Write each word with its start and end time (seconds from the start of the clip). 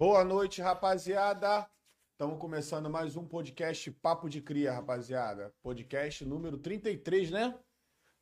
Boa 0.00 0.22
noite, 0.22 0.62
rapaziada. 0.62 1.68
Estamos 2.12 2.38
começando 2.38 2.88
mais 2.88 3.16
um 3.16 3.26
podcast 3.26 3.90
Papo 3.90 4.28
de 4.28 4.40
Cria, 4.40 4.72
rapaziada. 4.72 5.52
Podcast 5.60 6.24
número 6.24 6.56
33, 6.56 7.32
né? 7.32 7.58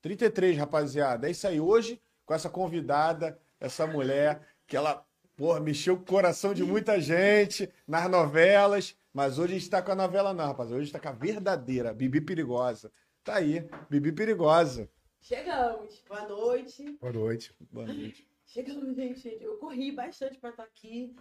33, 0.00 0.56
rapaziada. 0.56 1.28
É 1.28 1.32
isso 1.32 1.46
aí. 1.46 1.60
Hoje, 1.60 2.00
com 2.24 2.32
essa 2.32 2.48
convidada, 2.48 3.38
essa 3.60 3.86
mulher, 3.86 4.40
que 4.66 4.74
ela, 4.74 5.06
porra, 5.36 5.60
mexeu 5.60 5.98
com 5.98 6.02
o 6.02 6.06
coração 6.06 6.54
de 6.54 6.64
muita 6.64 6.98
gente 6.98 7.70
nas 7.86 8.10
novelas. 8.10 8.96
Mas 9.12 9.38
hoje 9.38 9.56
a 9.56 9.58
gente 9.58 9.68
tá 9.68 9.82
com 9.82 9.92
a 9.92 9.96
novela, 9.96 10.32
não, 10.32 10.46
rapaziada. 10.46 10.76
Hoje 10.76 10.84
a 10.84 10.84
gente 10.86 10.92
tá 10.94 11.00
com 11.00 11.14
a 11.14 11.20
verdadeira, 11.20 11.92
Bibi 11.92 12.22
Perigosa. 12.22 12.90
Tá 13.22 13.34
aí, 13.34 13.68
Bibi 13.90 14.12
Perigosa. 14.12 14.88
Chegamos. 15.20 16.02
Boa 16.08 16.26
noite. 16.26 16.96
Boa 16.98 17.12
noite. 17.12 17.54
Boa 17.70 17.86
noite. 17.86 18.26
Chegamos, 18.46 18.96
gente. 18.96 19.28
Eu 19.42 19.58
corri 19.58 19.92
bastante 19.92 20.38
para 20.38 20.50
estar 20.50 20.62
aqui, 20.62 21.14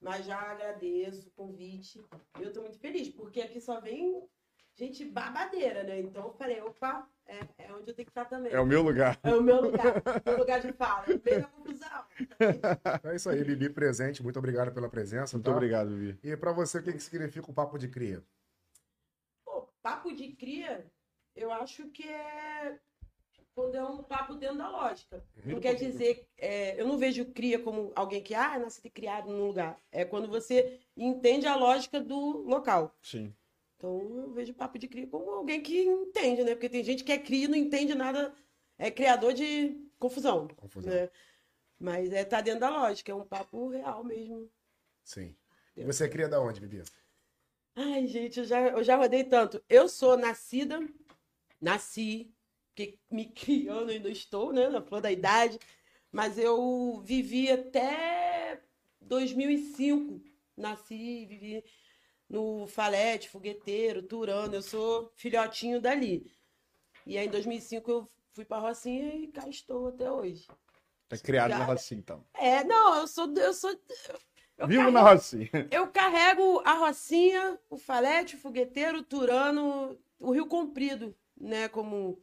mas 0.00 0.24
já 0.26 0.38
agradeço 0.38 1.28
o 1.28 1.32
convite. 1.32 2.04
Eu 2.40 2.52
tô 2.52 2.62
muito 2.62 2.78
feliz, 2.78 3.08
porque 3.08 3.40
aqui 3.40 3.60
só 3.60 3.80
vem 3.80 4.28
gente 4.76 5.04
babadeira, 5.06 5.82
né? 5.82 6.00
Então 6.00 6.26
eu 6.26 6.32
falei, 6.34 6.60
opa, 6.60 7.08
é, 7.26 7.40
é 7.58 7.72
onde 7.72 7.90
eu 7.90 7.94
tenho 7.94 8.06
que 8.06 8.10
estar 8.10 8.26
também. 8.26 8.52
É 8.52 8.60
o 8.60 8.66
meu 8.66 8.82
lugar. 8.82 9.18
É 9.22 9.34
o 9.34 9.42
meu 9.42 9.60
lugar, 9.60 10.02
meu 10.24 10.38
lugar 10.38 10.60
de 10.60 10.72
fala. 10.72 11.06
Da 11.06 11.48
confusão. 11.48 12.06
É 13.04 13.16
isso 13.16 13.28
aí, 13.28 13.42
Bibi 13.42 13.70
presente. 13.70 14.22
Muito 14.22 14.38
obrigado 14.38 14.72
pela 14.72 14.88
presença. 14.88 15.36
Muito 15.36 15.46
tá? 15.46 15.52
obrigado, 15.52 15.90
Bibi. 15.90 16.18
E 16.22 16.36
pra 16.36 16.52
você, 16.52 16.78
o 16.78 16.82
que, 16.82 16.92
que 16.92 17.02
significa 17.02 17.50
o 17.50 17.54
papo 17.54 17.78
de 17.78 17.88
cria? 17.88 18.22
Pô, 19.44 19.68
papo 19.82 20.14
de 20.14 20.32
cria, 20.32 20.86
eu 21.34 21.50
acho 21.50 21.88
que 21.90 22.08
é 22.08 22.78
quando 23.56 23.74
é 23.74 23.82
um 23.82 24.02
papo 24.02 24.34
dentro 24.34 24.58
da 24.58 24.68
lógica. 24.68 25.24
Não 25.42 25.58
quer 25.58 25.74
dizer, 25.74 26.28
é, 26.36 26.78
eu 26.78 26.86
não 26.86 26.98
vejo 26.98 27.24
cria 27.24 27.58
como 27.58 27.90
alguém 27.96 28.22
que, 28.22 28.34
ah, 28.34 28.58
nasce 28.58 28.90
criado 28.90 29.32
num 29.32 29.46
lugar. 29.46 29.80
É 29.90 30.04
quando 30.04 30.28
você 30.28 30.78
entende 30.94 31.46
a 31.46 31.56
lógica 31.56 31.98
do 31.98 32.42
local. 32.42 32.94
Sim. 33.00 33.34
Então 33.78 33.98
eu 34.14 34.32
vejo 34.34 34.52
papo 34.52 34.78
de 34.78 34.86
cria 34.86 35.06
como 35.06 35.30
alguém 35.30 35.62
que 35.62 35.84
entende, 35.84 36.44
né? 36.44 36.54
Porque 36.54 36.68
tem 36.68 36.84
gente 36.84 37.02
que 37.02 37.10
é 37.10 37.18
cria 37.18 37.46
e 37.46 37.48
não 37.48 37.56
entende 37.56 37.94
nada, 37.94 38.34
é 38.76 38.90
criador 38.90 39.32
de 39.32 39.74
confusão. 39.98 40.48
Confusão. 40.48 40.92
Né? 40.92 41.08
Mas 41.78 42.12
é 42.12 42.26
tá 42.26 42.42
dentro 42.42 42.60
da 42.60 42.68
lógica, 42.68 43.10
é 43.10 43.14
um 43.14 43.24
papo 43.24 43.68
real 43.68 44.04
mesmo. 44.04 44.50
Sim. 45.02 45.34
E 45.74 45.82
você 45.82 46.06
cria 46.10 46.28
da 46.28 46.42
onde, 46.42 46.60
Bibi? 46.60 46.82
Ai, 47.74 48.06
gente, 48.06 48.40
eu 48.40 48.44
já, 48.44 48.60
eu 48.68 48.84
já 48.84 48.96
rodei 48.96 49.24
tanto. 49.24 49.62
Eu 49.66 49.88
sou 49.88 50.16
nascida, 50.16 50.78
nasci, 51.60 52.35
que 52.76 52.98
me 53.10 53.24
criando 53.34 53.90
ainda 53.90 54.08
estou, 54.10 54.52
né? 54.52 54.68
Na 54.68 54.80
flor 54.80 55.00
da 55.00 55.10
idade. 55.10 55.58
Mas 56.12 56.38
eu 56.38 57.00
vivi 57.04 57.50
até 57.50 58.60
2005. 59.00 60.20
Nasci, 60.56 61.26
vivi 61.26 61.64
no 62.28 62.66
Falete, 62.66 63.28
Fogueteiro, 63.28 64.02
Turano. 64.02 64.54
Eu 64.54 64.62
sou 64.62 65.10
filhotinho 65.16 65.80
dali. 65.80 66.30
E 67.04 67.18
aí, 67.18 67.26
em 67.26 67.30
2005, 67.30 67.90
eu 67.90 68.08
fui 68.32 68.44
pra 68.44 68.58
Rocinha 68.58 69.14
e 69.14 69.26
cá 69.28 69.48
estou 69.48 69.88
até 69.88 70.10
hoje. 70.10 70.46
Tá 71.08 71.16
criado 71.18 71.50
na. 71.50 71.64
Rocinha, 71.64 71.98
então. 72.00 72.24
É, 72.34 72.64
não, 72.64 72.96
eu 73.00 73.06
sou. 73.06 73.32
Eu 73.36 73.52
sou 73.54 73.70
eu 74.58 74.66
Vivo 74.66 74.80
carrego- 74.80 74.90
na 74.90 75.02
Rocinha. 75.02 75.50
Eu 75.70 75.86
carrego 75.88 76.62
a 76.64 76.72
Rocinha, 76.72 77.58
o 77.68 77.76
Falete, 77.76 78.36
o 78.36 78.38
Fogueteiro, 78.38 78.98
o 78.98 79.02
Turano, 79.04 79.98
o 80.18 80.30
Rio 80.32 80.46
Comprido, 80.46 81.14
né? 81.36 81.68
Como 81.68 82.18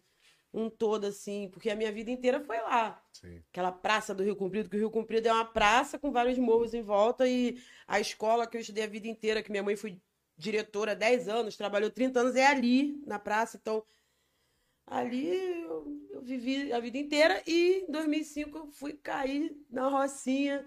um 0.54 0.70
todo, 0.70 1.06
assim. 1.06 1.50
Porque 1.50 1.70
a 1.70 1.76
minha 1.76 1.92
vida 1.92 2.12
inteira 2.12 2.40
foi 2.40 2.58
lá. 2.58 3.02
Sim. 3.14 3.42
Aquela 3.52 3.72
praça 3.72 4.14
do 4.14 4.24
Rio 4.24 4.36
Comprido, 4.36 4.70
que 4.70 4.76
o 4.76 4.80
Rio 4.80 4.92
Comprido 4.92 5.28
é 5.28 5.34
uma 5.34 5.46
praça 5.46 5.98
com 5.98 6.12
vários 6.12 6.38
morros 6.38 6.74
em 6.74 6.82
volta. 6.82 7.28
E 7.28 7.58
a 7.88 8.00
escola 8.00 8.46
que 8.46 8.58
eu 8.58 8.62
estudei 8.62 8.84
a 8.84 8.88
vida 8.88 9.08
inteira, 9.08 9.42
que 9.42 9.52
minha 9.52 9.64
mãe 9.64 9.76
foi 9.76 10.00
diretora 10.38 10.92
há 10.92 10.96
10 10.96 11.28
anos, 11.28 11.58
trabalhou 11.58 11.90
30 11.90 12.20
anos, 12.20 12.36
é 12.36 12.46
ali, 12.46 13.02
na 13.06 13.18
praça. 13.18 13.58
Então, 13.62 13.84
ali 14.86 15.62
eu, 15.64 16.08
eu 16.12 16.22
vivi 16.22 16.72
a 16.72 16.80
vida 16.80 16.98
inteira. 16.98 17.42
E 17.48 17.86
em 17.88 17.92
2005 17.92 18.58
eu 18.58 18.68
fui 18.68 18.94
cair 18.94 19.56
na 19.70 19.88
Rocinha 19.88 20.66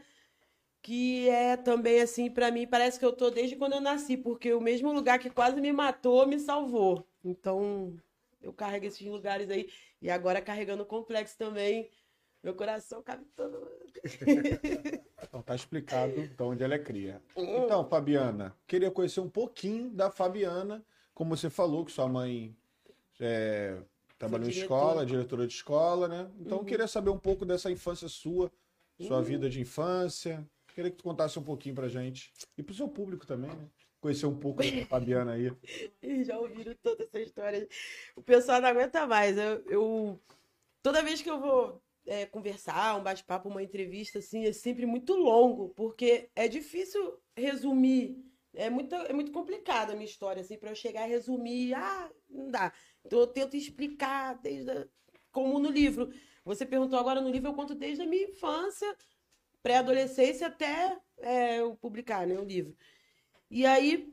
que 0.87 1.29
é 1.29 1.57
também 1.57 2.01
assim 2.01 2.31
pra 2.31 2.49
mim 2.53 2.65
parece 2.65 2.97
que 2.97 3.05
eu 3.05 3.13
tô 3.13 3.29
desde 3.29 3.57
quando 3.57 3.73
eu 3.73 3.81
nasci 3.81 4.17
porque 4.17 4.53
o 4.53 4.61
mesmo 4.61 4.93
lugar 4.93 5.19
que 5.19 5.29
quase 5.29 5.61
me 5.61 5.73
matou 5.73 6.25
me 6.29 6.39
salvou 6.39 7.05
então 7.25 7.97
eu 8.41 8.53
carrego 8.53 8.87
esses 8.87 9.07
lugares 9.07 9.51
aí 9.51 9.71
e 10.01 10.11
agora 10.11 10.41
carregando 10.43 10.83
o 10.83 10.87
complexo 10.87 11.37
também 11.37 11.91
meu 12.43 12.55
coração 12.55 13.03
cabe 13.03 13.25
todo 13.35 13.69
Então 15.23 15.43
tá 15.43 15.55
explicado 15.55 16.27
de 16.27 16.43
onde 16.43 16.63
ela 16.63 16.75
é 16.75 16.79
cria. 16.79 17.21
Então, 17.37 17.85
Fabiana, 17.89 18.57
queria 18.67 18.91
conhecer 18.91 19.21
um 19.21 19.29
pouquinho 19.29 19.91
da 19.91 20.11
Fabiana, 20.11 20.85
como 21.15 21.37
você 21.37 21.51
falou 21.51 21.85
que 21.85 21.91
sua 21.93 22.09
mãe 22.09 22.57
é, 23.19 23.83
trabalhou 24.19 24.47
em 24.47 24.51
escola, 24.51 25.05
diretora 25.05 25.47
de 25.47 25.55
escola, 25.55 26.07
né? 26.07 26.31
Então, 26.39 26.59
Uhum. 26.59 26.65
queria 26.65 26.87
saber 26.87 27.11
um 27.11 27.19
pouco 27.19 27.45
dessa 27.45 27.71
infância 27.71 28.09
sua, 28.09 28.53
sua 29.01 29.19
Uhum. 29.19 29.25
vida 29.25 29.49
de 29.51 29.61
infância. 29.61 30.49
Queria 30.75 30.91
que 30.91 30.99
tu 30.99 31.05
contasse 31.05 31.39
um 31.39 31.43
pouquinho 31.43 31.75
pra 31.75 31.89
gente. 31.89 32.33
E 32.57 32.63
pro 32.63 32.75
seu 32.75 32.89
público 32.89 33.27
também, 33.27 33.51
né? 33.51 33.69
Conhecer 34.01 34.27
um 34.27 34.39
pouco 34.39 34.63
da 34.63 34.87
Fabiana 34.87 35.33
aí. 35.33 35.51
Já 36.25 36.39
ouviram 36.39 36.75
toda 36.83 37.05
essa 37.05 37.21
história 37.21 37.69
o 38.15 38.23
pessoal 38.23 38.61
não 38.61 38.69
aguenta 38.69 39.07
mais 39.07 39.37
eu, 39.37 39.65
eu- 39.69 40.21
toda 40.83 41.03
vez 41.03 41.21
que 41.23 41.31
eu 41.31 41.41
vou 41.41 41.83
é, 42.07 42.27
conversar 42.27 42.97
um 42.97 43.03
bate-papo 43.03 43.49
uma 43.49 43.63
entrevista 43.63 44.21
assim 44.21 44.45
é 44.47 44.53
sempre 44.53 44.87
muito 44.87 45.15
longo 45.15 45.71
porque 45.71 46.31
é 46.37 46.47
difícil 46.47 47.19
resumir 47.37 48.25
é 48.57 48.71
muito, 48.71 48.95
é 48.95 49.13
muito 49.13 49.31
complicada 49.33 49.93
a 49.93 49.95
minha 49.95 50.07
história, 50.09 50.41
assim, 50.41 50.57
para 50.57 50.71
eu 50.71 50.75
chegar 50.75 51.07
e 51.07 51.11
resumir. 51.11 51.75
Ah, 51.75 52.11
não 52.29 52.51
dá. 52.51 52.73
Então 53.05 53.21
eu 53.21 53.27
tento 53.27 53.55
explicar 53.55 54.35
desde. 54.41 54.71
A, 54.71 54.87
como 55.31 55.59
no 55.59 55.71
livro. 55.71 56.09
Você 56.45 56.65
perguntou 56.65 56.99
agora 56.99 57.21
no 57.21 57.29
livro, 57.29 57.51
eu 57.51 57.55
conto 57.55 57.75
desde 57.75 58.03
a 58.03 58.07
minha 58.07 58.25
infância, 58.25 58.97
pré-adolescência, 59.63 60.47
até 60.47 60.97
é, 61.19 61.61
eu 61.61 61.77
publicar 61.77 62.27
né, 62.27 62.39
o 62.39 62.45
livro. 62.45 62.75
E 63.51 63.65
aí, 63.65 64.13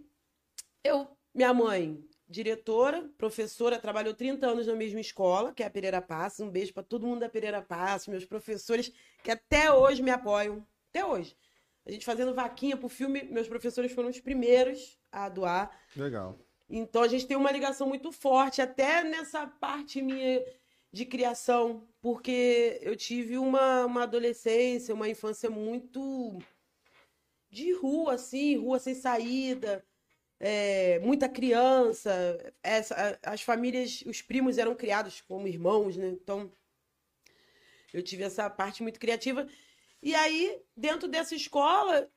eu, 0.84 1.08
minha 1.34 1.54
mãe, 1.54 2.04
diretora, 2.28 3.10
professora, 3.18 3.80
trabalhou 3.80 4.14
30 4.14 4.46
anos 4.46 4.68
na 4.68 4.76
mesma 4.76 5.00
escola, 5.00 5.54
que 5.54 5.64
é 5.64 5.66
a 5.66 5.70
Pereira 5.70 6.02
Passos. 6.02 6.40
Um 6.40 6.50
beijo 6.50 6.74
para 6.74 6.84
todo 6.84 7.06
mundo 7.06 7.22
da 7.22 7.30
Pereira 7.30 7.62
Passos, 7.62 8.08
meus 8.08 8.26
professores, 8.26 8.92
que 9.24 9.32
até 9.32 9.72
hoje 9.72 10.02
me 10.02 10.12
apoiam. 10.12 10.66
Até 10.90 11.06
hoje. 11.06 11.36
A 11.86 11.92
gente 11.92 12.06
fazendo 12.06 12.34
vaquinha 12.34 12.78
pro 12.78 12.88
filme, 12.88 13.24
meus 13.24 13.48
professores 13.48 13.92
foram 13.92 14.10
os 14.10 14.20
primeiros 14.20 14.98
a 15.12 15.28
doar. 15.30 15.78
Legal. 15.96 16.40
Então 16.70 17.04
a 17.04 17.08
gente 17.08 17.28
tem 17.28 17.36
uma 17.38 17.52
ligação 17.52 17.88
muito 17.88 18.12
forte, 18.12 18.62
até 18.62 19.04
nessa 19.04 19.46
parte 19.46 20.02
minha 20.02 20.44
de 20.92 21.06
criação, 21.06 21.88
porque 22.02 22.80
eu 22.82 22.96
tive 22.96 23.38
uma, 23.38 23.86
uma 23.86 24.04
adolescência, 24.04 24.94
uma 24.94 25.10
infância 25.10 25.50
muito 25.50 26.40
de 27.54 27.72
rua, 27.74 28.16
assim, 28.16 28.58
rua 28.58 28.80
sem 28.80 28.96
saída, 28.96 29.86
é, 30.40 31.00
muita 31.00 31.30
criança. 31.30 32.12
Essa, 32.64 33.20
as 33.24 33.42
famílias, 33.42 34.04
os 34.08 34.22
primos 34.22 34.58
eram 34.58 34.76
criados 34.76 35.22
como 35.22 35.48
irmãos, 35.48 35.96
né? 35.96 36.08
Então 36.08 36.52
eu 37.94 38.02
tive 38.02 38.24
essa 38.24 38.50
parte 38.50 38.82
muito 38.82 39.00
criativa. 39.00 39.48
E 40.02 40.16
aí, 40.16 40.60
dentro 40.76 41.08
dessa 41.08 41.36
escola, 41.36 42.10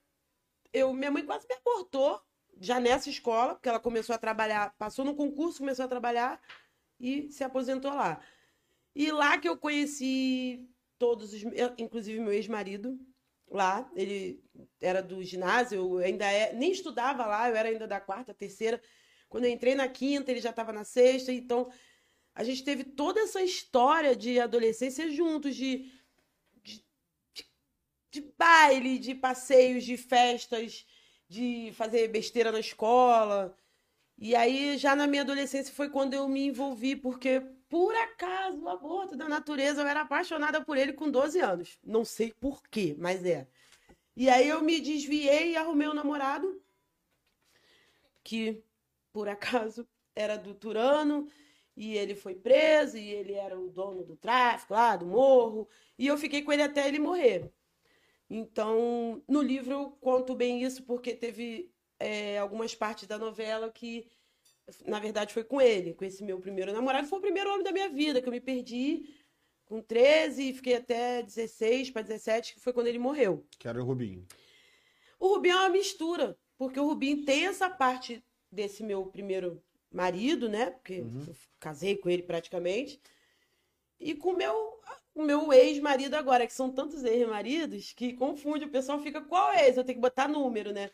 eu, 0.73 0.93
minha 0.95 1.11
mãe 1.11 1.25
quase 1.25 1.47
me 1.47 1.55
abortou 1.55 2.21
já 2.59 2.81
nessa 2.81 3.11
escola, 3.11 3.55
porque 3.55 3.69
ela 3.69 3.79
começou 3.79 4.15
a 4.15 4.19
trabalhar, 4.19 4.75
passou 4.79 5.05
no 5.05 5.15
concurso, 5.15 5.59
começou 5.59 5.85
a 5.85 5.89
trabalhar 5.89 6.41
e 6.99 7.31
se 7.31 7.45
aposentou 7.45 7.93
lá. 7.93 8.21
E 8.95 9.13
lá 9.13 9.39
que 9.39 9.47
eu 9.47 9.59
conheci 9.59 10.67
todos 10.99 11.35
os, 11.35 11.43
inclusive 11.77 12.19
meu 12.21 12.33
ex-marido, 12.33 12.99
lá, 13.49 13.91
ele 13.95 14.43
era 14.81 15.03
do 15.03 15.23
ginásio, 15.23 15.79
eu 15.79 15.99
ainda 15.99 16.25
é, 16.31 16.53
nem 16.53 16.73
estudava 16.73 17.27
lá, 17.27 17.49
eu 17.49 17.57
era 17.57 17.69
ainda 17.69 17.87
da 17.87 18.01
quarta, 18.01 18.35
terceira. 18.35 18.81
Quando 19.29 19.45
eu 19.45 19.51
entrei 19.51 19.75
na 19.75 19.89
quinta, 19.89 20.31
ele 20.31 20.41
já 20.41 20.51
estava 20.51 20.73
na 20.73 20.85
sexta, 20.85 21.33
então 21.33 21.71
a 22.35 22.45
gente 22.45 22.65
teve 22.65 22.85
toda 22.85 23.21
essa 23.21 23.43
história 23.43 24.15
de 24.15 24.39
adolescência 24.39 25.11
juntos, 25.11 25.57
de, 25.57 25.91
de, 26.63 26.85
de, 27.35 27.47
de 28.11 28.21
baile, 28.39 28.99
de 28.99 29.15
passeios, 29.15 29.85
de 29.85 29.97
festas, 29.97 30.87
de 31.29 31.73
fazer 31.75 32.09
besteira 32.09 32.53
na 32.53 32.61
escola. 32.61 33.57
E 34.19 34.35
aí, 34.35 34.79
já 34.79 34.95
na 34.95 35.07
minha 35.07 35.23
adolescência, 35.23 35.75
foi 35.75 35.91
quando 35.91 36.15
eu 36.15 36.29
me 36.29 36.47
envolvi, 36.47 36.95
porque, 36.97 37.43
por 37.69 37.95
acaso, 37.95 38.63
o 38.63 38.69
aborto 38.69 39.17
da 39.17 39.29
natureza, 39.29 39.83
eu 39.83 39.87
era 39.87 40.03
apaixonada 40.03 40.65
por 40.65 40.77
ele 40.77 40.93
com 40.93 41.11
12 41.11 41.41
anos. 41.41 41.79
Não 41.85 42.05
sei 42.05 42.33
por 42.33 42.63
quê, 42.69 42.95
mas 42.99 43.25
é. 43.25 43.49
E 44.17 44.31
aí 44.31 44.49
eu 44.49 44.63
me 44.63 44.81
desviei 44.81 45.53
e 45.53 45.57
arrumei 45.57 45.89
um 45.89 45.95
namorado 45.95 46.63
que, 48.23 48.63
por 49.13 49.29
acaso, 49.29 49.87
era 50.15 50.37
do 50.37 50.55
Turano, 50.55 51.29
e 51.77 51.97
ele 51.97 52.15
foi 52.15 52.35
preso, 52.35 52.97
e 52.97 53.11
ele 53.11 53.35
era 53.35 53.59
o 53.59 53.69
dono 53.69 54.03
do 54.03 54.17
tráfico 54.17 54.73
lá, 54.73 54.97
do 54.97 55.07
morro, 55.07 55.69
e 55.99 56.07
eu 56.07 56.17
fiquei 56.17 56.43
com 56.43 56.53
ele 56.53 56.63
até 56.63 56.89
ele 56.89 56.99
morrer. 56.99 57.53
Então, 58.29 59.23
no 59.29 59.43
livro 59.43 59.73
eu 59.73 59.91
conto 60.01 60.35
bem 60.35 60.63
isso 60.63 60.83
porque 60.83 61.15
teve 61.15 61.71
é, 61.99 62.39
algumas 62.39 62.75
partes 62.75 63.07
da 63.07 63.19
novela 63.19 63.71
que, 63.71 64.09
na 64.85 64.99
verdade, 64.99 65.33
foi 65.33 65.45
com 65.45 65.61
ele, 65.61 65.95
com 65.95 66.05
esse 66.05 66.25
meu 66.25 66.39
primeiro 66.41 66.73
namorado. 66.73 67.07
Foi 67.07 67.19
o 67.19 67.23
primeiro 67.23 67.51
homem 67.51 67.63
da 67.65 67.73
minha 67.73 67.89
vida, 67.89 68.21
que 68.21 68.29
eu 68.29 68.33
me 68.33 68.41
perdi 68.41 69.05
com 69.65 69.81
13 69.81 70.51
e 70.51 70.55
fiquei 70.55 70.75
até 70.77 71.23
16 71.23 71.91
para 71.91 72.03
17, 72.03 72.55
que 72.55 72.61
foi 72.61 72.73
quando 72.73 72.87
ele 72.87 72.99
morreu. 72.99 73.47
Que 73.59 73.69
era 73.69 73.81
o 73.83 73.85
Rubinho. 73.87 74.27
O 75.19 75.29
Rubinho 75.29 75.55
é 75.57 75.61
uma 75.61 75.69
mistura, 75.71 76.37
porque 76.59 76.79
o 76.79 76.87
Rubinho 76.87 77.25
tem 77.25 77.47
essa 77.47 77.69
parte 77.71 78.25
desse 78.51 78.83
meu 78.83 79.07
primeiro 79.07 79.63
marido, 79.93 80.49
né? 80.49 80.71
Porque 80.71 81.01
Uhum. 81.01 81.25
eu 81.29 81.35
casei 81.59 81.97
com 81.97 82.09
ele 82.11 82.23
praticamente. 82.23 83.01
E 83.99 84.15
com 84.15 84.31
o 84.31 84.37
meu, 84.37 84.81
o 85.15 85.23
meu 85.23 85.53
ex-marido 85.53 86.15
agora, 86.15 86.47
que 86.47 86.53
são 86.53 86.71
tantos 86.71 87.03
ex-maridos 87.03 87.93
que 87.93 88.13
confunde, 88.13 88.67
o 88.67 88.71
pessoal 88.71 89.01
fica 89.01 89.21
qual 89.23 89.53
ex? 89.55 89.77
Eu 89.77 89.85
tenho 89.85 89.97
que 89.97 90.03
botar 90.03 90.29
número, 90.29 90.73
né? 90.73 90.91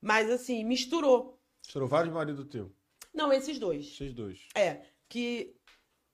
Mas 0.00 0.30
assim, 0.30 0.64
misturou. 0.64 1.38
Foram 1.68 1.86
vários 1.86 2.14
maridos 2.14 2.46
teu. 2.48 2.72
Não, 3.16 3.32
esses 3.32 3.58
dois. 3.58 3.96
Vocês 3.96 4.12
dois. 4.12 4.46
É, 4.54 4.82
que 5.08 5.56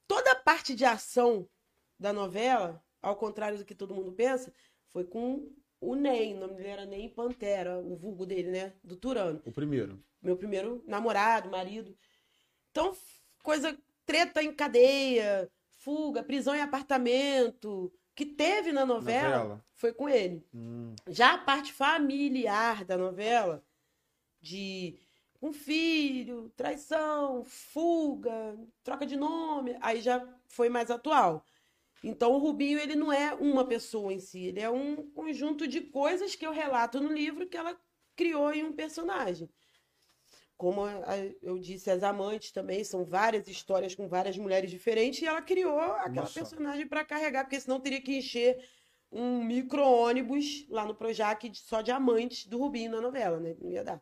toda 0.07 0.31
a 0.31 0.37
parte 0.37 0.75
de 0.75 0.85
ação 0.85 1.49
da 1.99 2.13
novela, 2.13 2.83
ao 3.03 3.17
contrário 3.17 3.59
do 3.59 3.65
que 3.65 3.75
todo 3.75 3.95
mundo 3.95 4.13
pensa, 4.13 4.53
foi 4.87 5.05
com 5.05 5.51
o 5.81 5.95
Ney. 5.97 6.35
O 6.35 6.39
nome 6.41 6.55
dele 6.55 6.69
era 6.69 6.87
Ney 6.87 7.09
Pantera, 7.09 7.79
o 7.79 7.97
vulgo 7.97 8.25
dele, 8.25 8.51
né? 8.51 8.73
Do 8.85 8.97
Turano. 8.97 9.43
O 9.45 9.51
primeiro. 9.51 10.03
Meu 10.23 10.37
primeiro 10.37 10.85
namorado, 10.87 11.51
marido. 11.51 11.97
Então, 12.71 12.97
coisa, 13.43 13.77
treta 14.07 14.41
em 14.43 14.55
cadeia, 14.55 15.51
fuga, 15.79 16.23
prisão 16.23 16.55
em 16.55 16.61
apartamento, 16.61 17.93
que 18.15 18.25
teve 18.25 18.73
na 18.73 18.87
novela, 18.87 19.39
Novela. 19.39 19.65
foi 19.75 19.93
com 19.93 20.09
ele. 20.09 20.47
Hum. 20.55 20.95
Já 21.09 21.35
a 21.35 21.39
parte 21.39 21.73
familiar 21.73 22.85
da 22.85 22.97
novela, 22.97 23.65
de 24.41 24.97
um 25.43 25.53
filho, 25.53 26.51
traição, 26.57 27.45
fuga, 27.45 28.57
troca 28.85 29.05
de 29.05 29.17
nome, 29.17 29.77
aí 29.81 30.01
já 30.01 30.25
foi 30.47 30.69
mais 30.69 30.89
atual. 30.89 31.45
Então 32.03 32.33
o 32.33 32.39
Rubinho 32.39 32.79
ele 32.79 32.95
não 32.95 33.13
é 33.13 33.35
uma 33.35 33.67
pessoa 33.67 34.13
em 34.13 34.21
si, 34.21 34.47
ele 34.47 34.61
é 34.61 34.71
um 34.71 35.11
conjunto 35.11 35.67
de 35.67 35.81
coisas 35.81 36.37
que 36.37 36.47
eu 36.47 36.53
relato 36.53 37.01
no 37.01 37.13
livro 37.13 37.49
que 37.49 37.57
ela 37.57 37.77
criou 38.15 38.53
em 38.53 38.63
um 38.63 38.73
personagem. 38.73 39.51
Como 40.57 40.83
eu 41.43 41.59
disse, 41.59 41.91
as 41.91 42.05
amantes 42.05 42.53
também 42.53 42.85
são 42.85 43.05
várias 43.05 43.49
histórias 43.49 43.97
com 43.97 44.07
várias 44.07 44.39
mulheres 44.39 44.71
diferentes 44.71 45.21
e 45.21 45.27
ela 45.27 45.43
criou 45.43 45.81
aquela 45.81 46.23
Nossa. 46.23 46.39
personagem 46.39 46.87
para 46.87 47.05
carregar, 47.05 47.45
porque 47.45 47.59
senão 47.59 47.81
teria 47.81 48.01
que 48.01 48.17
encher 48.17 48.65
um 49.11 49.43
micro-ônibus 49.43 50.67
lá 50.69 50.87
no 50.87 50.95
Projac 50.95 51.51
só 51.55 51.83
de 51.83 51.91
amantes 51.91 52.47
do 52.47 52.59
Rubinho 52.59 52.93
na 52.93 53.01
novela, 53.01 53.41
né? 53.41 53.57
Não 53.61 53.73
ia 53.73 53.83
dar. 53.83 54.01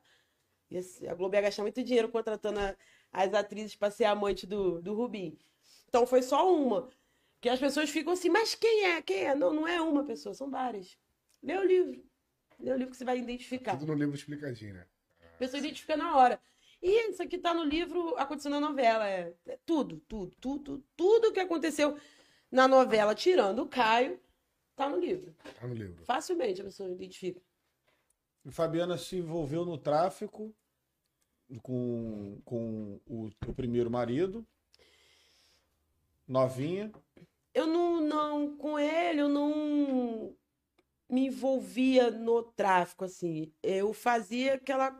A 1.09 1.15
Globo 1.15 1.35
ia 1.35 1.41
gastar 1.43 1.63
muito 1.63 1.83
dinheiro 1.83 2.09
contratando 2.09 2.61
a- 2.61 2.77
as 3.13 3.35
atrizes 3.35 3.75
para 3.75 3.91
ser 3.91 4.05
amante 4.05 4.47
do, 4.47 4.81
do 4.81 4.95
Rubinho. 4.95 5.37
Então 5.89 6.07
foi 6.07 6.23
só 6.23 6.53
uma. 6.53 6.89
Que 7.41 7.49
as 7.49 7.59
pessoas 7.59 7.89
ficam 7.91 8.13
assim, 8.13 8.29
mas 8.29 8.55
quem 8.55 8.85
é? 8.87 9.03
Quem 9.03 9.25
é? 9.25 9.35
Não, 9.35 9.53
não 9.53 9.67
é 9.67 9.81
uma 9.81 10.05
pessoa, 10.05 10.35
são 10.35 10.51
várias. 10.51 10.97
Lê 11.43 11.57
o 11.57 11.65
livro. 11.65 12.05
Lê 12.59 12.71
o 12.73 12.77
livro 12.77 12.91
que 12.91 12.97
você 12.97 13.05
vai 13.05 13.19
identificar. 13.19 13.77
Tudo 13.77 13.87
no 13.93 13.99
livro 13.99 14.15
explicadinho, 14.15 14.75
né? 14.75 14.87
A 15.35 15.39
pessoa 15.39 15.59
identifica 15.59 15.97
na 15.97 16.17
hora. 16.17 16.41
E 16.83 17.11
isso 17.11 17.23
aqui 17.23 17.39
tá 17.39 17.53
no 17.55 17.65
livro, 17.65 18.15
aconteceu 18.17 18.51
na 18.51 18.61
novela. 18.61 19.09
É, 19.09 19.35
é 19.47 19.59
tudo, 19.67 19.99
tudo, 20.07 20.35
tudo, 20.41 20.85
tudo 20.97 21.33
que 21.33 21.41
aconteceu 21.41 21.99
na 22.51 22.69
novela, 22.69 23.15
tirando 23.15 23.61
o 23.63 23.69
Caio, 23.69 24.21
tá 24.77 24.89
no 24.89 24.99
livro. 24.99 25.35
Tá 25.59 25.67
no 25.67 25.75
livro. 25.75 26.05
Facilmente 26.05 26.61
a 26.61 26.65
pessoa 26.65 26.91
identifica. 26.91 27.41
E 28.45 28.51
Fabiana 28.51 28.97
se 28.99 29.17
envolveu 29.17 29.65
no 29.65 29.77
tráfico 29.79 30.55
com, 31.59 32.41
com 32.45 33.01
o, 33.07 33.31
o 33.47 33.55
primeiro 33.55 33.91
marido. 33.91 34.47
Novinha. 36.27 36.93
Eu 37.53 37.67
não, 37.67 38.01
não, 38.01 38.57
com 38.57 38.79
ele, 38.79 39.21
eu 39.21 39.29
não 39.29 40.37
me 41.09 41.27
envolvia 41.27 42.11
no 42.11 42.43
tráfico, 42.43 43.05
assim. 43.05 43.53
Eu 43.63 43.93
fazia 43.93 44.55
aquela 44.55 44.97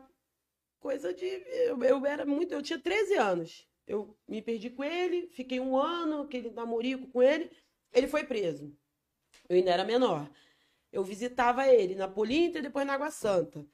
coisa 0.79 1.13
de. 1.13 1.25
Eu, 1.25 1.81
eu 1.83 2.05
era 2.05 2.25
muito. 2.25 2.53
Eu 2.53 2.61
tinha 2.61 2.77
13 2.77 3.15
anos. 3.15 3.67
Eu 3.87 4.17
me 4.27 4.41
perdi 4.41 4.69
com 4.69 4.83
ele, 4.83 5.27
fiquei 5.29 5.59
um 5.59 5.77
ano, 5.77 6.21
aquele 6.21 6.49
namorico 6.51 7.07
com 7.07 7.21
ele. 7.21 7.49
Ele 7.93 8.07
foi 8.07 8.23
preso. 8.23 8.75
Eu 9.47 9.55
ainda 9.55 9.71
era 9.71 9.83
menor. 9.83 10.29
Eu 10.91 11.03
visitava 11.03 11.67
ele 11.67 11.95
na 11.95 12.07
Polinta 12.07 12.59
e 12.59 12.61
depois 12.61 12.85
na 12.85 12.93
Água 12.93 13.11
Santa. 13.11 13.65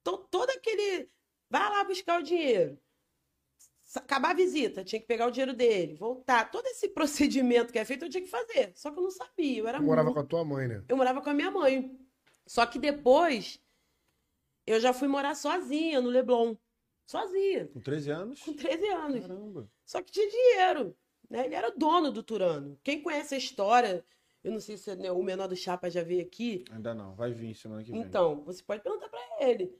Então, 0.00 0.26
todo 0.30 0.50
aquele. 0.50 1.08
Vai 1.52 1.68
lá 1.68 1.84
buscar 1.84 2.18
o 2.18 2.22
dinheiro. 2.22 2.78
Acabar 3.94 4.30
a 4.30 4.34
visita, 4.34 4.82
tinha 4.82 4.98
que 4.98 5.06
pegar 5.06 5.26
o 5.26 5.30
dinheiro 5.30 5.52
dele, 5.52 5.94
voltar. 5.96 6.50
Todo 6.50 6.64
esse 6.66 6.88
procedimento 6.96 7.70
que 7.70 7.78
é 7.78 7.84
feito, 7.84 8.06
eu 8.06 8.08
tinha 8.08 8.22
que 8.22 8.30
fazer. 8.30 8.72
Só 8.74 8.90
que 8.90 8.98
eu 8.98 9.02
não 9.02 9.10
sabia. 9.10 9.58
Eu 9.58 9.68
era 9.68 9.78
morava 9.82 10.06
muito- 10.06 10.14
com 10.14 10.20
a 10.22 10.26
tua 10.26 10.44
mãe, 10.46 10.66
né? 10.66 10.82
eu 10.88 10.96
morava 10.96 11.20
com 11.20 11.28
a 11.28 11.34
minha 11.34 11.50
mãe. 11.50 11.94
Só 12.46 12.64
que 12.64 12.78
depois 12.78 13.60
eu 14.66 14.80
já 14.80 14.94
fui 14.94 15.08
morar 15.08 15.34
sozinha 15.34 16.00
no 16.00 16.08
Leblon. 16.08 16.56
Sozinha, 17.06 17.68
Com 17.68 17.80
13 17.80 18.10
anos. 18.10 18.40
com 18.42 18.54
13 18.54 18.88
anos. 18.88 19.20
Caramba. 19.26 19.68
Só 19.84 20.00
que 20.00 20.10
tinha 20.10 20.26
dinheiro. 20.30 20.96
Né? 21.28 21.44
Ele 21.44 21.54
era 21.54 21.70
dono 21.70 22.10
do 22.10 22.22
Turano. 22.22 22.78
Quem 22.82 23.02
conhece 23.02 23.34
a 23.34 23.38
história, 23.38 24.02
eu 24.42 24.52
não 24.52 24.60
sei 24.60 24.78
se 24.78 24.94
né, 24.96 25.12
o 25.12 25.22
menor 25.22 25.48
do 25.48 25.56
Chapa 25.56 25.90
já 25.90 26.02
veio 26.02 26.22
aqui. 26.22 26.64
Ainda 26.70 26.94
não. 26.94 27.14
Vai 27.14 27.30
vir 27.32 27.54
semana 27.54 27.84
que 27.84 27.90
vem. 27.92 28.00
Então, 28.00 28.42
você 28.42 28.62
pode 28.62 28.82
perguntar 28.82 29.10
pra 29.10 29.20
ele. 29.40 29.76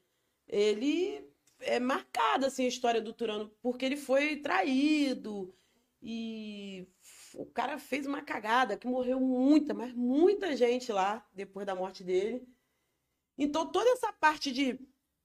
Ele 0.46 1.31
é 1.62 1.80
marcado 1.80 2.46
assim 2.46 2.64
a 2.64 2.68
história 2.68 3.00
do 3.00 3.12
Turano 3.12 3.50
porque 3.62 3.84
ele 3.84 3.96
foi 3.96 4.36
traído 4.36 5.54
e 6.02 6.86
o 7.34 7.46
cara 7.46 7.78
fez 7.78 8.06
uma 8.06 8.22
cagada 8.22 8.76
que 8.76 8.86
morreu 8.86 9.20
muita, 9.20 9.72
mas 9.72 9.92
muita 9.92 10.56
gente 10.56 10.92
lá 10.92 11.26
depois 11.32 11.66
da 11.66 11.74
morte 11.74 12.04
dele. 12.04 12.46
Então 13.38 13.66
toda 13.70 13.90
essa 13.90 14.12
parte 14.12 14.52
de 14.52 14.78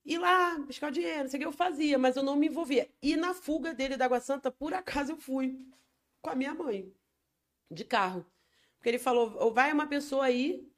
ir 0.05 0.17
lá 0.17 0.57
buscar 0.59 0.89
o 0.89 0.91
dinheiro, 0.91 1.23
não 1.23 1.29
sei 1.29 1.37
o 1.37 1.41
que 1.41 1.47
eu 1.47 1.51
fazia, 1.51 1.97
mas 1.97 2.15
eu 2.15 2.23
não 2.23 2.35
me 2.35 2.47
envolvia. 2.47 2.89
E 3.01 3.15
na 3.15 3.33
fuga 3.33 3.73
dele 3.73 3.97
da 3.97 4.05
Água 4.05 4.19
Santa, 4.19 4.51
por 4.51 4.73
acaso 4.73 5.11
eu 5.13 5.17
fui 5.17 5.59
com 6.21 6.29
a 6.29 6.35
minha 6.35 6.53
mãe 6.53 6.93
de 7.69 7.83
carro. 7.83 8.25
Porque 8.77 8.89
ele 8.89 8.99
falou, 8.99 9.35
ou 9.39 9.53
vai 9.53 9.71
uma 9.73 9.87
pessoa 9.87 10.25
aí 10.25 10.71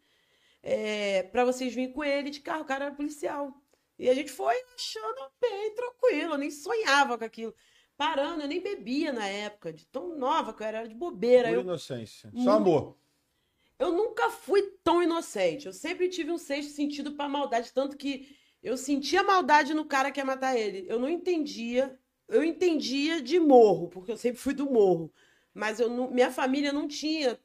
é, 0.62 1.24
para 1.24 1.46
vocês 1.46 1.74
virem 1.74 1.92
com 1.92 2.04
ele 2.04 2.30
de 2.30 2.42
carro, 2.42 2.62
o 2.62 2.66
cara 2.66 2.86
era 2.86 2.96
policial. 2.96 3.54
E 4.00 4.10
a 4.10 4.14
gente 4.16 4.32
foi 4.32 4.56
achando 4.76 5.30
bem 5.42 5.76
tranquilo, 5.76 6.34
eu 6.34 6.38
nem 6.38 6.50
sonhava 6.50 7.18
com 7.18 7.26
aquilo. 7.26 7.54
Parando, 7.98 8.42
eu 8.44 8.48
nem 8.48 8.62
bebia 8.62 9.12
na 9.12 9.28
época, 9.28 9.74
de 9.74 9.86
tão 9.88 10.18
nova 10.18 10.54
que 10.54 10.64
eu 10.64 10.68
era, 10.68 10.78
era 10.80 10.88
de 10.88 10.96
bobeira. 10.96 11.50
Por 11.50 11.56
Eu, 11.56 11.62
inocência. 11.62 12.32
Só 12.34 12.52
amor. 12.52 12.98
eu 13.78 13.92
nunca 13.92 14.30
fui 14.30 14.62
tão 14.84 15.04
inocente. 15.04 15.66
Eu 15.68 15.74
sempre 15.74 16.08
tive 16.08 16.32
um 16.32 16.38
sexto 16.38 16.72
sentido 16.72 17.12
pra 17.12 17.28
maldade, 17.28 17.74
tanto 17.74 17.98
que 17.98 18.38
eu 18.64 18.78
sentia 18.78 19.22
maldade 19.22 19.74
no 19.74 19.86
cara 19.86 20.12
que 20.12 20.20
ia 20.20 20.26
matar 20.26 20.58
ele. 20.58 20.86
Eu 20.88 20.98
não 21.00 21.10
entendia. 21.10 22.00
Eu 22.28 22.44
entendia 22.44 23.22
de 23.22 23.38
morro, 23.40 23.90
porque 23.90 24.12
eu 24.12 24.18
sempre 24.18 24.40
fui 24.40 24.54
do 24.54 24.70
morro. 24.70 25.12
Mas 25.54 25.80
eu 25.80 25.90
não, 25.90 26.10
minha 26.10 26.32
família 26.32 26.72
não 26.72 26.88
tinha 26.88 27.38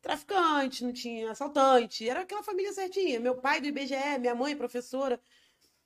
traficante, 0.00 0.84
não 0.84 0.92
tinha 0.92 1.30
assaltante. 1.30 2.08
Era 2.08 2.22
aquela 2.22 2.42
família 2.42 2.72
certinha. 2.72 3.20
Meu 3.20 3.36
pai 3.36 3.60
do 3.60 3.68
IBGE, 3.68 4.18
minha 4.20 4.34
mãe 4.34 4.56
professora. 4.56 5.20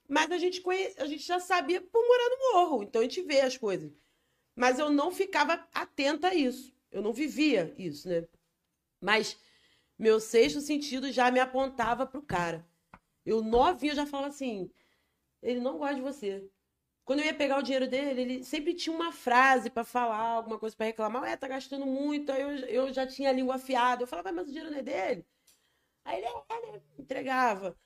Mas 0.08 0.30
a 0.30 0.38
gente, 0.38 0.62
a 0.98 1.06
gente 1.06 1.24
já 1.24 1.40
sabia 1.40 1.80
por 1.80 2.06
morar 2.06 2.28
no 2.30 2.52
morro, 2.52 2.82
então 2.82 3.00
a 3.00 3.04
gente 3.04 3.22
vê 3.22 3.40
as 3.40 3.56
coisas. 3.56 3.92
Mas 4.54 4.78
eu 4.78 4.90
não 4.90 5.10
ficava 5.12 5.66
atenta 5.74 6.28
a 6.28 6.34
isso. 6.34 6.74
Eu 6.90 7.02
não 7.02 7.12
vivia 7.12 7.74
isso, 7.76 8.08
né? 8.08 8.26
Mas 9.00 9.38
meu 9.98 10.20
sexto 10.20 10.60
sentido 10.60 11.12
já 11.12 11.30
me 11.30 11.40
apontava 11.40 12.06
pro 12.06 12.22
cara. 12.22 12.66
Eu 13.24 13.42
novinho 13.42 13.94
já 13.94 14.06
falava 14.06 14.28
assim: 14.28 14.70
ele 15.42 15.60
não 15.60 15.78
gosta 15.78 15.96
de 15.96 16.02
você. 16.02 16.48
Quando 17.04 17.20
eu 17.20 17.26
ia 17.26 17.34
pegar 17.34 17.58
o 17.58 17.62
dinheiro 17.62 17.88
dele, 17.88 18.20
ele 18.22 18.44
sempre 18.44 18.74
tinha 18.74 18.94
uma 18.94 19.12
frase 19.12 19.70
pra 19.70 19.84
falar, 19.84 20.18
alguma 20.18 20.58
coisa 20.58 20.76
pra 20.76 20.86
reclamar. 20.86 21.22
Ué, 21.22 21.36
tá 21.36 21.46
gastando 21.46 21.86
muito. 21.86 22.32
Aí 22.32 22.42
eu, 22.42 22.50
eu 22.66 22.92
já 22.92 23.06
tinha 23.06 23.30
a 23.30 23.32
língua 23.32 23.54
afiada. 23.56 24.02
Eu 24.02 24.08
falava, 24.08 24.32
mas 24.32 24.44
o 24.44 24.48
dinheiro 24.48 24.70
não 24.70 24.78
é 24.78 24.82
dele. 24.82 25.26
Aí 26.04 26.18
ele 26.18 26.26
é, 26.26 26.72
né? 26.72 26.82
entregava. 26.98 27.78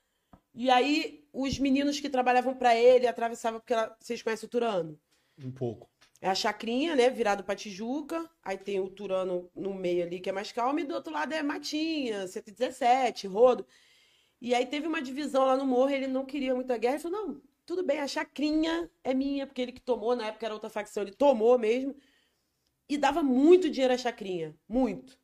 E 0.53 0.69
aí 0.69 1.25
os 1.31 1.57
meninos 1.59 1.99
que 1.99 2.09
trabalhavam 2.09 2.53
pra 2.53 2.75
ele 2.75 3.07
atravessavam, 3.07 3.59
porque 3.59 3.73
ela- 3.73 3.95
vocês 3.99 4.21
conhecem 4.21 4.47
o 4.47 4.49
Turano. 4.49 4.99
Um 5.37 5.51
pouco. 5.51 5.89
É 6.19 6.29
a 6.29 6.35
chacrinha, 6.35 6.95
né? 6.95 7.09
Virado 7.09 7.43
pra 7.43 7.55
Tijuca. 7.55 8.29
Aí 8.43 8.57
tem 8.57 8.79
o 8.79 8.89
Turano 8.89 9.49
no 9.55 9.73
meio 9.73 10.03
ali, 10.03 10.19
que 10.19 10.29
é 10.29 10.33
mais 10.33 10.51
calmo. 10.51 10.79
E 10.79 10.83
do 10.83 10.93
outro 10.93 11.11
lado 11.11 11.33
é 11.33 11.41
Matinha, 11.41 12.27
117, 12.27 13.25
Rodo. 13.27 13.65
E 14.39 14.53
aí 14.53 14.65
teve 14.65 14.85
uma 14.87 15.01
divisão 15.01 15.45
lá 15.45 15.57
no 15.57 15.65
morro. 15.65 15.89
Ele 15.89 16.07
não 16.07 16.25
queria 16.25 16.53
muita 16.53 16.77
guerra. 16.77 16.95
Ele 16.95 17.03
falou, 17.03 17.27
não, 17.27 17.41
tudo 17.65 17.83
bem, 17.83 17.99
a 17.99 18.07
chacrinha 18.07 18.89
é 19.03 19.13
minha. 19.15 19.47
Porque 19.47 19.61
ele 19.61 19.71
que 19.71 19.81
tomou, 19.81 20.15
na 20.15 20.27
época 20.27 20.45
era 20.45 20.53
outra 20.53 20.69
facção. 20.69 21.01
Ele 21.01 21.11
tomou 21.13 21.57
mesmo. 21.57 21.95
E 22.87 22.97
dava 22.97 23.23
muito 23.23 23.69
dinheiro 23.69 23.93
a 23.93 23.97
chacrinha. 23.97 24.55
Muito. 24.67 25.17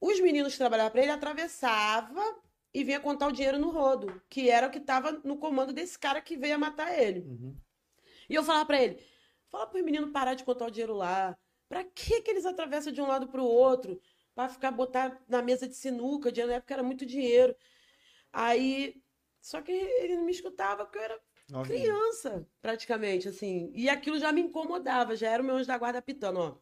Os 0.00 0.20
meninos 0.20 0.52
que 0.52 0.58
trabalhavam 0.58 0.92
pra 0.92 1.02
ele 1.02 1.10
atravessavam 1.10 2.36
e 2.72 2.84
vinha 2.84 3.00
contar 3.00 3.26
o 3.28 3.32
dinheiro 3.32 3.58
no 3.58 3.70
rodo, 3.70 4.22
que 4.28 4.48
era 4.48 4.68
o 4.68 4.70
que 4.70 4.80
tava 4.80 5.12
no 5.24 5.36
comando 5.36 5.72
desse 5.72 5.98
cara 5.98 6.20
que 6.20 6.36
veio 6.36 6.58
matar 6.58 6.96
ele. 6.98 7.20
Uhum. 7.20 7.56
E 8.28 8.34
eu 8.34 8.44
falava 8.44 8.66
pra 8.66 8.82
ele: 8.82 9.02
fala 9.48 9.66
pro 9.66 9.84
menino 9.84 10.12
parar 10.12 10.34
de 10.34 10.44
contar 10.44 10.66
o 10.66 10.70
dinheiro 10.70 10.94
lá. 10.94 11.36
Pra 11.68 11.84
que, 11.84 12.20
que 12.22 12.30
eles 12.30 12.46
atravessam 12.46 12.92
de 12.92 13.00
um 13.00 13.06
lado 13.06 13.28
pro 13.28 13.44
outro? 13.44 14.00
Pra 14.34 14.48
ficar 14.48 14.70
botar 14.70 15.20
na 15.28 15.42
mesa 15.42 15.68
de 15.68 15.74
sinuca, 15.74 16.32
dinheiro 16.32 16.50
na 16.50 16.56
época 16.56 16.74
era 16.74 16.82
muito 16.82 17.04
dinheiro. 17.06 17.54
Aí. 18.32 19.00
Só 19.40 19.62
que 19.62 19.72
ele 19.72 20.16
não 20.16 20.24
me 20.24 20.32
escutava 20.32 20.84
porque 20.84 20.98
eu 20.98 21.02
era 21.02 21.20
Novinho. 21.48 21.80
criança, 21.80 22.46
praticamente, 22.60 23.28
assim. 23.28 23.72
E 23.74 23.88
aquilo 23.88 24.18
já 24.18 24.32
me 24.32 24.42
incomodava, 24.42 25.16
já 25.16 25.30
era 25.30 25.42
o 25.42 25.46
meu 25.46 25.56
anjo 25.56 25.66
da 25.66 25.78
guarda 25.78 26.02
pitando, 26.02 26.38
ó. 26.40 26.58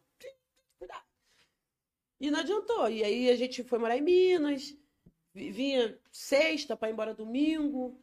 E 2.19 2.29
não 2.29 2.39
adiantou. 2.39 2.89
E 2.89 3.03
aí 3.03 3.29
a 3.29 3.35
gente 3.35 3.63
foi 3.63 3.79
morar 3.79 3.97
em 3.97 4.01
Minas, 4.01 4.75
vinha 5.51 5.97
sexta 6.11 6.75
para 6.75 6.89
ir 6.89 6.93
embora 6.93 7.13
domingo. 7.13 7.99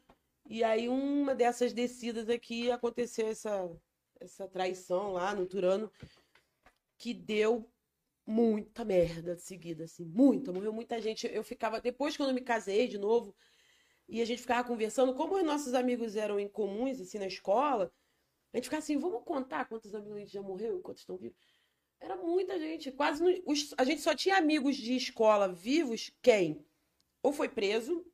E 0.48 0.62
aí 0.64 0.88
uma 0.88 1.34
dessas 1.34 1.72
descidas 1.72 2.28
aqui 2.28 2.70
aconteceu 2.70 3.26
essa, 3.28 3.70
essa 4.20 4.48
traição 4.48 5.12
lá 5.12 5.34
no 5.34 5.46
Turano, 5.46 5.90
que 6.98 7.12
deu 7.12 7.68
muita 8.26 8.84
merda 8.84 9.36
seguida, 9.36 9.84
assim, 9.84 10.04
muita, 10.04 10.52
morreu 10.52 10.72
muita 10.72 11.00
gente. 11.00 11.26
Eu 11.32 11.44
ficava, 11.44 11.80
depois 11.80 12.16
quando 12.16 12.30
eu 12.30 12.34
me 12.34 12.40
casei 12.40 12.88
de 12.88 12.98
novo, 12.98 13.34
e 14.08 14.20
a 14.20 14.24
gente 14.24 14.42
ficava 14.42 14.66
conversando, 14.66 15.14
como 15.14 15.36
os 15.36 15.44
nossos 15.44 15.74
amigos 15.74 16.16
eram 16.16 16.38
incomuns, 16.40 17.00
assim, 17.00 17.18
na 17.18 17.26
escola, 17.26 17.92
a 18.52 18.56
gente 18.56 18.64
ficava 18.64 18.82
assim, 18.82 18.98
vamos 18.98 19.24
contar 19.24 19.68
quantos 19.68 19.94
amigos 19.94 20.16
a 20.16 20.20
gente 20.20 20.32
já 20.32 20.42
morreu 20.42 20.80
quantos 20.80 21.02
estão 21.02 21.16
vivos? 21.16 21.36
Era 22.00 22.16
muita 22.16 22.58
gente, 22.58 22.92
quase, 22.92 23.22
não- 23.22 23.42
os- 23.46 23.74
a 23.76 23.84
gente 23.84 24.00
só 24.00 24.14
tinha 24.14 24.36
amigos 24.36 24.76
de 24.76 24.96
escola 24.96 25.52
vivos, 25.52 26.12
quem? 26.22 26.64
Ou 27.26 27.32
foi 27.32 27.48
preso, 27.48 28.06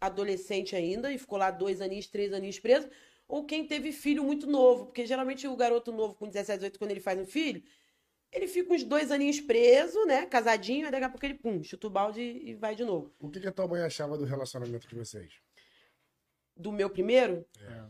adolescente 0.00 0.74
ainda, 0.74 1.12
e 1.12 1.18
ficou 1.18 1.36
lá 1.36 1.50
dois 1.50 1.82
aninhos, 1.82 2.06
três 2.06 2.32
aninhos 2.32 2.58
preso, 2.58 2.88
ou 3.28 3.44
quem 3.44 3.66
teve 3.66 3.92
filho 3.92 4.24
muito 4.24 4.46
novo, 4.46 4.86
porque 4.86 5.04
geralmente 5.04 5.46
o 5.46 5.54
garoto 5.54 5.92
novo 5.92 6.14
com 6.14 6.26
17, 6.26 6.58
18, 6.60 6.78
quando 6.78 6.92
ele 6.92 7.00
faz 7.00 7.20
um 7.20 7.26
filho, 7.26 7.62
ele 8.32 8.48
fica 8.48 8.72
uns 8.72 8.82
dois 8.82 9.10
aninhos 9.10 9.38
preso, 9.38 10.02
né, 10.06 10.24
casadinho, 10.24 10.86
aí 10.86 10.90
daqui 10.90 11.04
a 11.04 11.10
pouco 11.10 11.26
ele, 11.26 11.34
pum, 11.34 11.62
chuta 11.62 11.88
o 11.88 11.90
balde 11.90 12.22
e 12.22 12.54
vai 12.54 12.74
de 12.74 12.86
novo. 12.86 13.14
O 13.20 13.28
que, 13.30 13.38
que 13.38 13.48
a 13.48 13.52
tua 13.52 13.68
mãe 13.68 13.82
achava 13.82 14.16
do 14.16 14.24
relacionamento 14.24 14.88
de 14.88 14.94
vocês? 14.94 15.34
Do 16.56 16.72
meu 16.72 16.88
primeiro, 16.88 17.44
É. 17.60 17.84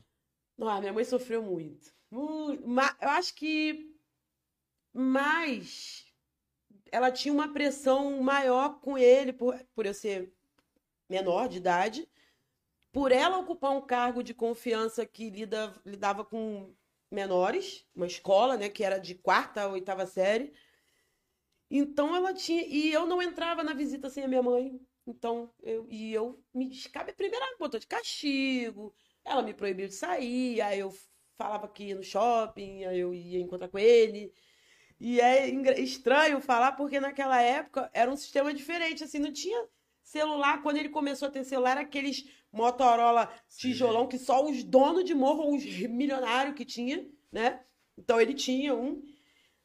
Não, 0.59 0.81
minha 0.81 0.93
mãe 0.93 1.05
sofreu 1.05 1.43
muito. 1.43 1.95
Eu 2.13 3.09
acho 3.11 3.35
que 3.35 3.95
mais 4.93 6.05
ela 6.91 7.11
tinha 7.11 7.33
uma 7.33 7.53
pressão 7.53 8.23
maior 8.23 8.81
com 8.81 8.97
ele 8.97 9.33
por, 9.33 9.59
por 9.75 9.87
eu 9.87 9.95
ser 9.95 10.33
menor 11.09 11.49
de 11.49 11.59
idade, 11.59 12.09
por 12.93 13.13
ela 13.13 13.39
ocupar 13.39 13.73
um 13.73 13.81
cargo 13.81 14.23
de 14.23 14.33
confiança 14.33 15.05
que 15.05 15.31
lida, 15.31 15.75
lidava 15.85 16.25
com 16.25 16.75
menores, 17.11 17.87
uma 17.95 18.07
escola, 18.07 18.57
né, 18.57 18.69
que 18.69 18.85
era 18.85 18.99
de 18.99 19.15
quarta 19.15 19.63
a 19.63 19.69
oitava 19.69 20.07
série. 20.07 20.53
Então 21.71 22.15
ela 22.15 22.33
tinha 22.35 22.63
e 22.67 22.93
eu 22.93 23.07
não 23.07 23.21
entrava 23.23 23.63
na 23.65 23.75
visita 23.75 24.11
sem 24.11 24.25
a 24.25 24.29
minha 24.29 24.43
mãe. 24.43 24.81
Então 25.07 25.53
eu 25.63 25.87
e 25.91 26.13
eu 26.13 26.43
me 26.53 26.71
cabe 26.89 27.13
primeiro 27.13 27.45
ela 27.45 27.59
botou 27.59 27.81
de 27.81 27.87
castigo. 27.87 28.95
Ela 29.25 29.43
me 29.43 29.55
proibiu 29.55 29.89
de 29.89 29.95
sair, 29.95 30.61
aí 30.61 30.79
eu 30.81 30.93
falava 31.37 31.69
que 31.69 31.85
ia 31.85 31.95
no 31.95 32.03
shopping, 32.03 32.85
aí 32.85 32.99
eu 33.01 33.15
ia 33.15 33.41
encontrar 33.41 33.69
com 33.69 33.79
ele. 33.79 34.33
E 35.01 35.21
é 35.21 35.49
estranho 35.81 36.41
falar 36.41 36.73
porque 36.73 37.01
naquela 37.01 37.41
época 37.41 37.91
era 37.93 38.11
um 38.11 38.17
sistema 38.17 38.55
diferente, 38.55 39.05
assim, 39.05 39.19
não 39.19 39.33
tinha 39.33 39.69
celular. 40.05 40.63
Quando 40.63 40.77
ele 40.77 40.89
começou 40.91 41.27
a 41.27 41.31
ter 41.31 41.43
celular, 41.45 41.77
aqueles 41.79 42.25
Motorola 42.53 43.29
tijolão 43.57 44.07
que 44.07 44.19
só 44.19 44.45
os 44.49 44.63
donos 44.63 45.05
de 45.05 45.15
morro, 45.15 45.43
ou 45.43 45.57
os 45.57 45.65
milionários 45.65 46.55
que 46.55 46.65
tinha, 46.65 47.05
né? 47.33 47.65
Então 47.99 48.21
ele 48.21 48.35
tinha 48.35 48.75
um. 48.75 49.03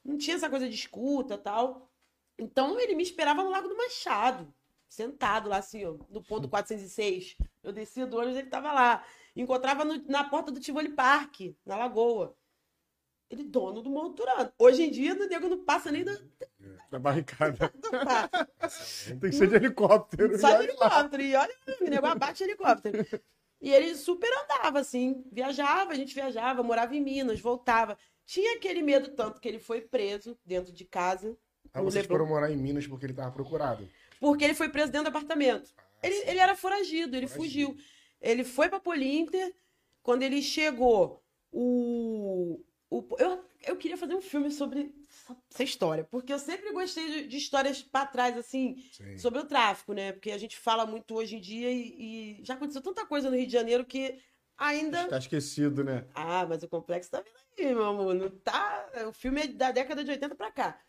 Não 0.03 0.17
tinha 0.17 0.35
essa 0.35 0.49
coisa 0.49 0.67
de 0.67 0.73
escuta 0.75 1.37
tal. 1.37 1.91
Então 2.37 2.79
ele 2.79 2.95
me 2.95 3.03
esperava 3.03 3.43
no 3.43 3.49
Lago 3.49 3.67
do 3.67 3.75
Machado, 3.77 4.51
sentado 4.87 5.49
lá 5.49 5.57
assim, 5.57 5.85
ó, 5.85 5.97
no 6.09 6.23
ponto 6.23 6.47
406. 6.49 7.35
Eu 7.61 7.71
descia 7.73 8.07
do 8.07 8.17
ônibus, 8.17 8.37
ele 8.37 8.49
tava 8.49 8.71
lá. 8.71 9.05
Encontrava 9.35 9.83
no- 9.85 10.03
na 10.07 10.23
porta 10.23 10.51
do 10.51 10.59
Tivoli 10.59 10.89
Park, 10.89 11.41
na 11.65 11.77
Lagoa. 11.77 12.35
Ele 13.29 13.43
dono 13.43 13.81
do 13.81 13.89
Morro 13.89 14.13
Turano. 14.13 14.51
Hoje 14.57 14.83
em 14.83 14.89
dia, 14.89 15.13
o 15.13 15.27
nego 15.27 15.47
não 15.47 15.63
passa 15.63 15.91
nem 15.91 16.03
do, 16.03 16.11
Da 16.91 16.99
barricada. 16.99 17.71
do 17.75 17.89
passo. 17.89 19.09
Tem 19.17 19.29
que 19.29 19.35
ser 19.35 19.47
de 19.47 19.55
helicóptero. 19.55 20.37
Só 20.37 20.49
de 20.49 20.57
lá. 20.57 20.63
helicóptero. 20.63 21.23
E 21.23 21.35
olha, 21.35 21.55
o 21.81 21.83
nego 21.89 22.05
abate 22.05 22.43
helicóptero. 22.43 23.05
E 23.61 23.71
ele 23.71 23.95
super 23.95 24.29
andava, 24.43 24.79
assim. 24.79 25.23
Viajava, 25.31 25.91
a 25.91 25.95
gente 25.95 26.13
viajava, 26.13 26.63
morava 26.63 26.95
em 26.95 27.01
Minas, 27.01 27.39
voltava. 27.39 27.97
Tinha 28.25 28.55
aquele 28.57 28.81
medo 28.81 29.09
tanto 29.11 29.39
que 29.39 29.47
ele 29.47 29.59
foi 29.59 29.81
preso 29.81 30.37
dentro 30.45 30.71
de 30.73 30.85
casa. 30.85 31.37
Ah, 31.73 31.81
vocês 31.81 32.03
Leblon. 32.03 32.17
foram 32.17 32.29
morar 32.29 32.51
em 32.51 32.57
Minas 32.57 32.87
porque 32.87 33.05
ele 33.05 33.13
tava 33.13 33.31
procurado. 33.31 33.87
Porque 34.19 34.43
ele 34.43 34.53
foi 34.53 34.69
preso 34.69 34.91
dentro 34.91 35.11
do 35.11 35.15
apartamento. 35.15 35.73
Ele, 36.01 36.15
ele 36.29 36.39
era 36.39 36.55
foragido, 36.55 37.15
ele 37.15 37.27
Foragido. 37.27 37.67
fugiu. 37.73 37.85
Ele 38.21 38.43
foi 38.43 38.69
pra 38.69 38.79
Polinter. 38.79 39.53
Quando 40.01 40.23
ele 40.23 40.41
chegou, 40.41 41.23
o. 41.51 42.63
o 42.89 43.05
eu, 43.17 43.43
eu 43.65 43.75
queria 43.77 43.97
fazer 43.97 44.15
um 44.15 44.21
filme 44.21 44.49
sobre 44.49 44.93
essa, 45.51 45.63
história. 45.63 46.03
Porque 46.03 46.31
eu 46.33 46.39
sempre 46.39 46.71
gostei 46.71 47.27
de, 47.27 47.37
histórias 47.37 47.81
pra 47.81 48.05
trás, 48.05 48.37
assim, 48.37 48.83
Sim. 48.91 49.17
sobre 49.17 49.39
o 49.39 49.45
tráfico, 49.45 49.93
né? 49.93 50.11
Porque 50.11 50.31
a 50.31 50.37
gente 50.37 50.57
fala 50.57 50.85
muito 50.85 51.15
hoje 51.15 51.35
em 51.35 51.41
dia 51.41 51.71
e, 51.71 52.39
e 52.39 52.43
já 52.43 52.53
aconteceu 52.53 52.81
tanta 52.81 53.05
coisa 53.05 53.29
no 53.29 53.35
Rio 53.35 53.47
de 53.47 53.53
Janeiro 53.53 53.85
que 53.85 54.19
ainda. 54.57 55.07
Tá 55.07 55.17
esquecido, 55.17 55.83
né? 55.83 56.05
Ah, 56.13 56.45
mas 56.47 56.63
o 56.63 56.67
complexo 56.67 57.11
tá 57.11 57.21
vindo 57.21 57.37
aí, 57.57 57.73
meu 57.73 57.85
amor. 57.85 58.13
Não 58.13 58.29
tá... 58.29 58.89
O 59.07 59.13
filme 59.13 59.41
é 59.41 59.47
da 59.47 59.71
década 59.71 60.03
de 60.03 60.11
80 60.11 60.35
pra 60.35 60.51
cá. 60.51 60.79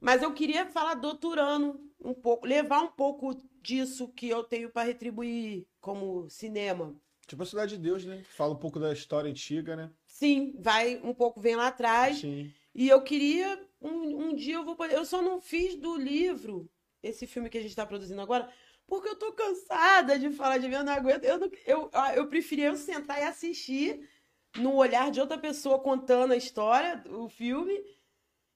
Mas 0.00 0.20
eu 0.20 0.34
queria 0.34 0.66
falar 0.66 0.94
do 0.94 1.14
Turano 1.14 1.80
um 2.00 2.12
pouco, 2.12 2.44
levar 2.44 2.80
um 2.80 2.90
pouco 2.90 3.40
disso 3.62 4.08
que 4.08 4.28
eu 4.28 4.42
tenho 4.42 4.68
pra 4.68 4.82
retribuir 4.82 5.64
como 5.80 6.28
cinema. 6.28 6.96
Tipo 7.24 7.44
a 7.44 7.46
Cidade 7.46 7.76
de 7.76 7.82
Deus, 7.82 8.04
né? 8.04 8.22
Fala 8.24 8.52
um 8.52 8.58
pouco 8.58 8.80
da 8.80 8.92
história 8.92 9.30
antiga, 9.30 9.76
né? 9.76 9.90
Sim, 10.04 10.54
vai 10.58 11.00
um 11.04 11.14
pouco, 11.14 11.40
vem 11.40 11.54
lá 11.54 11.68
atrás. 11.68 12.18
Sim. 12.18 12.52
E 12.74 12.88
eu 12.88 13.02
queria, 13.02 13.68
um, 13.80 14.28
um 14.28 14.34
dia 14.34 14.54
eu 14.54 14.64
vou. 14.64 14.76
Eu 14.86 15.04
só 15.04 15.20
não 15.20 15.40
fiz 15.40 15.76
do 15.76 15.96
livro, 15.96 16.70
esse 17.02 17.26
filme 17.26 17.50
que 17.50 17.58
a 17.58 17.62
gente 17.62 17.76
tá 17.76 17.86
produzindo 17.86 18.20
agora, 18.20 18.52
porque 18.86 19.08
eu 19.08 19.16
tô 19.16 19.32
cansada 19.32 20.18
de 20.18 20.30
falar 20.30 20.58
de 20.58 20.68
mim, 20.68 20.74
eu 20.74 20.84
não 20.84 20.92
aguento. 20.92 21.24
Eu, 21.24 21.38
não, 21.38 21.50
eu, 21.66 21.90
ah, 21.92 22.14
eu 22.14 22.28
preferia 22.28 22.66
eu 22.66 22.76
sentar 22.76 23.18
e 23.20 23.24
assistir 23.24 24.08
no 24.56 24.74
olhar 24.74 25.10
de 25.10 25.20
outra 25.20 25.38
pessoa 25.38 25.78
contando 25.82 26.32
a 26.32 26.36
história, 26.36 27.02
o 27.10 27.28
filme, 27.28 27.78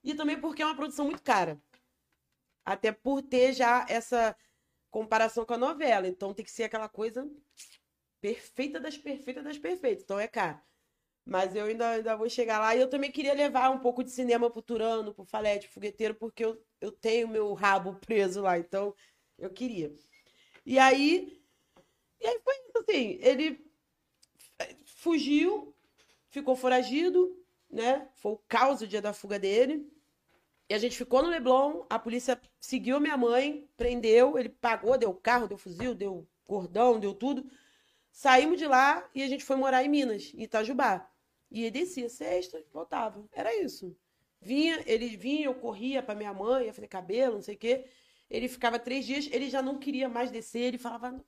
e 0.03 0.13
também 0.15 0.39
porque 0.39 0.61
é 0.61 0.65
uma 0.65 0.75
produção 0.75 1.05
muito 1.05 1.23
cara. 1.23 1.61
Até 2.65 2.91
por 2.91 3.21
ter 3.21 3.53
já 3.53 3.85
essa 3.89 4.35
comparação 4.91 5.45
com 5.45 5.53
a 5.53 5.57
novela. 5.57 6.07
Então 6.07 6.33
tem 6.33 6.45
que 6.45 6.51
ser 6.51 6.63
aquela 6.63 6.89
coisa 6.89 7.29
perfeita 8.21 8.79
das 8.79 8.97
perfeitas 8.97 9.43
das 9.43 9.57
perfeitas. 9.57 10.03
Então 10.03 10.19
é 10.19 10.27
caro. 10.27 10.59
Mas 11.27 11.53
eu 11.53 11.65
ainda, 11.65 11.89
ainda 11.89 12.15
vou 12.15 12.29
chegar 12.29 12.57
lá. 12.57 12.73
E 12.73 12.79
eu 12.79 12.89
também 12.89 13.11
queria 13.11 13.33
levar 13.33 13.69
um 13.69 13.79
pouco 13.79 14.01
de 14.01 14.09
cinema 14.09 14.49
pro 14.49 14.61
Turano, 14.61 15.13
pro 15.13 15.25
Falete, 15.25 15.67
Fogueteiro, 15.67 16.15
porque 16.15 16.45
eu, 16.45 16.57
eu 16.79 16.89
tenho 16.89 17.27
meu 17.27 17.53
rabo 17.53 17.95
preso 18.05 18.41
lá. 18.41 18.57
Então, 18.57 18.95
eu 19.37 19.49
queria. 19.49 19.93
E 20.65 20.79
aí. 20.79 21.41
E 22.21 22.27
aí 22.27 22.39
foi 22.39 22.53
assim. 22.81 23.19
Ele 23.21 23.69
fugiu, 24.85 25.75
ficou 26.29 26.55
foragido, 26.55 27.37
né? 27.69 28.07
Foi 28.15 28.31
o 28.31 28.41
caos 28.47 28.81
o 28.81 28.87
dia 28.87 29.01
da 29.01 29.11
fuga 29.11 29.37
dele. 29.37 29.85
E 30.69 30.73
a 30.73 30.77
gente 30.77 30.97
ficou 30.97 31.21
no 31.21 31.29
Leblon, 31.29 31.85
a 31.89 31.99
polícia 31.99 32.39
seguiu 32.59 32.99
minha 32.99 33.17
mãe, 33.17 33.69
prendeu, 33.77 34.37
ele 34.37 34.49
pagou, 34.49 34.97
deu 34.97 35.13
carro, 35.13 35.47
deu 35.47 35.57
fuzil, 35.57 35.93
deu 35.93 36.27
cordão, 36.45 36.99
deu 36.99 37.13
tudo. 37.13 37.49
Saímos 38.11 38.57
de 38.57 38.65
lá 38.65 39.09
e 39.13 39.23
a 39.23 39.27
gente 39.27 39.43
foi 39.43 39.57
morar 39.57 39.83
em 39.83 39.89
Minas, 39.89 40.33
em 40.33 40.43
Itajubá. 40.43 41.09
E 41.49 41.61
ele 41.61 41.71
descia 41.71 42.09
sexta, 42.09 42.63
voltava. 42.71 43.27
Era 43.31 43.55
isso. 43.55 43.95
Vinha, 44.41 44.83
ele 44.85 45.07
vinha, 45.15 45.45
eu 45.45 45.55
corria 45.55 46.03
para 46.03 46.15
minha 46.15 46.33
mãe, 46.33 46.65
ia 46.65 46.73
fazer 46.73 46.87
cabelo, 46.87 47.35
não 47.35 47.41
sei 47.41 47.55
o 47.55 47.57
quê. 47.57 47.85
Ele 48.29 48.47
ficava 48.47 48.77
três 48.77 49.05
dias, 49.05 49.27
ele 49.31 49.49
já 49.49 49.61
não 49.61 49.79
queria 49.79 50.09
mais 50.09 50.29
descer, 50.29 50.61
ele 50.61 50.77
falava, 50.77 51.23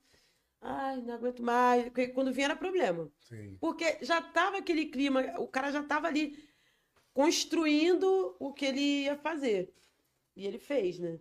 ai, 0.60 1.00
não 1.02 1.14
aguento 1.14 1.42
mais. 1.42 1.84
Porque 1.84 2.08
Quando 2.08 2.32
vinha 2.32 2.46
era 2.46 2.56
problema. 2.56 3.10
Sim. 3.20 3.56
Porque 3.60 3.98
já 4.02 4.20
tava 4.20 4.58
aquele 4.58 4.86
clima, 4.86 5.34
o 5.38 5.48
cara 5.48 5.72
já 5.72 5.82
tava 5.82 6.06
ali 6.06 6.48
construindo 7.12 8.36
o 8.38 8.52
que 8.52 8.66
ele 8.66 8.80
ia 9.04 9.16
fazer. 9.16 9.72
E 10.36 10.46
ele 10.46 10.58
fez, 10.58 10.98
né? 10.98 11.18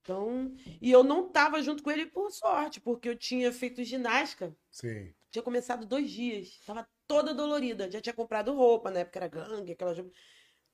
Então, 0.00 0.54
e 0.80 0.90
eu 0.90 1.02
não 1.02 1.28
tava 1.28 1.60
junto 1.60 1.82
com 1.82 1.90
ele 1.90 2.06
por 2.06 2.30
sorte, 2.30 2.80
porque 2.80 3.08
eu 3.08 3.16
tinha 3.16 3.52
feito 3.52 3.82
ginástica 3.82 4.56
Sim. 4.70 5.12
tinha 5.32 5.42
começado 5.42 5.84
dois 5.84 6.08
dias. 6.08 6.60
Tava 6.64 6.88
toda 7.06 7.34
dolorida. 7.34 7.90
Já 7.90 8.00
tinha 8.00 8.14
comprado 8.14 8.54
roupa, 8.54 8.90
na 8.90 9.00
época 9.00 9.18
era 9.18 9.28
gangue, 9.28 9.72
aquela. 9.72 9.94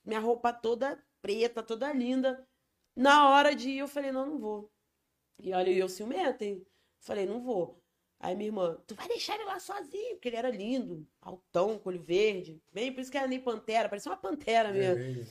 Minha 0.05 0.21
roupa 0.21 0.53
toda 0.53 1.03
preta, 1.21 1.63
toda 1.63 1.93
linda. 1.93 2.47
Na 2.97 3.31
hora 3.31 3.55
de 3.55 3.71
ir, 3.71 3.79
eu 3.79 3.89
falei, 3.89 4.13
não, 4.13 4.27
não 4.27 4.39
vou. 4.39 4.71
E 5.39 5.53
olha, 5.53 5.71
eu 5.71 5.89
ciumenta, 5.89 6.45
hein? 6.45 6.65
Falei, 7.01 7.27
não 7.27 7.41
vou. 7.43 7.83
Aí 8.21 8.37
minha 8.37 8.49
irmã, 8.49 8.81
tu 8.87 8.95
vai 8.95 9.09
deixar 9.09 9.35
ele 9.35 9.45
lá 9.45 9.59
sozinho, 9.59 10.15
porque 10.15 10.29
ele 10.29 10.37
era 10.37 10.51
lindo, 10.51 11.07
altão, 11.21 11.79
com 11.79 11.89
olho 11.89 12.01
verde. 12.01 12.63
Bem, 12.73 12.93
por 12.93 13.01
isso 13.01 13.11
que 13.11 13.19
era 13.19 13.27
nem 13.27 13.41
pantera, 13.41 13.89
parecia 13.89 14.13
uma 14.13 14.17
pantera 14.19 14.73
mesmo. 14.73 15.03
É, 15.23 15.27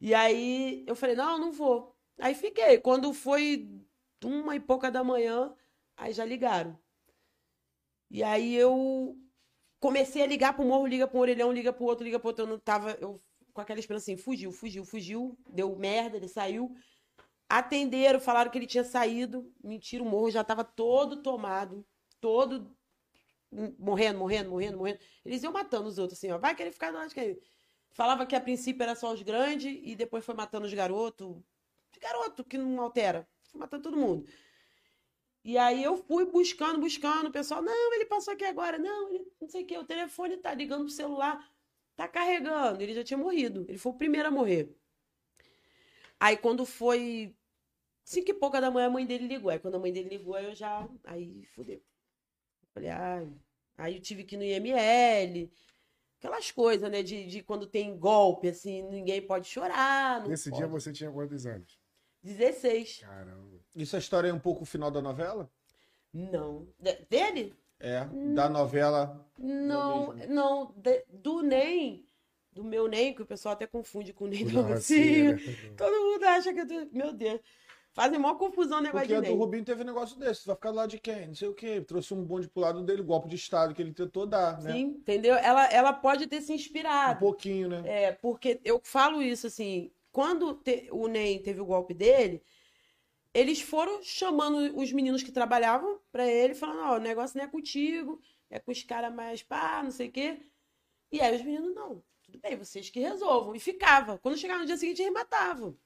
E 0.00 0.14
aí 0.14 0.84
eu 0.86 0.94
falei, 0.94 1.16
não, 1.16 1.38
não 1.38 1.52
vou. 1.52 1.96
Aí 2.18 2.34
fiquei. 2.34 2.78
Quando 2.78 3.12
foi 3.12 3.68
uma 4.24 4.54
e 4.56 4.60
pouca 4.60 4.90
da 4.90 5.02
manhã, 5.02 5.54
aí 5.96 6.12
já 6.12 6.24
ligaram. 6.24 6.78
E 8.10 8.22
aí 8.22 8.54
eu 8.54 9.16
comecei 9.80 10.22
a 10.22 10.26
ligar 10.26 10.54
pro 10.54 10.64
morro, 10.64 10.86
liga 10.86 11.06
pro 11.06 11.20
orelhão, 11.20 11.52
liga 11.52 11.72
pro 11.72 11.84
outro, 11.84 12.04
liga 12.04 12.18
pro 12.18 12.28
outro. 12.28 12.44
Eu 12.44 12.48
não 12.48 12.58
tava. 12.58 12.92
Eu 13.00 13.20
com 13.58 13.62
aquela 13.62 13.80
esperança 13.80 14.04
assim, 14.04 14.16
fugiu, 14.16 14.52
fugiu, 14.52 14.84
fugiu, 14.84 15.36
deu 15.48 15.74
merda, 15.74 16.16
ele 16.16 16.28
saiu. 16.28 16.72
Atenderam, 17.48 18.20
falaram 18.20 18.52
que 18.52 18.56
ele 18.56 18.68
tinha 18.68 18.84
saído. 18.84 19.52
Mentira, 19.62 20.00
o 20.00 20.06
morro 20.06 20.30
já 20.30 20.44
tava 20.44 20.62
todo 20.62 21.20
tomado, 21.22 21.84
todo 22.20 22.72
morrendo, 23.50 24.18
morrendo, 24.18 24.50
morrendo, 24.50 24.78
morrendo. 24.78 25.00
Eles 25.24 25.42
iam 25.42 25.52
matando 25.52 25.88
os 25.88 25.98
outros, 25.98 26.18
assim, 26.18 26.30
ó. 26.30 26.38
Vai 26.38 26.54
querer 26.54 26.70
ficar 26.70 26.92
lado 26.92 27.08
de 27.08 27.14
quem? 27.16 27.36
Falava 27.90 28.24
que 28.26 28.36
a 28.36 28.40
princípio 28.40 28.82
era 28.82 28.94
só 28.94 29.12
os 29.12 29.22
grandes 29.22 29.76
e 29.82 29.96
depois 29.96 30.24
foi 30.24 30.36
matando 30.36 30.66
os 30.66 30.72
garotos. 30.72 31.36
Garoto 32.00 32.44
que 32.44 32.56
não 32.56 32.80
altera. 32.80 33.26
Foi 33.50 33.58
matando 33.60 33.82
todo 33.82 33.96
mundo. 33.96 34.24
E 35.48 35.56
aí 35.56 35.82
eu 35.82 35.96
fui 35.96 36.26
buscando, 36.26 36.78
buscando. 36.78 37.28
O 37.28 37.32
pessoal, 37.32 37.62
não, 37.62 37.94
ele 37.94 38.04
passou 38.04 38.34
aqui 38.34 38.44
agora. 38.44 38.78
Não, 38.78 39.08
ele 39.08 39.32
não 39.40 39.48
sei 39.48 39.62
o 39.62 39.66
que. 39.66 39.78
O 39.78 39.84
telefone 39.86 40.36
tá 40.36 40.52
ligando 40.52 40.84
pro 40.84 40.90
celular. 40.90 41.42
Tá 41.96 42.06
carregando. 42.06 42.82
Ele 42.82 42.92
já 42.92 43.02
tinha 43.02 43.16
morrido. 43.16 43.64
Ele 43.66 43.78
foi 43.78 43.92
o 43.92 43.94
primeiro 43.94 44.28
a 44.28 44.30
morrer. 44.30 44.76
Aí 46.20 46.36
quando 46.36 46.66
foi 46.66 47.34
cinco 48.04 48.30
e 48.30 48.34
pouca 48.34 48.60
da 48.60 48.70
manhã, 48.70 48.88
a 48.88 48.90
mãe 48.90 49.06
dele 49.06 49.26
ligou. 49.26 49.50
Aí 49.50 49.58
quando 49.58 49.76
a 49.76 49.78
mãe 49.78 49.90
dele 49.90 50.10
ligou, 50.10 50.38
eu 50.38 50.54
já. 50.54 50.86
Aí 51.02 51.42
fudeu. 51.54 51.80
Falei, 52.74 52.90
ai. 52.90 53.32
Aí 53.78 53.94
eu 53.94 54.02
tive 54.02 54.24
que 54.24 54.34
ir 54.34 54.38
no 54.38 54.44
IML. 54.44 55.50
Aquelas 56.18 56.50
coisas, 56.50 56.90
né? 56.90 57.02
De, 57.02 57.24
de 57.24 57.42
quando 57.42 57.66
tem 57.66 57.98
golpe, 57.98 58.48
assim, 58.48 58.82
ninguém 58.82 59.22
pode 59.22 59.48
chorar. 59.48 60.28
Nesse 60.28 60.50
pode. 60.50 60.60
dia 60.60 60.68
você 60.68 60.92
tinha 60.92 61.10
quantos 61.10 61.46
anos? 61.46 61.80
16. 62.22 62.98
Caramba. 62.98 63.57
Isso 63.78 63.94
a 63.96 63.98
história 63.98 64.28
é 64.28 64.32
um 64.32 64.38
pouco 64.40 64.62
o 64.62 64.66
final 64.66 64.90
da 64.90 65.00
novela? 65.00 65.48
Não. 66.12 66.66
De- 66.78 66.98
dele? 67.08 67.54
É, 67.80 68.04
da 68.34 68.48
novela. 68.48 69.24
Não, 69.38 70.12
não. 70.28 70.74
de- 70.76 71.04
do 71.08 71.42
NEM, 71.42 72.04
do 72.52 72.64
meu 72.64 72.88
NEM, 72.88 73.14
que 73.14 73.22
o 73.22 73.26
pessoal 73.26 73.52
até 73.52 73.66
confunde 73.68 74.12
com 74.12 74.24
o 74.24 74.28
NEM 74.28 74.46
assim, 74.74 75.22
né? 75.32 75.36
Todo 75.76 75.92
mundo 75.92 76.24
acha 76.24 76.52
que 76.52 76.60
eu 76.60 76.66
tô... 76.66 76.74
Meu 76.90 77.12
Deus. 77.12 77.40
Fazem 77.92 78.18
maior 78.18 78.34
confusão 78.34 78.78
o 78.78 78.82
negócio 78.82 79.06
Porque 79.08 79.14
a 79.14 79.20
de 79.20 79.28
do. 79.28 79.36
Rubinho 79.36 79.64
teve 79.64 79.82
um 79.82 79.86
negócio 79.86 80.18
desse. 80.18 80.46
Vai 80.46 80.54
ficar 80.56 80.70
do 80.70 80.76
lado 80.76 80.90
de 80.90 80.98
quem? 80.98 81.28
Não 81.28 81.34
sei 81.34 81.48
o 81.48 81.54
quê. 81.54 81.80
Trouxe 81.80 82.14
um 82.14 82.22
bonde 82.24 82.48
pro 82.48 82.60
lado 82.62 82.82
dele, 82.82 83.02
golpe 83.02 83.28
de 83.28 83.34
Estado 83.36 83.74
que 83.74 83.82
ele 83.82 83.92
tentou 83.92 84.26
dar, 84.26 84.60
né? 84.62 84.72
Sim, 84.72 84.82
entendeu? 84.98 85.34
Ela, 85.36 85.66
ela 85.72 85.92
pode 85.92 86.26
ter 86.26 86.40
se 86.40 86.52
Um 86.52 86.54
inspirado. 86.54 87.18
pouquinho, 87.18 87.68
né? 87.68 87.82
É, 87.86 88.12
porque 88.12 88.60
eu 88.64 88.80
falo 88.84 89.22
isso 89.22 89.46
assim, 89.48 89.90
quando 90.12 90.54
te- 90.54 90.88
o 90.92 91.08
NEM 91.08 91.40
teve 91.42 91.60
o 91.60 91.64
golpe 91.66 91.92
dele, 91.94 92.40
eles 93.34 93.60
foram 93.60 94.02
chamando 94.02 94.76
os 94.76 94.92
meninos 94.92 95.22
que 95.22 95.32
trabalhavam 95.32 96.00
pra 96.10 96.26
ele, 96.26 96.54
falando, 96.54 96.80
ó, 96.80 96.96
o 96.96 97.00
negócio 97.00 97.36
não 97.36 97.44
é 97.44 97.48
contigo, 97.48 98.20
é 98.50 98.58
com 98.58 98.70
os 98.70 98.82
caras 98.82 99.14
mais 99.14 99.42
pá, 99.42 99.82
não 99.82 99.90
sei 99.90 100.08
o 100.08 100.12
quê. 100.12 100.40
E 101.12 101.20
aí 101.20 101.34
os 101.36 101.42
meninos, 101.42 101.74
não, 101.74 102.02
tudo 102.22 102.38
bem, 102.38 102.56
vocês 102.56 102.90
que 102.90 103.00
resolvam. 103.00 103.54
E 103.54 103.60
ficava. 103.60 104.18
Quando 104.18 104.36
chegava 104.36 104.60
no 104.60 104.66
dia 104.66 104.76
seguinte, 104.76 105.02
eles 105.02 105.12
matavam. 105.12 105.76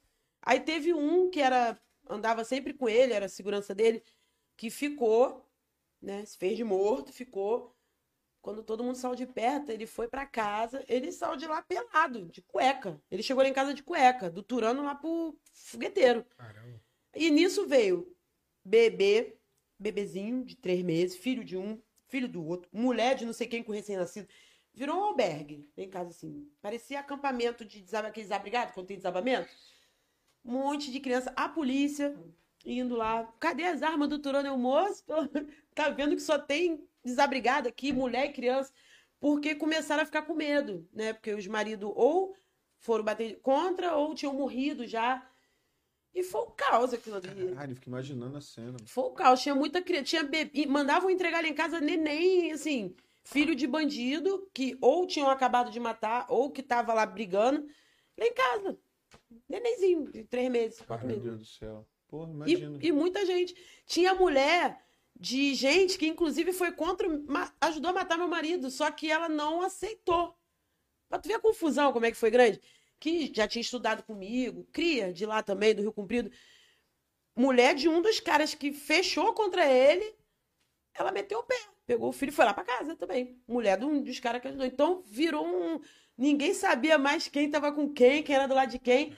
Aí 0.41 0.61
teve 0.61 0.93
um 0.93 1.31
que 1.31 1.41
era, 1.41 1.81
andava 2.09 2.45
sempre 2.45 2.75
com 2.75 2.89
ele, 2.89 3.13
era 3.13 3.27
a 3.27 3.29
segurança 3.29 3.75
dele, 3.75 4.03
que 4.57 4.71
ficou, 4.71 5.49
né, 6.01 6.25
se 6.25 6.37
fez 6.37 6.57
de 6.57 6.65
morto, 6.65 7.13
ficou. 7.13 7.75
Quando 8.41 8.65
todo 8.65 8.83
mundo 8.83 8.97
saiu 8.97 9.15
de 9.15 9.25
perto, 9.25 9.71
ele 9.71 9.87
foi 9.87 10.09
pra 10.09 10.27
casa, 10.27 10.85
ele 10.89 11.13
saiu 11.13 11.37
de 11.37 11.47
lá 11.47 11.63
pelado, 11.63 12.29
de 12.29 12.43
cueca. 12.43 13.01
Ele 13.09 13.23
chegou 13.23 13.41
lá 13.41 13.49
em 13.49 13.53
casa 13.53 13.73
de 13.73 13.85
cueca, 13.85 14.29
do 14.29 14.43
Turano 14.43 14.83
lá 14.83 14.97
pro 14.97 15.39
fogueteiro. 15.53 16.25
Caramba. 16.37 16.62
E 17.15 17.31
nisso 17.31 17.67
veio 17.67 18.15
bebê, 18.65 19.37
bebezinho 19.79 20.45
de 20.45 20.57
três 20.57 20.83
meses, 20.83 21.17
filho 21.17 21.45
de 21.45 21.57
um, 21.57 21.81
filho 22.09 22.29
do 22.29 22.45
outro, 22.45 22.69
mulher 22.73 23.15
de 23.15 23.25
não 23.25 23.33
sei 23.33 23.47
quem 23.47 23.63
com 23.63 23.73
recém-nascido. 23.73 24.29
Virou 24.75 24.97
um 24.97 25.05
albergue 25.05 25.71
em 25.77 25.89
casa, 25.89 26.11
assim. 26.11 26.51
Parecia 26.61 27.01
acampamento 27.01 27.65
de 27.65 27.83
desabrigados, 27.83 28.75
quando 28.75 28.87
tem 28.87 28.97
desabamento. 28.97 29.49
Um 30.45 30.53
monte 30.53 30.91
de 30.91 30.99
criança. 30.99 31.33
A 31.37 31.49
polícia 31.49 32.17
indo 32.65 32.97
lá. 32.97 33.25
Cadê 33.39 33.65
as 33.65 33.83
armas 33.83 34.09
do 34.09 34.19
Turano? 34.19 34.55
O 34.55 34.59
moço? 34.59 35.05
Tá 35.75 35.89
vendo 35.89 36.15
que 36.15 36.21
só 36.21 36.39
tem 36.39 36.87
desabrigado 37.03 37.67
aqui, 37.67 37.95
mulher 37.95 38.27
e 38.27 38.33
criança. 38.35 38.71
Porque 39.19 39.55
começaram 39.55 40.03
a 40.03 40.07
ficar 40.07 40.21
com 40.21 40.35
medo, 40.35 40.87
né? 40.93 41.15
Porque 41.15 41.33
os 41.33 41.47
maridos 41.47 41.91
ou 41.95 42.37
foram 42.79 43.03
bater 43.03 43.41
contra 43.41 43.97
ou 43.97 44.15
tinham 44.15 44.35
morrido 44.35 44.87
já. 44.87 45.27
E 46.15 46.23
foi 46.23 46.43
o 46.43 46.47
caos 46.51 46.93
aquilo 46.93 47.17
ali. 47.17 47.49
Caralho, 47.55 47.73
eu 47.73 47.77
fico 47.77 47.89
imaginando 47.89 48.37
a 48.37 48.41
cena. 48.41 48.77
Foi 48.87 49.05
o 49.05 49.11
caos. 49.13 49.41
Tinha 49.41 49.55
muita 49.55 49.81
criança. 49.81 50.05
Tinha 50.05 50.23
bebê. 50.23 50.51
e 50.55 50.67
Mandavam 50.67 51.09
entregar 51.11 51.43
lá 51.43 51.49
em 51.49 51.55
casa 51.55 51.81
neném, 51.81 52.53
assim, 52.53 52.95
filho 53.25 53.55
de 53.55 53.67
bandido, 53.67 54.47
que 54.53 54.77
ou 54.81 55.07
tinham 55.07 55.31
acabado 55.31 55.71
de 55.71 55.81
matar, 55.81 56.27
ou 56.29 56.51
que 56.51 56.63
tava 56.63 56.93
lá 56.93 57.07
brigando. 57.07 57.67
Lá 58.19 58.27
em 58.27 58.35
casa. 58.35 58.79
Nenenzinho, 59.49 60.11
de 60.11 60.25
três 60.25 60.51
meses, 60.51 60.81
quatro 60.83 61.07
Meu 61.07 61.17
meses. 61.17 61.31
Deus 61.31 61.41
do 61.41 61.47
céu. 61.47 61.89
Porra, 62.09 62.29
E, 62.31 62.53
imagina. 62.53 62.79
e 62.83 62.93
muita 62.93 63.25
gente. 63.25 63.55
Tinha 63.87 64.15
mulher 64.15 64.79
de 65.19 65.55
gente 65.55 65.97
que, 65.99 66.07
inclusive, 66.07 66.53
foi 66.53 66.73
contra. 66.73 67.09
ajudou 67.61 67.91
a 67.91 67.95
matar 67.95 68.19
meu 68.19 68.29
marido, 68.29 68.71
só 68.71 68.91
que 68.91 69.11
ela 69.11 69.29
não 69.31 69.63
aceitou. 69.63 70.37
Pra 71.09 71.19
tu 71.19 71.29
ver 71.29 71.35
a 71.35 71.41
confusão, 71.41 71.93
como 71.93 72.05
é 72.05 72.11
que 72.11 72.17
foi 72.17 72.31
grande. 72.31 72.61
Que 73.03 73.33
já 73.35 73.49
tinha 73.49 73.61
estudado 73.61 74.05
comigo, 74.05 74.65
cria 74.71 75.13
de 75.13 75.27
lá 75.27 75.43
também, 75.43 75.75
do 75.75 75.83
Rio 75.83 75.93
Comprido. 75.93 76.31
Mulher 77.35 77.75
de 77.75 77.89
um 77.89 78.01
dos 78.01 78.21
caras 78.21 78.55
que 78.55 78.73
fechou 78.73 79.33
contra 79.33 79.67
ele, 79.67 80.15
ela 80.95 81.11
meteu 81.11 81.41
o 81.41 81.43
pé. 81.43 81.59
Pegou 81.85 82.11
o 82.11 82.13
filho 82.13 82.31
e 82.31 82.33
foi 82.33 82.45
lá 82.45 82.55
pra 82.55 82.63
casa 82.63 82.95
também. 82.95 83.43
Mulher 83.49 83.77
de 83.77 83.85
um 83.85 84.01
dos 84.01 84.21
caras 84.21 84.41
que 84.41 84.47
ajudou. 84.47 84.65
Então 84.65 85.03
virou 85.03 85.45
um. 85.45 85.81
Ninguém 86.17 86.55
sabia 86.55 86.97
mais 86.97 87.27
quem 87.27 87.51
tava 87.51 87.73
com 87.73 87.93
quem, 87.93 88.23
quem 88.23 88.37
era 88.37 88.47
do 88.47 88.55
lado 88.55 88.71
de 88.71 88.79
quem. 88.79 89.17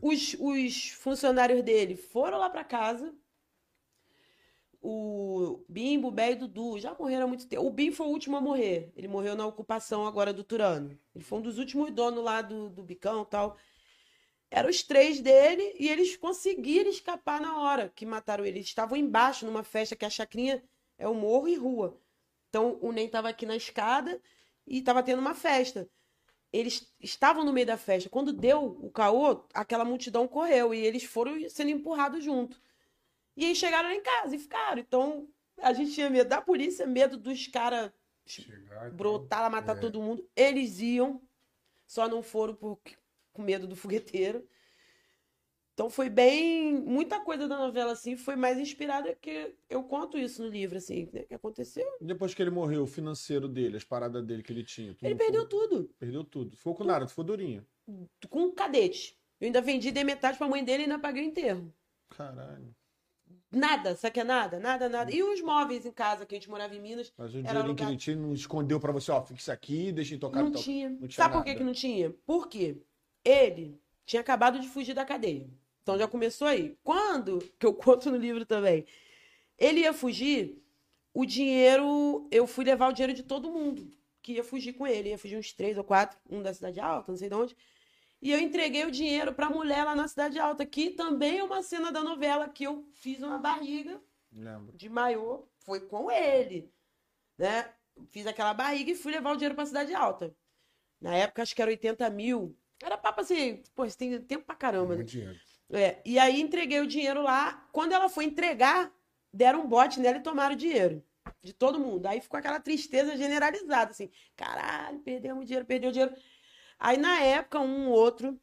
Os, 0.00 0.34
os 0.40 0.88
funcionários 0.92 1.62
dele 1.62 1.96
foram 1.96 2.38
lá 2.38 2.48
pra 2.48 2.64
casa. 2.64 3.14
O 4.80 5.62
Bimbo, 5.68 6.08
o 6.08 6.10
Bé 6.10 6.30
e 6.30 6.34
o 6.34 6.38
Dudu 6.38 6.78
já 6.78 6.94
morreram 6.94 7.24
há 7.24 7.28
muito 7.28 7.46
tempo. 7.46 7.66
O 7.66 7.70
Bim 7.70 7.92
foi 7.92 8.06
o 8.06 8.10
último 8.10 8.36
a 8.36 8.40
morrer. 8.40 8.92
Ele 8.96 9.08
morreu 9.08 9.36
na 9.36 9.46
ocupação 9.46 10.06
agora 10.06 10.32
do 10.32 10.42
Turano. 10.42 10.98
Ele 11.14 11.24
foi 11.24 11.38
um 11.38 11.42
dos 11.42 11.58
últimos 11.58 11.90
donos 11.90 12.24
lá 12.24 12.40
do, 12.40 12.70
do 12.70 12.82
Bicão 12.82 13.24
tal. 13.24 13.56
Eram 14.50 14.70
os 14.70 14.82
três 14.82 15.20
dele 15.20 15.74
e 15.78 15.88
eles 15.88 16.16
conseguiram 16.16 16.90
escapar 16.90 17.40
na 17.40 17.60
hora 17.60 17.92
que 17.94 18.06
mataram 18.06 18.44
ele. 18.44 18.58
Eles 18.58 18.68
estavam 18.68 18.96
embaixo 18.96 19.44
numa 19.46 19.62
festa 19.62 19.94
que 19.94 20.04
a 20.04 20.10
chacrinha 20.10 20.62
é 20.98 21.06
o 21.06 21.14
morro 21.14 21.48
e 21.48 21.54
rua. 21.54 22.00
Então 22.48 22.78
o 22.80 22.90
Nen 22.90 23.06
estava 23.06 23.28
aqui 23.28 23.46
na 23.46 23.56
escada 23.56 24.20
e 24.66 24.78
estava 24.78 25.02
tendo 25.02 25.20
uma 25.20 25.34
festa 25.34 25.88
eles 26.52 26.92
estavam 27.00 27.44
no 27.44 27.52
meio 27.52 27.66
da 27.66 27.76
festa. 27.76 28.10
Quando 28.10 28.32
deu 28.32 28.64
o 28.64 28.90
caô, 28.90 29.44
aquela 29.54 29.84
multidão 29.84 30.26
correu 30.26 30.74
e 30.74 30.78
eles 30.78 31.04
foram 31.04 31.48
sendo 31.48 31.70
empurrados 31.70 32.24
junto. 32.24 32.60
E 33.40 33.46
aí 33.46 33.56
chegaram 33.56 33.88
lá 33.88 33.94
em 33.94 34.02
casa 34.02 34.36
e 34.36 34.38
ficaram. 34.38 34.78
Então 34.80 35.26
a 35.62 35.72
gente 35.72 35.92
tinha 35.92 36.10
medo 36.10 36.28
da 36.28 36.42
polícia, 36.42 36.86
medo 36.86 37.16
dos 37.16 37.46
caras 37.46 37.90
brotar 38.92 39.40
lá, 39.40 39.50
matar 39.50 39.76
É. 39.78 39.80
todo 39.80 40.00
mundo. 40.02 40.28
Eles 40.36 40.78
iam, 40.80 41.22
só 41.86 42.06
não 42.06 42.22
foram 42.22 42.54
por, 42.54 42.78
com 43.32 43.40
medo 43.42 43.66
do 43.66 43.74
fogueteiro. 43.74 44.46
Então 45.72 45.88
foi 45.88 46.10
bem. 46.10 46.74
Muita 46.82 47.18
coisa 47.20 47.48
da 47.48 47.56
novela, 47.56 47.92
assim, 47.92 48.14
foi 48.14 48.36
mais 48.36 48.58
inspirada 48.58 49.14
que 49.14 49.54
eu 49.70 49.82
conto 49.84 50.18
isso 50.18 50.42
no 50.42 50.48
livro, 50.50 50.76
assim, 50.76 51.08
né, 51.10 51.22
que 51.22 51.32
aconteceu. 51.32 51.86
Depois 51.98 52.34
que 52.34 52.42
ele 52.42 52.50
morreu, 52.50 52.82
o 52.82 52.86
financeiro 52.86 53.48
dele, 53.48 53.78
as 53.78 53.84
paradas 53.84 54.22
dele 54.22 54.42
que 54.42 54.52
ele 54.52 54.64
tinha. 54.64 54.94
Ele 55.00 55.14
perdeu 55.14 55.44
ficou- 55.44 55.66
tudo. 55.68 55.94
Perdeu 55.98 56.22
tudo. 56.24 56.54
Ficou 56.58 56.74
com 56.74 56.84
nada, 56.84 57.08
ficou 57.08 57.24
durinho. 57.24 57.66
Com 58.28 58.42
um 58.42 58.54
cadete. 58.54 59.18
Eu 59.40 59.46
ainda 59.46 59.62
vendi, 59.62 59.90
dei 59.90 60.04
metade 60.04 60.36
pra 60.36 60.46
mãe 60.46 60.62
dele 60.62 60.82
e 60.82 60.84
ainda 60.84 60.98
paguei 60.98 61.22
o 61.24 61.26
enterro. 61.26 61.72
Caralho. 62.10 62.76
Nada, 63.52 63.96
sabe 63.96 64.14
que 64.14 64.20
é 64.20 64.24
nada? 64.24 64.60
Nada, 64.60 64.88
nada. 64.88 65.12
E 65.12 65.22
os 65.22 65.40
móveis 65.42 65.84
em 65.84 65.90
casa, 65.90 66.24
que 66.24 66.34
a 66.34 66.38
gente 66.38 66.48
morava 66.48 66.74
em 66.74 66.80
Minas, 66.80 67.12
Mas 67.18 67.34
o 67.34 67.38
Era 67.38 67.48
dinheirinho 67.48 67.74
que 67.74 67.82
ele 67.82 67.96
tinha 67.96 68.16
não 68.16 68.32
escondeu 68.32 68.78
pra 68.78 68.92
você, 68.92 69.10
ó, 69.10 69.24
isso 69.34 69.50
aqui, 69.50 69.90
deixa 69.90 70.14
ele 70.14 70.20
tocar 70.20 70.38
não 70.40 70.46
no 70.46 70.52
teu- 70.52 70.62
tinha. 70.62 70.88
não 70.90 71.08
tinha 71.08 71.10
Sabe 71.24 71.34
por 71.34 71.42
que, 71.42 71.48
nada. 71.50 71.58
que 71.58 71.64
não 71.64 71.72
tinha? 71.72 72.10
Por 72.24 72.48
quê? 72.48 72.76
Ele 73.24 73.80
tinha 74.06 74.20
acabado 74.20 74.60
de 74.60 74.68
fugir 74.68 74.94
da 74.94 75.04
cadeia. 75.04 75.48
Então 75.82 75.98
já 75.98 76.06
começou 76.06 76.46
aí. 76.46 76.76
Quando, 76.84 77.38
que 77.58 77.66
eu 77.66 77.74
conto 77.74 78.08
no 78.10 78.16
livro 78.16 78.46
também, 78.46 78.84
ele 79.58 79.80
ia 79.80 79.92
fugir, 79.92 80.62
o 81.12 81.26
dinheiro, 81.26 82.28
eu 82.30 82.46
fui 82.46 82.64
levar 82.64 82.88
o 82.88 82.92
dinheiro 82.92 83.12
de 83.14 83.24
todo 83.24 83.50
mundo 83.50 83.90
que 84.22 84.34
ia 84.34 84.44
fugir 84.44 84.74
com 84.74 84.86
ele. 84.86 85.08
Ia 85.08 85.18
fugir 85.18 85.36
uns 85.36 85.52
três 85.52 85.76
ou 85.76 85.82
quatro, 85.82 86.16
um 86.30 86.40
da 86.40 86.54
Cidade 86.54 86.78
Alta, 86.78 87.10
não 87.10 87.18
sei 87.18 87.28
de 87.28 87.34
onde. 87.34 87.56
E 88.22 88.30
eu 88.30 88.38
entreguei 88.38 88.84
o 88.84 88.90
dinheiro 88.90 89.32
pra 89.32 89.48
mulher 89.48 89.84
lá 89.84 89.94
na 89.94 90.06
Cidade 90.06 90.38
Alta, 90.38 90.66
que 90.66 90.90
também 90.90 91.38
é 91.38 91.44
uma 91.44 91.62
cena 91.62 91.90
da 91.90 92.02
novela 92.02 92.48
que 92.48 92.64
eu 92.64 92.86
fiz 92.92 93.22
uma 93.22 93.38
barriga 93.38 94.00
Lembro. 94.30 94.76
de 94.76 94.88
maiô, 94.88 95.48
foi 95.64 95.80
com 95.80 96.10
ele, 96.10 96.70
né? 97.38 97.72
Fiz 98.08 98.26
aquela 98.26 98.52
barriga 98.52 98.90
e 98.90 98.94
fui 98.94 99.12
levar 99.12 99.32
o 99.32 99.36
dinheiro 99.36 99.54
pra 99.54 99.64
Cidade 99.64 99.94
Alta. 99.94 100.34
Na 101.00 101.14
época, 101.14 101.42
acho 101.42 101.54
que 101.54 101.62
era 101.62 101.70
80 101.70 102.10
mil. 102.10 102.56
Era 102.82 102.98
papo 102.98 103.22
assim, 103.22 103.62
pô, 103.74 103.88
você 103.88 103.96
tem 103.96 104.20
tempo 104.20 104.44
pra 104.44 104.54
caramba, 104.54 104.96
né? 104.96 105.02
Dinheiro. 105.02 105.38
É, 105.72 106.00
e 106.04 106.18
aí 106.18 106.40
entreguei 106.40 106.80
o 106.80 106.86
dinheiro 106.86 107.22
lá. 107.22 107.68
Quando 107.72 107.92
ela 107.92 108.08
foi 108.08 108.24
entregar, 108.24 108.92
deram 109.32 109.62
um 109.62 109.68
bote 109.68 110.00
nela 110.00 110.18
e 110.18 110.22
tomaram 110.22 110.54
o 110.54 110.58
dinheiro. 110.58 111.02
De 111.42 111.52
todo 111.52 111.78
mundo. 111.78 112.06
Aí 112.06 112.20
ficou 112.20 112.38
aquela 112.38 112.60
tristeza 112.60 113.16
generalizada, 113.16 113.92
assim. 113.92 114.10
Caralho, 114.36 114.98
perdemos 115.00 115.46
dinheiro, 115.46 115.66
perdeu 115.66 115.90
dinheiro. 115.90 116.14
Aí, 116.80 116.96
na 116.96 117.20
época, 117.20 117.60
um 117.60 117.90
outro, 117.90 118.40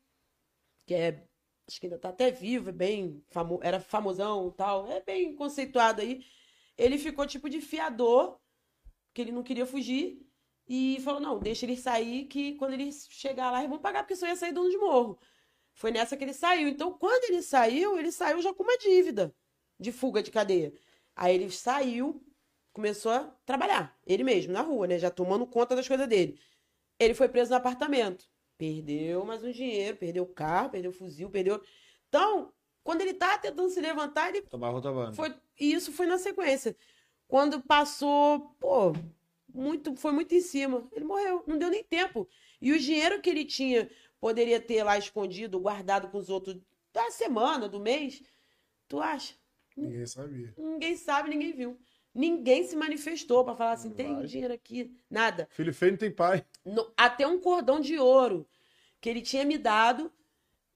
que 0.85 0.93
é. 0.93 1.27
Acho 1.67 1.81
que 1.81 1.87
ainda 1.87 1.99
tá 1.99 2.09
até 2.09 2.31
vivo, 2.31 2.69
é 2.69 2.71
bem 2.71 3.21
famo, 3.29 3.59
era 3.61 3.79
famosão 3.79 4.49
tal, 4.51 4.89
é 4.89 5.01
bem 5.01 5.35
conceituado 5.35 6.01
aí. 6.01 6.23
Ele 6.77 6.97
ficou 6.97 7.27
tipo 7.27 7.49
de 7.49 7.59
fiador, 7.61 8.39
que 9.13 9.21
ele 9.21 9.31
não 9.33 9.43
queria 9.43 9.65
fugir, 9.65 10.25
e 10.67 10.99
falou: 11.01 11.19
não, 11.19 11.39
deixa 11.39 11.65
ele 11.65 11.75
sair, 11.77 12.25
que 12.25 12.55
quando 12.55 12.73
ele 12.73 12.91
chegar 12.93 13.51
lá, 13.51 13.59
eles 13.59 13.69
vão 13.69 13.79
pagar, 13.79 14.03
porque 14.03 14.15
só 14.15 14.27
ia 14.27 14.35
sair 14.35 14.53
dono 14.53 14.69
de 14.69 14.77
morro. 14.77 15.19
Foi 15.73 15.91
nessa 15.91 16.15
que 16.17 16.23
ele 16.23 16.33
saiu. 16.33 16.67
Então, 16.69 16.93
quando 16.97 17.23
ele 17.25 17.41
saiu, 17.41 17.97
ele 17.99 18.11
saiu 18.11 18.41
já 18.41 18.53
com 18.53 18.63
uma 18.63 18.77
dívida 18.77 19.35
de 19.79 19.91
fuga 19.91 20.23
de 20.23 20.31
cadeia. 20.31 20.73
Aí 21.15 21.35
ele 21.35 21.51
saiu, 21.51 22.23
começou 22.73 23.11
a 23.11 23.25
trabalhar, 23.45 23.97
ele 24.05 24.23
mesmo, 24.23 24.53
na 24.53 24.61
rua, 24.61 24.87
né? 24.87 24.99
Já 24.99 25.11
tomando 25.11 25.45
conta 25.47 25.75
das 25.75 25.87
coisas 25.87 26.07
dele. 26.07 26.39
Ele 26.99 27.13
foi 27.13 27.29
preso 27.29 27.51
no 27.51 27.57
apartamento. 27.57 28.25
Perdeu 28.57 29.23
mais 29.23 29.43
um 29.43 29.51
dinheiro, 29.51 29.97
perdeu 29.97 30.23
o 30.23 30.33
carro, 30.33 30.71
perdeu 30.71 30.91
o 30.91 30.93
fuzil, 30.93 31.29
perdeu. 31.29 31.61
Então, 32.09 32.51
quando 32.83 33.01
ele 33.01 33.13
tá 33.13 33.37
tentando 33.37 33.69
se 33.69 33.79
levantar, 33.79 34.29
ele 34.29 34.41
Tomava 34.41 34.75
outra 34.75 35.13
foi. 35.13 35.35
E 35.59 35.73
isso 35.73 35.91
foi 35.91 36.07
na 36.07 36.17
sequência. 36.17 36.75
Quando 37.27 37.61
passou, 37.61 38.55
pô, 38.59 38.93
muito, 39.53 39.95
foi 39.95 40.11
muito 40.11 40.33
em 40.33 40.41
cima. 40.41 40.87
Ele 40.91 41.05
morreu, 41.05 41.43
não 41.45 41.57
deu 41.57 41.69
nem 41.69 41.83
tempo. 41.83 42.27
E 42.61 42.71
o 42.71 42.79
dinheiro 42.79 43.21
que 43.21 43.29
ele 43.29 43.45
tinha, 43.45 43.89
poderia 44.19 44.59
ter 44.59 44.83
lá 44.83 44.97
escondido, 44.97 45.59
guardado 45.59 46.09
com 46.09 46.17
os 46.17 46.29
outros 46.29 46.57
da 46.91 47.11
semana, 47.11 47.69
do 47.69 47.79
mês, 47.79 48.23
tu 48.87 48.99
acha? 48.99 49.35
Ninguém 49.75 50.05
sabia. 50.05 50.53
Ninguém 50.57 50.95
sabe, 50.95 51.29
ninguém 51.29 51.53
viu. 51.53 51.79
Ninguém 52.17 52.63
se 52.63 52.75
manifestou 52.75 53.45
pra 53.45 53.55
falar 53.55 53.73
assim, 53.73 53.91
tem 53.91 54.25
dinheiro 54.25 54.51
aqui, 54.53 54.91
nada. 55.07 55.47
Filho 55.51 55.71
feio 55.71 55.91
não 55.91 55.99
tem 55.99 56.11
pai. 56.11 56.43
No- 56.65 56.91
até 56.97 57.27
um 57.27 57.39
cordão 57.39 57.79
de 57.79 57.99
ouro 57.99 58.49
que 58.99 59.07
ele 59.07 59.21
tinha 59.21 59.45
me 59.45 59.55
dado. 59.55 60.11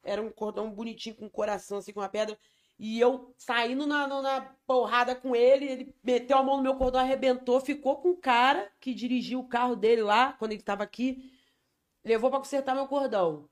Era 0.03 0.21
um 0.21 0.29
cordão 0.29 0.69
bonitinho 0.71 1.15
com 1.15 1.25
um 1.25 1.29
coração, 1.29 1.79
assim, 1.79 1.91
com 1.93 1.99
uma 1.99 2.07
pedra. 2.09 2.37
E 2.77 2.99
eu 2.99 3.33
saindo 3.39 3.87
na, 3.87 4.07
na- 4.07 4.41
porrada 4.67 5.15
com 5.15 5.35
ele, 5.35 5.65
ele 5.65 5.95
meteu 6.03 6.37
a 6.37 6.43
mão 6.43 6.57
no 6.57 6.63
meu 6.63 6.75
cordão, 6.75 7.01
arrebentou, 7.01 7.59
ficou 7.59 7.97
com 7.97 8.09
o 8.11 8.17
cara 8.17 8.71
que 8.79 8.93
dirigiu 8.93 9.39
o 9.39 9.47
carro 9.47 9.75
dele 9.75 10.03
lá, 10.03 10.33
quando 10.33 10.51
ele 10.51 10.61
tava 10.61 10.83
aqui, 10.83 11.31
levou 12.03 12.29
pra 12.29 12.39
consertar 12.39 12.75
meu 12.75 12.87
cordão. 12.87 13.49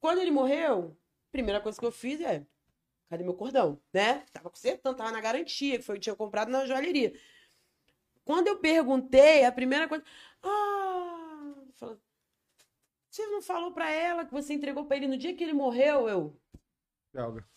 Quando 0.00 0.20
ele 0.20 0.30
morreu, 0.30 0.96
primeira 1.30 1.60
coisa 1.60 1.78
que 1.78 1.84
eu 1.86 1.92
fiz 1.92 2.20
é, 2.22 2.46
cadê 3.08 3.24
meu 3.24 3.34
cordão? 3.34 3.80
Né? 3.92 4.24
Tava 4.32 4.50
consertando, 4.50 4.96
tava 4.96 5.10
na 5.12 5.20
garantia, 5.20 5.78
que 5.78 5.84
foi 5.84 5.94
o 5.96 5.96
que 5.96 6.00
eu 6.00 6.14
tinha 6.14 6.16
comprado 6.16 6.50
na 6.50 6.66
joalheria. 6.66 7.18
Quando 8.24 8.48
eu 8.48 8.58
perguntei, 8.58 9.44
a 9.44 9.52
primeira 9.52 9.86
coisa, 9.88 10.04
ah, 10.42 11.54
falou, 11.74 12.00
você 13.08 13.26
não 13.28 13.40
falou 13.40 13.72
pra 13.72 13.90
ela 13.90 14.24
que 14.24 14.32
você 14.32 14.52
entregou 14.52 14.84
pra 14.84 14.96
ele 14.96 15.06
no 15.08 15.16
dia 15.16 15.34
que 15.34 15.44
ele 15.44 15.52
morreu? 15.52 16.08
Eu, 16.08 16.40
Belga. 17.12 17.48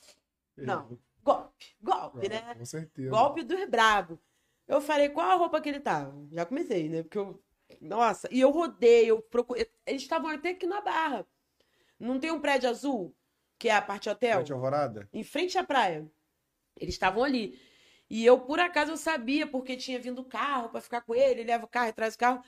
Não. 0.55 0.99
golpe, 1.23 1.75
golpe, 1.81 2.25
Ah, 2.27 2.29
né? 2.29 2.55
Com 2.55 2.65
certeza. 2.65 3.09
Golpe 3.09 3.43
do 3.43 3.67
brabo. 3.67 4.19
Eu 4.67 4.79
falei, 4.79 5.09
qual 5.09 5.31
a 5.31 5.35
roupa 5.35 5.59
que 5.59 5.67
ele 5.67 5.79
tava? 5.79 6.13
Já 6.31 6.45
comecei, 6.45 6.87
né? 6.87 7.01
Porque 7.03 7.17
eu. 7.17 7.41
Nossa, 7.81 8.27
e 8.31 8.39
eu 8.39 8.51
rodei, 8.51 9.09
eu 9.09 9.21
procurei. 9.21 9.69
Eles 9.85 10.01
estavam 10.03 10.29
até 10.29 10.49
aqui 10.49 10.65
na 10.67 10.81
barra. 10.81 11.25
Não 11.99 12.19
tem 12.19 12.31
um 12.31 12.39
prédio 12.39 12.69
azul, 12.69 13.15
que 13.59 13.67
é 13.67 13.75
a 13.75 13.81
parte 13.81 14.09
hotel? 14.09 14.37
Noite 14.37 14.53
Alvorada? 14.53 15.09
em 15.11 15.23
frente 15.23 15.57
à 15.57 15.63
praia. 15.63 16.09
Eles 16.77 16.95
estavam 16.95 17.23
ali. 17.23 17.59
E 18.09 18.25
eu, 18.25 18.39
por 18.39 18.59
acaso, 18.59 18.91
eu 18.91 18.97
sabia, 18.97 19.45
porque 19.45 19.75
tinha 19.75 19.99
vindo 19.99 20.21
o 20.21 20.25
carro 20.25 20.69
para 20.69 20.81
ficar 20.81 21.01
com 21.01 21.13
ele, 21.13 21.41
ele 21.41 21.43
leva 21.43 21.65
o 21.65 21.67
carro 21.67 21.89
e 21.89 21.93
traz 21.93 22.15
o 22.15 22.17
carro. 22.17 22.41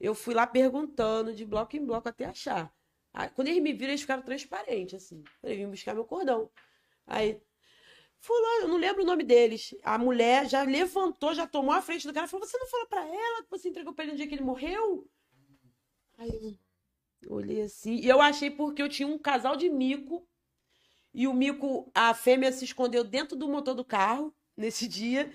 Eu 0.00 0.14
fui 0.14 0.32
lá 0.32 0.46
perguntando 0.46 1.34
de 1.34 1.44
bloco 1.44 1.76
em 1.76 1.84
bloco 1.84 2.08
até 2.08 2.24
achar. 2.24 2.72
Aí, 3.12 3.28
quando 3.30 3.48
eles 3.48 3.62
me 3.62 3.72
viram, 3.72 3.90
eles 3.90 4.00
ficaram 4.00 4.22
transparentes, 4.22 5.02
assim. 5.02 5.22
Falei, 5.40 5.56
vim 5.56 5.68
buscar 5.68 5.92
meu 5.92 6.04
cordão. 6.04 6.48
Aí, 7.06 7.40
fulano, 8.18 8.62
eu 8.62 8.68
não 8.68 8.76
lembro 8.76 9.02
o 9.02 9.06
nome 9.06 9.24
deles. 9.24 9.74
A 9.82 9.98
mulher 9.98 10.48
já 10.48 10.62
levantou, 10.62 11.34
já 11.34 11.46
tomou 11.46 11.74
a 11.74 11.82
frente 11.82 12.06
do 12.06 12.14
cara, 12.14 12.28
falou, 12.28 12.46
você 12.46 12.56
não 12.58 12.66
falou 12.68 12.86
pra 12.86 13.06
ela 13.06 13.42
que 13.42 13.50
você 13.50 13.68
entregou 13.68 13.92
pra 13.92 14.04
ele 14.04 14.12
no 14.12 14.16
dia 14.16 14.26
que 14.26 14.34
ele 14.34 14.42
morreu? 14.42 15.06
Aí 16.16 16.58
eu 17.22 17.32
olhei 17.32 17.62
assim, 17.62 17.96
e 17.96 18.08
eu 18.08 18.20
achei 18.20 18.50
porque 18.50 18.82
eu 18.82 18.88
tinha 18.88 19.08
um 19.08 19.18
casal 19.18 19.56
de 19.56 19.68
mico 19.68 20.26
e 21.14 21.28
o 21.28 21.32
mico, 21.32 21.90
a 21.94 22.12
fêmea 22.12 22.50
se 22.50 22.64
escondeu 22.64 23.04
dentro 23.04 23.36
do 23.36 23.48
motor 23.48 23.74
do 23.74 23.84
carro 23.84 24.34
nesse 24.56 24.88
dia. 24.88 25.32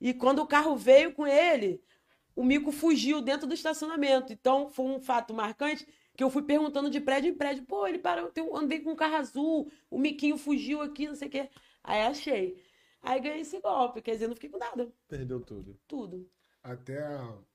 E 0.00 0.12
quando 0.12 0.40
o 0.40 0.46
carro 0.46 0.76
veio 0.76 1.12
com 1.14 1.24
ele, 1.24 1.80
o 2.34 2.44
mico 2.44 2.72
fugiu 2.72 3.22
dentro 3.22 3.46
do 3.46 3.54
estacionamento. 3.54 4.32
Então 4.32 4.68
foi 4.68 4.86
um 4.86 5.00
fato 5.00 5.32
marcante 5.32 5.86
que 6.16 6.22
eu 6.22 6.30
fui 6.30 6.42
perguntando 6.42 6.90
de 6.90 7.00
prédio 7.00 7.30
em 7.30 7.34
prédio. 7.34 7.64
Pô, 7.64 7.86
ele 7.86 7.98
parou, 7.98 8.30
um, 8.38 8.56
andei 8.56 8.80
com 8.80 8.90
um 8.90 8.96
carro 8.96 9.14
azul, 9.16 9.70
o 9.88 9.98
miquinho 9.98 10.36
fugiu 10.36 10.82
aqui, 10.82 11.06
não 11.06 11.14
sei 11.14 11.28
o 11.28 11.30
quê. 11.30 11.48
Aí 11.82 12.02
achei. 12.02 12.60
Aí 13.00 13.20
ganhei 13.20 13.40
esse 13.42 13.60
golpe, 13.60 14.02
quer 14.02 14.12
dizer, 14.12 14.26
não 14.26 14.34
fiquei 14.34 14.50
com 14.50 14.58
nada. 14.58 14.92
Perdeu 15.06 15.40
tudo. 15.40 15.78
Tudo. 15.86 16.28
Até. 16.64 16.94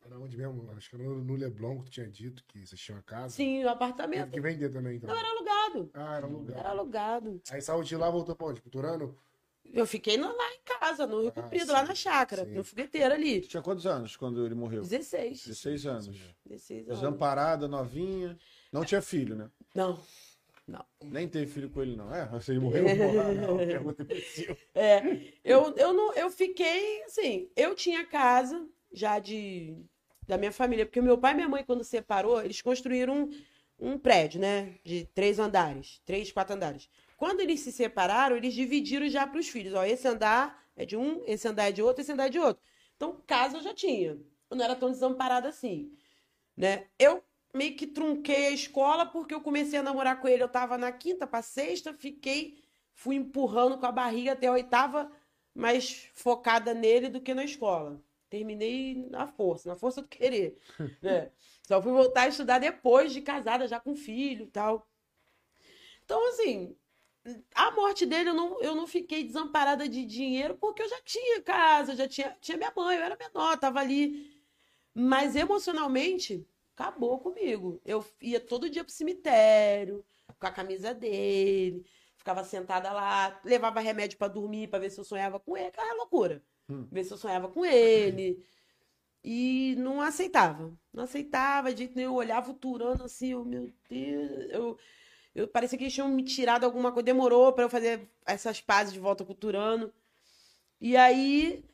Era 0.05 0.19
onde 0.19 0.37
mesmo? 0.37 0.69
Acho 0.77 0.87
que 0.91 0.95
era 0.95 1.03
no 1.03 1.35
Leblon 1.35 1.79
que 1.79 1.85
tu 1.85 1.91
tinha 1.91 2.07
dito 2.07 2.43
que 2.47 2.65
vocês 2.65 2.79
tinham 2.79 2.97
uma 2.97 3.03
casa. 3.03 3.29
Sim, 3.35 3.55
o 3.55 3.57
Teve 3.57 3.67
apartamento. 3.69 4.31
que 4.31 4.39
vender 4.39 4.69
também, 4.69 4.97
então. 4.97 5.09
Não, 5.09 5.17
era 5.17 5.29
alugado. 5.29 5.89
Ah, 5.95 6.15
era 6.17 6.27
lugar. 6.27 6.57
Era 6.59 6.69
alugado. 6.69 7.41
Aí 7.49 7.59
saiu 7.61 7.81
de 7.81 7.95
lá, 7.97 8.07
voltou 8.11 8.35
pra 8.35 8.47
onde? 8.47 8.61
Pro 8.61 8.69
Turano? 8.69 9.17
Eu 9.65 9.85
fiquei 9.87 10.15
lá 10.17 10.31
em 10.31 10.61
casa, 10.79 11.05
no 11.07 11.21
Rio 11.21 11.29
Ah, 11.35 11.41
Comprido, 11.41 11.71
lá 11.71 11.81
sim, 11.81 11.87
na 11.87 11.95
chácara, 11.95 12.45
sim. 12.45 12.51
no 12.53 12.63
fogueteiro 12.63 13.13
ali. 13.13 13.41
Tinha 13.41 13.61
quantos 13.63 13.85
anos 13.87 14.15
quando 14.15 14.45
ele 14.45 14.55
morreu? 14.55 14.81
16. 14.83 15.45
16 15.47 15.85
anos. 15.87 16.07
16 16.45 16.87
anos. 16.87 16.99
Desamparada, 17.01 17.67
novinha. 17.67 18.37
Não 18.71 18.85
tinha 18.85 19.01
filho, 19.01 19.35
né? 19.35 19.49
Não. 19.73 19.99
Nem 21.03 21.27
teve 21.27 21.51
filho 21.51 21.69
com 21.69 21.81
ele, 21.81 21.95
não. 21.95 22.13
É, 22.13 22.27
você 22.27 22.53
morreu? 22.59 22.83
Porra, 22.85 23.33
não. 23.33 23.57
Pergunta 23.57 24.03
imbecil. 24.03 24.55
É, 24.75 25.01
eu, 25.43 25.73
eu, 25.75 25.93
não, 25.93 26.13
eu 26.13 26.29
fiquei, 26.29 27.03
assim, 27.05 27.49
eu 27.55 27.73
tinha 27.73 28.05
casa 28.05 28.67
já 28.91 29.19
de 29.19 29.77
da 30.27 30.37
minha 30.37 30.51
família, 30.51 30.85
porque 30.85 31.01
meu 31.01 31.17
pai 31.17 31.31
e 31.31 31.35
minha 31.35 31.49
mãe, 31.49 31.63
quando 31.63 31.83
separou, 31.83 32.39
eles 32.43 32.61
construíram 32.61 33.23
um, 33.23 33.93
um 33.93 33.97
prédio, 33.97 34.39
né, 34.39 34.75
de 34.83 35.05
três 35.05 35.39
andares, 35.39 36.01
três, 36.05 36.31
quatro 36.31 36.55
andares. 36.55 36.87
Quando 37.17 37.39
eles 37.39 37.61
se 37.61 37.71
separaram, 37.71 38.37
eles 38.37 38.53
dividiram 38.53 39.09
já 39.09 39.25
para 39.25 39.39
os 39.39 39.49
filhos, 39.49 39.73
ó, 39.73 39.83
esse 39.83 40.07
andar 40.07 40.63
é 40.75 40.85
de 40.85 40.95
um, 40.95 41.23
esse 41.25 41.47
andar 41.47 41.69
é 41.69 41.71
de 41.71 41.81
outro, 41.81 42.01
esse 42.01 42.11
andar 42.11 42.27
é 42.27 42.29
de 42.29 42.39
outro. 42.39 42.61
Então, 42.95 43.19
casa 43.25 43.57
eu 43.57 43.63
já 43.63 43.73
tinha, 43.73 44.19
eu 44.49 44.57
não 44.57 44.63
era 44.63 44.75
tão 44.75 44.91
desamparada 44.91 45.49
assim, 45.49 45.91
né, 46.55 46.85
eu 46.99 47.23
meio 47.51 47.75
que 47.75 47.87
trunquei 47.87 48.47
a 48.47 48.51
escola 48.51 49.07
porque 49.07 49.33
eu 49.33 49.41
comecei 49.41 49.79
a 49.79 49.83
namorar 49.83 50.21
com 50.21 50.27
ele, 50.27 50.43
eu 50.43 50.49
tava 50.49 50.77
na 50.77 50.91
quinta 50.91 51.25
para 51.25 51.41
sexta, 51.41 51.91
fiquei 51.91 52.59
fui 52.99 53.15
empurrando 53.15 53.77
com 53.77 53.85
a 53.85 53.91
barriga 53.91 54.33
até 54.33 54.47
a 54.47 54.51
oitava, 54.51 55.09
mais 55.55 56.09
focada 56.13 56.73
nele 56.73 57.07
do 57.07 57.21
que 57.21 57.33
na 57.33 57.45
escola. 57.45 57.99
Terminei 58.29 59.07
na 59.09 59.27
força, 59.27 59.67
na 59.69 59.75
força 59.75 60.01
do 60.01 60.07
querer. 60.07 60.57
né? 61.01 61.31
Só 61.63 61.81
fui 61.81 61.91
voltar 61.91 62.23
a 62.23 62.27
estudar 62.27 62.59
depois 62.59 63.11
de 63.11 63.21
casada, 63.21 63.67
já 63.67 63.79
com 63.79 63.95
filho 63.95 64.45
e 64.45 64.51
tal. 64.51 64.87
Então, 66.03 66.27
assim, 66.29 66.75
a 67.53 67.71
morte 67.71 68.05
dele 68.05 68.29
eu 68.29 68.33
não, 68.33 68.61
eu 68.61 68.75
não 68.75 68.87
fiquei 68.87 69.23
desamparada 69.23 69.87
de 69.87 70.05
dinheiro 70.05 70.57
porque 70.57 70.81
eu 70.81 70.89
já 70.89 71.01
tinha 71.03 71.41
casa, 71.41 71.95
já 71.95 72.07
tinha, 72.07 72.35
tinha 72.41 72.57
minha 72.57 72.73
mãe, 72.75 72.97
eu 72.97 73.03
era 73.03 73.17
menor, 73.17 73.57
tava 73.57 73.79
ali. 73.79 74.39
Mas 74.93 75.35
emocionalmente, 75.35 76.47
acabou 76.75 77.19
comigo. 77.19 77.81
Eu 77.85 78.03
ia 78.21 78.39
todo 78.39 78.69
dia 78.69 78.83
pro 78.83 78.93
cemitério, 78.93 80.03
com 80.39 80.47
a 80.47 80.51
camisa 80.51 80.93
dele, 80.93 81.85
ficava 82.17 82.43
sentada 82.43 82.91
lá, 82.91 83.39
levava 83.43 83.79
remédio 83.79 84.17
pra 84.17 84.27
dormir, 84.27 84.67
pra 84.67 84.79
ver 84.79 84.89
se 84.89 84.99
eu 84.99 85.03
sonhava 85.03 85.39
com 85.39 85.57
ele, 85.57 85.67
aquela 85.67 85.93
loucura. 85.95 86.43
Hum. 86.69 86.87
Ver 86.91 87.03
se 87.03 87.13
eu 87.13 87.17
sonhava 87.17 87.49
com 87.49 87.65
ele. 87.65 88.43
E 89.23 89.75
não 89.77 90.01
aceitava. 90.01 90.73
Não 90.93 91.03
aceitava, 91.05 91.71
de 91.73 91.79
jeito 91.79 91.95
nenhum. 91.95 92.11
Eu 92.11 92.15
olhava 92.15 92.51
o 92.51 92.55
Turano 92.55 93.05
assim, 93.05 93.31
eu, 93.33 93.45
meu 93.45 93.71
Deus. 93.89 94.49
Eu, 94.51 94.79
eu 95.35 95.47
parecia 95.47 95.77
que 95.77 95.85
eles 95.85 95.93
tinham 95.93 96.09
me 96.09 96.23
tirado 96.23 96.65
alguma 96.65 96.91
coisa. 96.91 97.05
Demorou 97.05 97.53
pra 97.53 97.65
eu 97.65 97.69
fazer 97.69 98.09
essas 98.25 98.61
pazes 98.61 98.93
de 98.93 98.99
volta 98.99 99.25
com 99.25 99.33
o 99.33 99.35
Turano. 99.35 99.93
E 100.81 100.97
aí 100.97 101.65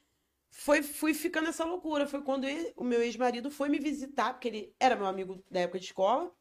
foi, 0.52 0.84
fui 0.84 1.14
ficando 1.14 1.50
essa 1.50 1.66
loucura. 1.66 2.08
Foi 2.08 2.22
quando 2.24 2.46
ele- 2.46 2.74
o 2.78 2.84
meu 2.84 3.02
ex-marido 3.04 3.52
foi 3.52 3.70
me 3.70 3.80
visitar, 3.80 4.34
porque 4.34 4.48
ele 4.50 4.76
era 4.80 4.96
meu 4.98 5.08
amigo 5.08 5.44
da 5.52 5.62
época 5.62 5.80
de 5.80 5.86
escola. 5.88 6.32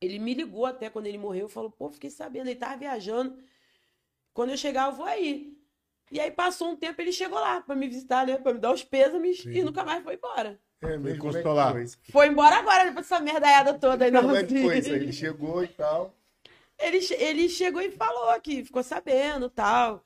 Ele 0.00 0.18
me 0.18 0.34
ligou 0.34 0.66
até 0.66 0.88
quando 0.90 1.06
ele 1.06 1.16
morreu, 1.18 1.48
falou, 1.48 1.70
pô, 1.70 1.90
fiquei 1.90 2.10
sabendo, 2.10 2.48
ele 2.48 2.58
tava 2.58 2.76
viajando. 2.76 3.42
Quando 4.34 4.50
eu 4.50 4.58
chegar, 4.58 4.88
eu 4.90 4.96
vou 4.96 5.06
aí. 5.06 5.56
E 6.10 6.18
aí 6.18 6.30
passou 6.30 6.70
um 6.70 6.76
tempo, 6.76 7.00
ele 7.00 7.12
chegou 7.12 7.38
lá 7.38 7.60
pra 7.60 7.76
me 7.76 7.86
visitar, 7.86 8.26
né? 8.26 8.36
Pra 8.36 8.52
me 8.52 8.58
dar 8.58 8.72
os 8.72 8.82
pêsames 8.82 9.42
Sim. 9.42 9.50
e 9.50 9.62
nunca 9.62 9.84
mais 9.84 10.02
foi 10.02 10.14
embora. 10.14 10.60
É 10.82 10.94
como 10.94 11.08
é 11.08 11.12
que 11.12 11.16
encostou 11.18 11.52
lá. 11.52 11.72
foi? 12.10 12.26
Embora 12.26 12.56
agora, 12.56 12.84
depois 12.86 13.06
dessa 13.08 13.20
merdaiada 13.20 13.78
toda 13.78 14.04
aí. 14.04 14.10
Como 14.10 14.28
Não, 14.28 14.36
é 14.36 14.44
que 14.44 14.62
foi 14.62 14.78
isso? 14.78 14.88
Ele 14.90 15.12
chegou 15.12 15.62
e 15.62 15.68
tal. 15.68 16.14
ele, 16.78 16.98
ele 17.14 17.48
chegou 17.48 17.80
e 17.80 17.90
falou 17.92 18.40
que 18.40 18.64
ficou 18.64 18.82
sabendo 18.82 19.48
tal. 19.48 20.04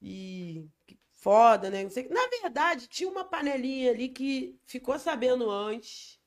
E 0.00 0.68
que 0.86 0.98
foda, 1.14 1.70
né? 1.70 1.82
Não 1.82 1.90
sei, 1.90 2.06
na 2.08 2.26
verdade, 2.28 2.86
tinha 2.86 3.08
uma 3.08 3.24
panelinha 3.24 3.90
ali 3.90 4.08
que 4.10 4.56
ficou 4.66 4.98
sabendo 4.98 5.50
antes. 5.50 6.20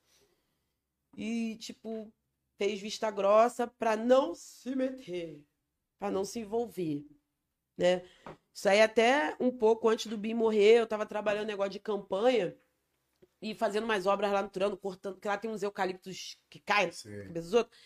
E, 1.15 1.55
tipo, 1.57 2.11
fez 2.57 2.79
vista 2.79 3.09
grossa 3.09 3.67
pra 3.67 3.95
não 3.95 4.35
se 4.35 4.75
meter, 4.75 5.39
pra 5.99 6.11
não 6.11 6.25
se 6.25 6.39
envolver, 6.39 7.05
né? 7.77 8.03
Isso 8.57 8.67
aí 8.67 8.81
até 8.81 9.37
um 9.39 9.51
pouco 9.55 9.87
antes 9.87 10.07
do 10.07 10.17
Bim 10.17 10.33
morrer, 10.33 10.79
eu 10.79 10.87
tava 10.87 11.05
trabalhando 11.05 11.45
negócio 11.45 11.69
de 11.73 11.79
campanha 11.79 12.57
e 13.39 13.53
fazendo 13.53 13.83
umas 13.83 14.07
obras 14.07 14.31
lá 14.31 14.41
no 14.41 14.49
Turano, 14.49 14.75
cortando, 14.75 15.13
porque 15.15 15.27
lá 15.27 15.37
tem 15.37 15.51
uns 15.51 15.61
eucaliptos 15.61 16.41
que 16.49 16.59
caem 16.59 16.89
cabeça 16.89 17.43
dos 17.43 17.53
outros. 17.53 17.79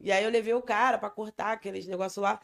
E 0.00 0.10
aí 0.10 0.24
eu 0.24 0.30
levei 0.30 0.54
o 0.54 0.62
cara 0.62 0.96
pra 0.98 1.10
cortar 1.10 1.52
aqueles 1.52 1.86
negócios 1.86 2.22
lá. 2.22 2.40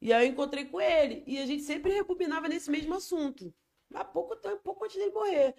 E 0.00 0.12
aí 0.12 0.26
eu 0.28 0.32
encontrei 0.32 0.66
com 0.66 0.80
ele. 0.80 1.24
E 1.26 1.38
a 1.40 1.46
gente 1.46 1.64
sempre 1.64 1.92
rebobinava 1.92 2.48
nesse 2.48 2.70
mesmo 2.70 2.94
assunto. 2.94 3.52
Há 3.92 4.04
pouco 4.04 4.36
tempo, 4.36 4.58
pouco 4.62 4.84
antes 4.84 4.96
dele 4.96 5.10
morrer. 5.12 5.56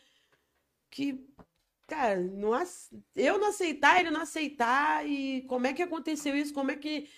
Que, 0.90 1.28
cara, 1.88 2.20
não, 2.22 2.56
ace- 2.56 2.90
eu 3.16 3.38
não 3.38 3.50
aceitar, 3.50 4.00
ele 4.00 4.12
não 4.12 4.22
aceitar. 4.22 5.06
E 5.08 5.42
como 5.44 5.68
é 5.68 5.74
que 5.74 5.82
aconteceu 5.84 6.36
isso? 6.36 6.54
Como 6.54 6.72
é 6.72 6.78
que. 6.78 7.10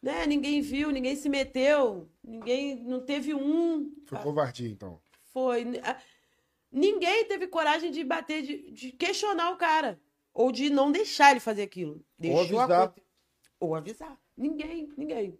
Né, 0.00 0.26
ninguém 0.26 0.60
viu, 0.60 0.90
ninguém 0.92 1.16
se 1.16 1.28
meteu, 1.28 2.08
ninguém. 2.22 2.76
Não 2.84 3.00
teve 3.04 3.34
um. 3.34 3.92
Foi 4.06 4.18
covardia, 4.20 4.68
então. 4.68 5.00
Foi. 5.32 5.64
Ninguém 6.70 7.24
teve 7.24 7.46
coragem 7.46 7.90
de 7.90 8.04
bater, 8.04 8.42
de, 8.42 8.70
de 8.70 8.92
questionar 8.92 9.50
o 9.50 9.56
cara. 9.56 10.00
Ou 10.32 10.52
de 10.52 10.70
não 10.70 10.92
deixar 10.92 11.32
ele 11.32 11.40
fazer 11.40 11.62
aquilo. 11.62 12.04
Deixou 12.18 12.60
avisar. 12.60 12.82
aconte- 12.82 13.02
Ou 13.58 13.74
avisar. 13.74 14.20
Ninguém, 14.36 14.88
ninguém. 14.96 15.38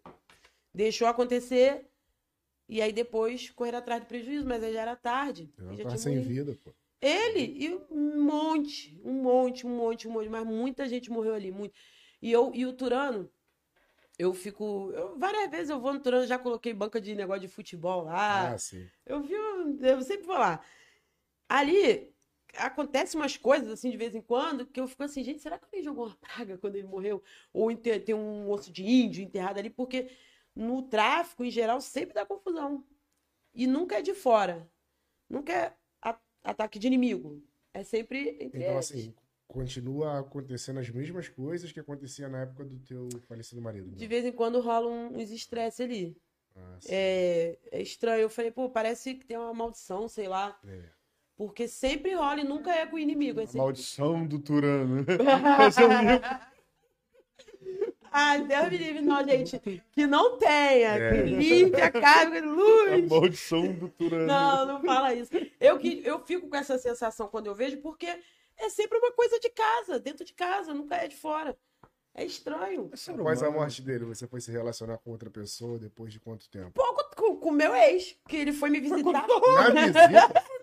Deixou 0.74 1.06
acontecer. 1.06 1.86
E 2.68 2.82
aí 2.82 2.92
depois 2.92 3.48
correr 3.50 3.74
atrás 3.76 4.00
do 4.02 4.06
prejuízo, 4.06 4.44
mas 4.46 4.62
aí 4.62 4.72
já 4.72 4.82
era 4.82 4.96
tarde. 4.96 5.50
Já 5.76 5.84
tava 5.84 5.96
sem 5.98 6.16
morrido. 6.16 6.34
vida, 6.34 6.58
pô. 6.64 6.72
Ele 7.00 7.40
e 7.64 7.74
um 7.90 8.20
monte, 8.24 9.00
um 9.04 9.12
monte, 9.22 9.64
um 9.66 9.70
monte, 9.70 10.08
um 10.08 10.10
monte, 10.10 10.28
mas 10.28 10.44
muita 10.44 10.88
gente 10.88 11.10
morreu 11.10 11.32
ali, 11.34 11.52
muito. 11.52 11.72
E 12.20 12.32
eu 12.32 12.50
e 12.52 12.66
o 12.66 12.72
Turano, 12.72 13.30
eu 14.18 14.34
fico, 14.34 14.90
eu- 14.92 15.18
várias 15.18 15.50
vezes 15.50 15.70
eu 15.70 15.80
vou 15.80 15.92
no 15.92 16.00
Turano, 16.00 16.26
já 16.26 16.38
coloquei 16.38 16.74
banca 16.74 17.00
de 17.00 17.14
negócio 17.14 17.42
de 17.42 17.48
futebol 17.48 18.04
lá. 18.04 18.52
Ah, 18.54 18.58
sim. 18.58 18.88
Eu 19.06 19.22
vi, 19.22 19.34
eu 19.80 20.02
sempre 20.02 20.26
vou 20.26 20.36
lá. 20.38 20.60
Ali 21.48 22.14
acontece 22.56 23.16
umas 23.16 23.36
coisas 23.36 23.70
assim 23.70 23.90
de 23.90 23.96
vez 23.96 24.14
em 24.14 24.22
quando 24.22 24.66
que 24.66 24.80
eu 24.80 24.88
fico 24.88 25.02
assim, 25.02 25.22
gente, 25.22 25.40
será 25.40 25.58
que 25.58 25.64
alguém 25.66 25.82
jogou 25.82 26.06
uma 26.06 26.16
praga 26.16 26.58
quando 26.58 26.76
ele 26.76 26.86
morreu? 26.86 27.22
Ou 27.52 27.74
tem 27.76 28.14
um 28.14 28.50
osso 28.50 28.72
de 28.72 28.84
índio 28.84 29.22
enterrado 29.22 29.58
ali, 29.58 29.70
porque 29.70 30.10
no 30.54 30.82
tráfico 30.82 31.44
em 31.44 31.50
geral 31.50 31.80
sempre 31.80 32.14
dá 32.14 32.26
confusão. 32.26 32.84
E 33.54 33.66
nunca 33.66 33.98
é 33.98 34.02
de 34.02 34.14
fora. 34.14 34.70
Nunca 35.28 35.52
é 35.52 35.74
ataque 36.42 36.78
de 36.78 36.86
inimigo. 36.86 37.42
É 37.72 37.84
sempre 37.84 38.38
entre 38.40 38.60
Então, 38.60 38.74
eles. 38.74 38.90
assim, 38.90 39.14
continua 39.48 40.20
acontecendo 40.20 40.78
as 40.78 40.88
mesmas 40.90 41.28
coisas 41.28 41.72
que 41.72 41.80
acontecia 41.80 42.28
na 42.28 42.42
época 42.42 42.64
do 42.64 42.78
teu 42.80 43.08
falecido 43.26 43.60
marido. 43.62 43.90
De 43.96 44.04
né? 44.04 44.08
vez 44.08 44.24
em 44.26 44.32
quando 44.32 44.60
rola 44.60 44.86
um- 44.88 45.16
uns 45.18 45.30
estresse 45.30 45.82
ali. 45.82 46.16
Ah. 46.54 46.78
É, 46.88 47.58
é 47.72 47.80
estranho. 47.82 48.20
Eu 48.22 48.30
falei, 48.30 48.50
pô, 48.50 48.68
parece 48.68 49.14
que 49.14 49.24
tem 49.24 49.36
uma 49.38 49.54
maldição, 49.54 50.06
sei 50.06 50.28
lá. 50.28 50.56
É. 50.66 50.80
Porque 51.36 51.66
sempre 51.66 52.14
rola 52.14 52.40
e 52.40 52.44
nunca 52.44 52.72
é 52.74 52.84
com 52.84 52.96
o 52.96 52.98
inimigo. 52.98 53.40
É 53.40 53.46
sempre 53.46 53.58
Maldição 53.60 54.26
do 54.26 54.38
Turano. 54.40 55.06
Esse 55.68 55.82
é 55.82 55.86
o 55.86 55.88
livro. 55.88 56.20
Ai, 58.10 58.44
Deus 58.46 58.70
me 58.70 58.76
livre, 58.78 59.00
não, 59.02 59.22
gente. 59.24 59.60
Que 59.92 60.06
não 60.06 60.36
tenha. 60.38 60.94
É. 60.96 61.22
Que 61.22 61.22
limpe 61.30 61.80
a 61.80 61.90
carga 61.92 62.40
de 62.40 62.48
A 62.48 62.50
luz. 62.50 63.08
maldição 63.08 63.72
do 63.72 63.88
Turano. 63.88 64.26
Não, 64.26 64.66
não 64.66 64.82
fala 64.82 65.14
isso. 65.14 65.30
Eu, 65.60 65.78
que, 65.78 66.02
eu 66.04 66.18
fico 66.24 66.48
com 66.48 66.56
essa 66.56 66.78
sensação 66.78 67.28
quando 67.28 67.46
eu 67.46 67.54
vejo, 67.54 67.76
porque 67.82 68.18
é 68.58 68.68
sempre 68.70 68.98
uma 68.98 69.12
coisa 69.12 69.38
de 69.40 69.50
casa, 69.50 69.98
dentro 69.98 70.24
de 70.24 70.34
casa, 70.34 70.74
nunca 70.74 70.96
é 70.96 71.08
de 71.08 71.16
fora. 71.16 71.56
É 72.14 72.24
estranho. 72.24 72.90
É 72.92 72.96
ser 72.96 73.12
Após 73.12 73.42
a 73.42 73.50
morte 73.50 73.80
dele, 73.80 74.04
você 74.04 74.26
foi 74.26 74.40
se 74.40 74.50
relacionar 74.50 74.98
com 74.98 75.10
outra 75.10 75.30
pessoa 75.30 75.78
depois 75.78 76.12
de 76.12 76.18
quanto 76.18 76.48
tempo? 76.50 76.72
Pouco 76.72 77.36
com 77.36 77.50
o 77.50 77.52
meu 77.52 77.74
ex, 77.74 78.16
que 78.28 78.36
ele 78.36 78.52
foi 78.52 78.70
me 78.70 78.80
visitar. 78.80 79.26
Na 79.26 79.70
visita? 79.70 80.44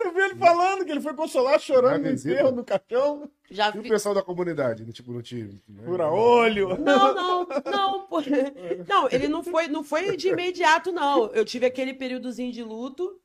Você 0.00 0.10
viu 0.12 0.24
ele 0.24 0.36
falando 0.36 0.84
que 0.84 0.90
ele 0.90 1.00
foi 1.00 1.12
consolar 1.12 1.60
chorando 1.60 2.04
no 2.04 2.10
enterro, 2.10 2.50
no 2.52 2.64
caixão, 2.64 3.30
Já 3.50 3.70
E 3.74 3.80
o 3.80 3.82
pessoal 3.82 4.14
da 4.14 4.22
comunidade? 4.22 4.82
No, 4.82 4.92
tipo, 4.94 5.12
no 5.12 5.22
time? 5.22 5.62
né? 5.68 5.82
fura 5.84 6.10
olho. 6.10 6.70
Não, 6.78 7.14
não, 7.14 7.46
não. 7.66 8.06
pô. 8.06 8.16
Não, 8.88 9.08
ele 9.10 9.28
não 9.28 9.42
foi, 9.42 9.68
não 9.68 9.84
foi 9.84 10.16
de 10.16 10.28
imediato, 10.28 10.90
não. 10.90 11.26
Eu 11.32 11.44
tive 11.44 11.66
aquele 11.66 11.92
períodozinho 11.92 12.50
de 12.50 12.62
luto 12.62 13.20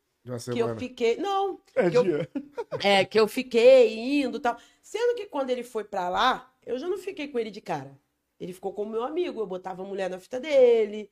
que 0.53 0.59
eu 0.59 0.67
fiquei. 0.79 1.17
Não, 1.17 1.59
É 1.75 1.89
que 1.89 1.97
eu- 1.97 2.03
dia. 2.03 2.29
É, 2.83 3.05
que 3.05 3.19
eu 3.19 3.27
fiquei 3.27 4.21
indo 4.23 4.37
e 4.37 4.41
tal. 4.41 4.57
Sendo 4.81 5.15
que 5.15 5.25
quando 5.27 5.49
ele 5.49 5.63
foi 5.63 5.83
pra 5.83 6.09
lá, 6.09 6.51
eu 6.65 6.77
já 6.77 6.87
não 6.87 6.97
fiquei 6.97 7.27
com 7.27 7.39
ele 7.39 7.51
de 7.51 7.61
cara. 7.61 7.97
Ele 8.39 8.51
ficou 8.53 8.73
como 8.73 8.91
meu 8.91 9.03
amigo. 9.03 9.39
Eu 9.39 9.47
botava 9.47 9.81
a 9.83 9.85
mulher 9.85 10.09
na 10.09 10.19
fita 10.19 10.39
dele. 10.39 11.09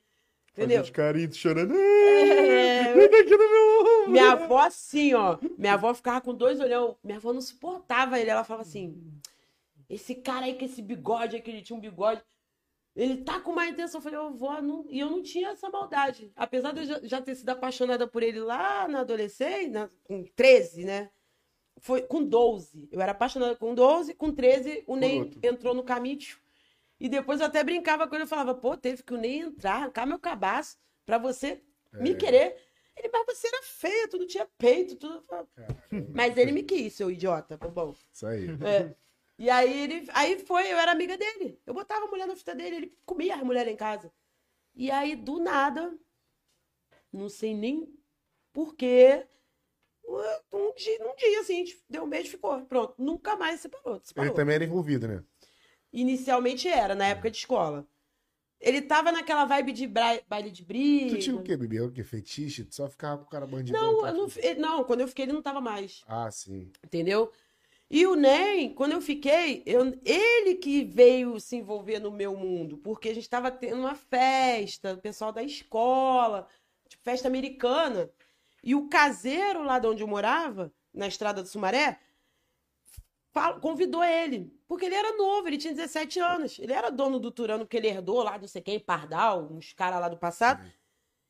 Entendeu? 0.52 0.78
Fazia 0.80 0.84
de 0.84 0.92
carinho, 0.92 1.34
chorando. 1.34 1.74
É. 1.76 2.94
Vem 2.94 3.10
daqui 3.10 3.32
no 3.32 3.50
meu 3.50 3.80
ombro. 4.02 4.12
Minha 4.12 4.32
avó, 4.34 4.60
assim, 4.60 5.14
ó. 5.16 5.38
Minha 5.58 5.74
avó 5.74 5.94
ficava 5.94 6.22
com 6.22 6.34
dois 6.34 6.60
olhão. 6.60 6.96
Minha 7.04 7.18
avó 7.18 7.34
não 7.34 7.42
suportava 7.42 8.20
ele. 8.20 8.30
Ela 8.30 8.44
falava 8.44 8.62
assim: 8.62 9.02
esse 9.90 10.14
cara 10.16 10.46
aí 10.46 10.54
com 10.56 10.66
esse 10.66 10.82
bigode, 10.82 11.40
que 11.42 11.50
ele 11.50 11.62
tinha 11.62 11.76
um 11.76 11.80
bigode. 11.82 12.22
Ele 12.96 13.18
tá 13.24 13.40
com 13.40 13.52
má 13.54 13.68
intenção. 13.68 14.00
Eu 14.00 14.04
falei, 14.04 14.20
ô, 14.20 14.32
vó, 14.32 14.62
não... 14.62 14.86
e 14.90 15.00
eu 15.00 15.10
não 15.10 15.24
tinha 15.24 15.50
essa 15.50 15.70
maldade. 15.70 16.32
Apesar 16.36 16.72
de 16.74 16.88
eu 16.92 17.08
já, 17.08 17.22
ter 17.22 17.36
sido 17.36 17.50
apaixonada 17.50 18.08
por 18.08 18.22
ele 18.22 18.40
lá 18.40 18.88
na 18.88 19.00
adolescência, 19.00 19.70
na- 19.72 19.90
com 20.04 20.24
13, 20.36 20.86
né? 20.86 21.10
Foi 21.80 22.04
com 22.04 22.24
12. 22.24 22.88
Eu 22.92 23.02
era 23.02 23.12
apaixonada 23.12 23.56
com 23.56 23.74
12, 23.74 24.14
com 24.14 24.32
13, 24.32 24.84
o 24.88 24.96
Ney 24.96 25.32
entrou 25.42 25.74
no 25.74 25.84
caminho. 25.84 26.20
E 27.00 27.10
depois 27.10 27.40
eu 27.42 27.48
até 27.48 27.64
brincava 27.64 28.08
com 28.08 28.16
ele, 28.16 28.24
eu 28.24 28.28
falava, 28.28 28.54
pô, 28.54 28.78
teve 28.78 29.02
que 29.04 29.14
o 29.14 29.18
Ney 29.18 29.40
entrar, 29.40 29.74
arrancar 29.76 30.06
meu 30.06 30.20
cabaço 30.20 30.78
pra 31.06 31.18
você 31.18 31.62
me 31.94 32.12
É. 32.12 32.16
querer. 32.16 32.56
Ele, 32.96 33.10
mas 33.12 33.26
você 33.26 33.48
era 33.48 33.64
feia, 33.64 34.08
tu 34.08 34.20
não 34.20 34.28
tinha 34.28 34.48
peito, 34.58 34.96
tudo. 34.96 35.16
Eu 35.16 35.22
falava, 35.24 35.48
Mas 36.14 36.38
ele 36.38 36.52
me 36.52 36.62
quis, 36.62 36.94
seu 36.94 37.10
idiota, 37.10 37.58
tá 37.58 37.68
bom. 37.68 37.96
Isso 38.14 38.28
aí. 38.28 38.46
É. 38.64 38.94
E 39.38 39.50
aí 39.50 39.84
ele. 39.84 40.08
Aí 40.14 40.40
foi, 40.40 40.72
eu 40.72 40.78
era 40.78 40.92
amiga 40.92 41.18
dele. 41.18 41.60
Eu 41.66 41.74
botava 41.74 42.06
a 42.06 42.10
mulher 42.10 42.28
na 42.28 42.36
fita 42.36 42.56
dele, 42.56 42.76
ele 42.76 42.98
comia 43.06 43.36
as 43.36 43.44
mulheres 43.44 43.74
em 43.74 43.78
casa. 43.78 44.12
E 44.76 44.90
aí, 44.90 45.16
do 45.16 45.40
nada, 45.40 45.98
não 47.12 47.30
sei 47.30 47.54
nem 47.56 47.88
porquê. 48.52 49.26
Um 50.52 50.74
dia, 50.76 50.98
um 51.08 51.16
dia 51.16 51.40
assim, 51.40 51.54
a 51.62 51.66
gente 51.66 51.84
deu 51.90 52.04
um 52.04 52.10
beijo 52.10 52.28
e 52.28 52.32
ficou. 52.32 52.62
Pronto, 52.66 52.96
nunca 52.98 53.36
mais 53.36 53.62
separou. 53.62 53.96
Ele 53.96 54.04
separou. 54.04 54.34
também 54.34 54.56
era 54.56 54.64
envolvido, 54.64 55.08
né? 55.08 55.24
Inicialmente 55.92 56.68
era, 56.68 56.96
na 56.96 57.08
época 57.08 57.32
de 57.32 57.38
escola. 57.38 57.88
Ele 58.60 58.82
tava 58.82 59.12
naquela 59.12 59.46
vibe 59.46 59.74
de 59.74 59.88
baile 59.88 60.50
de 60.50 60.64
briga. 60.64 61.16
Tu 61.18 61.22
tinha 61.22 61.36
o 61.36 61.44
quê, 61.44 61.58
bebê? 61.58 61.82
O 61.82 61.92
quê? 61.92 62.04
Fetiche? 62.04 62.64
Tu 62.64 62.74
só 62.74 62.88
ficava 62.88 63.18
com 63.18 63.26
o 63.28 63.30
cara 63.30 63.46
bandidão? 63.46 63.82
Não, 63.82 64.08
eu 64.08 64.14
não, 64.14 64.28
ele- 64.38 64.60
não, 64.60 64.84
quando 64.86 65.02
eu 65.02 65.08
fiquei, 65.08 65.26
ele 65.26 65.34
não 65.34 65.42
tava 65.42 65.60
mais. 65.60 66.02
Ah, 66.08 66.32
sim. 66.32 66.72
Entendeu? 66.84 67.32
E 67.90 68.08
o 68.08 68.16
NEM, 68.16 68.74
quando 68.74 68.94
eu 68.94 69.02
fiquei, 69.02 69.62
eu- 69.66 70.00
ele 70.04 70.56
que 70.56 70.84
veio 70.84 71.40
se 71.40 71.58
envolver 71.58 72.00
no 72.00 72.12
meu 72.12 72.36
mundo, 72.36 72.78
porque 72.78 73.10
a 73.10 73.14
gente 73.14 73.24
estava 73.24 73.52
tendo 73.52 73.80
uma 73.82 73.96
festa, 73.96 74.94
o 74.94 74.98
pessoal 74.98 75.32
da 75.32 75.44
escola, 75.44 76.48
tipo, 76.90 77.04
festa 77.04 77.28
americana. 77.28 78.10
E 78.64 78.74
o 78.76 78.88
caseiro 78.90 79.64
lá 79.64 79.78
de 79.80 79.88
onde 79.88 80.02
eu 80.04 80.08
morava, 80.08 80.74
na 80.94 81.08
estrada 81.08 81.42
do 81.44 81.48
Sumaré, 81.50 82.00
convidou 83.62 84.04
ele. 84.04 84.52
Porque 84.68 84.86
ele 84.86 84.96
era 84.96 85.16
novo, 85.18 85.48
ele 85.48 85.58
tinha 85.58 85.74
17 85.74 86.20
anos. 86.20 86.60
Ele 86.60 86.74
era 86.74 86.90
dono 86.90 87.20
do 87.20 87.32
Turano, 87.32 87.68
que 87.68 87.78
ele 87.78 87.88
herdou 87.88 88.22
lá, 88.24 88.38
não 88.38 88.48
sei 88.48 88.62
quem, 88.62 88.80
Pardal, 88.80 89.52
uns 89.52 89.74
caras 89.74 90.00
lá 90.00 90.08
do 90.10 90.18
passado. 90.18 90.64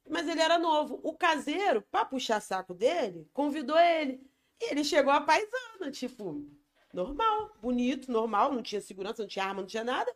Mas 0.09 0.27
ele 0.27 0.41
era 0.41 0.59
novo. 0.59 0.99
O 1.03 1.13
caseiro, 1.15 1.81
pra 1.91 2.05
puxar 2.05 2.41
saco 2.41 2.73
dele, 2.73 3.27
convidou 3.33 3.77
ele. 3.79 4.21
Ele 4.59 4.83
chegou 4.83 5.11
a 5.13 5.21
paisana, 5.21 5.91
tipo, 5.91 6.45
normal, 6.93 7.55
bonito, 7.61 8.11
normal, 8.11 8.51
não 8.53 8.61
tinha 8.63 8.81
segurança, 8.81 9.21
não 9.21 9.29
tinha 9.29 9.45
arma, 9.45 9.61
não 9.61 9.67
tinha 9.67 9.83
nada. 9.83 10.13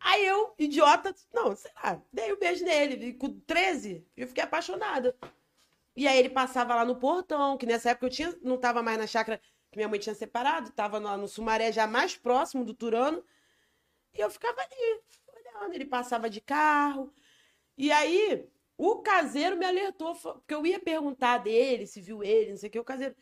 Aí 0.00 0.24
eu, 0.26 0.54
idiota, 0.58 1.14
não, 1.32 1.54
sei 1.56 1.70
lá, 1.82 2.02
dei 2.12 2.32
um 2.32 2.38
beijo 2.38 2.64
nele. 2.64 3.14
Com 3.14 3.40
13, 3.40 4.06
eu 4.16 4.26
fiquei 4.28 4.44
apaixonada. 4.44 5.16
E 5.96 6.06
aí 6.06 6.18
ele 6.18 6.30
passava 6.30 6.74
lá 6.74 6.84
no 6.84 6.96
portão, 6.96 7.56
que 7.56 7.66
nessa 7.66 7.90
época 7.90 8.06
eu 8.06 8.10
tinha, 8.10 8.38
não 8.42 8.58
tava 8.58 8.82
mais 8.82 8.98
na 8.98 9.06
chácara 9.06 9.40
que 9.70 9.76
minha 9.78 9.88
mãe 9.88 9.98
tinha 9.98 10.14
separado, 10.14 10.70
tava 10.72 10.98
lá 10.98 11.16
no 11.16 11.28
Sumaré, 11.28 11.72
já 11.72 11.86
mais 11.86 12.16
próximo 12.16 12.64
do 12.64 12.74
Turano. 12.74 13.24
E 14.14 14.20
eu 14.20 14.30
ficava 14.30 14.60
ali, 14.60 15.02
olhando, 15.28 15.74
ele 15.74 15.84
passava 15.86 16.28
de 16.30 16.40
carro. 16.40 17.12
E 17.78 17.92
aí, 17.92 18.48
O 18.78 19.00
caseiro 19.02 19.56
me 19.56 19.64
alertou, 19.66 20.14
porque 20.14 20.54
eu 20.54 20.66
ia 20.66 20.78
perguntar 20.80 21.38
dele, 21.38 21.86
se 21.86 22.00
viu 22.00 22.22
ele, 22.22 22.50
não 22.50 22.58
sei 22.58 22.68
o 22.68 22.72
que. 22.72 22.78
O 22.78 22.84
caseiro, 22.84 23.14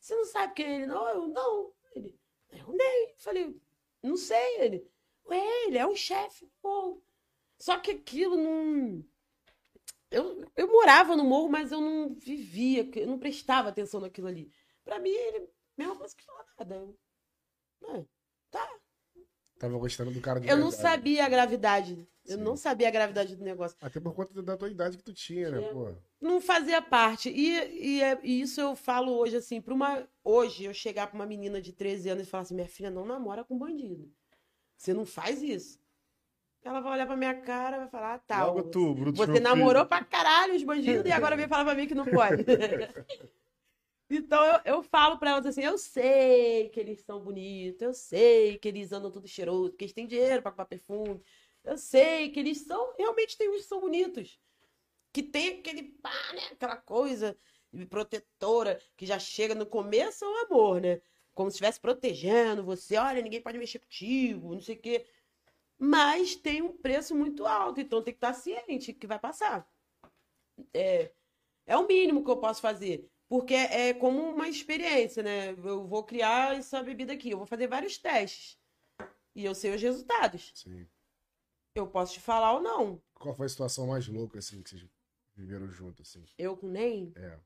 você 0.00 0.14
não 0.14 0.24
sabe 0.24 0.54
quem 0.54 0.66
é 0.66 0.74
ele? 0.76 0.86
Não, 0.86 1.08
eu 1.08 1.28
não. 1.28 1.72
Ele, 1.94 2.18
eu 2.50 2.72
nem. 2.72 3.14
Falei, 3.18 3.60
não 4.02 4.16
sei. 4.16 4.60
Ele, 4.60 4.90
ué, 5.26 5.64
ele 5.66 5.78
é 5.78 5.86
um 5.86 5.94
chefe, 5.96 6.50
pô. 6.62 7.02
Só 7.58 7.78
que 7.78 7.90
aquilo 7.92 8.36
não. 8.36 9.04
Eu, 10.10 10.44
eu 10.56 10.68
morava 10.70 11.14
no 11.16 11.24
morro, 11.24 11.48
mas 11.50 11.70
eu 11.70 11.80
não 11.80 12.14
vivia, 12.14 12.88
eu 12.96 13.06
não 13.06 13.18
prestava 13.18 13.68
atenção 13.68 14.00
naquilo 14.00 14.26
ali. 14.28 14.50
Pra 14.84 14.98
mim, 14.98 15.10
ele, 15.10 15.48
mesma 15.76 15.96
coisa 15.96 16.16
que 16.16 16.24
falar 16.24 16.46
nada. 16.58 16.74
Eu, 16.76 16.98
"Ah, 17.84 18.04
tá, 18.50 18.78
Tava 19.58 19.76
gostando 19.76 20.10
do 20.12 20.20
cara 20.20 20.40
de 20.40 20.48
eu 20.48 20.56
não 20.56 20.70
verdade. 20.70 20.82
sabia 20.82 21.24
a 21.26 21.28
gravidade. 21.28 22.08
Eu 22.28 22.36
Sim. 22.36 22.44
não 22.44 22.56
sabia 22.56 22.88
a 22.88 22.90
gravidade 22.90 23.34
do 23.34 23.42
negócio. 23.42 23.76
Até 23.80 23.98
por 23.98 24.14
conta 24.14 24.42
da 24.42 24.56
tua 24.56 24.68
idade 24.68 24.98
que 24.98 25.02
tu 25.02 25.14
tinha, 25.14 25.50
né, 25.50 25.60
pô? 25.72 25.94
Não 26.20 26.40
fazia 26.40 26.82
parte. 26.82 27.30
E, 27.30 27.96
e, 27.96 28.02
é- 28.02 28.20
e 28.22 28.42
isso 28.42 28.60
eu 28.60 28.76
falo 28.76 29.16
hoje, 29.16 29.36
assim, 29.36 29.60
para 29.60 29.72
uma. 29.72 30.06
Hoje, 30.22 30.64
eu 30.64 30.74
chegar 30.74 31.06
pra 31.06 31.14
uma 31.16 31.24
menina 31.26 31.60
de 31.60 31.72
13 31.72 32.10
anos 32.10 32.26
e 32.26 32.30
falar 32.30 32.42
assim: 32.42 32.54
minha 32.54 32.68
filha 32.68 32.90
não 32.90 33.06
namora 33.06 33.42
com 33.44 33.56
bandido. 33.56 34.12
Você 34.76 34.92
não 34.92 35.06
faz 35.06 35.42
isso. 35.42 35.80
Ela 36.62 36.80
vai 36.80 36.92
olhar 36.92 37.06
pra 37.06 37.16
minha 37.16 37.34
cara 37.40 37.76
e 37.76 37.80
vai 37.80 37.88
falar: 37.88 38.14
ah, 38.14 38.18
tá. 38.18 38.44
Logo 38.44 38.64
tu, 38.64 38.94
Bruto. 38.94 39.16
Você 39.16 39.40
namorou 39.40 39.82
filho. 39.82 39.88
pra 39.88 40.04
caralho 40.04 40.54
os 40.54 40.62
bandidos 40.62 41.06
e 41.06 41.12
agora 41.12 41.36
vem 41.36 41.48
falar 41.48 41.64
pra 41.64 41.74
mim 41.74 41.86
que 41.86 41.94
não 41.94 42.04
pode. 42.04 42.44
então 44.10 44.44
eu, 44.44 44.60
eu 44.64 44.82
falo 44.82 45.18
pra 45.18 45.30
elas 45.30 45.46
assim: 45.46 45.62
eu 45.62 45.78
sei 45.78 46.68
que 46.68 46.80
eles 46.80 47.00
são 47.00 47.20
bonitos, 47.20 47.80
eu 47.80 47.94
sei 47.94 48.58
que 48.58 48.68
eles 48.68 48.92
andam 48.92 49.10
tudo 49.10 49.26
cheiroso, 49.28 49.72
que 49.72 49.84
eles 49.84 49.94
têm 49.94 50.06
dinheiro 50.06 50.42
pra 50.42 50.50
comprar 50.50 50.66
perfume, 50.66 51.22
eu 51.68 51.78
sei 51.78 52.30
que 52.30 52.40
eles 52.40 52.58
são, 52.62 52.94
realmente 52.96 53.36
tem 53.36 53.48
uns 53.50 53.62
que 53.62 53.68
são 53.68 53.80
bonitos. 53.80 54.40
Que 55.12 55.22
tem 55.22 55.60
aquele 55.60 55.82
pá, 55.82 56.32
né? 56.32 56.48
Aquela 56.52 56.76
coisa 56.76 57.36
protetora 57.88 58.80
que 58.96 59.04
já 59.04 59.18
chega 59.18 59.54
no 59.54 59.66
começo 59.66 60.24
é 60.24 60.28
um 60.28 60.46
amor, 60.46 60.80
né? 60.80 61.00
Como 61.34 61.50
se 61.50 61.56
estivesse 61.56 61.80
protegendo 61.80 62.64
você, 62.64 62.96
olha, 62.96 63.22
ninguém 63.22 63.40
pode 63.40 63.58
mexer 63.58 63.78
contigo, 63.78 64.54
não 64.54 64.60
sei 64.60 64.76
o 64.76 64.80
quê. 64.80 65.06
Mas 65.78 66.34
tem 66.34 66.62
um 66.62 66.72
preço 66.72 67.14
muito 67.14 67.46
alto, 67.46 67.80
então 67.80 68.02
tem 68.02 68.12
que 68.12 68.18
estar 68.18 68.32
ciente 68.32 68.92
que 68.92 69.06
vai 69.06 69.18
passar. 69.18 69.68
É, 70.74 71.12
é 71.66 71.76
o 71.76 71.86
mínimo 71.86 72.24
que 72.24 72.30
eu 72.30 72.38
posso 72.38 72.60
fazer. 72.60 73.08
Porque 73.28 73.54
é 73.54 73.92
como 73.92 74.20
uma 74.22 74.48
experiência, 74.48 75.22
né? 75.22 75.50
Eu 75.52 75.86
vou 75.86 76.02
criar 76.02 76.56
essa 76.56 76.82
bebida 76.82 77.12
aqui, 77.12 77.30
eu 77.30 77.38
vou 77.38 77.46
fazer 77.46 77.66
vários 77.66 77.98
testes. 77.98 78.58
E 79.34 79.44
eu 79.44 79.54
sei 79.54 79.74
os 79.74 79.82
resultados. 79.82 80.50
Sim. 80.54 80.86
Eu 81.78 81.86
posso 81.86 82.12
te 82.14 82.20
falar 82.20 82.54
ou 82.54 82.60
não. 82.60 83.00
Qual 83.14 83.34
foi 83.34 83.46
a 83.46 83.48
situação 83.48 83.86
mais 83.86 84.06
louca, 84.08 84.38
assim, 84.38 84.62
que 84.62 84.70
vocês 84.70 84.84
viveram 85.36 85.68
junto, 85.70 86.02
assim? 86.02 86.24
Eu 86.36 86.56
com 86.56 86.66
nem. 86.66 87.12
É, 87.16 87.38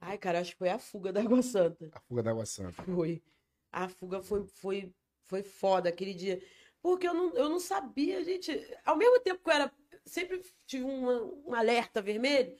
Ai, 0.00 0.16
cara, 0.16 0.40
acho 0.40 0.52
que 0.52 0.58
foi 0.58 0.70
a 0.70 0.78
fuga 0.78 1.12
da 1.12 1.20
Água 1.20 1.42
Santa. 1.42 1.90
a 1.92 2.00
fuga 2.00 2.22
da 2.22 2.30
água 2.30 2.46
santa. 2.46 2.82
Foi. 2.82 3.22
A 3.70 3.88
fuga 3.88 4.22
foi, 4.22 4.44
foi, 4.46 4.94
foi 5.26 5.42
foda 5.42 5.88
aquele 5.88 6.14
dia. 6.14 6.42
Porque 6.80 7.06
eu 7.06 7.12
não, 7.12 7.34
eu 7.34 7.48
não 7.48 7.60
sabia, 7.60 8.24
gente. 8.24 8.50
Ao 8.84 8.96
mesmo 8.96 9.20
tempo 9.20 9.42
que 9.44 9.50
eu 9.50 9.54
era. 9.54 9.72
Sempre 10.06 10.42
tive 10.66 10.84
uma, 10.84 11.22
um 11.46 11.54
alerta 11.54 12.00
vermelho. 12.00 12.56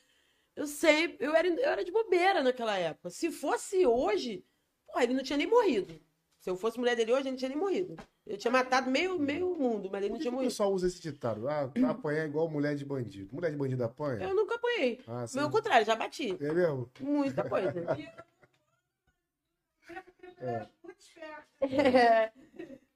Eu 0.55 0.66
sempre. 0.66 1.16
Eu 1.24 1.35
era, 1.35 1.49
eu 1.49 1.70
era 1.70 1.85
de 1.85 1.91
bobeira 1.91 2.43
naquela 2.43 2.76
época. 2.76 3.09
Se 3.09 3.31
fosse 3.33 3.87
hoje, 3.87 4.45
pô, 4.87 5.01
ele 5.01 5.14
não 5.14 5.22
tinha 5.22 5.39
nem 5.39 5.47
morrido. 5.47 5.99
Se 6.41 6.49
eu 6.49 6.57
fosse 6.57 6.78
mulher 6.78 6.97
dele 6.97 7.12
hoje, 7.12 7.22
ele 7.22 7.30
não 7.32 7.36
tinha 7.36 7.51
nem 7.51 7.59
morrido. 7.59 7.97
Eu 8.26 8.38
tinha 8.38 8.51
matado 8.51 8.91
meio, 8.91 9.18
meio 9.18 9.55
mundo, 9.55 9.91
mas 9.93 10.01
ele 10.03 10.09
Por 10.09 10.14
não 10.14 10.20
tinha 10.20 10.22
que 10.22 10.28
o 10.28 10.32
morrido. 10.32 10.51
pessoal 10.51 10.72
usa 10.72 10.86
esse 10.86 11.01
ditado? 11.01 11.47
Ah, 11.47 11.70
apanhar 11.91 12.22
é 12.22 12.26
igual 12.26 12.49
mulher 12.49 12.74
de 12.74 12.84
bandido. 12.84 13.34
Mulher 13.34 13.51
de 13.51 13.59
bandido 13.59 13.84
apanha? 13.84 14.26
Eu 14.26 14.34
nunca 14.34 14.55
apanhei. 14.55 15.01
Ah, 15.07 15.26
sim. 15.26 15.38
Pelo 15.38 15.51
contrário, 15.51 15.84
já 15.86 15.95
bati. 15.95 16.36
É 16.41 16.53
mesmo? 16.53 16.91
Muita 17.01 17.49
coisa. 17.49 17.72
É. 20.43 20.66
É. 21.61 22.32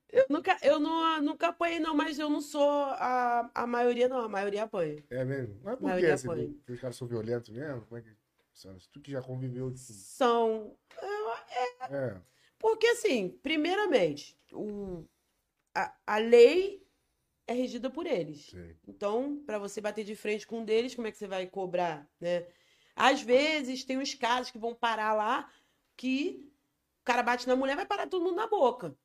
Eu 0.09 0.25
nunca, 0.31 0.57
eu 0.63 0.81
não, 0.81 1.21
nunca 1.21 1.49
apanhei, 1.49 1.79
não, 1.79 1.95
mas 1.95 2.19
eu 2.19 2.31
não 2.31 2.41
sou 2.41 2.71
a, 2.71 3.51
a 3.55 3.67
maioria, 3.67 4.09
não. 4.09 4.21
A 4.21 4.29
maioria 4.29 4.63
apanha. 4.63 5.05
É 5.11 5.25
mesmo? 5.27 5.61
Mas 5.63 5.79
por 5.79 5.99
que? 5.99 6.07
Assim, 6.07 6.53
porque 6.55 6.73
os 6.73 6.81
caras 6.81 6.97
são 6.97 7.07
violentos 7.07 7.51
mesmo? 7.51 7.83
Como 7.83 7.99
é 7.99 8.01
que? 8.01 8.17
Tu 8.93 9.01
que 9.01 9.11
já 9.11 9.21
conviveu 9.21 9.69
com... 9.71 9.77
São. 9.77 10.75
É, 11.91 12.17
Porque, 12.65 12.87
assim, 12.87 13.29
primeiramente, 13.43 14.35
o, 14.51 15.05
a, 15.75 15.95
a 16.07 16.17
lei 16.17 16.83
é 17.47 17.53
regida 17.53 17.91
por 17.91 18.07
eles. 18.07 18.47
sei. 18.47 18.75
Então, 18.89 19.43
para 19.45 19.59
você 19.59 19.83
bater 19.83 20.03
de 20.03 20.17
frente 20.17 20.47
com 20.47 20.61
um 20.61 20.65
deles, 20.65 20.95
como 20.95 21.07
é 21.07 21.13
que 21.13 21.19
você 21.19 21.27
vai 21.27 21.47
cobrar, 21.47 22.09
né? 22.19 22.47
Às 22.97 23.21
vezes 23.21 23.85
tem 23.85 23.99
uns 23.99 24.15
casos 24.15 24.51
que 24.51 24.57
vão 24.57 24.75
parar 24.75 25.13
lá 25.13 25.53
que 25.95 26.51
o 27.03 27.05
cara 27.05 27.23
bate 27.23 27.47
na 27.47 27.55
mulher, 27.55 27.77
vai 27.77 27.85
parar 27.85 28.07
todo 28.07 28.25
mundo 28.25 28.37
na 28.37 28.47
boca. 28.47 28.97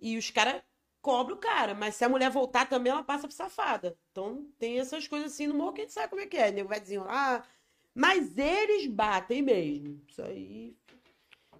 E 0.00 0.16
os 0.16 0.30
caras 0.30 0.62
cobram 1.02 1.36
o 1.36 1.40
cara, 1.40 1.74
mas 1.74 1.96
se 1.96 2.06
a 2.06 2.08
mulher 2.08 2.30
voltar 2.30 2.66
também, 2.66 2.90
ela 2.90 3.04
passa 3.04 3.28
por 3.28 3.34
safada. 3.34 3.98
Então, 4.12 4.50
tem 4.58 4.80
essas 4.80 5.06
coisas 5.06 5.30
assim 5.30 5.46
no 5.46 5.52
morro 5.52 5.74
que 5.74 5.82
a 5.82 5.84
gente 5.84 5.92
sabe 5.92 6.08
como 6.08 6.22
é 6.22 6.26
que 6.26 6.38
é. 6.38 6.48
O 6.48 6.52
nego 6.54 6.70
vai 6.70 6.80
desenrolar. 6.80 7.46
Mas 7.94 8.38
eles 8.38 8.86
batem 8.86 9.42
mesmo. 9.42 10.02
Isso 10.08 10.22
aí. 10.22 10.74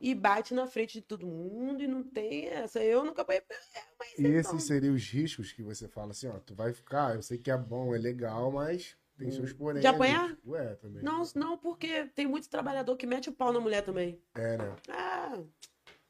E 0.00 0.14
bate 0.14 0.52
na 0.54 0.66
frente 0.66 0.94
de 0.94 1.02
todo 1.02 1.26
mundo 1.26 1.82
e 1.82 1.86
não 1.86 2.02
tem 2.02 2.46
essa. 2.48 2.82
Eu 2.82 3.04
nunca 3.04 3.22
apanhei. 3.22 3.42
É, 3.50 3.80
mas 3.98 4.08
E 4.10 4.26
então- 4.26 4.30
esses 4.32 4.64
seriam 4.64 4.94
os 4.94 5.08
riscos 5.08 5.52
que 5.52 5.62
você 5.62 5.88
fala 5.88 6.10
assim, 6.10 6.28
ó, 6.28 6.38
tu 6.38 6.54
vai 6.54 6.72
ficar, 6.72 7.14
eu 7.14 7.22
sei 7.22 7.38
que 7.38 7.50
é 7.50 7.56
bom, 7.56 7.94
é 7.94 7.98
legal, 7.98 8.50
mas 8.52 8.96
tem 9.16 9.30
seus 9.30 9.52
porém. 9.52 9.80
De 9.80 9.86
apanhar? 9.86 10.36
Ué, 10.46 10.74
também. 10.76 11.02
Não, 11.02 11.22
não, 11.34 11.56
porque 11.58 12.06
tem 12.14 12.26
muito 12.26 12.48
trabalhador 12.48 12.96
que 12.96 13.06
mete 13.06 13.28
o 13.28 13.32
pau 13.32 13.52
na 13.52 13.60
mulher 13.60 13.82
também. 13.84 14.20
É, 14.34 14.56
né? 14.56 14.76
Ah, 14.88 15.38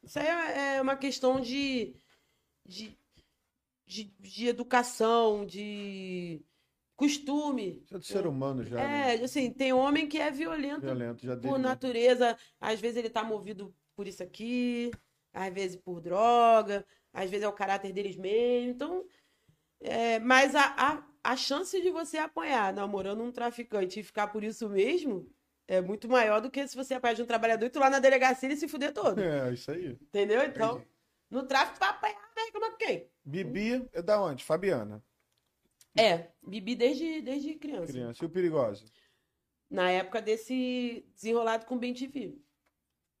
isso 0.03 0.19
aí 0.19 0.27
é 0.27 0.75
é 0.77 0.81
uma 0.81 0.95
questão 0.97 1.39
de, 1.39 1.95
de, 2.65 2.97
de, 3.85 4.03
de 4.19 4.47
educação, 4.47 5.45
de 5.45 6.41
costume. 6.95 7.81
Isso 7.83 7.95
é 7.95 7.97
do 7.99 8.05
ser 8.05 8.25
humano 8.25 8.63
já, 8.63 8.75
né? 8.77 9.15
É, 9.15 9.23
assim, 9.23 9.51
tem 9.51 9.73
homem 9.73 10.07
que 10.07 10.17
é 10.17 10.31
violento 10.31 10.81
Violento, 10.81 11.25
já 11.25 11.35
por 11.37 11.57
né? 11.57 11.69
natureza. 11.69 12.37
Às 12.59 12.79
vezes 12.79 12.97
ele 12.97 13.09
tá 13.09 13.23
movido 13.23 13.73
por 13.95 14.07
isso 14.07 14.23
aqui, 14.23 14.91
às 15.33 15.53
vezes 15.53 15.75
por 15.75 16.01
droga, 16.01 16.85
às 17.13 17.29
vezes 17.29 17.45
é 17.45 17.47
o 17.47 17.53
caráter 17.53 17.91
deles 17.91 18.15
mesmo. 18.15 18.71
Então, 18.71 19.05
é, 19.81 20.19
mas 20.19 20.55
a, 20.55 20.73
a, 20.77 21.03
a 21.23 21.35
chance 21.35 21.79
de 21.81 21.89
você 21.89 22.17
apanhar 22.17 22.73
namorando 22.73 23.21
um 23.21 23.31
traficante 23.31 23.99
e 23.99 24.03
ficar 24.03 24.27
por 24.27 24.43
isso 24.43 24.69
mesmo 24.69 25.29
é 25.67 25.81
muito 25.81 26.07
maior 26.07 26.39
do 26.39 26.51
que 26.51 26.67
se 26.67 26.75
você 26.75 26.93
apanhar 26.93 27.15
de 27.15 27.23
um 27.23 27.25
trabalhador 27.25 27.65
e 27.65 27.69
tu 27.69 27.79
lá 27.79 27.89
na 27.89 27.99
delegacia 27.99 28.51
e 28.51 28.55
se 28.57 28.67
fuder 28.67 28.93
todo. 28.93 29.19
É, 29.19 29.51
isso 29.51 29.71
aí. 29.71 29.97
Entendeu? 30.01 30.43
Então, 30.43 30.73
Entendi. 30.73 30.87
no 31.31 31.43
tráfico 31.43 31.77
tu 31.77 31.79
vai 31.79 31.89
apanhar, 31.89 32.31
vai 32.35 32.45
reclamar 32.45 32.71
com 32.71 32.77
quem? 32.77 33.09
Bibi 33.23 33.89
é 33.91 34.01
da 34.01 34.21
onde? 34.21 34.43
Fabiana. 34.43 35.03
É, 35.97 36.29
Bibi 36.45 36.75
desde, 36.75 37.21
desde 37.21 37.55
criança. 37.55 37.91
Criança. 37.91 38.23
E 38.23 38.27
o 38.27 38.29
perigoso? 38.29 38.85
Na 39.69 39.89
época 39.89 40.21
desse 40.21 41.05
desenrolado 41.15 41.65
com 41.65 41.75
o 41.75 41.79
Ben 41.79 41.93
TV. 41.93 42.37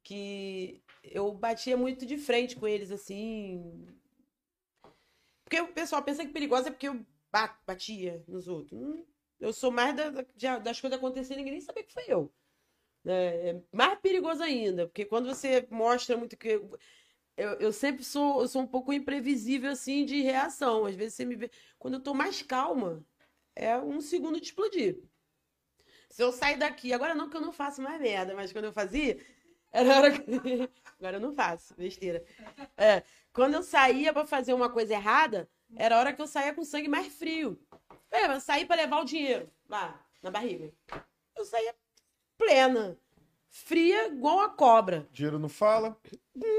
Que 0.03 0.83
eu 1.03 1.33
batia 1.33 1.75
muito 1.75 2.05
de 2.05 2.17
frente 2.17 2.55
com 2.55 2.67
eles, 2.67 2.91
assim. 2.91 3.87
Porque 5.43 5.59
o 5.61 5.73
pessoal 5.73 6.03
pensa 6.03 6.25
que 6.25 6.31
perigosa 6.31 6.67
é 6.67 6.71
porque 6.71 6.87
eu 6.87 7.05
ba- 7.31 7.59
batia 7.65 8.23
nos 8.27 8.47
outros. 8.47 8.79
Hum, 8.79 9.05
Eu 9.37 9.51
sou 9.51 9.69
mais 9.69 9.93
da- 9.95 10.09
da- 10.11 10.59
das 10.59 10.79
coisas 10.79 10.97
acontecerem 10.97 11.41
e 11.41 11.45
ninguém 11.45 11.61
sabia 11.61 11.83
que 11.83 11.91
foi 11.93 12.05
eu. 12.07 12.33
né? 13.03 13.49
É 13.49 13.61
mais 13.71 13.99
perigoso 13.99 14.41
ainda, 14.41 14.87
porque 14.87 15.05
quando 15.05 15.27
você 15.27 15.67
mostra 15.69 16.17
muito 16.17 16.35
que. 16.37 16.59
Eu, 17.37 17.49
eu 17.55 17.73
sempre 17.73 18.03
sou, 18.03 18.41
eu 18.41 18.47
sou 18.47 18.61
um 18.61 18.67
pouco 18.67 18.93
imprevisível, 18.93 19.71
assim, 19.71 20.05
de 20.05 20.21
reação. 20.21 20.85
Às 20.85 20.95
vezes 20.95 21.15
você 21.15 21.25
me 21.25 21.35
vê. 21.35 21.51
Quando 21.77 21.95
eu 21.95 21.99
tô 21.99 22.13
mais 22.13 22.41
calma, 22.41 23.05
é 23.55 23.77
um 23.77 23.99
segundo 24.01 24.39
de 24.39 24.47
explodir. 24.47 25.01
Se 26.09 26.23
eu 26.23 26.31
sair 26.31 26.57
daqui, 26.57 26.93
agora 26.93 27.13
não 27.13 27.29
que 27.29 27.35
eu 27.35 27.41
não 27.41 27.51
faço 27.51 27.81
mais 27.81 27.99
merda, 27.99 28.33
mas 28.35 28.53
quando 28.53 28.65
eu 28.65 28.73
fazia, 28.73 29.19
era 29.71 29.95
hora 29.95 30.11
que... 30.11 30.21
Agora 30.97 31.17
eu 31.17 31.21
não 31.21 31.35
faço, 31.35 31.75
besteira. 31.75 32.23
É, 32.77 33.03
quando 33.33 33.55
eu 33.55 33.61
saía 33.61 34.13
pra 34.13 34.25
fazer 34.25 34.53
uma 34.53 34.69
coisa 34.69 34.93
errada, 34.93 35.49
era 35.75 35.99
hora 35.99 36.13
que 36.13 36.21
eu 36.21 36.27
saía 36.27 36.53
com 36.53 36.63
sangue 36.63 36.87
mais 36.87 37.13
frio. 37.13 37.59
É, 38.09 38.27
eu 38.27 38.39
saí 38.39 38.65
pra 38.65 38.77
levar 38.77 39.01
o 39.01 39.05
dinheiro 39.05 39.51
lá, 39.67 40.01
na 40.23 40.31
barriga. 40.31 40.71
Eu 41.35 41.43
saía 41.43 41.75
plena, 42.37 42.97
fria, 43.55 44.07
igual 44.07 44.37
uma 44.37 44.49
cobra. 44.49 45.07
Dinheiro 45.13 45.39
não 45.39 45.47
fala. 45.47 45.97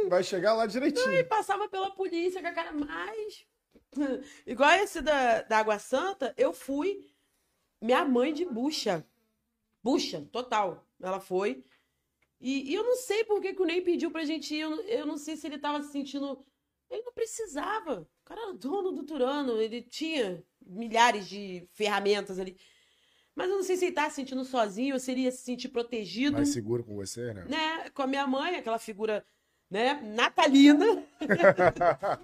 Vai 0.09 0.25
chegar 0.25 0.55
lá 0.55 0.67
direitinho. 0.67 1.13
E 1.13 1.23
passava 1.23 1.69
pela 1.69 1.91
polícia 1.91 2.41
com 2.41 2.49
a 2.49 2.53
cara 2.53 2.73
mais. 2.73 3.47
Igual 4.47 4.71
esse 4.73 5.03
da, 5.03 5.43
da 5.43 5.59
Água 5.59 5.79
Santa, 5.79 6.35
eu 6.39 6.55
fui 6.55 7.07
minha 7.83 8.05
mãe 8.05 8.33
de 8.33 8.47
bucha. 8.47 9.07
Bucha, 9.83 10.27
total. 10.33 10.87
Ela 11.01 11.21
foi. 11.21 11.63
E, 12.41 12.71
e 12.71 12.75
eu 12.75 12.83
não 12.83 12.97
sei 12.97 13.25
por 13.25 13.43
que, 13.43 13.53
que 13.53 13.63
o 13.63 13.67
Ney 13.67 13.83
pediu 13.83 14.11
pra 14.11 14.25
gente 14.25 14.55
ir. 14.55 14.61
Eu, 14.61 14.81
eu 14.83 15.07
não 15.07 15.19
sei 15.19 15.37
se 15.37 15.47
ele 15.47 15.59
tava 15.59 15.83
se 15.83 15.93
sentindo. 15.93 16.43
Ele 16.89 17.03
não 17.03 17.13
precisava. 17.13 18.09
O 18.23 18.25
cara 18.25 18.41
era 18.41 18.55
dono 18.55 18.91
do 18.93 19.05
Turano, 19.05 19.61
ele 19.61 19.83
tinha 19.83 20.43
milhares 20.65 21.29
de 21.29 21.69
ferramentas 21.73 22.39
ali. 22.39 22.57
Mas 23.37 23.51
eu 23.51 23.57
não 23.57 23.63
sei 23.63 23.77
se 23.77 23.85
ele 23.85 23.93
tá 23.93 24.09
se 24.09 24.17
sentindo 24.17 24.43
sozinho 24.47 24.95
ou 24.95 24.99
se 24.99 25.13
ele 25.13 25.21
ia 25.21 25.31
se 25.31 25.43
sentir 25.43 25.69
protegido, 25.69 26.39
Mais 26.39 26.49
seguro 26.49 26.83
com 26.83 26.95
você, 26.97 27.35
né? 27.35 27.45
né? 27.47 27.91
Com 27.91 28.01
a 28.01 28.07
minha 28.07 28.27
mãe, 28.27 28.57
aquela 28.57 28.79
figura, 28.79 29.23
né? 29.71 30.01
Natalina. 30.03 31.05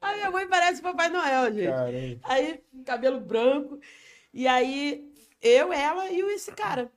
a 0.00 0.12
minha 0.14 0.30
mãe 0.32 0.48
parece 0.48 0.82
Papai 0.82 1.08
Noel, 1.08 1.54
gente. 1.54 1.70
Caramba. 1.70 2.20
Aí, 2.24 2.60
cabelo 2.84 3.20
branco. 3.20 3.78
E 4.34 4.48
aí, 4.48 5.08
eu, 5.40 5.72
ela 5.72 6.10
e 6.10 6.20
esse 6.34 6.50
cara. 6.50 6.90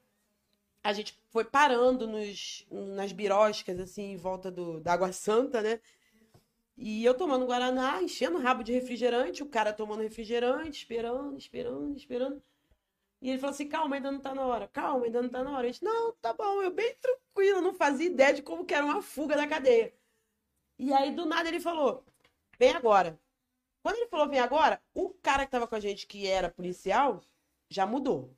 A 0.83 0.91
gente 0.91 1.15
foi 1.29 1.43
parando 1.43 2.07
nos, 2.07 2.65
nas 2.71 3.11
biroscas, 3.11 3.79
assim, 3.79 4.13
em 4.13 4.17
volta 4.17 4.49
do, 4.49 4.79
da 4.79 4.93
Água 4.93 5.11
Santa, 5.11 5.61
né? 5.61 5.79
E 6.75 7.05
eu 7.05 7.13
tomando 7.13 7.45
Guaraná, 7.45 8.01
enchendo 8.01 8.37
o 8.37 8.41
rabo 8.41 8.63
de 8.63 8.71
refrigerante, 8.71 9.43
o 9.43 9.45
cara 9.45 9.73
tomando 9.73 10.01
refrigerante, 10.01 10.79
esperando, 10.79 11.37
esperando, 11.37 11.95
esperando. 11.95 12.41
E 13.21 13.29
ele 13.29 13.39
falou 13.39 13.53
assim: 13.53 13.67
calma, 13.67 13.95
ainda 13.95 14.11
não 14.11 14.19
tá 14.19 14.33
na 14.33 14.45
hora, 14.45 14.67
calma, 14.67 15.05
ainda 15.05 15.21
não 15.21 15.29
tá 15.29 15.43
na 15.43 15.51
hora. 15.51 15.67
A 15.67 15.71
gente, 15.71 15.83
não, 15.83 16.13
tá 16.13 16.33
bom, 16.33 16.61
eu 16.61 16.71
bem 16.71 16.95
tranquilo, 17.01 17.61
não 17.61 17.73
fazia 17.73 18.07
ideia 18.07 18.33
de 18.33 18.41
como 18.41 18.65
que 18.65 18.73
era 18.73 18.85
uma 18.85 19.01
fuga 19.01 19.35
da 19.35 19.47
cadeia. 19.47 19.93
E 20.79 20.93
aí, 20.93 21.11
do 21.13 21.25
nada, 21.25 21.49
ele 21.49 21.59
falou: 21.59 22.03
vem 22.59 22.71
agora. 22.73 23.19
Quando 23.83 23.97
ele 23.97 24.07
falou 24.07 24.29
vem 24.29 24.39
agora, 24.39 24.81
o 24.93 25.09
cara 25.11 25.45
que 25.45 25.51
tava 25.51 25.67
com 25.67 25.75
a 25.75 25.79
gente, 25.79 26.07
que 26.07 26.27
era 26.27 26.49
policial, 26.49 27.21
já 27.69 27.85
mudou. 27.85 28.35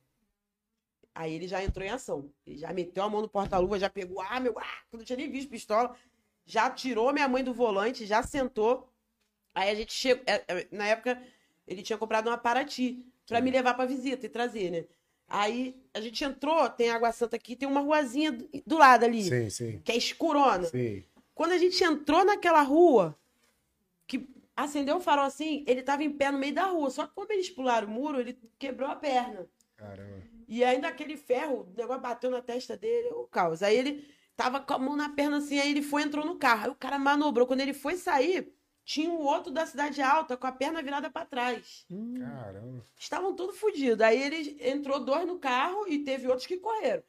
Aí 1.14 1.34
ele 1.34 1.46
já 1.48 1.62
entrou 1.62 1.86
em 1.86 1.90
ação. 1.90 2.32
Ele 2.46 2.58
já 2.58 2.72
meteu 2.72 3.02
a 3.04 3.08
mão 3.10 3.20
no 3.20 3.28
porta-luva, 3.28 3.78
já 3.78 3.90
pegou, 3.90 4.20
ah, 4.22 4.40
meu, 4.40 4.58
ah, 4.58 4.82
não 4.92 5.04
tinha 5.04 5.16
nem 5.16 5.30
visto 5.30 5.50
pistola. 5.50 5.94
Já 6.46 6.70
tirou 6.70 7.12
minha 7.12 7.28
mãe 7.28 7.44
do 7.44 7.52
volante, 7.54 8.06
já 8.06 8.22
sentou. 8.22 8.88
Aí 9.54 9.70
a 9.70 9.74
gente 9.74 9.92
chegou. 9.92 10.24
é, 10.26 10.44
é, 10.48 10.68
Na 10.72 10.86
época, 10.86 11.22
ele 11.66 11.82
tinha 11.82 11.98
comprado 11.98 12.28
uma 12.28 12.38
Paraty 12.38 13.11
pra 13.26 13.40
me 13.40 13.50
levar 13.50 13.74
pra 13.74 13.84
visita 13.86 14.26
e 14.26 14.28
trazer, 14.28 14.70
né? 14.70 14.84
Aí 15.28 15.80
a 15.94 16.00
gente 16.00 16.22
entrou, 16.24 16.68
tem 16.68 16.90
Água 16.90 17.10
Santa 17.12 17.36
aqui, 17.36 17.56
tem 17.56 17.66
uma 17.68 17.80
ruazinha 17.80 18.32
do- 18.32 18.48
do 18.66 18.76
lado 18.76 19.04
ali, 19.04 19.22
Sim, 19.24 19.50
sim. 19.50 19.80
que 19.84 19.92
é 19.92 19.96
escurona. 19.96 20.64
Sim. 20.64 21.04
Quando 21.34 21.52
a 21.52 21.58
gente 21.58 21.82
entrou 21.82 22.24
naquela 22.24 22.60
rua, 22.62 23.16
que 24.06 24.28
acendeu 24.54 24.96
o 24.96 25.00
farol 25.00 25.24
assim, 25.24 25.64
ele 25.66 25.82
tava 25.82 26.04
em 26.04 26.10
pé 26.10 26.30
no 26.30 26.38
meio 26.38 26.54
da 26.54 26.66
rua. 26.66 26.90
Só 26.90 27.06
que 27.06 27.14
como 27.14 27.32
eles 27.32 27.48
pularam 27.48 27.88
o 27.88 27.90
muro, 27.90 28.20
ele 28.20 28.38
quebrou 28.58 28.90
a 28.90 28.94
perna. 28.96 29.46
Caramba. 29.76 30.22
E 30.46 30.62
ainda 30.62 30.88
aquele 30.88 31.16
ferro, 31.16 31.66
o 31.72 31.74
negócio 31.78 32.02
bateu 32.02 32.30
na 32.30 32.42
testa 32.42 32.76
dele, 32.76 33.08
o 33.14 33.24
caos. 33.24 33.62
Aí 33.62 33.74
ele 33.76 34.06
tava 34.36 34.60
com 34.60 34.74
a 34.74 34.78
mão 34.78 34.94
na 34.96 35.08
perna 35.08 35.38
assim, 35.38 35.58
aí 35.58 35.70
ele 35.70 35.80
foi 35.82 36.02
entrou 36.02 36.26
no 36.26 36.36
carro. 36.36 36.64
Aí 36.64 36.70
o 36.70 36.74
cara 36.74 36.98
manobrou. 36.98 37.46
Quando 37.46 37.60
ele 37.60 37.72
foi 37.72 37.96
sair, 37.96 38.52
tinha 38.84 39.10
um 39.10 39.20
outro 39.20 39.52
da 39.52 39.64
cidade 39.66 40.02
alta 40.02 40.36
com 40.36 40.46
a 40.46 40.52
perna 40.52 40.82
virada 40.82 41.10
pra 41.10 41.24
trás. 41.24 41.86
Caramba. 42.18 42.84
Estavam 42.98 43.34
todos 43.34 43.58
fodidos. 43.58 44.00
Aí 44.00 44.20
ele 44.20 44.56
entrou 44.60 44.98
dois 45.00 45.26
no 45.26 45.38
carro 45.38 45.86
e 45.88 46.04
teve 46.04 46.26
outros 46.26 46.46
que 46.46 46.56
correram. 46.56 47.02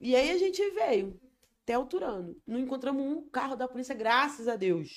E 0.00 0.14
aí 0.14 0.30
a 0.30 0.38
gente 0.38 0.62
veio 0.70 1.20
até 1.62 1.74
Alturano. 1.74 2.36
Não 2.46 2.58
encontramos 2.58 3.02
um 3.02 3.28
carro 3.28 3.56
da 3.56 3.68
polícia, 3.68 3.94
graças 3.94 4.48
a 4.48 4.56
Deus. 4.56 4.90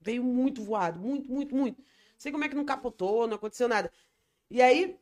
Veio 0.00 0.24
muito 0.24 0.62
voado, 0.62 0.98
muito, 0.98 1.30
muito, 1.30 1.54
muito. 1.54 1.78
Não 1.78 1.86
sei 2.16 2.32
como 2.32 2.44
é 2.44 2.48
que 2.48 2.54
não 2.54 2.64
capotou, 2.64 3.26
não 3.26 3.36
aconteceu 3.36 3.68
nada. 3.68 3.92
E 4.50 4.62
aí, 4.62 4.98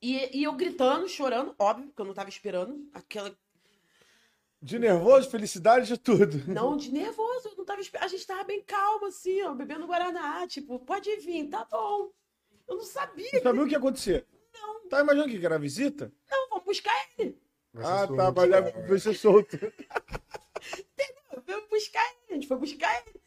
e, 0.00 0.38
e 0.38 0.44
eu 0.44 0.52
gritando, 0.52 1.08
chorando, 1.08 1.54
óbvio, 1.58 1.86
porque 1.86 2.02
eu 2.02 2.06
não 2.06 2.14
tava 2.14 2.28
esperando. 2.28 2.88
Aquela. 2.92 3.36
De 4.60 4.78
nervoso, 4.78 5.30
felicidade, 5.30 5.86
de 5.86 5.98
tudo. 5.98 6.42
Não, 6.52 6.76
de 6.76 6.90
nervoso, 6.92 7.48
eu 7.48 7.56
não 7.56 7.64
tava 7.64 7.80
esperando. 7.80 8.04
A 8.06 8.08
gente 8.08 8.26
tava 8.26 8.44
bem 8.44 8.62
calmo, 8.62 9.06
assim, 9.06 9.42
ó, 9.42 9.54
bebendo 9.54 9.86
Guaraná. 9.86 10.46
Tipo, 10.48 10.78
pode 10.80 11.14
vir, 11.16 11.48
tá 11.48 11.64
bom. 11.70 12.10
Eu 12.66 12.76
não 12.76 12.84
sabia. 12.84 13.28
Você 13.30 13.40
sabia 13.42 13.62
o 13.62 13.66
que 13.66 13.72
ia 13.72 13.78
acontecer? 13.78 14.26
Não. 14.52 14.88
Tá 14.88 15.00
imaginando 15.00 15.32
o 15.34 15.38
que 15.38 15.44
era 15.46 15.54
a 15.56 15.58
visita? 15.58 16.12
Não, 16.30 16.48
vamos 16.48 16.64
buscar 16.64 16.92
ele. 17.18 17.40
Ah, 17.78 18.06
solto, 18.06 18.16
tá, 18.16 18.32
mas 18.32 18.88
vai 18.88 18.98
ser 18.98 19.14
solto. 19.14 19.58
Vamos 21.46 21.68
buscar 21.68 22.02
ele, 22.04 22.30
a 22.30 22.34
gente 22.34 22.48
foi 22.48 22.56
buscar 22.56 23.06
ele. 23.06 23.20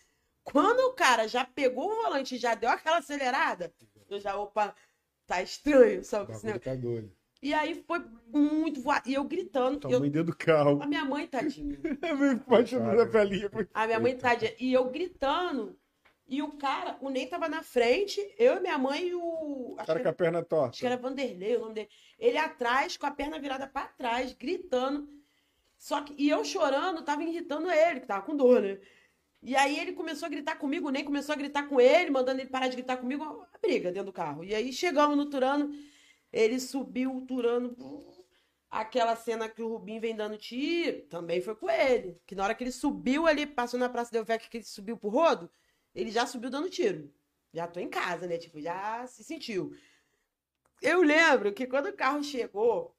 Quando 0.43 0.80
o 0.80 0.93
cara 0.93 1.27
já 1.27 1.45
pegou 1.45 1.91
o 1.91 1.95
volante 2.03 2.36
e 2.36 2.39
já 2.39 2.55
deu 2.55 2.69
aquela 2.69 2.97
acelerada, 2.97 3.71
eu 4.09 4.19
já, 4.19 4.36
opa, 4.36 4.75
tá 5.27 5.41
estranho, 5.43 6.01
O 6.01 6.03
sabe? 6.03 6.32
esse 6.32 6.43
bagulho 6.43 6.59
tá 6.59 6.75
doido. 6.75 7.15
E 7.41 7.53
aí 7.53 7.83
foi 7.87 8.03
muito 8.27 8.81
voado. 8.81 9.07
E 9.09 9.13
eu 9.13 9.23
gritando. 9.23 9.79
Tua 9.79 9.91
eu- 9.91 9.99
mãe 9.99 10.09
dentro 10.09 10.31
do 10.31 10.37
carro. 10.37 10.81
A 10.81 10.85
minha 10.85 11.05
mãe, 11.05 11.25
tadinha. 11.25 11.79
É 12.01 12.13
meio 12.13 12.33
apaixonado 12.33 12.97
da 12.97 13.05
pelinha. 13.05 13.49
A 13.73 13.85
minha 13.87 13.99
mãe, 13.99 14.15
tadinha. 14.17 14.53
E 14.59 14.73
eu 14.73 14.89
gritando. 14.89 15.77
E 16.27 16.43
o 16.43 16.51
cara, 16.51 16.95
o 17.01 17.09
Ney 17.09 17.25
tava 17.25 17.49
na 17.49 17.63
frente, 17.63 18.21
eu 18.37 18.57
e 18.57 18.59
minha 18.59 18.77
mãe 18.77 19.07
e 19.07 19.15
o. 19.15 19.71
O 19.71 19.75
cara 19.77 19.99
com 19.99 20.09
a 20.09 20.13
perna 20.13 20.43
torta. 20.43 20.69
acho 20.69 20.79
que 20.79 20.85
era 20.85 20.95
Vanderlei 20.97 21.55
o 21.55 21.61
nome 21.61 21.73
dele. 21.73 21.89
Ele 22.19 22.37
atrás, 22.37 22.97
com 22.97 23.07
a 23.07 23.11
perna 23.11 23.39
virada 23.39 23.65
pra 23.65 23.87
trás, 23.87 24.31
gritando. 24.33 25.09
Só 25.77 26.01
que. 26.01 26.13
E 26.17 26.29
eu 26.29 26.43
chorando, 26.43 27.01
tava 27.03 27.23
irritando 27.23 27.71
ele, 27.71 28.01
que 28.01 28.05
tava 28.07 28.21
com 28.21 28.35
dor, 28.35 28.61
né? 28.61 28.77
E 29.41 29.55
aí 29.55 29.79
ele 29.79 29.93
começou 29.93 30.25
a 30.25 30.29
gritar 30.29 30.57
comigo, 30.57 30.89
o 30.89 30.91
Ney 30.91 31.03
começou 31.03 31.33
a 31.33 31.37
gritar 31.37 31.67
com 31.67 31.79
ele, 31.79 32.11
mandando 32.11 32.41
ele 32.41 32.49
parar 32.49 32.67
de 32.67 32.75
gritar 32.75 32.97
comigo, 32.97 33.23
uma 33.23 33.47
briga 33.61 33.89
dentro 33.89 34.07
do 34.07 34.13
carro. 34.13 34.43
E 34.43 34.53
aí 34.53 34.71
chegamos 34.73 35.15
no 35.15 35.27
Turano, 35.29 35.73
ele 36.32 36.59
subiu 36.59 37.15
o 37.15 37.21
Turano. 37.21 37.75
Aquela 38.69 39.15
cena 39.15 39.49
que 39.49 39.63
o 39.63 39.67
Rubim 39.67 39.99
vem 39.99 40.15
dando 40.15 40.38
tiro, 40.38 41.01
também 41.07 41.41
foi 41.41 41.55
com 41.55 41.69
ele. 41.69 42.21
Que 42.25 42.36
na 42.36 42.43
hora 42.43 42.53
que 42.53 42.63
ele 42.63 42.71
subiu 42.71 43.25
ali, 43.25 43.47
passou 43.47 43.80
na 43.80 43.89
Praça 43.89 44.11
Del 44.11 44.23
Vecchio, 44.23 44.49
que 44.49 44.57
ele 44.57 44.63
subiu 44.63 44.95
pro 44.95 45.09
rodo, 45.09 45.49
ele 45.95 46.11
já 46.11 46.25
subiu 46.27 46.51
dando 46.51 46.69
tiro. 46.69 47.11
Já 47.51 47.67
tô 47.67 47.80
em 47.80 47.89
casa, 47.89 48.27
né? 48.27 48.38
Tipo, 48.38 48.61
já 48.61 49.07
se 49.07 49.23
sentiu. 49.23 49.73
Eu 50.82 51.01
lembro 51.01 51.51
que 51.51 51.65
quando 51.65 51.88
o 51.88 51.93
carro 51.93 52.23
chegou, 52.23 52.95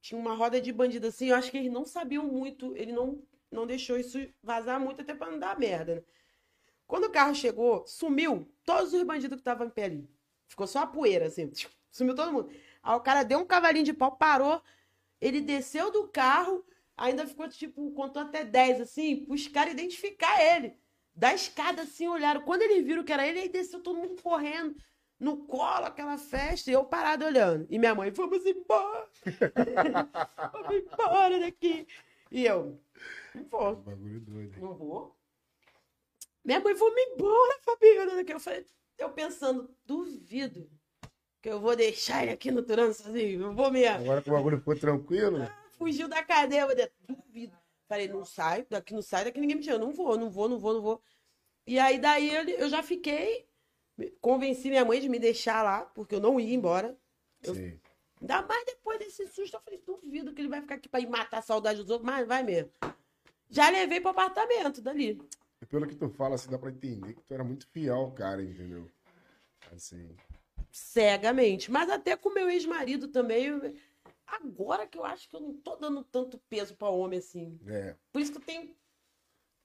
tinha 0.00 0.20
uma 0.20 0.34
roda 0.34 0.60
de 0.60 0.70
bandido 0.72 1.06
assim, 1.06 1.30
eu 1.30 1.36
acho 1.36 1.50
que 1.50 1.56
eles 1.56 1.72
não 1.72 1.86
sabiam 1.86 2.24
muito, 2.26 2.76
ele 2.76 2.92
não, 2.92 3.22
não 3.50 3.66
deixou 3.66 3.98
isso 3.98 4.18
vazar 4.42 4.78
muito 4.78 5.00
até 5.00 5.14
pra 5.14 5.30
não 5.30 5.38
dar 5.38 5.58
merda, 5.58 5.96
né? 5.96 6.02
Quando 6.86 7.04
o 7.04 7.10
carro 7.10 7.34
chegou, 7.34 7.86
sumiu 7.86 8.46
todos 8.64 8.92
os 8.92 9.02
bandidos 9.02 9.36
que 9.36 9.40
estavam 9.40 9.66
em 9.66 9.70
pé 9.70 9.84
ali. 9.84 10.10
Ficou 10.46 10.66
só 10.66 10.80
a 10.80 10.86
poeira, 10.86 11.26
assim. 11.26 11.50
Sumiu 11.90 12.14
todo 12.14 12.32
mundo. 12.32 12.50
Aí 12.84 12.94
o 12.96 13.00
cara 13.00 13.22
deu 13.22 13.38
um 13.38 13.46
cavalinho 13.46 13.84
de 13.84 13.94
pau, 13.94 14.14
parou. 14.14 14.62
Ele 15.18 15.40
desceu 15.40 15.90
do 15.90 16.06
carro, 16.08 16.62
ainda 16.94 17.26
ficou, 17.26 17.48
tipo, 17.48 17.90
contou 17.92 18.20
até 18.20 18.44
10, 18.44 18.82
assim, 18.82 19.24
pros 19.24 19.48
caras 19.48 19.72
identificar 19.72 20.38
ele. 20.42 20.76
Da 21.14 21.32
escada, 21.32 21.82
assim, 21.82 22.06
olharam. 22.06 22.42
Quando 22.42 22.62
eles 22.62 22.84
viram 22.84 23.02
que 23.02 23.12
era 23.12 23.26
ele, 23.26 23.40
aí 23.40 23.48
desceu 23.48 23.80
todo 23.82 23.98
mundo 23.98 24.20
correndo. 24.20 24.76
No 25.18 25.46
colo, 25.46 25.86
aquela 25.86 26.18
festa, 26.18 26.70
e 26.70 26.74
eu 26.74 26.84
parado 26.84 27.24
olhando. 27.24 27.66
E 27.70 27.78
minha 27.78 27.94
mãe, 27.94 28.10
vamos 28.10 28.44
embora. 28.44 29.08
vamos 30.52 30.74
embora 30.76 31.40
daqui. 31.40 31.86
E 32.30 32.44
eu, 32.44 32.78
não 33.34 33.44
vou. 33.44 33.76
Bagulho 33.76 34.20
doido. 34.20 34.56
hein? 34.56 34.60
Não 34.62 34.74
vou. 34.74 35.16
Minha 36.44 36.60
mãe, 36.60 36.74
vamos 36.74 37.00
embora, 37.00 37.58
Fabiana. 37.62 38.16
daqui. 38.16 38.32
Eu 38.32 38.40
falei, 38.40 38.66
eu 38.98 39.10
pensando, 39.10 39.74
duvido 39.86 40.68
que 41.44 41.50
eu 41.50 41.60
vou 41.60 41.76
deixar 41.76 42.22
ele 42.22 42.32
aqui 42.32 42.50
no 42.50 42.62
trânsito 42.62 43.02
sozinho. 43.08 43.42
Eu 43.42 43.54
vou 43.54 43.70
mesmo. 43.70 43.98
Agora 43.98 44.22
que 44.22 44.30
o 44.30 44.32
bagulho 44.32 44.56
ficou 44.56 44.74
tranquilo, 44.74 45.46
Fugiu 45.76 46.08
da 46.08 46.24
cadeia, 46.24 46.62
eu 46.62 46.68
falei, 46.68 46.90
duvido. 47.06 47.54
Falei, 47.86 48.08
não 48.08 48.24
sai, 48.24 48.66
daqui 48.70 48.94
não 48.94 49.02
sai, 49.02 49.24
daqui 49.24 49.38
ninguém 49.38 49.56
me 49.58 49.62
tira. 49.62 49.76
Não 49.76 49.92
vou, 49.92 50.16
não 50.16 50.30
vou, 50.30 50.48
não 50.48 50.58
vou, 50.58 50.72
não 50.72 50.80
vou. 50.80 51.02
E 51.66 51.78
aí, 51.78 51.98
daí 51.98 52.30
eu 52.58 52.70
já 52.70 52.82
fiquei, 52.82 53.46
convenci 54.22 54.70
minha 54.70 54.86
mãe 54.86 54.98
de 54.98 55.08
me 55.10 55.18
deixar 55.18 55.62
lá, 55.62 55.82
porque 55.82 56.14
eu 56.14 56.20
não 56.20 56.40
ia 56.40 56.54
embora. 56.54 56.96
Eu- 57.42 57.54
sim. 57.54 57.78
Ainda 58.22 58.40
mais 58.40 58.64
depois 58.64 58.98
desse 58.98 59.26
susto, 59.26 59.54
eu 59.54 59.60
falei, 59.60 59.82
duvido 59.84 60.32
que 60.32 60.40
ele 60.40 60.48
vai 60.48 60.62
ficar 60.62 60.76
aqui 60.76 60.88
pra 60.88 61.00
ir 61.00 61.06
matar 61.10 61.40
a 61.40 61.42
saudade 61.42 61.82
dos 61.82 61.90
outros, 61.90 62.10
mas 62.10 62.26
vai 62.26 62.42
mesmo. 62.42 62.70
Já 63.50 63.68
levei 63.68 64.00
pro 64.00 64.12
apartamento 64.12 64.80
dali. 64.80 65.20
Pelo 65.68 65.86
que 65.86 65.94
tu 65.94 66.08
fala, 66.08 66.36
assim, 66.36 66.48
dá 66.48 66.58
pra 66.58 66.70
entender 66.70 67.12
que 67.12 67.22
tu 67.22 67.34
era 67.34 67.44
muito 67.44 67.68
fiel 67.68 68.10
cara, 68.16 68.42
entendeu? 68.42 68.90
Assim. 69.70 70.16
Cegamente. 70.74 71.70
Mas 71.70 71.88
até 71.88 72.16
com 72.16 72.30
meu 72.30 72.50
ex-marido 72.50 73.06
também. 73.08 73.46
eu- 73.46 73.74
Agora 74.26 74.86
que 74.86 74.98
eu 74.98 75.04
acho 75.04 75.28
que 75.28 75.36
eu 75.36 75.40
não 75.40 75.52
tô 75.54 75.76
dando 75.76 76.02
tanto 76.02 76.38
peso 76.48 76.74
pra 76.74 76.88
homem 76.88 77.18
assim. 77.20 77.58
É. 77.66 77.94
Por 78.12 78.20
isso 78.20 78.32
que 78.32 78.38
eu 78.38 78.42
tenho 78.42 78.74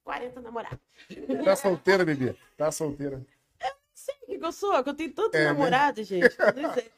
40 0.03 0.39
namorados. 0.41 0.80
Tá 1.43 1.55
solteira, 1.55 2.05
bebê? 2.05 2.36
Tá 2.55 2.72
solteira. 2.72 3.26
Sei 3.93 4.16
o 4.28 4.39
que 4.39 4.45
eu 4.45 4.51
sou, 4.51 4.84
que 4.84 4.89
eu 4.89 4.93
tenho 4.93 5.12
tantos 5.14 5.39
É, 5.39 5.45
né? 5.45 5.51
namorados, 5.51 6.05
gente. 6.07 6.36
Eu 6.39 6.62
não 6.62 6.74
sei. 6.74 6.91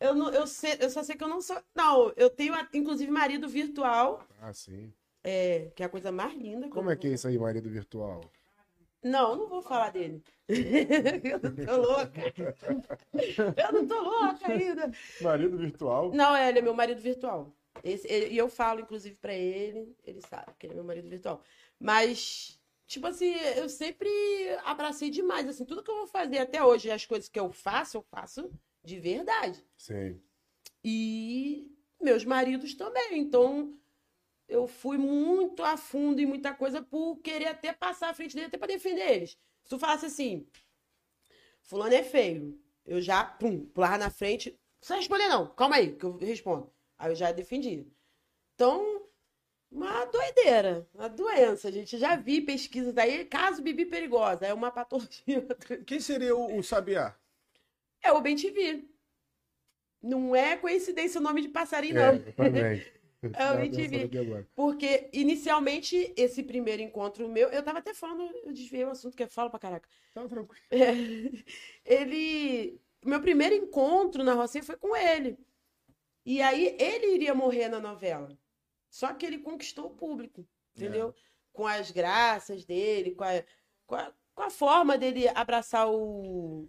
Eu, 0.00 0.14
não, 0.14 0.30
eu, 0.32 0.46
sei, 0.46 0.76
eu 0.80 0.90
só 0.90 1.02
sei 1.02 1.16
que 1.16 1.24
eu 1.24 1.28
não 1.28 1.40
sou. 1.40 1.60
Não, 1.74 2.12
eu 2.16 2.28
tenho, 2.30 2.54
inclusive, 2.74 3.10
marido 3.10 3.48
virtual, 3.48 4.24
Ah, 4.40 4.52
sim. 4.52 4.92
é, 5.24 5.70
que 5.74 5.82
é 5.82 5.86
a 5.86 5.88
coisa 5.88 6.12
mais 6.12 6.32
linda. 6.36 6.68
Como 6.68 6.88
eu- 6.88 6.92
é 6.92 6.96
que 6.96 7.08
é 7.08 7.10
isso 7.10 7.26
aí, 7.26 7.36
marido 7.38 7.68
virtual? 7.70 8.20
Não, 9.02 9.36
não 9.36 9.48
vou 9.48 9.62
falar 9.62 9.90
dele. 9.90 10.22
eu 10.48 11.40
não 11.40 11.54
tô 11.66 11.76
louca. 11.76 12.34
Eu 13.56 13.72
não 13.72 13.86
tô 13.86 14.00
louca 14.02 14.52
ainda. 14.52 14.90
Marido 15.20 15.56
virtual. 15.56 16.12
Não, 16.12 16.34
é, 16.34 16.48
ele 16.48 16.58
é 16.58 16.62
meu 16.62 16.74
marido 16.74 17.00
virtual. 17.00 17.54
Esse- 17.84 18.08
ele- 18.10 18.34
e 18.34 18.36
eu 18.38 18.48
falo, 18.48 18.80
inclusive, 18.80 19.14
pra 19.16 19.32
ele, 19.32 19.94
ele 20.04 20.20
sabe 20.20 20.52
que 20.58 20.66
ele 20.66 20.72
é 20.72 20.76
meu 20.76 20.84
marido 20.84 21.08
virtual. 21.08 21.42
Mas, 21.78 22.60
tipo 22.86 23.06
assim, 23.06 23.32
eu 23.56 23.68
sempre 23.68 24.08
abracei 24.64 25.10
demais, 25.10 25.46
assim, 25.48 25.64
tudo 25.64 25.82
que 25.82 25.90
eu 25.90 25.96
vou 25.98 26.06
fazer 26.08 26.38
até 26.38 26.62
hoje, 26.62 26.90
as 26.90 27.06
coisas 27.06 27.28
que 27.28 27.38
eu 27.38 27.52
faço, 27.52 27.98
eu 27.98 28.02
faço 28.02 28.50
de 28.82 28.98
verdade. 28.98 29.64
Sim. 29.76 30.20
E 30.84 31.70
meus 32.00 32.24
maridos 32.24 32.74
também. 32.74 33.18
Então, 33.20 33.72
eu 34.48 34.66
fui 34.66 34.96
muito 34.96 35.62
a 35.62 35.76
fundo 35.76 36.20
em 36.20 36.26
muita 36.26 36.54
coisa 36.54 36.82
por 36.82 37.16
querer 37.18 37.48
até 37.48 37.72
passar 37.72 38.08
à 38.08 38.14
frente 38.14 38.34
dele, 38.34 38.46
até 38.46 38.56
para 38.56 38.68
defender 38.68 39.08
eles. 39.10 39.38
Se 39.62 39.70
tu 39.70 39.78
falasse 39.78 40.06
assim, 40.06 40.46
fulano 41.62 41.94
é 41.94 42.02
feio, 42.02 42.58
eu 42.86 43.00
já, 43.00 43.22
pum, 43.22 43.66
pular 43.66 43.98
na 43.98 44.10
frente. 44.10 44.50
Não 44.50 44.78
precisa 44.78 44.96
responder, 44.96 45.28
não. 45.28 45.54
Calma 45.54 45.76
aí, 45.76 45.94
que 45.94 46.04
eu 46.04 46.16
respondo. 46.16 46.72
Aí 46.96 47.10
eu 47.10 47.14
já 47.14 47.30
defendi. 47.30 47.86
Então, 48.54 49.06
uma 49.70 50.06
doideira, 50.06 50.88
uma 50.94 51.08
doença. 51.08 51.68
A 51.68 51.70
gente 51.70 51.98
já 51.98 52.16
vi 52.16 52.40
pesquisas 52.40 52.96
aí, 52.96 53.26
caso 53.26 53.62
Bibi 53.62 53.84
perigosa, 53.84 54.46
é 54.46 54.54
uma 54.54 54.70
patologia. 54.70 55.46
Quem 55.86 56.00
seria 56.00 56.34
o, 56.34 56.56
o 56.56 56.62
Sabiá? 56.62 57.14
É 58.02 58.10
o 58.12 58.20
BenTV. 58.20 58.88
Não 60.00 60.34
é 60.34 60.56
coincidência 60.56 61.20
o 61.20 61.22
nome 61.22 61.42
de 61.42 61.48
passarinho, 61.48 61.98
É, 61.98 62.12
não. 62.12 62.18
É 63.34 63.52
o 63.52 63.58
MTV. 63.58 64.46
Porque, 64.54 65.10
inicialmente, 65.12 66.12
esse 66.16 66.42
primeiro 66.42 66.82
encontro 66.82 67.28
meu, 67.28 67.48
eu 67.48 67.62
tava 67.62 67.78
até 67.78 67.92
falando, 67.92 68.22
eu 68.44 68.52
desviei 68.52 68.84
o 68.84 68.90
assunto 68.90 69.16
que 69.16 69.22
eu 69.22 69.28
falo 69.28 69.50
pra 69.50 69.58
caraca. 69.58 69.88
Tá 70.14 70.26
tranquilo. 70.28 70.62
É, 70.70 70.92
ele. 71.84 72.80
Meu 73.04 73.20
primeiro 73.20 73.54
encontro 73.54 74.24
na 74.24 74.34
Rocinha 74.34 74.62
foi 74.62 74.76
com 74.76 74.94
ele. 74.96 75.38
E 76.24 76.42
aí 76.42 76.76
ele 76.78 77.14
iria 77.14 77.34
morrer 77.34 77.68
na 77.68 77.80
novela. 77.80 78.36
Só 78.90 79.12
que 79.14 79.24
ele 79.24 79.38
conquistou 79.38 79.86
o 79.86 79.94
público, 79.94 80.46
entendeu? 80.76 81.14
Com 81.52 81.66
as 81.66 81.90
graças 81.90 82.64
dele, 82.64 83.14
com 83.14 83.24
a, 83.24 83.42
com 83.86 83.94
a, 83.94 84.12
com 84.34 84.42
a 84.42 84.50
forma 84.50 84.98
dele 84.98 85.28
abraçar 85.28 85.88
o, 85.88 86.68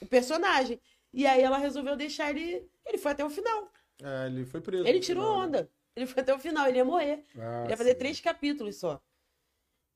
o 0.00 0.06
personagem. 0.06 0.80
E 1.12 1.26
aí 1.26 1.42
ela 1.42 1.58
resolveu 1.58 1.96
deixar 1.96 2.30
ele. 2.30 2.68
Ele 2.86 2.98
foi 2.98 3.12
até 3.12 3.24
o 3.24 3.30
final. 3.30 3.69
É, 4.02 4.26
ele 4.26 4.44
foi 4.44 4.60
preso. 4.60 4.86
Ele 4.86 5.00
tirou 5.00 5.24
final, 5.24 5.40
né? 5.40 5.46
onda. 5.46 5.70
Ele 5.96 6.06
foi 6.06 6.22
até 6.22 6.34
o 6.34 6.38
final, 6.38 6.66
ele 6.66 6.78
ia 6.78 6.84
morrer. 6.84 7.24
Ah, 7.36 7.62
Ele 7.64 7.72
ia 7.72 7.76
fazer 7.76 7.92
sim. 7.92 7.98
três 7.98 8.20
capítulos 8.20 8.76
só. 8.76 9.00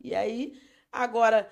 E 0.01 0.15
aí, 0.15 0.61
agora, 0.93 1.51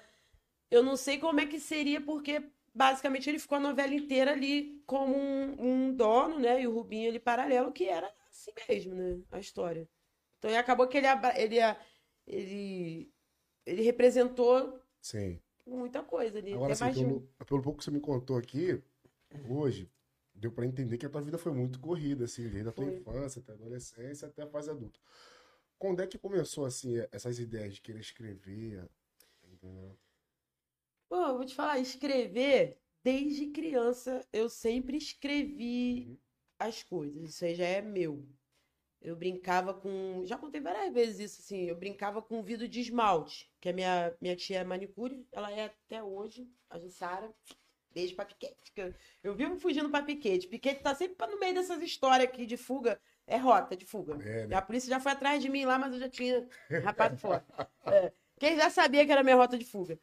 eu 0.70 0.82
não 0.82 0.96
sei 0.96 1.18
como 1.18 1.40
é 1.40 1.46
que 1.46 1.58
seria, 1.60 2.00
porque 2.00 2.42
basicamente 2.74 3.28
ele 3.28 3.38
ficou 3.38 3.56
a 3.56 3.60
novela 3.60 3.94
inteira 3.94 4.32
ali 4.32 4.82
como 4.86 5.16
um, 5.16 5.56
um 5.58 5.94
dono, 5.94 6.38
né? 6.38 6.62
E 6.62 6.66
o 6.66 6.72
Rubinho 6.74 7.08
ali 7.08 7.18
paralelo, 7.18 7.72
que 7.72 7.84
era 7.84 8.12
assim 8.30 8.52
mesmo, 8.68 8.94
né? 8.94 9.20
A 9.30 9.38
história. 9.38 9.88
Então 10.38 10.54
acabou 10.58 10.88
que 10.88 10.98
ele, 10.98 11.06
ele, 11.36 11.56
ele, 12.26 13.12
ele 13.64 13.82
representou 13.82 14.80
Sim. 15.00 15.38
muita 15.66 16.02
coisa 16.02 16.38
ali. 16.38 16.52
Agora, 16.52 16.72
assim, 16.72 16.92
pelo, 16.92 17.20
pelo 17.46 17.62
pouco 17.62 17.78
que 17.78 17.84
você 17.84 17.90
me 17.90 18.00
contou 18.00 18.36
aqui, 18.36 18.82
hoje, 19.48 19.88
deu 20.42 20.52
pra 20.52 20.66
entender 20.66 20.98
que 20.98 21.06
a 21.06 21.10
tua 21.10 21.22
vida 21.22 21.38
foi 21.38 21.52
muito 21.52 21.80
corrida, 21.80 22.26
assim, 22.26 22.48
desde 22.50 22.68
a 22.70 22.72
tua 22.72 22.84
Foi. 22.84 22.96
infância 23.00 23.40
até 23.40 23.52
a 23.52 23.56
adolescência 23.56 24.28
até 24.28 24.42
a 24.44 24.48
fase 24.48 24.70
adulta. 24.70 25.00
Quando 25.78 26.02
é 26.02 26.06
que 26.08 26.18
começou, 26.18 26.64
assim, 26.66 26.94
essas 27.12 27.38
ideias 27.40 27.74
de 27.76 27.82
querer 27.82 28.00
escrever? 28.00 28.88
entendeu? 29.44 29.98
Pô, 31.08 31.16
eu 31.16 31.36
vou 31.36 31.44
te 31.46 31.54
falar, 31.54 31.78
escrever, 31.78 32.78
desde 33.04 33.48
criança, 33.50 34.26
eu 34.32 34.48
sempre 34.48 34.96
escrevi 34.96 36.10
Uhum. 36.10 36.18
as 36.58 36.82
coisas. 36.82 37.30
Isso 37.30 37.44
aí 37.44 37.54
já 37.54 37.64
é 37.66 37.82
meu. 37.82 38.26
Eu 39.02 39.16
brincava 39.16 39.74
com. 39.74 40.24
Já 40.26 40.38
contei 40.38 40.60
várias 40.60 40.92
vezes 40.94 41.20
isso, 41.32 41.42
assim. 41.42 41.64
Eu 41.64 41.76
brincava 41.76 42.22
com 42.22 42.42
vidro 42.42 42.68
de 42.68 42.80
esmalte, 42.80 43.52
que 43.60 43.68
a 43.70 43.72
minha, 43.74 44.16
minha 44.20 44.36
tia 44.36 44.60
é 44.60 44.64
manicure, 44.64 45.26
ela 45.32 45.50
é 45.52 45.66
até 45.66 46.02
hoje, 46.02 46.48
a 46.70 46.78
Jussara. 46.78 47.34
Beijo 47.94 48.14
pra 48.14 48.24
Piquete. 48.24 48.72
que 48.72 48.80
eu, 48.80 48.94
eu 49.22 49.34
vivo 49.34 49.56
fugindo 49.56 49.88
pra 49.90 50.02
Piquete. 50.02 50.48
Piquete 50.48 50.82
tá 50.82 50.94
sempre 50.94 51.26
no 51.26 51.38
meio 51.38 51.54
dessas 51.54 51.82
histórias 51.82 52.28
aqui 52.28 52.46
de 52.46 52.56
fuga. 52.56 53.00
É 53.26 53.36
rota 53.36 53.76
de 53.76 53.86
fuga. 53.86 54.18
É, 54.22 54.46
né? 54.46 54.56
A 54.56 54.62
polícia 54.62 54.88
já 54.88 54.98
foi 54.98 55.12
atrás 55.12 55.42
de 55.42 55.48
mim 55.48 55.64
lá, 55.64 55.78
mas 55.78 55.92
eu 55.92 56.00
já 56.00 56.08
tinha 56.08 56.48
rapado 56.82 57.16
fora. 57.16 57.44
É. 57.86 58.12
Quem 58.38 58.56
já 58.56 58.70
sabia 58.70 59.06
que 59.06 59.12
era 59.12 59.22
minha 59.22 59.36
rota 59.36 59.56
de 59.56 59.64
fuga. 59.64 59.98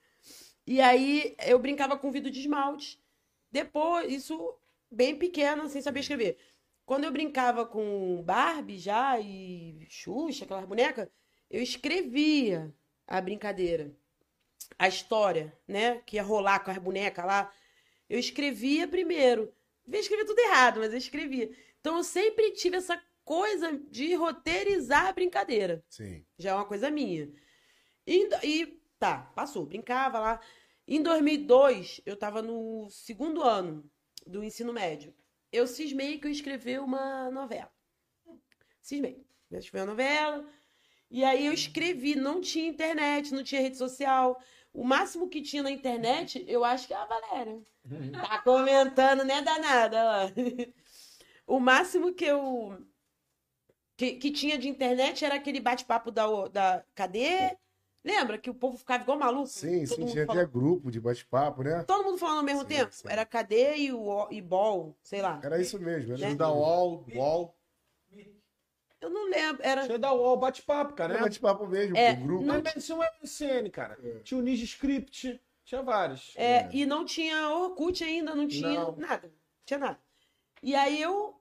E 0.66 0.80
aí 0.80 1.36
eu 1.46 1.60
brincava 1.60 1.98
com 1.98 2.12
vidro 2.12 2.32
de 2.32 2.40
esmalte. 2.40 3.02
Depois, 3.52 4.12
isso 4.12 4.58
bem 4.90 5.16
pequena, 5.16 5.68
sem 5.68 5.82
saber 5.82 6.02
escrever. 6.02 6.38
Quando 6.86 7.04
eu 7.04 7.12
brincava 7.12 7.66
com 7.66 8.22
Barbie 8.24 8.80
já 8.80 9.20
e 9.20 9.86
Xuxa, 9.90 10.46
aquelas 10.46 10.66
bonecas, 10.66 11.08
eu 11.50 11.62
escrevia 11.62 12.74
a 13.08 13.20
brincadeira, 13.20 13.92
a 14.78 14.88
história, 14.88 15.54
né? 15.68 16.02
Que 16.06 16.16
ia 16.16 16.24
rolar 16.24 16.60
com 16.60 16.72
as 16.72 16.78
bonecas 16.78 17.26
lá. 17.26 17.52
Eu 18.10 18.20
escrevia 18.20 18.88
primeiro. 18.88 19.54
Eu 19.88 20.00
escrevia 20.00 20.26
tudo 20.26 20.40
errado, 20.40 20.80
mas 20.80 20.92
eu 20.92 20.98
escrevia. 20.98 21.52
Então 21.80 21.98
eu 21.98 22.04
sempre 22.04 22.52
tive 22.52 22.78
essa 22.78 23.02
coisa 23.24 23.78
de 23.90 24.16
roteirizar 24.16 25.08
a 25.08 25.14
brincadeira. 25.14 25.84
Sim. 25.88 26.26
Já 26.38 26.52
é 26.52 26.56
uma 26.56 26.66
coisa 26.66 26.90
minha. 26.90 27.32
E, 28.06 28.28
e 28.44 28.82
tá, 28.98 29.32
passou, 29.36 29.66
brincava 29.66 30.20
lá. 30.20 30.42
Em 30.88 31.04
2002, 31.04 32.02
eu 32.06 32.18
tava 32.18 32.42
no 32.42 32.90
segundo 32.90 33.44
ano 33.44 33.88
do 34.26 34.44
ensino 34.44 34.74
médio. 34.74 35.14
Eu 35.52 35.68
cismei 35.68 36.18
que 36.18 36.26
eu 36.26 36.30
ia 36.30 36.36
escrever 36.36 36.82
uma 36.82 37.30
novela. 37.30 37.72
Cismei. 38.82 39.24
Eu 39.52 39.60
escrevi 39.60 39.82
uma 39.84 39.92
novela. 39.92 40.48
E 41.12 41.24
aí 41.24 41.46
eu 41.46 41.54
escrevi, 41.54 42.16
não 42.16 42.42
tinha 42.42 42.68
internet, 42.68 43.34
não 43.34 43.44
tinha 43.44 43.62
rede 43.62 43.78
social. 43.78 44.40
O 44.80 44.84
máximo 44.86 45.28
que 45.28 45.42
tinha 45.42 45.62
na 45.62 45.70
internet, 45.72 46.46
eu 46.48 46.64
acho 46.64 46.88
que 46.88 46.94
é 46.94 46.98
a 46.98 47.06
Valéria. 47.06 47.60
Tá 48.14 48.42
comentando, 48.42 49.26
né, 49.26 49.42
danada? 49.42 49.98
ó. 50.06 51.54
O 51.56 51.60
máximo 51.60 52.14
que 52.14 52.24
eu. 52.24 52.78
Que, 53.98 54.14
que 54.14 54.32
tinha 54.32 54.58
de 54.58 54.70
internet 54.70 55.26
era 55.26 55.36
aquele 55.36 55.60
bate-papo 55.60 56.10
da, 56.12 56.26
da. 56.48 56.86
Cadê? 56.96 57.58
Lembra 58.02 58.38
que 58.38 58.50
o 58.50 58.54
povo 58.54 58.78
ficava 58.78 59.04
igual 59.04 59.20
maluco? 59.20 59.48
Sim, 59.48 59.86
Todo 59.86 59.98
sim, 59.98 60.06
tinha 60.14 60.26
falando- 60.26 60.42
até 60.44 60.50
grupo 60.50 60.90
de 60.90 61.02
bate-papo, 61.02 61.62
né? 61.62 61.84
Todo 61.84 62.06
mundo 62.06 62.18
falando 62.18 62.38
ao 62.38 62.44
mesmo 62.46 62.62
Sim, 62.62 62.68
tempo? 62.70 62.94
sim. 62.94 63.08
Era 63.10 63.26
cadê 63.26 63.76
e 63.76 63.92
o 63.92 64.30
e 64.32 64.42
bol, 64.42 64.96
sei 65.04 65.22
lá. 65.22 65.42
Era 65.44 65.60
isso 65.62 65.78
mesmo. 65.78 66.14
Era 66.14 66.30
Né? 66.30 66.36
Da 66.36 66.50
UOL, 66.50 67.06
UOL. 67.14 67.59
Eu 69.02 69.10
não 69.10 69.30
lembro. 69.30 69.62
Era. 69.64 69.86
Tinha 69.86 69.98
da 70.00 70.14
UOL, 70.14 70.38
bate-papo, 70.38 70.94
cara. 70.94 71.14
Era 71.14 71.22
Né? 71.22 71.28
bate-papo 71.28 71.66
mesmo, 71.68 71.96
É, 71.98 72.16
pro 72.16 72.24
grupo. 72.26 72.44
Não 72.46 72.56
é 72.56 72.62
tinha 72.62 72.98
um 72.98 73.02
MSN, 73.22 73.70
cara. 73.72 73.98
É. 74.04 74.20
Tinha 74.20 74.38
o 74.40 74.44
Ninja 74.44 74.64
Script. 74.66 75.42
Tinha 75.64 75.82
vários. 75.84 76.34
É, 76.36 76.68
e 76.74 76.86
não 76.86 77.06
tinha 77.06 77.50
Orkut 77.50 78.04
ainda, 78.04 78.34
não 78.34 78.48
tinha 78.48 78.70
Não. 78.70 78.96
nada. 78.96 79.28
Não 79.28 79.34
tinha 79.66 79.80
nada. 79.80 80.00
E 80.64 80.76
aí 80.76 81.00
eu 81.00 81.40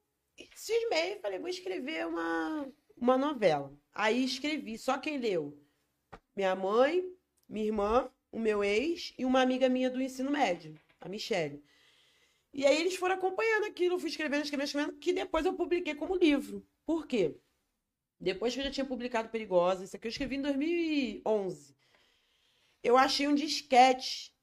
cismei 0.55 1.15
e 1.15 1.21
falei, 1.21 1.39
vou 1.39 1.49
escrever 1.49 2.07
uma, 2.07 2.69
uma 2.97 3.17
novela. 3.17 3.73
Aí 3.93 4.23
escrevi, 4.23 4.77
só 4.77 4.99
quem 4.99 5.17
leu? 5.19 5.59
Minha 6.37 6.55
mãe, 6.55 7.05
minha 7.49 7.67
irmã, 7.67 8.11
o 8.31 8.39
meu 8.39 8.63
ex 8.63 9.15
e 9.19 9.25
uma 9.25 9.41
amiga 9.41 9.69
minha 9.69 9.91
do 9.91 10.01
ensino 10.01 10.31
médio, 10.31 10.79
a 11.01 11.09
Michelle. 11.09 11.65
E 12.53 12.67
aí 12.67 12.79
eles 12.79 12.97
foram 12.97 13.15
acompanhando 13.15 13.65
aquilo, 13.65 13.95
eu 13.95 13.99
fui 13.99 14.11
escrevendo, 14.11 14.45
escrevendo, 14.45 14.67
escrevendo, 14.67 14.93
que 14.99 15.13
depois 15.13 15.47
eu 15.47 15.55
publiquei 15.55 15.95
como 15.95 16.15
livro. 16.15 16.65
Por 16.85 17.07
quê? 17.07 17.35
Depois 18.21 18.53
que 18.53 18.61
eu 18.61 18.65
já 18.65 18.71
tinha 18.71 18.87
publicado 18.87 19.29
Perigosa, 19.29 19.85
isso 19.85 19.97
aqui 19.97 20.07
eu 20.07 20.11
escrevi 20.11 20.37
em 20.37 20.43
2011. 20.43 21.77
Eu 22.83 22.97
achei 22.97 23.29
um 23.29 23.35
disquete 23.35 24.35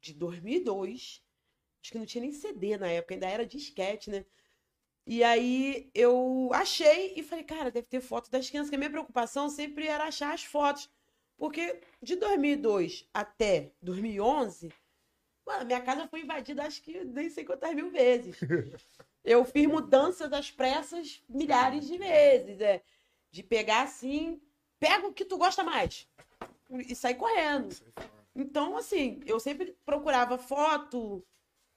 de 0.00 0.12
2002. 0.14 1.22
Acho 1.82 1.92
que 1.92 1.98
não 1.98 2.06
tinha 2.06 2.22
nem 2.22 2.32
CD 2.32 2.76
na 2.76 2.88
época, 2.88 3.14
ainda 3.14 3.28
era 3.28 3.46
disquete, 3.46 4.10
né? 4.10 4.24
E 5.06 5.22
aí 5.22 5.90
eu 5.94 6.50
achei 6.52 7.12
e 7.14 7.22
falei, 7.22 7.44
cara, 7.44 7.70
deve 7.70 7.86
ter 7.86 8.00
foto 8.00 8.30
das 8.30 8.48
crianças, 8.48 8.70
que 8.70 8.76
a 8.76 8.78
minha 8.78 8.90
preocupação 8.90 9.50
sempre 9.50 9.86
era 9.86 10.04
achar 10.04 10.32
as 10.32 10.44
fotos. 10.44 10.90
Porque 11.36 11.80
de 12.02 12.16
2002 12.16 13.08
até 13.12 13.72
2011, 13.82 14.72
mano, 15.46 15.66
minha 15.66 15.82
casa 15.82 16.08
foi 16.08 16.22
invadida 16.22 16.64
acho 16.64 16.82
que 16.82 17.04
nem 17.04 17.28
sei 17.28 17.44
quantas 17.44 17.74
mil 17.74 17.90
vezes. 17.90 18.38
Eu 19.24 19.44
fiz 19.44 19.66
mudanças 19.66 20.32
às 20.32 20.50
pressas 20.50 21.22
milhares 21.28 21.86
de 21.86 21.96
vezes. 21.96 22.60
É, 22.60 22.82
de 23.30 23.42
pegar 23.42 23.82
assim, 23.82 24.40
pega 24.78 25.06
o 25.08 25.12
que 25.12 25.24
tu 25.24 25.36
gosta 25.36 25.64
mais. 25.64 26.06
E 26.70 26.94
sair 26.94 27.16
correndo. 27.16 27.74
Então, 28.34 28.76
assim, 28.76 29.20
eu 29.26 29.40
sempre 29.40 29.76
procurava 29.84 30.38
foto. 30.38 31.26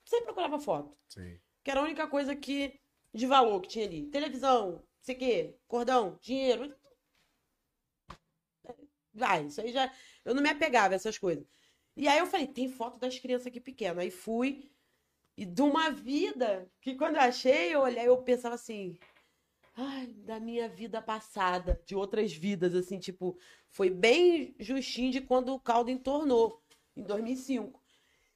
Sempre 0.04 0.26
procurava 0.26 0.58
foto. 0.60 0.96
Sim. 1.08 1.38
Que 1.64 1.70
era 1.70 1.80
a 1.80 1.84
única 1.84 2.06
coisa 2.06 2.36
que. 2.36 2.78
de 3.12 3.26
valor 3.26 3.60
que 3.60 3.68
tinha 3.68 3.86
ali. 3.86 4.06
Televisão, 4.06 4.72
não 4.72 4.82
sei 5.00 5.14
o 5.16 5.18
quê, 5.18 5.54
cordão, 5.66 6.18
dinheiro. 6.20 6.74
Vai, 9.12 9.46
isso 9.46 9.60
aí 9.60 9.72
já. 9.72 9.92
Eu 10.24 10.34
não 10.34 10.42
me 10.42 10.50
apegava 10.50 10.94
a 10.94 10.96
essas 10.96 11.18
coisas. 11.18 11.44
E 11.96 12.06
aí 12.06 12.18
eu 12.18 12.26
falei, 12.26 12.46
tem 12.46 12.68
foto 12.68 13.00
das 13.00 13.18
crianças 13.18 13.48
aqui 13.48 13.60
pequenas. 13.60 13.98
Aí 13.98 14.10
fui. 14.10 14.70
E 15.38 15.46
de 15.46 15.62
uma 15.62 15.88
vida 15.88 16.68
que 16.80 16.96
quando 16.96 17.14
eu 17.14 17.22
achei, 17.22 17.72
eu 17.72 17.82
olhei, 17.82 18.08
eu 18.08 18.16
pensava 18.18 18.56
assim. 18.56 18.98
Ai, 19.76 20.08
da 20.08 20.40
minha 20.40 20.68
vida 20.68 21.00
passada, 21.00 21.80
de 21.86 21.94
outras 21.94 22.32
vidas, 22.32 22.74
assim, 22.74 22.98
tipo, 22.98 23.38
foi 23.70 23.88
bem 23.88 24.52
justinho 24.58 25.12
de 25.12 25.20
quando 25.20 25.54
o 25.54 25.60
caldo 25.60 25.92
entornou, 25.92 26.60
em 26.96 27.04
2005. 27.04 27.80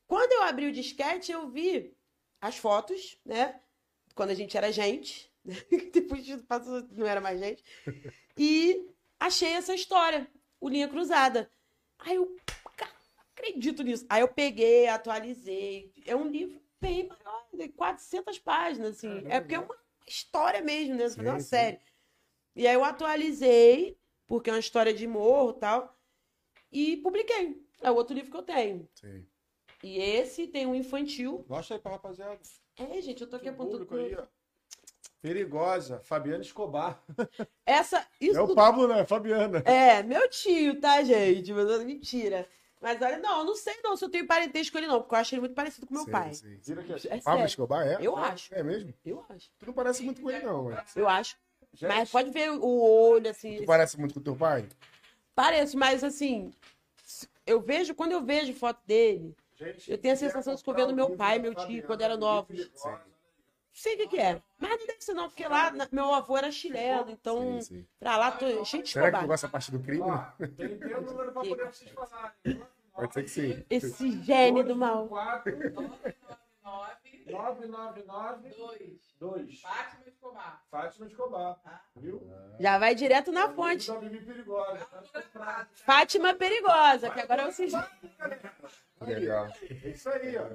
Quando 0.07 0.31
eu 0.31 0.43
abri 0.45 0.67
o 0.67 0.73
disquete, 0.73 1.33
eu 1.33 1.51
vi 1.51 1.93
as 2.41 2.57
fotos, 2.57 3.19
né? 3.27 3.61
quando 4.15 4.31
a 4.31 4.35
gente 4.35 4.57
era 4.57 4.71
gente. 4.71 5.29
Depois 5.93 6.25
disso 6.25 6.45
passou, 6.45 6.87
não 6.93 7.05
era 7.05 7.21
mais 7.21 7.41
gente. 7.41 7.65
E 8.39 8.89
achei 9.19 9.55
essa 9.55 9.75
história, 9.75 10.31
o 10.61 10.69
Linha 10.69 10.87
Cruzada. 10.87 11.51
Aí 11.99 12.15
eu, 12.15 12.37
acredito 13.37 13.83
nisso. 13.83 14.07
Aí 14.09 14.21
eu 14.21 14.29
peguei, 14.29 14.87
atualizei. 14.87 15.93
É 16.07 16.15
um 16.15 16.29
livro 16.29 16.62
bem 16.83 17.09
maior, 17.09 17.47
de 17.55 17.69
400 17.69 18.39
páginas, 18.41 18.97
assim. 18.97 19.25
É 19.29 19.41
porque 19.41 19.55
é 19.55 19.61
uma 19.61 19.77
história 20.07 20.61
mesmo, 20.61 20.97
né? 20.97 21.09
Você 21.09 21.17
fazer 21.17 21.29
uma 21.29 21.41
Sim, 21.41 21.47
série. 21.47 21.81
E 22.55 22.67
aí 22.67 22.75
eu 22.75 22.85
atualizei, 22.85 23.97
porque 24.27 24.51
é 24.51 24.53
uma 24.53 24.59
história 24.59 24.93
de 24.93 25.07
morro 25.07 25.55
e 25.57 25.61
tal, 25.61 25.99
e 26.71 26.97
publiquei. 26.99 27.63
É 27.81 27.91
o 27.91 27.95
outro 27.95 28.15
livro 28.15 28.31
que 28.31 28.37
eu 28.37 28.43
tenho. 28.43 28.89
Sim. 28.95 29.27
E 29.83 29.99
esse 29.99 30.47
tem 30.47 30.67
um 30.67 30.75
infantil. 30.75 31.45
Mostra 31.49 31.77
aí 31.77 31.81
pra 31.83 31.93
rapaziada. 31.93 32.39
É, 32.77 33.01
gente, 33.01 33.23
eu 33.23 33.29
tô 33.29 33.37
aqui 33.37 33.49
apontando. 33.49 33.97
aí, 33.97 34.15
ó. 34.15 34.25
Perigosa, 35.21 36.01
Fabiana 36.01 36.43
Escobar. 36.43 37.03
Essa, 37.65 38.07
isso 38.21 38.39
É 38.39 38.43
o 38.43 38.55
Pablo, 38.55 38.89
né? 38.89 39.05
Fabiana. 39.05 39.59
É, 39.65 40.03
meu 40.03 40.29
tio, 40.29 40.81
tá, 40.81 41.03
gente? 41.03 41.53
Mas 41.53 41.71
é 41.71 41.85
mentira. 41.85 42.49
Mas 42.83 43.01
olha, 43.01 43.17
não, 43.19 43.39
eu 43.39 43.45
não 43.45 43.55
sei 43.55 43.77
não 43.85 43.97
se 43.97 44.05
eu 44.05 44.09
tenho 44.11 44.27
parentesco 44.27 44.73
com 44.73 44.79
ele, 44.79 44.89
não, 44.89 45.01
porque 45.01 45.15
eu 45.15 45.19
acho 45.21 45.35
ele 45.35 45.41
muito 45.41 45.55
parecido 45.55 45.87
com 45.87 45.95
meu 45.95 46.05
Sim, 46.05 46.11
pai. 46.11 46.35
sim. 46.35 46.59
Vira 46.61 46.81
aqui. 46.81 47.09
É 47.09 47.21
Pablo. 47.21 47.45
Escobar, 47.47 47.87
é? 47.87 47.99
Eu 48.01 48.17
acho. 48.17 48.53
É 48.53 48.61
mesmo? 48.61 48.93
Eu 49.07 49.25
acho. 49.29 49.51
Tu 49.57 49.67
não 49.67 49.73
parece 49.73 50.03
muito 50.03 50.21
com 50.21 50.29
ele, 50.29 50.45
não, 50.45 50.65
mas... 50.65 50.97
Eu 50.97 51.09
acho. 51.09 51.37
Gente, 51.73 51.89
Mas 51.89 52.11
pode 52.11 52.31
ver 52.31 52.51
o 52.51 52.83
olho, 52.83 53.31
assim. 53.31 53.59
Tu 53.59 53.65
parece 53.65 53.99
muito 53.99 54.15
com 54.15 54.21
teu 54.21 54.37
pai? 54.37 54.69
Parece, 55.35 55.77
mas 55.77 56.05
assim, 56.05 56.53
eu 57.47 57.61
vejo, 57.61 57.95
quando 57.95 58.13
eu 58.13 58.23
vejo 58.23 58.53
foto 58.53 58.81
dele, 58.85 59.35
gente, 59.55 59.91
eu 59.91 59.97
tenho 59.97 60.13
a 60.13 60.17
quiser 60.17 60.27
sensação 60.27 60.55
de 60.55 60.63
comprar 60.63 60.85
vendo 60.85 60.95
meu 60.95 61.17
pai, 61.17 61.39
meu 61.39 61.55
tio, 61.55 61.85
quando 61.85 62.17
novos. 62.19 62.49
perigosa. 62.49 63.01
Sei 63.73 63.95
o 63.95 63.99
que, 63.99 64.09
que 64.09 64.19
é. 64.21 64.41
Mas 64.59 64.71
não 64.79 64.87
deve 64.87 65.01
ser 65.01 65.15
não, 65.15 65.29
porque 65.29 65.47
lá 65.49 65.71
na- 65.71 65.89
meu 65.91 66.13
avô 66.15 66.37
era 66.37 66.51
chileno, 66.53 67.11
então 67.11 67.61
Sim, 67.61 67.77
sim. 67.79 67.87
pra 67.99 68.17
lá 68.17 68.31
tô 68.33 68.65
cheio 68.65 68.83
de 68.83 68.91
Será 68.91 69.11
que 69.11 69.19
tu 69.21 69.27
gosta 69.27 69.47
da 69.47 69.51
parte 69.53 69.71
do 69.73 69.81
crime? 69.81 70.03
Ó, 70.03 70.19
tem 70.57 70.95
o 70.95 71.01
número 71.01 71.33
pra 71.33 71.43
poder 71.43 71.67
vocês 71.67 71.91
falarem. 71.91 72.63
Pode 72.95 73.15
ser 73.15 73.23
que 73.23 73.31
sim. 73.31 73.65
Esse 73.71 74.11
gênio 74.23 74.63
do 74.65 74.77
mal. 74.77 75.09
999 76.63 78.51
Dois. 78.51 79.15
2. 79.19 79.61
Fátima 79.61 80.03
Escobar. 80.07 80.63
Fátima 80.71 81.07
Escobar. 81.07 81.61
Viu? 81.97 82.23
Já 82.61 82.79
vai 82.79 82.95
direto 82.95 83.33
na 83.33 83.49
fonte. 83.49 83.91
Perigosa. 83.91 84.87
tá? 85.33 85.69
Fátima 85.75 86.35
Perigosa, 86.35 87.11
que 87.11 87.21
agora 87.21 87.51
vocês. 87.51 87.73
Legal. 89.01 89.49
É 89.85 89.89
isso 89.89 90.09
aí, 90.09 90.37
ó. 90.37 90.47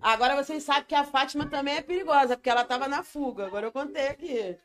Agora 0.00 0.36
vocês 0.36 0.62
sabem 0.62 0.84
que 0.84 0.94
a 0.94 1.04
Fátima 1.04 1.48
também 1.48 1.76
é 1.76 1.82
perigosa, 1.82 2.36
porque 2.36 2.50
ela 2.50 2.64
tava 2.64 2.86
na 2.86 3.02
fuga. 3.02 3.46
Agora 3.46 3.66
eu 3.66 3.72
contei 3.72 4.08
aqui. 4.08 4.56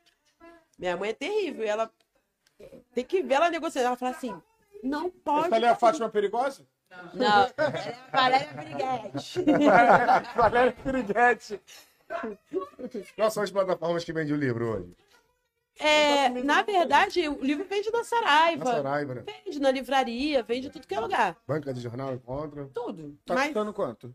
Minha 0.78 0.96
mãe 0.98 1.10
é 1.10 1.14
terrível. 1.14 1.66
e 1.66 1.68
Ela 1.68 1.92
tem 2.94 3.04
que 3.04 3.24
ver 3.24 3.36
ela 3.36 3.50
negociando. 3.50 3.88
Ela 3.88 3.98
fala 3.98 4.12
assim: 4.16 4.40
não 4.84 5.10
pode. 5.10 5.48
Essa 5.48 5.56
ali 5.56 5.66
é 5.66 5.70
a 5.70 5.76
Fátima 5.76 6.10
Perigosa? 6.10 6.68
Não, 7.14 7.44
é 7.44 7.98
a 8.12 8.12
Valéria 8.12 8.54
Briguete. 8.54 9.40
Valéria 10.36 10.72
Piriguete. 10.74 11.62
Quais 13.16 13.34
são 13.34 13.44
as 13.44 13.52
plataformas 13.52 14.04
que 14.04 14.12
vendem 14.12 14.34
o 14.34 14.38
livro 14.38 14.66
hoje? 14.66 14.96
É, 15.80 16.30
na 16.30 16.62
verdade, 16.62 17.28
o 17.28 17.42
livro 17.42 17.66
vende 17.66 17.90
na 17.92 18.04
Saraiva. 18.04 18.66
Na 18.66 18.72
Saraiva, 18.72 19.16
né? 19.16 19.24
Vende 19.26 19.60
na 19.60 19.72
livraria, 19.72 20.44
vende 20.44 20.70
tudo 20.70 20.86
que 20.86 20.94
é 20.94 21.00
lugar. 21.00 21.38
Banca 21.48 21.74
de 21.74 21.80
jornal 21.82 22.14
encontra. 22.14 22.70
Tudo. 22.74 23.18
Tá 23.26 23.34
Mas 23.34 23.46
custando 23.46 23.74
quanto? 23.74 24.14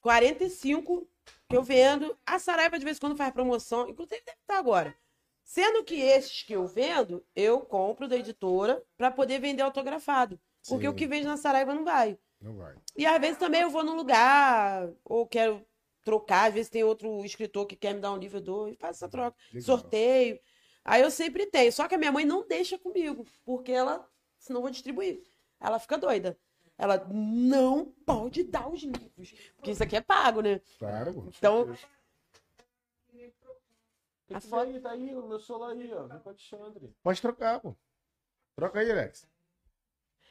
45 0.00 1.06
que 1.48 1.56
eu 1.56 1.62
vendo. 1.62 2.16
A 2.24 2.38
Saraiva 2.38 2.78
de 2.78 2.84
vez 2.84 2.96
em 2.96 3.00
quando 3.00 3.16
faz 3.16 3.32
promoção, 3.32 3.88
inclusive 3.88 4.22
deve 4.24 4.38
estar 4.40 4.58
agora. 4.58 4.94
Sendo 5.42 5.84
que 5.84 6.00
esses 6.00 6.42
que 6.42 6.54
eu 6.54 6.66
vendo, 6.66 7.22
eu 7.36 7.60
compro 7.60 8.08
da 8.08 8.16
editora 8.16 8.82
para 8.96 9.10
poder 9.10 9.40
vender 9.40 9.62
autografado. 9.62 10.40
Porque 10.68 10.86
Sim. 10.86 10.88
o 10.92 10.94
que 10.94 11.06
vende 11.06 11.26
na 11.26 11.36
Saraiva 11.36 11.74
não 11.74 11.84
vai. 11.84 12.18
Não 12.40 12.56
vai. 12.56 12.74
E 12.96 13.06
às 13.06 13.20
vezes 13.20 13.38
também 13.38 13.62
eu 13.62 13.70
vou 13.70 13.84
num 13.84 13.96
lugar, 13.96 14.88
ou 15.04 15.26
quero 15.26 15.64
trocar, 16.02 16.48
às 16.48 16.54
vezes 16.54 16.70
tem 16.70 16.84
outro 16.84 17.24
escritor 17.24 17.66
que 17.66 17.76
quer 17.76 17.94
me 17.94 18.00
dar 18.00 18.12
um 18.12 18.16
livro, 18.18 18.38
eu 18.38 18.42
dou 18.42 18.68
e 18.68 18.74
faço 18.76 18.98
essa 19.04 19.08
troca. 19.08 19.36
Legal. 19.52 19.62
Sorteio. 19.64 20.38
Aí 20.84 21.00
eu 21.02 21.10
sempre 21.10 21.46
tenho. 21.46 21.72
Só 21.72 21.88
que 21.88 21.94
a 21.94 21.98
minha 21.98 22.12
mãe 22.12 22.24
não 22.24 22.46
deixa 22.46 22.78
comigo, 22.78 23.26
porque 23.44 23.72
ela, 23.72 24.06
senão 24.38 24.58
eu 24.58 24.62
vou 24.62 24.70
distribuir. 24.70 25.22
Ela 25.60 25.78
fica 25.78 25.96
doida. 25.96 26.38
Ela 26.76 27.06
não 27.10 27.86
pode 28.04 28.42
dar 28.44 28.68
os 28.68 28.82
livros. 28.82 29.32
Porque 29.56 29.70
isso 29.70 29.82
aqui 29.82 29.96
é 29.96 30.00
pago, 30.00 30.40
né? 30.42 30.60
Claro. 30.78 31.30
Então, 31.38 31.68
A 34.30 34.40
foto- 34.40 34.66
foto 34.72 34.80
tá 34.80 34.90
aí, 34.90 35.14
o 35.14 35.26
meu 35.28 35.38
celular 35.38 35.70
aí, 35.70 35.92
ó. 35.92 36.06
Vem 36.06 36.18
com 36.18 36.28
o 36.28 36.28
Alexandre. 36.30 36.94
Pode 37.02 37.20
trocar, 37.22 37.60
pô. 37.60 37.74
Troca 38.56 38.80
aí, 38.80 38.90
Alex. 38.90 39.26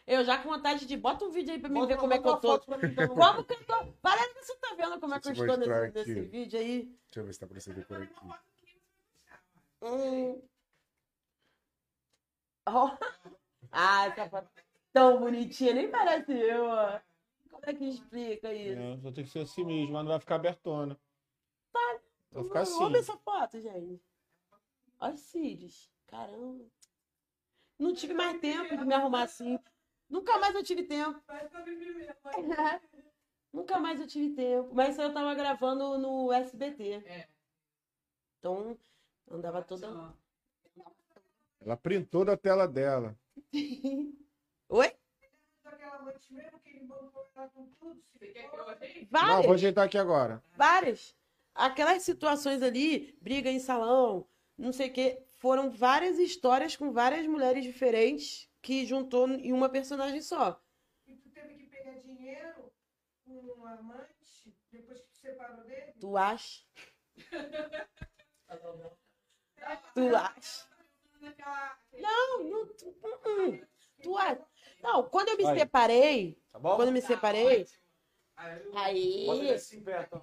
Eu 0.05 0.23
já 0.23 0.37
com 0.41 0.49
vontade 0.49 0.85
de. 0.85 0.97
Bota 0.97 1.25
um 1.25 1.31
vídeo 1.31 1.53
aí 1.53 1.59
pra 1.59 1.69
mim 1.69 1.75
Bota- 1.75 1.87
ver 1.87 1.97
como 1.99 2.13
é 2.13 2.19
que 2.19 2.27
eu 2.27 2.37
tô. 2.37 2.53
mim, 2.53 2.63
então. 2.83 3.07
Como 3.07 3.43
que 3.43 3.53
eu 3.53 3.65
tô? 3.65 3.93
Parece 4.01 4.33
que 4.33 4.43
você 4.43 4.55
tá 4.57 4.75
vendo 4.75 4.99
como 4.99 5.13
é 5.13 5.19
que 5.19 5.27
eu 5.27 5.31
estou 5.31 5.57
nesse, 5.57 5.91
nesse 5.93 6.21
vídeo 6.21 6.59
aí. 6.59 6.83
Deixa 6.83 7.19
eu 7.19 7.25
ver 7.25 7.33
se 7.33 7.39
tá 7.39 7.45
aparecendo 7.45 7.85
por 7.85 8.01
aqui. 8.01 8.13
Hum. 9.81 10.41
Ó. 12.67 12.97
Ah, 13.71 14.05
essa 14.07 14.29
foto 14.29 14.49
tão 14.93 15.19
bonitinha, 15.19 15.73
nem 15.73 15.89
parece 15.89 16.31
eu, 16.31 16.65
ó. 16.65 16.99
Como 17.49 17.63
é 17.65 17.73
que 17.73 17.85
explica 17.85 18.53
isso? 18.53 18.79
É, 18.79 18.97
só 19.01 19.11
tem 19.11 19.23
que 19.23 19.29
ser 19.29 19.39
assim 19.39 19.63
mesmo, 19.65 19.93
mas 19.93 20.03
não 20.03 20.11
vai 20.11 20.19
ficar 20.19 20.35
abertona. 20.35 20.99
Vai 22.31 22.43
ficar 22.43 22.61
assim. 22.61 22.83
Olha 22.83 22.97
essa 22.97 23.17
foto, 23.17 23.59
gente. 23.59 24.01
Olha 24.99 25.13
os 25.13 25.21
cílios. 25.21 25.91
Caramba. 26.07 26.65
Não 27.79 27.93
tive 27.93 28.13
mais 28.13 28.39
tempo 28.39 28.77
de 28.77 28.85
me 28.85 28.93
arrumar 28.93 29.23
assim. 29.23 29.59
Nunca 30.09 30.37
mais 30.37 30.55
eu 30.55 30.63
tive 30.63 30.83
tempo. 30.83 31.21
Nunca 33.51 33.79
mais 33.79 33.99
eu 33.99 34.07
tive 34.07 34.35
tempo. 34.35 34.69
Mas 34.73 34.97
eu 34.97 35.13
tava 35.13 35.33
gravando 35.35 35.97
no 35.97 36.31
SBT. 36.31 37.03
É. 37.05 37.27
Então, 38.39 38.77
andava 39.29 39.61
toda. 39.61 40.13
Ela 41.61 41.77
printou 41.77 42.25
da 42.25 42.35
tela 42.35 42.67
dela. 42.67 43.17
Oi? 44.69 44.91
Daquela 45.63 46.01
noite 46.01 46.33
mesmo 46.33 46.59
que 46.59 46.69
ele 46.69 46.83
mandou 46.83 47.29
ela 47.35 47.47
com 47.49 47.65
tudo. 47.79 48.03
Você 48.13 48.27
quer 48.27 48.49
que 48.49 48.55
eu 48.55 48.69
ajeite? 48.69 49.07
Não, 49.11 49.21
Várias. 49.21 49.45
vou 49.45 49.53
ajeitar 49.53 49.85
aqui 49.85 49.97
agora. 49.97 50.43
Várias. 50.57 51.15
Aquelas 51.55 52.01
situações 52.01 52.61
ali, 52.63 53.15
briga 53.21 53.49
em 53.49 53.59
salão, 53.59 54.27
não 54.57 54.73
sei 54.73 54.89
o 54.89 54.93
quê, 54.93 55.23
foram 55.37 55.69
várias 55.69 56.17
histórias 56.17 56.75
com 56.75 56.91
várias 56.91 57.27
mulheres 57.27 57.63
diferentes 57.63 58.49
que 58.63 58.85
juntou 58.85 59.27
em 59.29 59.53
uma 59.53 59.69
personagem 59.69 60.21
só. 60.21 60.59
E 61.07 61.15
tu 61.17 61.29
teve 61.29 61.55
que 61.55 61.67
pegar 61.67 61.99
dinheiro 61.99 62.71
com 63.25 63.33
um 63.33 63.65
amante 63.67 64.55
depois 64.71 64.99
que 65.01 65.07
tu 65.11 65.17
separou 65.19 65.63
dele? 65.65 65.93
Tu 65.99 66.17
acha? 66.17 66.63
Tu 69.95 70.15
acha? 70.15 70.65
Não, 71.99 72.43
não. 72.43 72.67
Tu, 72.67 72.87
uh, 72.89 73.49
uh. 73.49 73.67
tu 74.01 74.17
acha? 74.17 74.45
Não, 74.81 75.03
quando 75.09 75.29
eu 75.29 75.37
me 75.37 75.43
Vai. 75.43 75.59
separei, 75.59 76.37
Tá 76.51 76.59
bom? 76.59 76.75
quando 76.75 76.87
eu 76.89 76.93
me 76.93 77.01
separei, 77.01 77.65
Aí 78.35 78.61
eu- 78.61 78.77
aí. 78.77 79.25
Bota 79.27 79.43
ele 79.43 79.53
assim 79.53 79.81
perto. 79.81 80.21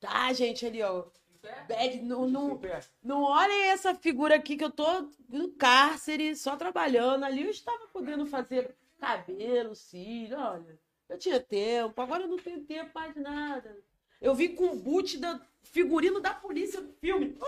Tá, 0.00 0.32
gente, 0.32 0.66
ali, 0.66 0.82
ó. 0.82 1.04
Bad, 1.42 2.02
não, 2.02 2.28
não. 2.28 2.60
Não 3.02 3.22
olhem 3.22 3.64
essa 3.70 3.94
figura 3.94 4.36
aqui 4.36 4.56
que 4.56 4.64
eu 4.64 4.70
tô 4.70 5.08
no 5.28 5.48
cárcere, 5.52 6.36
só 6.36 6.56
trabalhando. 6.56 7.24
Ali 7.24 7.42
eu 7.42 7.50
estava 7.50 7.86
podendo 7.88 8.24
fazer 8.26 8.76
cabelo, 8.98 9.74
cílio, 9.74 10.38
olha. 10.38 10.78
Eu 11.08 11.18
tinha 11.18 11.40
tempo, 11.40 12.00
agora 12.00 12.22
eu 12.22 12.28
não 12.28 12.38
tenho 12.38 12.64
tempo 12.64 12.90
mais 12.94 13.12
de 13.12 13.20
nada. 13.20 13.76
Eu 14.20 14.34
vim 14.34 14.54
com 14.54 14.66
o 14.66 14.76
boot 14.76 15.18
da 15.18 15.40
figurino 15.62 16.20
da 16.20 16.32
polícia 16.32 16.80
do 16.80 16.92
filme. 16.92 17.36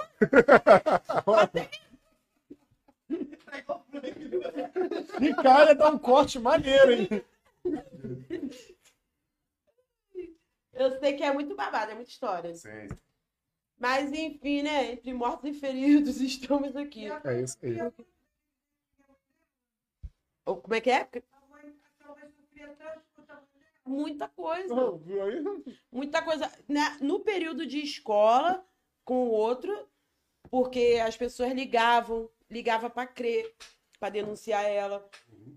Que 5.18 5.32
cara, 5.34 5.74
dá 5.74 5.88
um 5.88 5.98
corte 5.98 6.38
maneiro, 6.38 6.92
hein? 6.92 7.08
Eu 10.72 10.98
sei 10.98 11.12
que 11.12 11.22
é 11.22 11.32
muito 11.32 11.54
babado, 11.54 11.92
é 11.92 11.94
muita 11.94 12.10
história. 12.10 12.54
Sim. 12.54 12.88
Mas 13.84 14.10
enfim, 14.14 14.62
né? 14.62 14.92
Entre 14.92 15.12
mortos 15.12 15.50
e 15.50 15.52
feridos, 15.52 16.18
estamos 16.22 16.74
aqui. 16.74 17.06
É 17.22 17.42
isso 17.42 17.58
aí. 17.62 17.76
Ou 20.46 20.56
Como 20.56 20.74
é 20.74 20.80
que 20.80 20.90
é? 20.90 21.06
Mulher. 21.06 21.74
Muita 23.84 24.26
coisa. 24.28 24.74
Muita 25.92 26.22
coisa. 26.22 26.50
né? 26.66 26.96
No 27.02 27.20
período 27.20 27.66
de 27.66 27.78
escola, 27.80 28.66
com 29.04 29.28
o 29.28 29.30
outro, 29.30 29.86
porque 30.50 30.98
as 31.06 31.14
pessoas 31.14 31.52
ligavam, 31.52 32.30
ligavam 32.50 32.88
para 32.88 33.06
crer, 33.06 33.54
para 34.00 34.08
denunciar 34.08 34.64
ela, 34.64 35.06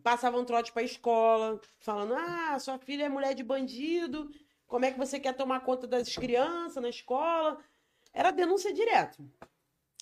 passavam 0.04 0.44
trote 0.44 0.74
para 0.74 0.84
escola, 0.84 1.62
falando: 1.80 2.14
ah, 2.14 2.60
sua 2.60 2.78
filha 2.78 3.06
é 3.06 3.10
mulher 3.10 3.34
de 3.34 3.44
bandido, 3.44 4.30
como 4.68 4.84
é 4.84 4.92
que 4.92 5.00
você 5.00 5.18
quer 5.18 5.34
tomar 5.34 5.62
conta 5.62 5.88
das 5.88 6.14
crianças 6.14 6.84
na 6.84 6.90
escola? 6.90 7.58
Era 8.18 8.32
denúncia 8.32 8.74
direto. 8.74 9.32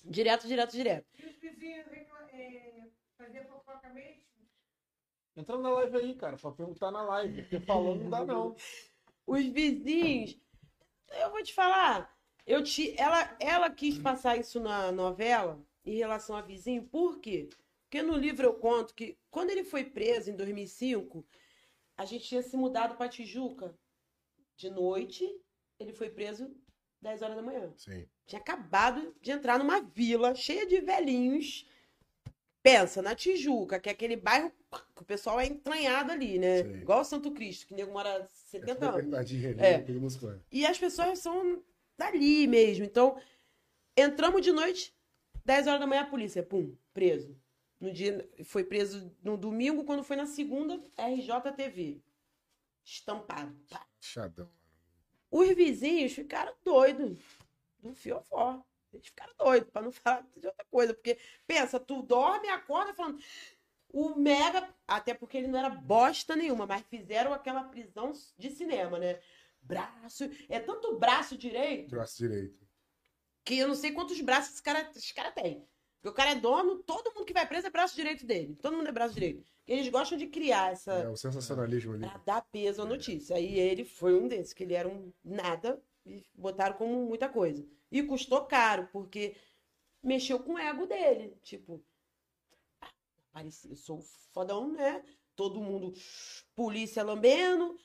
Direto, 0.02 0.48
direto, 0.48 0.72
direto. 0.72 1.06
E 1.22 1.26
os 1.26 1.36
vizinhos 1.36 1.86
recla- 1.86 2.26
é, 2.32 2.88
faziam 3.18 3.44
fofoca 3.44 3.90
mesmo? 3.90 4.22
Entra 5.36 5.58
na 5.58 5.68
live 5.68 5.96
aí, 5.98 6.14
cara, 6.14 6.38
pra 6.38 6.50
perguntar 6.50 6.90
na 6.90 7.02
live. 7.02 7.42
Porque 7.42 7.60
falando 7.60 8.04
não 8.04 8.08
dá, 8.10 8.24
não. 8.24 8.56
Os 9.26 9.44
vizinhos, 9.44 10.40
eu 11.20 11.30
vou 11.30 11.42
te 11.42 11.52
falar, 11.52 12.16
eu 12.46 12.62
te, 12.62 12.98
ela, 12.98 13.36
ela 13.38 13.68
quis 13.68 13.98
passar 13.98 14.38
isso 14.38 14.60
na 14.60 14.90
novela 14.90 15.62
em 15.84 15.96
relação 15.96 16.36
a 16.36 16.40
vizinho, 16.40 16.84
por 16.86 17.18
quê? 17.18 17.50
Porque 17.82 18.00
no 18.02 18.16
livro 18.16 18.46
eu 18.46 18.54
conto 18.54 18.94
que 18.94 19.18
quando 19.30 19.50
ele 19.50 19.62
foi 19.64 19.84
preso 19.84 20.30
em 20.30 20.36
2005, 20.36 21.26
a 21.98 22.04
gente 22.06 22.24
tinha 22.24 22.40
se 22.40 22.56
mudado 22.56 22.96
para 22.96 23.10
Tijuca 23.10 23.76
de 24.56 24.70
noite, 24.70 25.28
ele 25.78 25.92
foi 25.92 26.08
preso 26.08 26.56
10 27.00 27.22
horas 27.22 27.36
da 27.36 27.42
manhã. 27.42 27.72
Sim. 27.76 28.06
Tinha 28.26 28.40
acabado 28.40 29.14
de 29.20 29.30
entrar 29.30 29.58
numa 29.58 29.80
vila 29.80 30.34
cheia 30.34 30.66
de 30.66 30.80
velhinhos. 30.80 31.68
Pensa, 32.62 33.00
na 33.00 33.14
Tijuca, 33.14 33.78
que 33.78 33.88
é 33.88 33.92
aquele 33.92 34.16
bairro 34.16 34.50
que 34.94 35.02
o 35.02 35.04
pessoal 35.04 35.38
é 35.38 35.46
entranhado 35.46 36.10
ali, 36.10 36.36
né? 36.38 36.64
Sim. 36.64 36.80
Igual 36.80 37.00
o 37.00 37.04
Santo 37.04 37.30
Cristo, 37.30 37.66
que 37.66 37.74
nego 37.74 37.92
mora 37.92 38.26
70 38.28 38.84
anos. 38.88 39.02
Verdade, 39.02 39.46
É. 39.58 39.78
mundo 39.92 40.18
conhece. 40.18 40.42
E 40.50 40.66
as 40.66 40.76
pessoas 40.76 41.20
são 41.20 41.62
dali 41.96 42.46
mesmo. 42.48 42.84
Então, 42.84 43.20
entramos 43.96 44.42
de 44.42 44.50
noite, 44.50 44.92
10 45.44 45.68
horas 45.68 45.80
da 45.80 45.86
manhã, 45.86 46.02
a 46.02 46.06
polícia, 46.06 46.42
pum, 46.42 46.76
preso. 46.92 47.38
No 47.78 47.92
dia, 47.92 48.28
foi 48.44 48.64
preso 48.64 49.14
no 49.22 49.36
domingo, 49.36 49.84
quando 49.84 50.02
foi 50.02 50.16
na 50.16 50.26
segunda, 50.26 50.82
RJTV. 50.98 52.02
Estampado. 52.84 53.54
Pá. 53.70 53.86
Chadão. 54.00 54.50
Os 55.36 55.54
vizinhos 55.54 56.14
ficaram 56.14 56.54
doidos 56.64 57.18
do 57.78 57.94
fiofó. 57.94 58.64
Eles 58.90 59.04
ficaram 59.08 59.34
doidos, 59.36 59.68
pra 59.70 59.82
não 59.82 59.92
falar 59.92 60.26
de 60.34 60.46
outra 60.46 60.64
coisa. 60.70 60.94
Porque, 60.94 61.18
pensa, 61.46 61.78
tu 61.78 62.00
dorme 62.00 62.46
e 62.46 62.50
acorda 62.50 62.94
falando. 62.94 63.22
O 63.92 64.14
Mega, 64.14 64.66
até 64.88 65.12
porque 65.12 65.36
ele 65.36 65.46
não 65.48 65.58
era 65.58 65.68
bosta 65.68 66.34
nenhuma, 66.34 66.66
mas 66.66 66.82
fizeram 66.86 67.34
aquela 67.34 67.64
prisão 67.64 68.12
de 68.38 68.50
cinema, 68.50 68.98
né? 68.98 69.20
Braço. 69.60 70.24
É 70.48 70.58
tanto 70.58 70.98
braço 70.98 71.36
direito 71.36 71.90
Braço 71.90 72.16
direito. 72.16 72.66
que 73.44 73.58
eu 73.58 73.68
não 73.68 73.74
sei 73.74 73.92
quantos 73.92 74.18
braços 74.22 74.54
esse 74.54 74.62
cara, 74.62 74.90
esse 74.96 75.12
cara 75.12 75.30
tem. 75.32 75.68
Porque 76.06 76.10
o 76.10 76.24
cara 76.24 76.30
é 76.30 76.40
dono, 76.40 76.78
todo 76.84 77.12
mundo 77.12 77.24
que 77.24 77.32
vai 77.32 77.44
preso 77.48 77.66
é 77.66 77.70
braço 77.70 77.96
direito 77.96 78.24
dele. 78.24 78.54
Todo 78.62 78.76
mundo 78.76 78.88
é 78.88 78.92
braço 78.92 79.12
direito. 79.14 79.44
Eles 79.66 79.88
gostam 79.88 80.16
de 80.16 80.28
criar 80.28 80.70
essa. 80.70 80.92
É, 80.92 81.08
o 81.08 81.16
sensacionalismo 81.16 81.94
ali. 81.94 82.06
Pra 82.08 82.18
dar 82.18 82.42
peso 82.42 82.82
à 82.82 82.84
notícia. 82.84 83.34
Aí 83.34 83.58
ele 83.58 83.84
foi 83.84 84.14
um 84.14 84.28
desses, 84.28 84.52
que 84.52 84.62
ele 84.62 84.74
era 84.74 84.88
um 84.88 85.12
nada 85.24 85.82
e 86.04 86.24
botaram 86.32 86.76
como 86.76 87.06
muita 87.08 87.28
coisa. 87.28 87.66
E 87.90 88.04
custou 88.04 88.44
caro, 88.44 88.88
porque 88.92 89.34
mexeu 90.00 90.38
com 90.38 90.54
o 90.54 90.58
ego 90.58 90.86
dele. 90.86 91.36
Tipo, 91.42 91.82
ah, 93.34 93.44
eu 93.44 93.74
sou 93.74 94.00
fodão, 94.32 94.70
né? 94.72 95.02
Todo 95.34 95.60
mundo, 95.60 95.92
polícia 96.54 97.02
lambendo, 97.02 97.76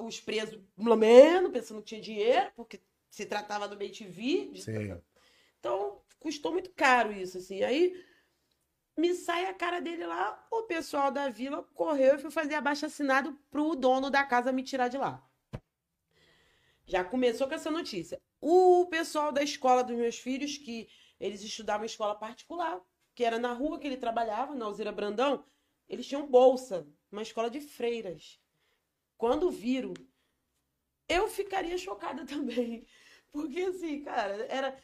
os 0.00 0.20
presos 0.20 0.58
lambendo, 0.76 1.52
pensando 1.52 1.78
que 1.80 1.86
tinha 1.90 2.00
dinheiro, 2.00 2.50
porque 2.56 2.80
se 3.08 3.24
tratava 3.24 3.68
do 3.68 3.76
BTV. 3.76 4.48
de- 4.52 4.62
Sim. 4.62 5.00
Então, 5.60 6.00
custou 6.26 6.50
muito 6.50 6.70
caro 6.70 7.12
isso, 7.12 7.38
assim. 7.38 7.62
Aí 7.62 8.04
me 8.96 9.14
sai 9.14 9.46
a 9.46 9.54
cara 9.54 9.80
dele 9.80 10.04
lá, 10.04 10.44
o 10.50 10.64
pessoal 10.64 11.08
da 11.12 11.28
vila 11.28 11.62
correu 11.72 12.16
e 12.16 12.18
foi 12.18 12.32
fazer 12.32 12.56
abaixo 12.56 12.84
assinado 12.84 13.32
pro 13.48 13.76
dono 13.76 14.10
da 14.10 14.24
casa 14.24 14.50
me 14.50 14.64
tirar 14.64 14.88
de 14.88 14.98
lá. 14.98 15.24
Já 16.84 17.04
começou 17.04 17.46
com 17.46 17.54
essa 17.54 17.70
notícia. 17.70 18.20
O 18.40 18.86
pessoal 18.86 19.30
da 19.30 19.40
escola 19.40 19.84
dos 19.84 19.96
meus 19.96 20.18
filhos, 20.18 20.58
que 20.58 20.88
eles 21.20 21.42
estudavam 21.44 21.84
em 21.84 21.86
escola 21.86 22.16
particular, 22.16 22.80
que 23.14 23.22
era 23.22 23.38
na 23.38 23.52
rua 23.52 23.78
que 23.78 23.86
ele 23.86 23.96
trabalhava, 23.96 24.52
na 24.52 24.64
Alzira 24.64 24.90
Brandão, 24.90 25.44
eles 25.88 26.08
tinham 26.08 26.26
bolsa, 26.26 26.88
uma 27.10 27.22
escola 27.22 27.48
de 27.48 27.60
freiras. 27.60 28.40
Quando 29.16 29.48
viram, 29.48 29.94
eu 31.08 31.28
ficaria 31.28 31.78
chocada 31.78 32.26
também. 32.26 32.84
Porque, 33.30 33.60
assim, 33.60 34.02
cara, 34.02 34.44
era 34.48 34.76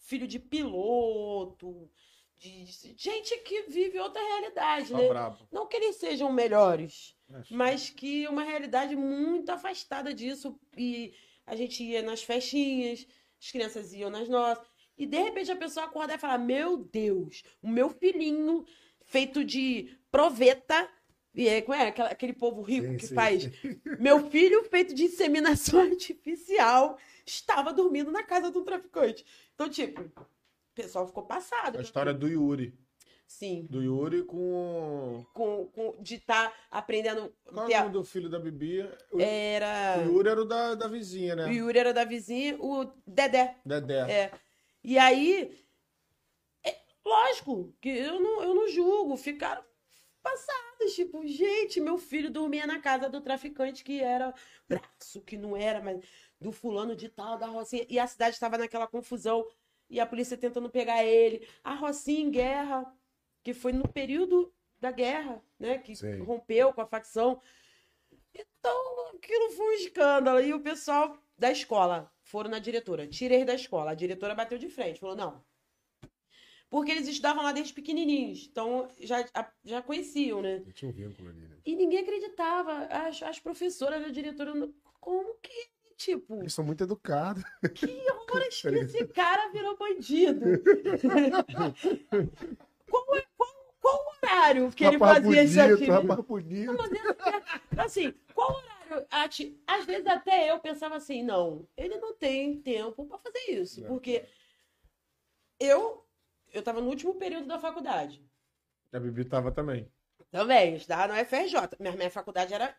filho 0.00 0.26
de 0.26 0.38
piloto, 0.38 1.90
de, 2.38 2.64
de 2.64 2.94
gente 2.96 3.36
que 3.38 3.62
vive 3.62 3.98
outra 3.98 4.20
realidade, 4.20 4.88
Só 4.88 4.96
né? 4.96 5.08
brabo. 5.08 5.46
Não 5.52 5.66
que 5.66 5.76
eles 5.76 5.96
sejam 5.96 6.32
melhores, 6.32 7.14
É, 7.32 7.42
mas 7.50 7.90
que 7.90 8.26
uma 8.26 8.42
realidade 8.42 8.96
muito 8.96 9.50
afastada 9.50 10.12
disso. 10.12 10.58
E 10.76 11.12
a 11.46 11.54
gente 11.54 11.84
ia 11.84 12.02
nas 12.02 12.22
festinhas, 12.22 13.06
as 13.40 13.50
crianças 13.50 13.92
iam 13.92 14.10
nas 14.10 14.28
nossas. 14.28 14.66
E 14.96 15.06
de 15.06 15.18
repente 15.18 15.50
a 15.50 15.56
pessoa 15.56 15.86
acordar 15.86 16.16
e 16.16 16.18
falar: 16.18 16.38
Meu 16.38 16.76
Deus, 16.78 17.42
o 17.62 17.68
meu 17.68 17.90
filhinho 17.90 18.64
feito 19.02 19.44
de 19.44 19.96
proveta. 20.10 20.88
E 21.34 21.48
é, 21.48 21.62
como 21.62 21.76
é 21.78 21.86
aquela- 21.88 22.08
aquele 22.10 22.32
povo 22.32 22.60
rico 22.60 22.88
Sim, 22.88 22.96
que 22.96 23.06
sim, 23.06 23.14
faz? 23.14 23.42
sim. 23.44 23.80
Meu 24.00 24.28
filho 24.30 24.64
feito 24.64 24.94
de 24.94 25.04
inseminação 25.04 25.80
artificial 25.82 26.98
estava 27.24 27.72
dormindo 27.72 28.10
na 28.10 28.22
casa 28.22 28.50
de 28.50 28.58
um 28.58 28.64
traficante. 28.64 29.24
Então, 29.54 29.68
tipo, 29.68 30.00
o 30.02 30.26
pessoal 30.74 31.06
ficou 31.06 31.22
passado. 31.24 31.78
A 31.78 31.82
história 31.82 32.12
do 32.12 32.26
Yuri. 32.28 32.74
Sim. 33.28 33.64
Do 33.70 33.80
Yuri 33.80 34.24
com. 34.24 35.24
Com, 35.32 35.66
com, 35.66 36.02
de 36.02 36.16
estar 36.16 36.52
aprendendo. 36.68 37.32
Qual 37.44 37.68
o 37.68 37.72
a- 37.74 37.78
nome 37.82 37.92
do 37.92 38.02
filho 38.02 38.28
da 38.28 38.40
Bibi? 38.40 38.80
O, 39.12 39.20
Era. 39.20 40.00
o 40.04 40.12
Yuri 40.12 40.28
era 40.30 40.42
o 40.42 40.44
da, 40.44 40.74
da 40.74 40.88
vizinha, 40.88 41.36
né? 41.36 41.46
O 41.46 41.52
Yuri 41.52 41.78
era 41.78 41.92
da 41.94 42.04
vizinha, 42.04 42.56
o 42.58 42.90
Dedé. 43.06 43.54
Dedé. 43.64 44.10
É. 44.10 44.32
E 44.82 44.98
aí, 44.98 45.56
é 46.64 46.76
lógico 47.04 47.72
que 47.80 47.88
eu 47.88 48.18
não, 48.18 48.42
eu 48.42 48.52
não 48.52 48.68
julgo, 48.68 49.16
ficaram 49.16 49.62
passadas, 50.22 50.94
tipo, 50.94 51.26
gente, 51.26 51.80
meu 51.80 51.98
filho 51.98 52.30
dormia 52.30 52.66
na 52.66 52.80
casa 52.80 53.08
do 53.08 53.20
traficante 53.20 53.84
que 53.84 54.00
era 54.00 54.34
braço, 54.68 55.20
que 55.22 55.36
não 55.36 55.56
era, 55.56 55.80
mas 55.80 56.04
do 56.40 56.52
fulano 56.52 56.96
de 56.96 57.08
tal, 57.08 57.38
da 57.38 57.46
Rocinha, 57.46 57.86
e 57.88 57.98
a 57.98 58.06
cidade 58.06 58.34
estava 58.34 58.56
naquela 58.58 58.86
confusão, 58.86 59.46
e 59.88 59.98
a 60.00 60.06
polícia 60.06 60.36
tentando 60.36 60.70
pegar 60.70 61.04
ele, 61.04 61.46
a 61.62 61.74
Rocinha 61.74 62.20
em 62.20 62.30
guerra, 62.30 62.94
que 63.42 63.52
foi 63.52 63.72
no 63.72 63.88
período 63.88 64.52
da 64.80 64.90
guerra, 64.90 65.42
né, 65.58 65.78
que 65.78 65.94
Sei. 65.94 66.18
rompeu 66.20 66.72
com 66.72 66.80
a 66.80 66.86
facção. 66.86 67.40
Então, 68.34 69.08
aquilo 69.14 69.50
foi 69.50 69.66
um 69.66 69.72
escândalo, 69.72 70.40
e 70.40 70.54
o 70.54 70.60
pessoal 70.60 71.18
da 71.36 71.50
escola 71.50 72.12
foram 72.22 72.50
na 72.50 72.58
diretora, 72.58 73.06
tirei 73.06 73.44
da 73.44 73.54
escola. 73.54 73.90
A 73.90 73.94
diretora 73.94 74.34
bateu 74.34 74.58
de 74.58 74.68
frente, 74.68 75.00
falou: 75.00 75.16
não. 75.16 75.44
Porque 76.70 76.92
eles 76.92 77.08
estudavam 77.08 77.42
lá 77.42 77.50
desde 77.50 77.72
pequenininhos, 77.74 78.46
então 78.50 78.88
já, 79.00 79.28
já 79.64 79.82
conheciam, 79.82 80.40
né? 80.40 80.62
Tinha 80.72 80.88
um 80.88 80.94
vínculo 80.94 81.28
ali, 81.28 81.40
né? 81.40 81.56
E 81.66 81.74
ninguém 81.74 81.98
acreditava. 81.98 82.84
As, 82.86 83.20
as 83.24 83.40
professoras, 83.40 84.04
a 84.04 84.08
diretora, 84.08 84.54
não- 84.54 84.72
como 85.00 85.34
que, 85.42 85.50
tipo, 85.96 86.40
Eles 86.40 86.54
são 86.54 86.64
muito 86.64 86.84
educados. 86.84 87.42
que 87.74 87.86
horas 88.30 88.62
que 88.62 88.68
esse 88.68 89.04
cara 89.08 89.48
virou 89.48 89.76
bandido? 89.76 90.40
qual, 92.88 93.16
é- 93.16 93.26
qual, 93.36 93.50
qual 93.80 93.96
o 93.96 94.08
horário 94.24 94.70
que 94.70 94.84
ele 94.84 94.96
rapaz 94.96 95.24
fazia 95.24 95.42
isso 95.44 95.60
aqui? 95.60 95.86
rapaz 95.86 96.20
bonito. 96.20 96.72
É- 97.76 97.80
assim, 97.80 98.14
qual 98.32 98.56
horário? 98.56 99.06
A 99.10 99.28
ti- 99.28 99.60
Às 99.66 99.84
vezes 99.86 100.06
até 100.06 100.52
eu 100.52 100.60
pensava 100.60 100.94
assim, 100.96 101.24
não, 101.24 101.66
ele 101.76 101.98
não 101.98 102.14
tem 102.14 102.60
tempo 102.62 103.04
pra 103.06 103.18
fazer 103.18 103.50
isso, 103.50 103.80
Não. 103.82 103.88
porque 103.88 104.24
eu 105.58 106.06
eu 106.52 106.62
tava 106.62 106.80
no 106.80 106.88
último 106.88 107.14
período 107.14 107.46
da 107.46 107.58
faculdade. 107.58 108.24
A 108.92 108.98
Bibi 108.98 109.24
tava 109.24 109.52
também. 109.52 109.90
Também, 110.30 110.74
estava 110.76 111.12
no 111.12 111.24
FRJ. 111.24 111.76
Minha, 111.78 111.92
minha 111.96 112.10
faculdade 112.10 112.52
era 112.54 112.76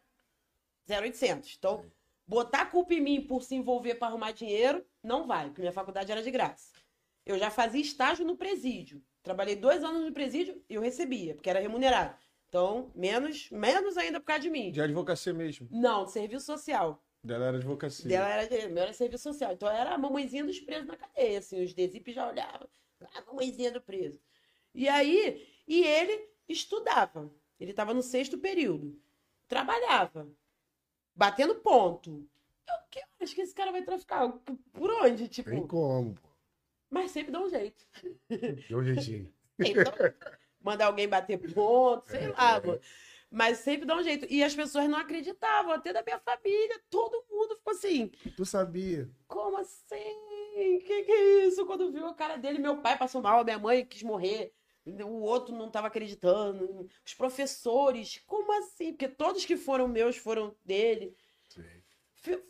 0800. 0.89 1.55
Então, 1.57 1.85
botar 2.27 2.65
culpa 2.67 2.93
em 2.93 3.01
mim 3.01 3.21
por 3.21 3.43
se 3.43 3.55
envolver 3.55 3.95
para 3.95 4.07
arrumar 4.07 4.31
dinheiro, 4.31 4.85
não 5.03 5.25
vai, 5.27 5.45
porque 5.47 5.61
minha 5.61 5.71
faculdade 5.73 6.11
era 6.11 6.21
de 6.23 6.31
graça. 6.31 6.71
Eu 7.25 7.37
já 7.37 7.49
fazia 7.51 7.81
estágio 7.81 8.25
no 8.25 8.35
presídio. 8.37 9.01
Trabalhei 9.23 9.55
dois 9.55 9.83
anos 9.83 10.01
no 10.03 10.11
presídio 10.11 10.63
e 10.69 10.73
eu 10.75 10.81
recebia, 10.81 11.35
porque 11.35 11.49
era 11.49 11.59
remunerado. 11.59 12.15
Então, 12.49 12.91
menos, 12.95 13.49
menos 13.51 13.95
ainda 13.95 14.19
por 14.19 14.25
causa 14.25 14.41
de 14.41 14.49
mim. 14.49 14.71
De 14.71 14.81
advocacia 14.81 15.33
mesmo. 15.33 15.67
Não, 15.71 16.05
serviço 16.07 16.45
social. 16.45 17.01
Dela 17.23 17.45
era 17.45 17.57
advocacia. 17.57 18.09
Dela 18.09 18.27
era, 18.27 18.47
de- 18.47 18.67
meu 18.67 18.83
era 18.83 18.93
serviço 18.93 19.23
social. 19.23 19.53
Então, 19.53 19.69
era 19.69 19.93
a 19.93 19.97
mamãezinha 19.97 20.43
dos 20.43 20.59
presos 20.59 20.87
na 20.87 20.97
cadeia, 20.97 21.39
assim. 21.39 21.63
Os 21.63 21.73
DESIP 21.73 22.11
já 22.11 22.27
olhavam. 22.27 22.67
A 23.15 23.21
mamãezinha 23.21 23.71
do 23.71 23.81
preso. 23.81 24.19
E 24.73 24.87
aí, 24.87 25.47
e 25.67 25.83
ele 25.83 26.29
estudava. 26.47 27.33
Ele 27.59 27.71
estava 27.71 27.93
no 27.93 28.01
sexto 28.01 28.37
período. 28.37 28.99
Trabalhava. 29.47 30.27
Batendo 31.15 31.55
ponto. 31.55 32.27
Eu 32.67 32.75
que- 32.89 33.03
acho 33.19 33.35
que 33.35 33.41
esse 33.41 33.53
cara 33.53 33.71
vai 33.71 33.83
traficar. 33.83 34.29
Por 34.73 34.89
onde? 35.03 35.27
Tipo, 35.27 35.49
Tem 35.49 35.67
como, 35.67 36.15
pô. 36.15 36.29
mas 36.89 37.11
sempre 37.11 37.31
dá 37.31 37.41
um 37.41 37.49
jeito. 37.49 37.85
Deu 38.69 38.79
um 38.79 38.83
jeitinho. 38.83 39.33
Então, 39.59 39.93
manda 40.59 40.85
alguém 40.85 41.07
bater 41.07 41.37
ponto, 41.53 42.09
sei 42.09 42.29
lá, 42.29 42.59
mano. 42.59 42.79
Mas 43.29 43.59
sempre 43.59 43.85
dá 43.85 43.95
um 43.95 44.01
jeito. 44.03 44.25
E 44.27 44.43
as 44.43 44.55
pessoas 44.55 44.89
não 44.89 44.97
acreditavam, 44.97 45.71
até 45.71 45.93
da 45.93 46.01
minha 46.01 46.17
família. 46.19 46.81
Todo 46.89 47.23
mundo 47.29 47.55
ficou 47.57 47.71
assim. 47.73 48.07
Tu 48.35 48.43
sabia? 48.43 49.07
Como 49.27 49.57
assim? 49.57 50.17
Que 50.79 51.03
que 51.03 51.11
é 51.11 51.45
isso? 51.45 51.65
Quando 51.65 51.91
viu 51.91 52.05
a 52.07 52.13
cara 52.13 52.37
dele, 52.37 52.59
meu 52.59 52.81
pai 52.81 52.97
passou 52.97 53.21
mal, 53.21 53.43
minha 53.43 53.59
mãe 53.59 53.85
quis 53.85 54.03
morrer. 54.03 54.53
O 54.85 55.21
outro 55.21 55.55
não 55.55 55.67
estava 55.67 55.87
acreditando. 55.87 56.87
Os 57.05 57.13
professores, 57.13 58.21
como 58.25 58.51
assim? 58.53 58.91
Porque 58.91 59.07
todos 59.07 59.45
que 59.45 59.55
foram 59.55 59.87
meus 59.87 60.17
foram 60.17 60.55
dele. 60.65 61.15
Sim. 61.49 61.63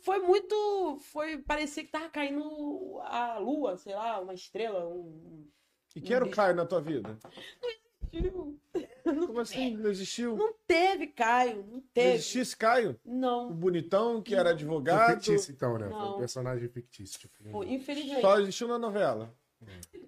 Foi 0.02 0.18
muito. 0.18 0.98
Foi. 1.00 1.38
Parecia 1.38 1.84
que 1.84 1.90
tava 1.90 2.08
caindo 2.10 2.98
a 3.02 3.38
lua, 3.38 3.76
sei 3.76 3.94
lá, 3.94 4.20
uma 4.20 4.34
estrela. 4.34 4.86
Um... 4.86 5.48
E 5.96 6.00
quem 6.00 6.16
era 6.16 6.24
o 6.24 6.30
Caio 6.30 6.54
na 6.54 6.66
tua 6.66 6.80
vida? 6.80 7.18
Não 7.62 7.70
Como 9.26 9.40
assim? 9.40 9.76
Não 9.76 9.90
existiu? 9.90 10.36
Não, 10.36 10.46
não 10.46 10.54
teve, 10.66 11.06
Caio. 11.08 11.64
Não 11.68 11.80
teve. 11.80 12.14
existia 12.14 12.42
esse 12.42 12.56
Caio? 12.56 13.00
O 13.04 13.14
Não. 13.14 13.52
bonitão 13.52 14.22
que 14.22 14.34
era 14.34 14.44
Foi 14.44 14.52
advogado. 14.52 15.14
fictício, 15.14 15.52
então, 15.52 15.78
né? 15.78 15.88
Foi 15.88 15.98
Não. 15.98 16.16
um 16.16 16.18
personagem 16.18 16.68
fictício. 16.68 17.18
Tipo, 17.18 17.50
Pô, 17.50 17.64
Infelizmente. 17.64 18.20
Só 18.20 18.38
existiu 18.40 18.68
na 18.68 18.78
novela. 18.78 19.34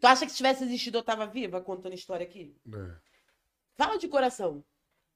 Tu 0.00 0.06
acha 0.06 0.24
que 0.26 0.30
se 0.32 0.36
tivesse 0.36 0.64
existido 0.64 0.98
eu 0.98 1.02
tava 1.02 1.26
viva 1.26 1.60
contando 1.60 1.92
a 1.92 1.96
história 1.96 2.24
aqui? 2.26 2.56
É. 2.72 2.96
Fala 3.76 3.96
de 3.98 4.08
coração. 4.08 4.64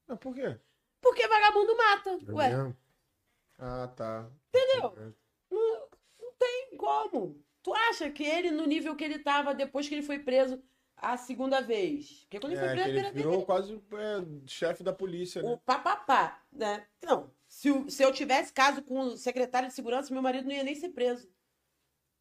Mas 0.06 0.19
por 0.19 0.35
quê? 0.35 0.59
Porque 1.01 1.27
vagabundo 1.28 1.77
mata. 1.77 2.10
É 2.27 2.32
Ué, 2.32 2.48
mesmo? 2.48 2.77
Ah, 3.59 3.89
tá. 3.94 4.31
entendeu? 4.48 4.94
É. 4.97 5.12
Não, 5.55 5.89
não 6.20 6.32
tem 6.39 6.77
como. 6.77 7.43
Tu 7.62 7.74
acha 7.74 8.10
que 8.10 8.23
ele, 8.24 8.51
no 8.51 8.66
nível 8.66 8.94
que 8.97 9.05
ele 9.05 9.19
tava 9.19 9.55
depois 9.55 9.89
que 9.89 9.94
ele 9.94 10.02
foi 10.02 10.19
preso 10.20 10.62
a 11.00 11.16
segunda 11.16 11.60
vez? 11.60 12.20
Porque 12.24 12.38
quando 12.40 12.52
ele 12.52 12.60
foi 12.60 12.68
É, 12.68 12.72
preso 12.72 12.88
ele 12.90 13.00
vez, 13.02 13.14
virou 13.14 13.44
quase 13.44 13.74
é, 13.74 14.24
chefe 14.46 14.82
da 14.82 14.92
polícia, 14.92 15.42
o 15.44 15.50
né? 15.50 15.60
papapá, 15.64 16.42
né? 16.52 16.86
Não. 17.02 17.30
Se, 17.46 17.70
o- 17.70 17.88
se 17.90 18.02
eu 18.02 18.12
tivesse 18.12 18.52
caso 18.52 18.82
com 18.82 19.00
o 19.00 19.16
secretário 19.16 19.68
de 19.68 19.74
segurança, 19.74 20.12
meu 20.12 20.22
marido 20.22 20.44
não 20.46 20.52
ia 20.54 20.62
nem 20.64 20.74
ser 20.74 20.90
preso. 20.90 21.28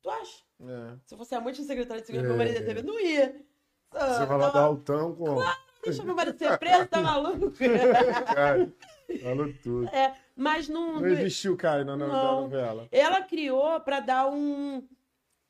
Tu 0.01 0.09
acha? 0.09 0.43
É. 0.61 0.97
Se 1.05 1.13
eu 1.13 1.17
fosse 1.17 1.35
amante 1.35 1.59
do 1.61 1.67
secretário 1.67 2.01
de 2.01 2.07
segurança, 2.07 2.27
É. 2.27 2.29
meu 2.29 2.37
marido 2.37 2.53
ia 2.55 2.65
ser 2.65 2.71
preso. 2.71 2.87
Não 2.87 2.99
ia. 2.99 3.45
Ah, 3.91 4.13
Você 4.13 4.25
vai 4.25 4.37
lá 4.37 4.49
dar 4.49 4.61
altão 4.61 5.15
com. 5.15 5.35
Deixa 5.83 6.03
meu 6.03 6.15
marido 6.15 6.37
ser 6.37 6.57
preso, 6.57 6.87
tá 6.87 7.01
maluco? 7.01 7.51
Cara, 8.35 8.73
falou 9.23 9.53
tudo. 9.63 9.89
Mas 10.35 10.67
não. 10.67 10.99
Não 10.99 11.07
existiu 11.07 11.53
o 11.53 11.57
Caio 11.57 11.85
na, 11.85 11.95
na- 11.95 12.07
novela. 12.07 12.87
Ela 12.91 13.21
criou 13.21 13.79
pra 13.81 13.99
dar 14.01 14.27
um, 14.29 14.85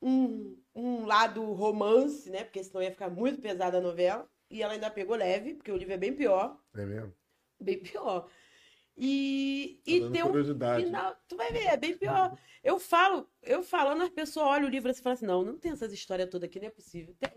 um, 0.00 0.56
um 0.78 1.04
lado 1.06 1.42
romance, 1.52 2.30
né? 2.30 2.44
Porque 2.44 2.62
senão 2.62 2.82
ia 2.82 2.90
ficar 2.90 3.10
muito 3.10 3.40
pesada 3.40 3.78
a 3.78 3.80
novela. 3.80 4.28
E 4.50 4.62
ela 4.62 4.72
ainda 4.72 4.90
pegou 4.90 5.16
leve, 5.16 5.54
porque 5.54 5.70
o 5.72 5.76
livro 5.76 5.92
é 5.94 5.98
bem 5.98 6.14
pior. 6.14 6.58
É 6.74 6.84
mesmo? 6.86 7.12
Bem 7.60 7.78
pior. 7.78 8.30
E, 8.96 9.80
Tá 9.84 9.90
e 9.90 10.10
tem 10.10 10.22
um 10.22 10.26
curiosidade. 10.28 10.84
final. 10.84 11.16
Tu 11.28 11.36
vai 11.36 11.52
ver, 11.52 11.66
é 11.66 11.76
bem 11.76 11.96
pior. 11.96 12.36
Eu 12.64 12.80
falo, 12.80 13.28
eu 13.42 13.62
falando, 13.62 14.02
as 14.02 14.08
pessoas 14.10 14.46
olham 14.46 14.66
o 14.66 14.70
livro 14.70 14.90
e 14.90 14.94
falam 14.94 15.14
assim: 15.14 15.26
não, 15.26 15.44
não 15.44 15.58
tem 15.58 15.72
essas 15.72 15.92
histórias 15.92 16.28
todas 16.30 16.48
aqui, 16.48 16.58
não 16.58 16.68
é 16.68 16.70
possível. 16.70 17.14
Tem. 17.18 17.30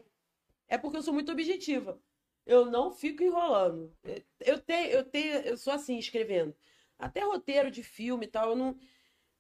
É 0.68 0.78
porque 0.78 0.98
eu 0.98 1.04
sou 1.04 1.14
muito 1.14 1.32
objetiva. 1.32 2.02
Eu 2.46 2.66
não 2.66 2.92
fico 2.92 3.22
enrolando. 3.24 3.94
Eu 4.40 4.60
tenho, 4.60 4.88
eu 4.90 5.04
tenho, 5.04 5.36
eu 5.42 5.58
sou 5.58 5.74
assim, 5.74 5.98
escrevendo. 5.98 6.56
Até 6.98 7.22
roteiro 7.24 7.70
de 7.70 7.84
filme 7.84 8.26
e 8.26 8.30
tal, 8.30 8.52
eu 8.52 8.56
não. 8.56 8.78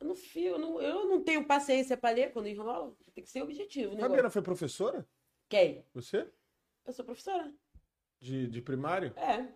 Eu 0.02 0.08
não, 0.08 0.16
fico, 0.16 0.40
eu 0.48 0.58
não, 0.58 0.82
eu 0.82 1.06
não 1.08 1.24
tenho 1.24 1.46
paciência 1.46 1.96
pra 1.96 2.10
ler 2.10 2.34
quando 2.34 2.48
enrola. 2.48 2.92
Tem 3.14 3.24
que 3.24 3.30
ser 3.30 3.44
objetivo. 3.44 3.94
Né? 3.94 4.02
Fabiana 4.02 4.32
foi 4.32 4.42
professora? 4.42 5.08
Quem? 5.48 5.86
Você? 5.94 6.28
Eu 6.84 6.92
sou 6.92 7.06
professora. 7.06 7.54
De, 8.20 8.48
de 8.48 8.62
primário? 8.64 9.14
É. 9.16 9.48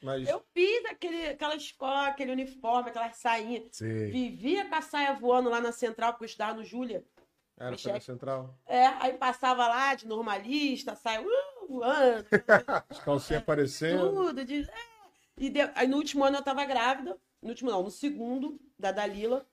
Mas 0.00 0.28
Eu 0.28 0.40
fiz 0.54 0.84
aquele, 0.86 1.26
aquela 1.30 1.56
escola, 1.56 2.06
aquele 2.06 2.30
uniforme, 2.30 2.90
aquelas 2.90 3.16
sainhas. 3.16 3.64
Sim. 3.72 4.06
Vivia 4.06 4.68
com 4.68 4.74
a 4.76 4.80
saia 4.80 5.14
voando 5.14 5.50
lá 5.50 5.60
na 5.60 5.72
central, 5.72 6.12
porque 6.12 6.24
eu 6.24 6.28
estudava 6.28 6.54
no 6.54 6.64
Júlia. 6.64 7.04
era 7.58 7.76
para 7.76 8.00
central. 8.00 8.56
É, 8.66 8.86
aí 8.86 9.14
passava 9.14 9.66
lá 9.66 9.96
de 9.96 10.06
normalista, 10.06 10.94
saia 10.94 11.20
uh, 11.22 11.66
voando, 11.68 12.24
As 12.88 13.00
calcinhas 13.00 13.42
aparecendo. 13.42 14.10
tudo. 14.14 14.44
De, 14.44 14.62
é. 14.62 14.74
E 15.36 15.50
deu- 15.50 15.70
aí 15.74 15.88
no 15.88 15.96
último 15.96 16.22
ano 16.22 16.36
eu 16.36 16.44
tava 16.44 16.64
grávida. 16.64 17.18
No 17.42 17.48
último 17.48 17.68
não, 17.70 17.82
no 17.82 17.90
segundo, 17.90 18.60
da 18.78 18.92
Dalila. 18.92 19.44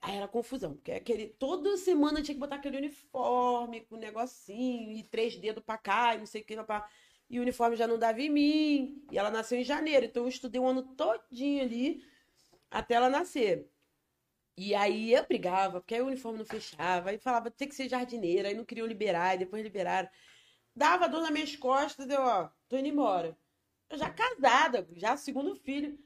Aí 0.00 0.16
era 0.16 0.28
confusão, 0.28 0.74
porque 0.74 0.92
aquele, 0.92 1.28
toda 1.28 1.76
semana 1.76 2.22
tinha 2.22 2.34
que 2.34 2.40
botar 2.40 2.56
aquele 2.56 2.76
uniforme 2.78 3.80
com 3.82 3.96
um 3.96 3.98
negocinho, 3.98 4.92
e 4.92 5.02
três 5.02 5.36
dedos 5.36 5.62
pra 5.64 5.76
cá, 5.76 6.14
e 6.14 6.18
não 6.18 6.26
sei 6.26 6.42
o 6.42 6.44
que, 6.44 6.56
pra... 6.62 6.88
e 7.28 7.38
o 7.38 7.42
uniforme 7.42 7.76
já 7.76 7.86
não 7.86 7.98
dava 7.98 8.20
em 8.20 8.30
mim. 8.30 9.06
E 9.10 9.18
ela 9.18 9.30
nasceu 9.30 9.58
em 9.58 9.64
janeiro, 9.64 10.06
então 10.06 10.22
eu 10.24 10.28
estudei 10.28 10.60
um 10.60 10.68
ano 10.68 10.82
todinho 10.94 11.62
ali 11.62 12.04
até 12.70 12.94
ela 12.94 13.08
nascer. 13.10 13.70
E 14.56 14.74
aí 14.74 15.12
eu 15.14 15.24
brigava, 15.26 15.80
porque 15.80 15.94
aí 15.94 16.02
o 16.02 16.06
uniforme 16.06 16.38
não 16.38 16.44
fechava, 16.44 17.10
aí 17.10 17.18
falava 17.18 17.50
tem 17.50 17.68
que 17.68 17.74
ser 17.74 17.88
jardineira, 17.88 18.48
aí 18.48 18.54
não 18.54 18.64
queriam 18.64 18.86
liberar, 18.86 19.34
e 19.34 19.38
depois 19.38 19.62
liberaram. 19.62 20.08
Dava 20.74 21.08
dor 21.08 21.22
nas 21.22 21.30
minhas 21.30 21.56
costas, 21.56 22.08
eu, 22.08 22.20
ó, 22.20 22.50
tô 22.68 22.76
indo 22.76 22.88
embora. 22.88 23.36
Eu 23.90 23.98
já 23.98 24.10
casada, 24.10 24.88
já 24.96 25.16
segundo 25.16 25.56
filho. 25.56 25.98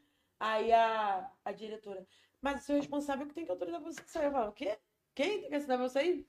Aí 0.44 0.72
a, 0.72 1.30
a 1.44 1.52
diretora, 1.52 2.04
mas 2.40 2.62
o 2.62 2.66
seu 2.66 2.74
responsável 2.76 3.26
que 3.28 3.32
tem 3.32 3.44
que 3.44 3.50
autorizar 3.52 3.80
você 3.80 4.02
sair. 4.06 4.24
Eu 4.24 4.32
falava, 4.32 4.50
o 4.50 4.52
quê? 4.52 4.76
Quem 5.14 5.40
tem 5.40 5.48
que 5.50 5.54
assinar 5.54 5.78
você 5.78 5.92
sair? 6.00 6.28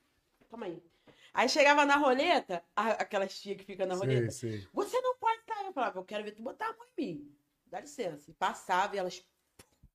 Calma 0.52 0.68
aí. 0.68 0.84
Aí 1.34 1.50
chegava 1.50 1.84
na 1.84 1.96
roleta, 1.96 2.64
a- 2.76 2.92
aquelas 2.92 3.40
tia 3.42 3.56
que 3.56 3.64
fica 3.64 3.88
na 3.88 3.96
roleta, 3.96 4.30
Sim, 4.30 4.60
sim. 4.60 4.68
você 4.72 5.02
não 5.02 5.18
pode 5.18 5.42
sair. 5.48 5.66
Eu 5.66 5.74
falava, 5.74 5.98
eu 6.00 6.06
quero 6.06 6.24
ver 6.24 6.32
tu 6.34 6.44
botar 6.44 6.68
a 6.68 6.74
mão 6.78 6.86
em 6.96 7.06
mim. 7.16 7.36
Dá 7.66 7.80
licença. 7.80 8.30
E 8.30 8.36
passava 8.36 8.96
e 8.96 9.00
elas 9.00 9.26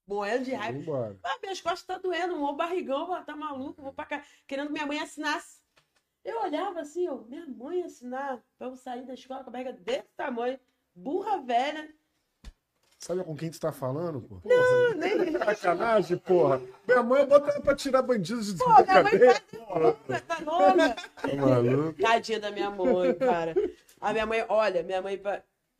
moendo 0.05 0.45
de 0.47 0.53
raiva. 0.53 0.73
Vamos 0.73 0.89
embora. 0.89 1.21
Ah, 1.23 1.39
minhas 1.41 1.61
costas 1.61 1.85
tá 1.85 1.97
doendo, 1.99 2.35
um 2.35 2.57
barrigão, 2.57 3.05
ela 3.15 3.23
tá 3.23 3.37
maluco, 3.37 3.81
vou 3.81 3.93
pra 3.93 4.05
cá. 4.05 4.25
Querendo 4.49 4.67
que 4.67 4.73
minha 4.73 4.87
mãe 4.87 4.99
assinasse. 4.99 5.61
Eu 6.25 6.43
olhava 6.43 6.81
assim, 6.81 7.09
ó, 7.09 7.19
minha 7.19 7.47
mãe 7.47 7.85
assinar 7.85 8.43
pra 8.59 8.67
eu 8.67 8.75
sair 8.75 9.07
da 9.07 9.15
escola 9.15 9.45
com 9.45 9.51
a 9.51 9.53
barriga 9.53 9.73
desse 9.75 10.09
tamanho, 10.17 10.59
burra 10.93 11.39
velha. 11.39 11.95
Sabe 12.99 13.23
com 13.23 13.37
quem 13.37 13.51
tu 13.51 13.61
tá 13.61 13.71
falando, 13.71 14.21
pô? 14.21 14.41
Não, 14.45 14.95
nem. 14.95 15.33
Sacanagem, 15.33 16.19
porra. 16.19 16.61
Minha 16.87 17.03
mãe 17.03 17.25
bota 17.25 17.51
ela 17.51 17.61
pra 17.61 17.77
tirar 17.77 18.03
bandidos 18.03 18.53
de 18.53 18.59
Pô, 18.59 18.67
minha 18.67 19.03
mãe 19.03 19.19
faz 19.19 19.41
tá. 19.41 20.21
Tá 20.23 20.41
maluco? 21.37 22.03
Tadinha 22.03 22.41
da 22.41 22.51
minha 22.51 22.71
mãe, 22.71 23.15
cara. 23.15 23.55
A 24.01 24.13
minha 24.13 24.27
mãe, 24.27 24.45
olha, 24.49 24.83
minha 24.83 25.01
mãe, 25.01 25.21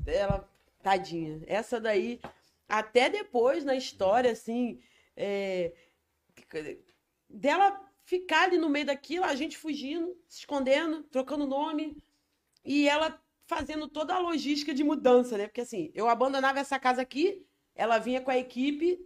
ela, 0.07 0.49
tadinha. 0.81 1.43
Essa 1.47 1.81
daí, 1.81 2.21
até 2.69 3.11
depois 3.11 3.65
na 3.65 3.75
história, 3.75 4.31
assim, 4.31 4.81
é, 5.17 5.73
dela 7.29 7.81
ficar 8.05 8.45
ali 8.45 8.59
no 8.59 8.69
meio 8.69 8.87
daquilo, 8.87 9.25
a 9.25 9.35
gente 9.35 9.59
fugindo, 9.59 10.17
se 10.29 10.41
escondendo, 10.41 11.03
trocando 11.05 11.47
nome, 11.47 11.97
e 12.65 12.89
ela 12.89 13.21
fazendo 13.49 13.89
toda 13.89 14.15
a 14.15 14.19
logística 14.19 14.75
de 14.75 14.85
mudança, 14.85 15.39
né? 15.39 15.47
Porque 15.47 15.63
assim, 15.63 15.91
eu 15.95 16.07
abandonava 16.07 16.61
essa 16.61 16.79
casa 16.79 17.01
aqui, 17.01 17.45
ela 17.75 17.99
vinha 17.99 18.21
com 18.21 18.31
a 18.31 18.37
equipe, 18.37 19.01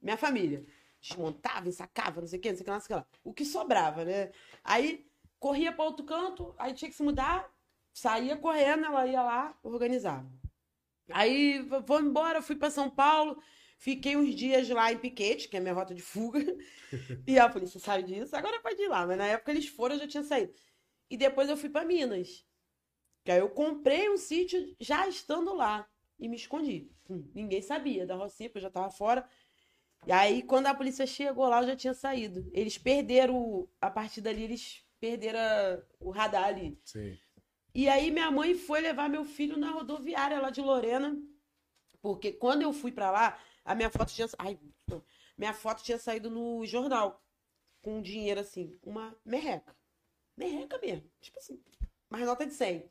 minha 0.00 0.16
família. 0.16 0.64
Desmontava, 1.00 1.66
ensacava, 1.66 2.20
não 2.20 2.28
sei 2.28 2.38
o 2.38 2.42
que, 2.42 2.50
não 2.50 2.56
sei 2.56 2.62
o 2.62 2.64
que, 2.66 2.70
não 2.70 2.80
sei 2.80 2.84
o 2.84 2.88
que 2.88 2.94
lá. 2.94 3.06
O 3.24 3.32
que 3.32 3.44
sobrava, 3.46 4.04
né? 4.04 4.30
Aí 4.62 5.10
corria 5.38 5.72
para 5.72 5.86
outro 5.86 6.04
canto, 6.04 6.54
aí 6.58 6.74
tinha 6.74 6.90
que 6.90 6.94
se 6.94 7.02
mudar, 7.02 7.50
saía 7.94 8.36
correndo, 8.36 8.84
ela 8.84 9.06
ia 9.06 9.22
lá, 9.22 9.58
organizava. 9.62 10.30
Aí 11.10 11.60
vou 11.86 11.98
embora, 11.98 12.42
fui 12.42 12.56
para 12.56 12.70
São 12.70 12.90
Paulo, 12.90 13.42
fiquei 13.78 14.16
uns 14.16 14.34
dias 14.34 14.68
lá 14.68 14.92
em 14.92 14.98
Piquete, 14.98 15.48
que 15.48 15.56
é 15.56 15.60
a 15.60 15.62
minha 15.62 15.74
rota 15.74 15.94
de 15.94 16.02
fuga, 16.02 16.40
e 17.26 17.38
a 17.38 17.48
polícia 17.48 17.80
sabe 17.80 18.02
disso, 18.02 18.36
agora 18.36 18.60
pode 18.60 18.80
ir 18.82 18.88
lá, 18.88 19.06
mas 19.06 19.16
na 19.16 19.26
época 19.26 19.50
eles 19.50 19.66
foram, 19.66 19.94
eu 19.94 20.00
já 20.02 20.06
tinha 20.06 20.22
saído. 20.22 20.52
E 21.08 21.16
depois 21.16 21.48
eu 21.48 21.56
fui 21.56 21.70
para 21.70 21.86
Minas, 21.86 22.44
que 23.24 23.30
aí 23.32 23.38
eu 23.40 23.50
comprei 23.50 24.10
um 24.10 24.16
sítio 24.16 24.74
já 24.80 25.06
estando 25.08 25.54
lá 25.54 25.88
e 26.18 26.28
me 26.28 26.36
escondi. 26.36 26.90
Hum, 27.08 27.28
Ninguém 27.34 27.62
sabia 27.62 28.06
da 28.06 28.14
Rocinha, 28.16 28.48
porque 28.48 28.58
eu 28.58 28.62
já 28.62 28.68
estava 28.68 28.90
fora. 28.90 29.28
E 30.06 30.12
aí, 30.12 30.42
quando 30.42 30.66
a 30.66 30.74
polícia 30.74 31.06
chegou 31.06 31.48
lá, 31.48 31.62
eu 31.62 31.68
já 31.68 31.76
tinha 31.76 31.94
saído. 31.94 32.48
Eles 32.52 32.78
perderam, 32.78 33.68
a 33.80 33.90
partir 33.90 34.20
dali, 34.20 34.42
eles 34.44 34.84
perderam 35.00 35.38
a- 35.40 35.82
o 36.00 36.10
radar 36.10 36.44
ali. 36.44 36.78
Sim. 36.84 37.18
E 37.74 37.88
aí 37.88 38.10
minha 38.10 38.30
mãe 38.30 38.54
foi 38.54 38.80
levar 38.80 39.08
meu 39.08 39.24
filho 39.24 39.56
na 39.58 39.70
rodoviária 39.70 40.40
lá 40.40 40.50
de 40.50 40.60
Lorena, 40.60 41.16
porque 42.02 42.32
quando 42.32 42.62
eu 42.62 42.72
fui 42.72 42.92
pra 42.92 43.10
lá, 43.10 43.38
a 43.64 43.74
minha 43.74 43.90
foto 43.90 44.12
tinha, 44.12 44.28
ai, 44.38 44.58
minha 45.38 45.54
foto 45.54 45.82
tinha 45.82 45.98
saído 45.98 46.30
no 46.30 46.64
jornal 46.66 47.22
com 47.82 48.02
dinheiro 48.02 48.40
assim, 48.40 48.78
uma 48.82 49.16
merreca. 49.24 49.76
Merreca 50.36 50.78
mesmo, 50.80 51.10
tipo 51.20 51.38
assim, 51.38 51.62
mas 52.10 52.26
nota 52.26 52.46
de 52.46 52.54
100. 52.54 52.90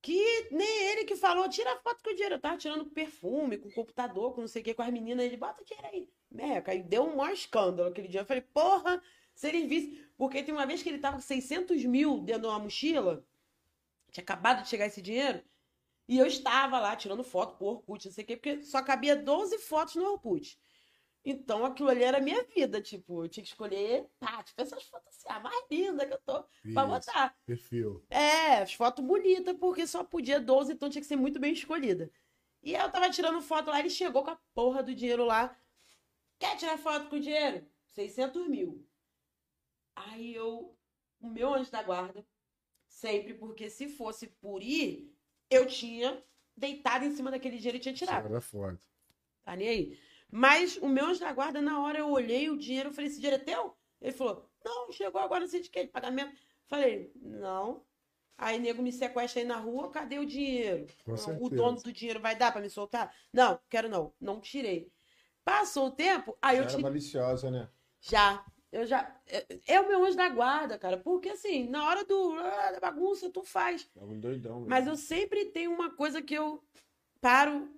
Que 0.00 0.48
nem 0.52 0.90
ele 0.90 1.04
que 1.04 1.16
falou, 1.16 1.48
tira 1.48 1.76
foto 1.78 2.02
com 2.02 2.10
o 2.10 2.14
dinheiro. 2.14 2.36
Eu 2.36 2.40
tava 2.40 2.56
tirando 2.56 2.86
perfume, 2.86 3.58
com 3.58 3.70
computador, 3.70 4.34
com 4.34 4.42
não 4.42 4.48
sei 4.48 4.62
o 4.62 4.64
que, 4.64 4.74
com 4.74 4.82
as 4.82 4.92
meninas. 4.92 5.26
Ele 5.26 5.36
bota 5.36 5.62
o 5.62 5.64
dinheiro 5.64 5.88
aí. 5.88 6.08
Merreca. 6.30 6.72
Aí 6.72 6.82
deu 6.82 7.04
um 7.04 7.16
maior 7.16 7.32
escândalo 7.32 7.88
aquele 7.88 8.08
dia. 8.08 8.20
Eu 8.20 8.26
falei, 8.26 8.42
porra, 8.42 9.02
se 9.34 9.48
ele 9.48 9.66
visse. 9.66 10.06
Porque 10.16 10.42
tem 10.42 10.54
uma 10.54 10.66
vez 10.66 10.82
que 10.82 10.88
ele 10.88 10.98
tava 10.98 11.16
com 11.16 11.22
600 11.22 11.84
mil 11.84 12.20
dentro 12.20 12.42
de 12.42 12.48
uma 12.48 12.58
mochila. 12.58 13.24
Tinha 14.10 14.22
acabado 14.22 14.62
de 14.62 14.68
chegar 14.68 14.86
esse 14.86 15.02
dinheiro. 15.02 15.42
E 16.08 16.18
eu 16.18 16.26
estava 16.26 16.80
lá 16.80 16.96
tirando 16.96 17.22
foto 17.22 17.56
pro 17.56 17.66
Orkut, 17.66 18.06
não 18.06 18.12
sei 18.12 18.24
o 18.24 18.26
quê, 18.26 18.36
porque 18.36 18.62
só 18.62 18.82
cabia 18.82 19.14
12 19.14 19.58
fotos 19.58 19.94
no 19.96 20.12
Orkut. 20.12 20.58
Então 21.30 21.62
aquilo 21.62 21.90
ali 21.90 22.02
era 22.02 22.16
a 22.16 22.22
minha 22.22 22.42
vida, 22.44 22.80
tipo, 22.80 23.22
eu 23.22 23.28
tinha 23.28 23.44
que 23.44 23.50
escolher, 23.50 24.08
tá, 24.18 24.42
tipo, 24.42 24.62
essas 24.62 24.82
fotos 24.84 25.08
assim, 25.08 25.28
a 25.28 25.38
mais 25.38 25.62
linda 25.70 26.06
que 26.06 26.14
eu 26.14 26.20
tô 26.24 26.42
pra 26.42 26.48
Isso, 26.64 26.86
botar. 26.86 27.36
Perfil. 27.44 28.02
É, 28.08 28.62
as 28.62 28.72
fotos 28.72 29.04
bonitas, 29.04 29.54
porque 29.58 29.86
só 29.86 30.02
podia 30.02 30.40
12, 30.40 30.72
então 30.72 30.88
tinha 30.88 31.02
que 31.02 31.06
ser 31.06 31.16
muito 31.16 31.38
bem 31.38 31.52
escolhida. 31.52 32.10
E 32.62 32.74
aí 32.74 32.80
eu 32.82 32.90
tava 32.90 33.10
tirando 33.10 33.42
foto 33.42 33.68
lá, 33.68 33.78
ele 33.78 33.90
chegou 33.90 34.24
com 34.24 34.30
a 34.30 34.40
porra 34.54 34.82
do 34.82 34.94
dinheiro 34.94 35.22
lá. 35.26 35.54
Quer 36.38 36.56
tirar 36.56 36.78
foto 36.78 37.10
com 37.10 37.20
dinheiro? 37.20 37.66
600 37.88 38.48
mil. 38.48 38.88
Aí 39.94 40.34
eu, 40.34 40.74
o 41.20 41.28
meu 41.28 41.52
anjo 41.52 41.70
da 41.70 41.82
guarda, 41.82 42.26
sempre, 42.86 43.34
porque 43.34 43.68
se 43.68 43.86
fosse 43.86 44.28
por 44.28 44.62
ir, 44.62 45.14
eu 45.50 45.66
tinha 45.66 46.24
deitado 46.56 47.04
em 47.04 47.14
cima 47.14 47.30
daquele 47.30 47.58
dinheiro 47.58 47.76
e 47.76 47.80
tinha 47.80 47.94
tirado. 47.94 48.28
Era 48.28 48.40
foda. 48.40 48.80
Tá 49.42 49.54
nem 49.54 49.68
aí. 49.68 50.07
Mas 50.30 50.76
o 50.78 50.88
meu 50.88 51.06
anjo 51.06 51.20
da 51.20 51.32
guarda, 51.32 51.60
na 51.62 51.80
hora 51.82 51.98
eu 51.98 52.10
olhei 52.10 52.50
o 52.50 52.56
dinheiro, 52.58 52.90
eu 52.90 52.92
falei, 52.92 53.08
esse 53.10 53.20
dinheiro 53.20 53.40
é 53.42 53.44
teu? 53.44 53.74
Ele 54.00 54.12
falou, 54.12 54.48
não, 54.64 54.92
chegou 54.92 55.20
agora, 55.20 55.40
não 55.40 55.48
sei 55.48 55.60
de 55.62 55.70
que, 55.70 55.84
de 55.84 55.90
pagamento. 55.90 56.32
Falei, 56.66 57.10
não. 57.16 57.82
Aí 58.36 58.58
nego 58.58 58.82
me 58.82 58.92
sequestra 58.92 59.40
aí 59.42 59.46
na 59.46 59.56
rua, 59.56 59.90
cadê 59.90 60.18
o 60.18 60.26
dinheiro? 60.26 60.86
Com 61.04 61.12
o 61.44 61.48
dono 61.50 61.80
do 61.82 61.92
dinheiro 61.92 62.20
vai 62.20 62.36
dar 62.36 62.52
pra 62.52 62.60
me 62.60 62.70
soltar? 62.70 63.12
Não, 63.32 63.58
quero 63.68 63.88
não. 63.88 64.12
Não 64.20 64.40
tirei. 64.40 64.92
Passou 65.44 65.86
o 65.88 65.90
tempo, 65.90 66.36
aí 66.40 66.56
Já 66.56 66.60
eu 66.60 66.62
era 66.62 66.70
tirei. 66.70 66.82
maliciosa, 66.84 67.50
né? 67.50 67.68
Já. 68.00 68.44
Eu 68.70 68.86
já. 68.86 69.18
é- 69.26 69.46
É 69.66 69.80
o 69.80 69.88
meu 69.88 70.04
anjo 70.04 70.16
da 70.16 70.28
guarda, 70.28 70.78
cara. 70.78 70.98
Porque 70.98 71.30
assim, 71.30 71.66
na 71.68 71.84
hora 71.88 72.04
do, 72.04 72.34
ah, 72.34 72.72
da 72.72 72.78
bagunça, 72.80 73.30
tu 73.30 73.42
faz. 73.42 73.90
É 73.96 74.04
um 74.04 74.20
doidão. 74.20 74.56
mesmo. 74.56 74.68
Mas 74.68 74.86
eu 74.86 74.94
sempre 74.94 75.46
tenho 75.46 75.72
uma 75.72 75.90
coisa 75.96 76.20
que 76.22 76.34
eu 76.34 76.62
paro. 77.20 77.68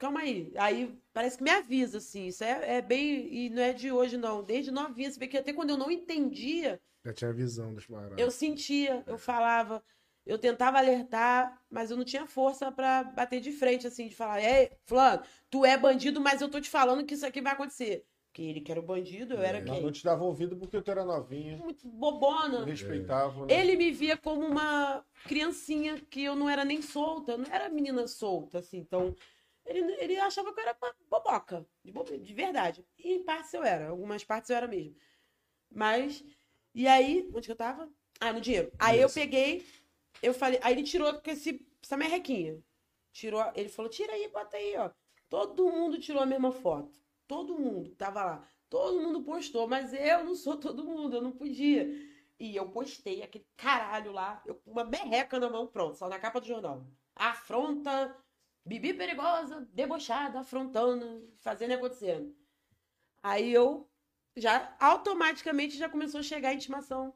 Calma 0.00 0.20
aí. 0.20 0.50
Aí 0.56 0.98
parece 1.12 1.36
que 1.36 1.44
me 1.44 1.50
avisa, 1.50 1.98
assim. 1.98 2.26
Isso 2.26 2.42
é, 2.42 2.78
é 2.78 2.82
bem. 2.82 3.32
E 3.32 3.50
não 3.50 3.62
é 3.62 3.74
de 3.74 3.92
hoje, 3.92 4.16
não. 4.16 4.42
Desde 4.42 4.70
novinha, 4.70 5.10
você 5.10 5.20
vê 5.20 5.28
que 5.28 5.36
até 5.36 5.52
quando 5.52 5.68
eu 5.70 5.76
não 5.76 5.90
entendia, 5.90 6.80
Já 7.04 7.12
tinha 7.12 7.32
visão 7.34 7.74
das 7.74 7.86
paradas. 7.86 8.18
eu 8.18 8.30
sentia, 8.30 9.04
eu 9.06 9.18
falava, 9.18 9.84
eu 10.24 10.38
tentava 10.38 10.78
alertar, 10.78 11.62
mas 11.68 11.90
eu 11.90 11.98
não 11.98 12.04
tinha 12.04 12.26
força 12.26 12.72
pra 12.72 13.04
bater 13.04 13.42
de 13.42 13.52
frente, 13.52 13.86
assim, 13.86 14.08
de 14.08 14.14
falar, 14.16 14.42
ei, 14.42 14.70
fulano, 14.86 15.22
tu 15.50 15.66
é 15.66 15.76
bandido, 15.76 16.18
mas 16.18 16.40
eu 16.40 16.48
tô 16.48 16.58
te 16.58 16.70
falando 16.70 17.04
que 17.04 17.12
isso 17.12 17.26
aqui 17.26 17.42
vai 17.42 17.52
acontecer. 17.52 18.06
Porque 18.32 18.40
ele 18.42 18.60
que 18.62 18.70
era 18.72 18.80
o 18.80 18.84
bandido, 18.84 19.34
eu 19.34 19.42
era 19.42 19.58
É. 19.58 19.60
Mas 19.60 19.70
quem? 19.70 19.82
não 19.82 19.92
te 19.92 20.02
dava 20.02 20.24
ouvido 20.24 20.56
porque 20.56 20.80
tu 20.80 20.90
era 20.90 21.04
novinha. 21.04 21.58
Muito 21.58 21.86
bobona. 21.86 22.64
Respeitava. 22.64 23.44
né? 23.44 23.52
Ele 23.52 23.76
me 23.76 23.90
via 23.90 24.16
como 24.16 24.46
uma 24.46 25.04
criancinha 25.26 26.00
que 26.08 26.24
eu 26.24 26.34
não 26.34 26.48
era 26.48 26.64
nem 26.64 26.80
solta, 26.80 27.32
eu 27.32 27.38
não 27.38 27.52
era 27.52 27.68
menina 27.68 28.06
solta, 28.06 28.60
assim. 28.60 28.78
Então, 28.78 29.14
ele, 29.70 29.92
ele 30.00 30.16
achava 30.18 30.52
que 30.52 30.60
eu 30.60 30.64
era 30.64 30.76
uma 30.82 30.94
boboca, 31.08 31.66
de, 31.84 32.18
de 32.18 32.34
verdade. 32.34 32.84
E 32.98 33.12
em 33.14 33.22
partes 33.24 33.54
eu 33.54 33.62
era, 33.62 33.88
algumas 33.88 34.24
partes 34.24 34.50
eu 34.50 34.56
era 34.56 34.66
mesmo. 34.66 34.96
Mas, 35.70 36.24
e 36.74 36.86
aí, 36.88 37.30
onde 37.32 37.46
que 37.46 37.52
eu 37.52 37.56
tava? 37.56 37.88
Ah, 38.20 38.32
no 38.32 38.40
dinheiro. 38.40 38.72
Aí 38.78 39.00
eu 39.00 39.06
Isso. 39.06 39.14
peguei, 39.14 39.64
eu 40.22 40.34
falei, 40.34 40.58
aí 40.62 40.74
ele 40.74 40.82
tirou 40.82 41.20
com 41.20 41.30
esse, 41.30 41.64
essa 41.82 41.96
merrequinha. 41.96 42.62
Tirou, 43.12 43.42
ele 43.54 43.68
falou, 43.68 43.90
tira 43.90 44.12
aí, 44.12 44.28
bota 44.28 44.56
aí, 44.56 44.76
ó. 44.76 44.90
Todo 45.28 45.70
mundo 45.70 45.98
tirou 46.00 46.22
a 46.22 46.26
mesma 46.26 46.50
foto. 46.50 46.98
Todo 47.26 47.58
mundo 47.58 47.94
tava 47.94 48.24
lá. 48.24 48.50
Todo 48.68 49.00
mundo 49.00 49.22
postou, 49.22 49.68
mas 49.68 49.92
eu 49.92 50.24
não 50.24 50.34
sou 50.34 50.56
todo 50.56 50.84
mundo, 50.84 51.16
eu 51.16 51.22
não 51.22 51.32
podia. 51.32 51.88
E 52.38 52.56
eu 52.56 52.70
postei 52.70 53.22
aquele 53.22 53.46
caralho 53.56 54.12
lá, 54.12 54.42
eu 54.46 54.54
com 54.54 54.70
uma 54.72 54.84
merreca 54.84 55.38
na 55.38 55.48
mão, 55.50 55.66
pronto, 55.66 55.96
só 55.96 56.08
na 56.08 56.18
capa 56.18 56.40
do 56.40 56.46
jornal. 56.46 56.86
Afronta, 57.14 58.16
Bibi 58.64 58.94
perigosa, 58.94 59.66
debochada, 59.72 60.40
afrontando, 60.40 61.32
fazendo 61.38 61.70
e 61.70 61.74
acontecendo. 61.74 62.34
Aí 63.22 63.52
eu 63.52 63.90
já 64.36 64.76
automaticamente 64.78 65.76
já 65.76 65.88
começou 65.88 66.20
a 66.20 66.22
chegar 66.22 66.50
a 66.50 66.54
intimação, 66.54 67.14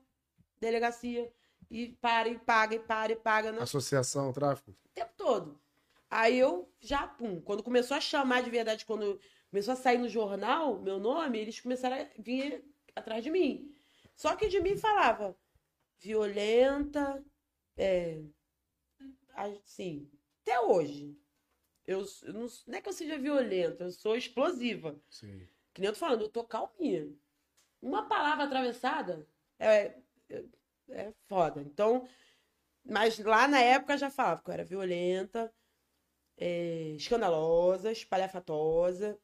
delegacia, 0.58 1.32
e 1.70 1.88
para, 2.00 2.28
e 2.28 2.38
paga, 2.38 2.76
e 2.76 2.80
para, 2.80 3.12
e 3.12 3.16
paga, 3.16 3.52
né? 3.52 3.60
Associação, 3.60 4.32
tráfico. 4.32 4.70
o 4.70 4.94
tempo 4.94 5.12
todo. 5.16 5.60
Aí 6.10 6.38
eu 6.38 6.72
já, 6.80 7.06
pum, 7.06 7.40
quando 7.40 7.62
começou 7.62 7.96
a 7.96 8.00
chamar 8.00 8.42
de 8.42 8.50
verdade, 8.50 8.84
quando 8.84 9.18
começou 9.50 9.72
a 9.72 9.76
sair 9.76 9.98
no 9.98 10.08
jornal 10.08 10.80
meu 10.80 10.98
nome, 10.98 11.38
eles 11.38 11.60
começaram 11.60 11.96
a 11.96 12.06
vir 12.18 12.64
atrás 12.94 13.22
de 13.22 13.30
mim. 13.30 13.74
Só 14.14 14.36
que 14.36 14.48
de 14.48 14.60
mim 14.60 14.76
falava 14.76 15.36
violenta, 15.98 17.24
é, 17.76 18.22
assim, 19.34 20.08
até 20.42 20.60
hoje. 20.60 21.18
Eu, 21.86 22.05
eu 22.23 22.32
não, 22.32 22.47
não 22.66 22.78
é 22.78 22.81
que 22.81 22.89
eu 22.89 22.93
seja 22.93 23.19
violenta, 23.19 23.85
eu 23.85 23.90
sou 23.90 24.16
explosiva. 24.16 24.98
Sim. 25.09 25.47
Que 25.73 25.81
nem 25.81 25.89
eu 25.89 25.93
tô 25.93 25.98
falando, 25.98 26.23
eu 26.23 26.28
tô 26.28 26.44
calminha. 26.44 27.12
Uma 27.82 28.09
palavra 28.09 28.44
atravessada 28.44 29.27
é, 29.59 29.94
é, 30.31 30.44
é 30.89 31.12
foda. 31.27 31.61
Então, 31.61 32.09
mas 32.85 33.19
lá 33.19 33.47
na 33.48 33.61
época 33.61 33.94
eu 33.94 33.98
já 33.98 34.11
falava 34.11 34.43
que 34.43 34.48
eu 34.51 34.55
era 34.55 34.65
violenta, 34.65 35.52
é, 36.36 36.94
escandalosa, 36.97 37.93
espalhafatosa, 37.93 39.19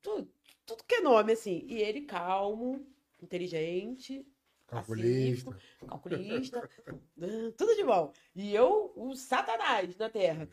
tudo, 0.00 0.32
tudo 0.66 0.84
que 0.84 0.96
é 0.96 1.00
nome, 1.00 1.32
assim. 1.32 1.64
E 1.66 1.80
ele 1.80 2.02
calmo, 2.02 2.86
inteligente, 3.20 4.26
Calculista. 4.66 5.56
calculista, 5.86 6.70
tudo 7.58 7.74
de 7.76 7.84
bom. 7.84 8.10
E 8.34 8.54
eu, 8.54 8.92
o 8.96 9.14
satanás 9.14 9.94
da 9.96 10.08
terra. 10.08 10.48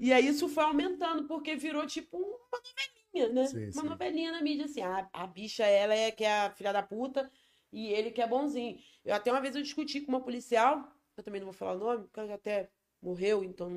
E 0.00 0.14
aí 0.14 0.28
isso 0.28 0.48
foi 0.48 0.64
aumentando, 0.64 1.24
porque 1.28 1.54
virou 1.56 1.86
tipo 1.86 2.16
uma 2.16 2.58
novelinha, 2.58 3.34
né? 3.34 3.46
Sim, 3.46 3.64
uma 3.64 3.82
sim. 3.82 3.88
novelinha 3.88 4.32
na 4.32 4.40
mídia, 4.40 4.64
assim. 4.64 4.80
A, 4.80 5.06
a 5.12 5.26
bicha, 5.26 5.62
ela 5.66 5.94
é 5.94 6.10
que 6.10 6.24
é 6.24 6.40
a 6.40 6.50
filha 6.50 6.72
da 6.72 6.82
puta 6.82 7.30
e 7.70 7.88
ele 7.88 8.10
que 8.10 8.22
é 8.22 8.26
bonzinho. 8.26 8.78
Eu 9.04 9.14
até 9.14 9.30
uma 9.30 9.42
vez 9.42 9.54
eu 9.54 9.62
discuti 9.62 10.00
com 10.00 10.10
uma 10.10 10.22
policial, 10.22 10.90
eu 11.18 11.22
também 11.22 11.38
não 11.38 11.46
vou 11.46 11.52
falar 11.52 11.74
o 11.74 11.78
nome, 11.78 12.04
porque 12.04 12.18
ela 12.18 12.28
já 12.30 12.34
até 12.36 12.70
morreu, 13.02 13.44
então 13.44 13.70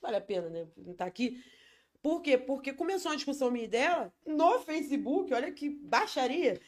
vale 0.00 0.16
a 0.16 0.20
pena, 0.20 0.50
né? 0.50 0.68
Não 0.76 0.94
tá 0.94 1.04
aqui. 1.04 1.40
Por 2.02 2.20
quê? 2.20 2.36
Porque 2.36 2.72
começou 2.72 3.12
uma 3.12 3.16
discussão 3.16 3.52
minha 3.52 3.66
e 3.66 3.68
dela 3.68 4.12
no 4.26 4.58
Facebook, 4.60 5.32
olha 5.32 5.52
que 5.52 5.70
baixaria. 5.70 6.60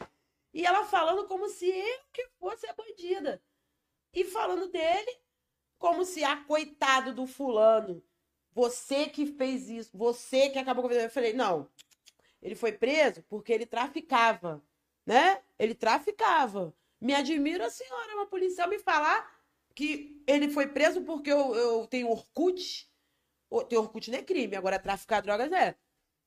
E 0.55 0.65
ela 0.65 0.85
falando 0.85 1.27
como 1.27 1.48
se 1.48 1.69
eu 1.69 2.01
que 2.12 2.28
fosse 2.39 2.65
a 2.69 2.74
bandida. 2.74 3.43
E 4.15 4.24
falando 4.24 4.70
dele 4.70 5.11
como 5.78 6.05
se, 6.05 6.23
ah, 6.23 6.36
coitado 6.44 7.15
do 7.15 7.27
fulano, 7.27 8.05
você 8.52 9.06
que 9.06 9.27
fez 9.27 9.68
isso, 9.68 9.90
você 9.97 10.51
que 10.51 10.59
acabou 10.59 10.82
com. 10.85 10.90
Eu 10.90 11.10
falei, 11.10 11.32
não, 11.32 11.68
ele 12.43 12.55
foi 12.55 12.72
preso 12.72 13.22
porque 13.28 13.52
ele 13.52 13.66
traficava, 13.66 14.62
né? 15.06 15.43
Ele 15.59 15.74
traficava. 15.74 16.74
Me 17.01 17.14
admira 17.14 17.66
a 17.66 17.70
senhora, 17.70 18.14
uma 18.14 18.27
policial, 18.27 18.68
me 18.68 18.78
falar 18.78 19.40
que 19.74 20.22
ele 20.27 20.51
foi 20.51 20.66
preso 20.66 21.02
porque 21.02 21.31
eu, 21.31 21.55
eu 21.55 21.86
tenho 21.86 22.09
Orkut. 22.09 22.89
Ter 23.68 23.77
Orkut 23.78 24.10
não 24.10 24.18
é 24.18 24.22
crime, 24.22 24.56
agora 24.56 24.78
traficar 24.78 25.20
drogas 25.20 25.51
é. 25.52 25.74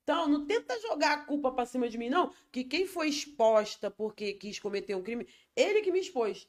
Então, 0.03 0.27
não 0.27 0.45
tenta 0.45 0.79
jogar 0.81 1.13
a 1.13 1.25
culpa 1.25 1.51
pra 1.51 1.65
cima 1.65 1.87
de 1.87 1.97
mim, 1.97 2.09
não. 2.09 2.33
Que 2.51 2.63
quem 2.63 2.85
foi 2.85 3.07
exposta 3.07 3.89
porque 3.89 4.33
quis 4.33 4.59
cometer 4.59 4.95
um 4.95 5.03
crime, 5.03 5.27
ele 5.55 5.81
que 5.81 5.91
me 5.91 5.99
expôs. 5.99 6.47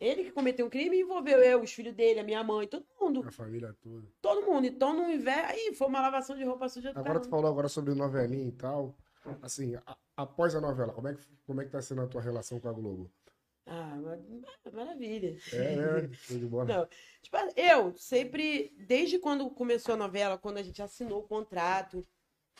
Ele 0.00 0.24
que 0.24 0.32
cometeu 0.32 0.64
um 0.64 0.70
crime 0.70 0.98
envolveu 0.98 1.38
eu, 1.40 1.60
os 1.60 1.70
filhos 1.72 1.94
dele, 1.94 2.20
a 2.20 2.24
minha 2.24 2.42
mãe, 2.42 2.66
todo 2.66 2.86
mundo. 2.98 3.22
A 3.26 3.30
família 3.30 3.76
toda. 3.82 4.08
Todo 4.22 4.46
mundo. 4.46 4.66
Então, 4.66 4.94
não 4.94 5.12
inverno. 5.12 5.48
Aí 5.50 5.74
foi 5.74 5.86
uma 5.88 6.00
lavação 6.00 6.34
de 6.36 6.42
roupa 6.42 6.70
suja 6.70 6.92
Agora 6.94 7.20
tu 7.20 7.28
falou 7.28 7.50
agora 7.50 7.68
sobre 7.68 7.94
novelinha 7.94 8.48
e 8.48 8.52
tal. 8.52 8.96
Assim, 9.42 9.76
a- 9.86 9.96
após 10.16 10.54
a 10.54 10.60
novela, 10.60 10.94
como 10.94 11.08
é, 11.08 11.14
que, 11.14 11.22
como 11.46 11.60
é 11.60 11.64
que 11.66 11.70
tá 11.70 11.82
sendo 11.82 12.00
a 12.00 12.06
tua 12.06 12.22
relação 12.22 12.58
com 12.58 12.68
a 12.68 12.72
Globo? 12.72 13.10
Ah, 13.66 13.96
ma- 13.96 14.72
maravilha. 14.72 15.36
É, 15.52 15.76
né? 15.76 16.10
Show 16.14 16.38
de 16.38 16.46
bola. 16.46 16.64
Não. 16.64 16.88
Tipo, 17.20 17.36
eu 17.54 17.94
sempre, 17.94 18.72
desde 18.78 19.18
quando 19.18 19.50
começou 19.50 19.94
a 19.94 19.98
novela, 19.98 20.38
quando 20.38 20.56
a 20.56 20.62
gente 20.62 20.80
assinou 20.80 21.20
o 21.20 21.28
contrato, 21.28 22.06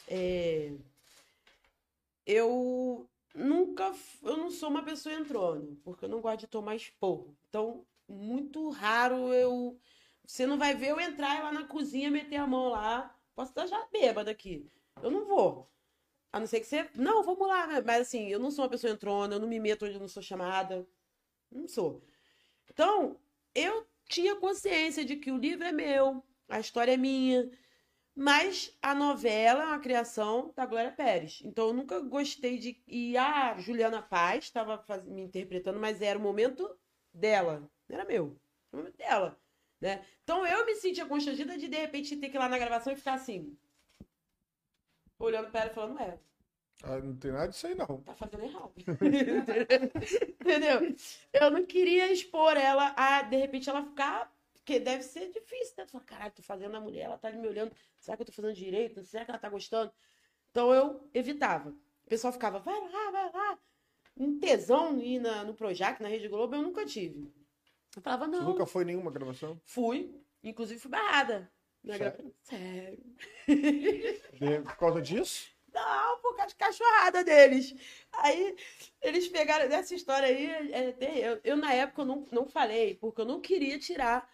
é, 0.06 0.74
eu 2.26 3.08
nunca, 3.34 3.94
eu 4.22 4.36
não 4.36 4.50
sou 4.50 4.68
uma 4.68 4.82
pessoa 4.82 5.14
entrona, 5.14 5.76
porque 5.82 6.04
eu 6.04 6.08
não 6.08 6.20
gosto 6.20 6.40
de 6.40 6.46
tomar 6.46 6.76
esporro. 6.76 7.36
Então, 7.48 7.84
muito 8.08 8.68
raro 8.70 9.32
eu, 9.32 9.78
você 10.26 10.46
não 10.46 10.58
vai 10.58 10.74
ver 10.74 10.90
eu 10.90 11.00
entrar 11.00 11.42
lá 11.42 11.52
na 11.52 11.64
cozinha, 11.64 12.10
meter 12.10 12.36
a 12.36 12.46
mão 12.46 12.68
lá, 12.68 13.14
posso 13.34 13.50
estar 13.50 13.66
já 13.66 13.86
bêbada 13.92 14.30
aqui. 14.30 14.66
Eu 15.02 15.10
não 15.10 15.24
vou. 15.24 15.66
A 16.32 16.38
não 16.38 16.46
ser 16.46 16.60
que 16.60 16.66
você, 16.66 16.88
não, 16.94 17.22
vamos 17.22 17.46
lá, 17.46 17.66
né? 17.66 17.82
mas 17.84 18.02
assim, 18.02 18.28
eu 18.28 18.38
não 18.38 18.50
sou 18.50 18.64
uma 18.64 18.70
pessoa 18.70 18.92
entrona, 18.92 19.34
eu 19.34 19.40
não 19.40 19.48
me 19.48 19.58
meto 19.58 19.84
onde 19.84 19.94
eu 19.94 20.00
não 20.00 20.08
sou 20.08 20.22
chamada. 20.22 20.86
Não 21.50 21.66
sou. 21.66 22.02
Então, 22.70 23.18
eu 23.54 23.86
tinha 24.08 24.36
consciência 24.36 25.04
de 25.04 25.16
que 25.16 25.32
o 25.32 25.38
livro 25.38 25.64
é 25.64 25.72
meu, 25.72 26.22
a 26.48 26.60
história 26.60 26.92
é 26.92 26.96
minha, 26.96 27.50
mas 28.22 28.76
a 28.82 28.94
novela 28.94 29.62
é 29.62 29.66
uma 29.66 29.80
criação 29.80 30.52
da 30.56 30.66
Glória 30.66 30.92
Pérez. 30.92 31.40
Então, 31.44 31.68
eu 31.68 31.74
nunca 31.74 32.00
gostei 32.00 32.58
de. 32.58 32.82
E 32.86 33.16
a 33.16 33.56
Juliana 33.58 34.02
Paz 34.02 34.44
estava 34.44 34.78
faz- 34.78 35.04
me 35.04 35.22
interpretando, 35.22 35.78
mas 35.80 36.02
era 36.02 36.18
o 36.18 36.22
momento 36.22 36.68
dela, 37.14 37.60
não 37.88 37.96
era 37.98 38.04
meu, 38.04 38.38
era 38.72 38.74
o 38.74 38.76
momento 38.78 38.96
dela. 38.96 39.40
Né? 39.80 40.04
Então, 40.22 40.46
eu 40.46 40.66
me 40.66 40.74
sentia 40.76 41.06
constrangida 41.06 41.56
de, 41.56 41.68
de 41.68 41.76
repente, 41.78 42.16
ter 42.16 42.28
que 42.28 42.36
ir 42.36 42.38
lá 42.40 42.48
na 42.48 42.58
gravação 42.58 42.92
e 42.92 42.96
ficar 42.96 43.14
assim, 43.14 43.56
olhando 45.20 45.50
para 45.52 45.60
ela 45.60 45.70
e 45.70 45.74
falando, 45.74 46.00
é, 46.00 46.18
Ah, 46.82 46.98
não 46.98 47.16
tem 47.16 47.30
nada 47.32 47.48
disso 47.48 47.66
aí, 47.66 47.74
não. 47.74 48.02
tá 48.04 48.14
fazendo 48.14 48.42
errado. 48.44 48.72
Entendeu? 50.40 50.94
Eu 51.32 51.50
não 51.50 51.66
queria 51.66 52.12
expor 52.12 52.56
ela 52.56 52.94
a, 52.96 53.22
de 53.22 53.36
repente, 53.36 53.68
ela 53.68 53.82
ficar. 53.84 54.32
Porque 54.64 54.78
deve 54.78 55.02
ser 55.02 55.30
difícil, 55.30 55.74
né? 55.78 55.84
Tu 55.86 55.92
fala, 55.92 56.04
caralho, 56.04 56.32
tô 56.32 56.42
fazendo 56.42 56.76
a 56.76 56.80
mulher, 56.80 57.04
ela 57.04 57.18
tá 57.18 57.28
ali 57.28 57.38
me 57.38 57.48
olhando. 57.48 57.74
Será 57.98 58.16
que 58.16 58.22
eu 58.22 58.26
tô 58.26 58.32
fazendo 58.32 58.54
direito? 58.54 59.02
Será 59.04 59.24
que 59.24 59.30
ela 59.30 59.38
tá 59.40 59.48
gostando? 59.48 59.92
Então 60.50 60.72
eu 60.74 61.08
evitava. 61.14 61.70
O 62.04 62.08
pessoal 62.08 62.32
ficava, 62.32 62.58
vai 62.58 62.78
lá, 62.80 63.10
vai 63.10 63.32
lá. 63.32 63.58
Um 64.16 64.38
tesão 64.38 65.00
ir 65.00 65.18
na, 65.18 65.44
no 65.44 65.54
Projac, 65.54 66.02
na 66.02 66.08
Rede 66.08 66.28
Globo, 66.28 66.54
eu 66.54 66.62
nunca 66.62 66.84
tive. 66.84 67.32
Eu 67.96 68.02
falava, 68.02 68.26
Você 68.26 68.32
não. 68.36 68.44
nunca 68.50 68.66
foi 68.66 68.84
nenhuma 68.84 69.10
gravação? 69.10 69.60
Fui. 69.64 70.14
Inclusive 70.42 70.78
fui 70.80 70.90
barrada. 70.90 71.50
Na 71.82 71.96
Sério? 71.96 72.34
Sério. 72.42 73.16
De- 74.38 74.60
Por 74.62 74.76
causa 74.76 75.00
disso? 75.00 75.50
Não, 75.72 76.18
por 76.20 76.34
causa 76.36 76.48
de 76.50 76.56
cachorrada 76.56 77.24
deles. 77.24 77.74
Aí 78.12 78.56
eles 79.00 79.28
pegaram 79.28 79.68
dessa 79.68 79.94
história 79.94 80.28
aí. 80.28 80.46
é, 80.72 80.94
eu, 81.28 81.40
eu, 81.44 81.56
na 81.56 81.72
época 81.72 82.02
eu 82.02 82.06
não, 82.06 82.26
não 82.30 82.46
falei, 82.46 82.94
porque 82.96 83.20
eu 83.20 83.24
não 83.24 83.40
queria 83.40 83.78
tirar 83.78 84.28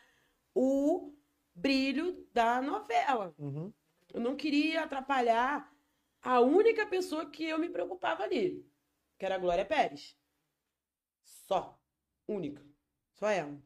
o 0.59 1.15
brilho 1.55 2.27
da 2.33 2.63
novela. 2.63 3.35
Uhum. 3.39 3.71
Eu 4.13 4.21
não 4.21 4.35
queria 4.35 4.85
atrapalhar 4.85 5.71
a 6.23 6.41
única 6.41 6.87
pessoa 6.87 7.29
que 7.31 7.45
eu 7.45 7.59
me 7.59 7.69
preocupava 7.69 8.23
ali, 8.23 8.67
que 9.19 9.27
era 9.27 9.35
a 9.35 9.39
Glória 9.39 9.67
Pérez. 9.67 10.17
Só. 11.23 11.79
Única. 12.27 12.65
Só 13.13 13.29
ela. 13.29 13.61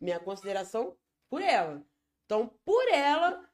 Minha 0.00 0.18
consideração 0.18 0.96
por 1.28 1.42
ela. 1.42 1.86
Então, 2.24 2.48
por 2.64 2.88
ela, 2.88 3.46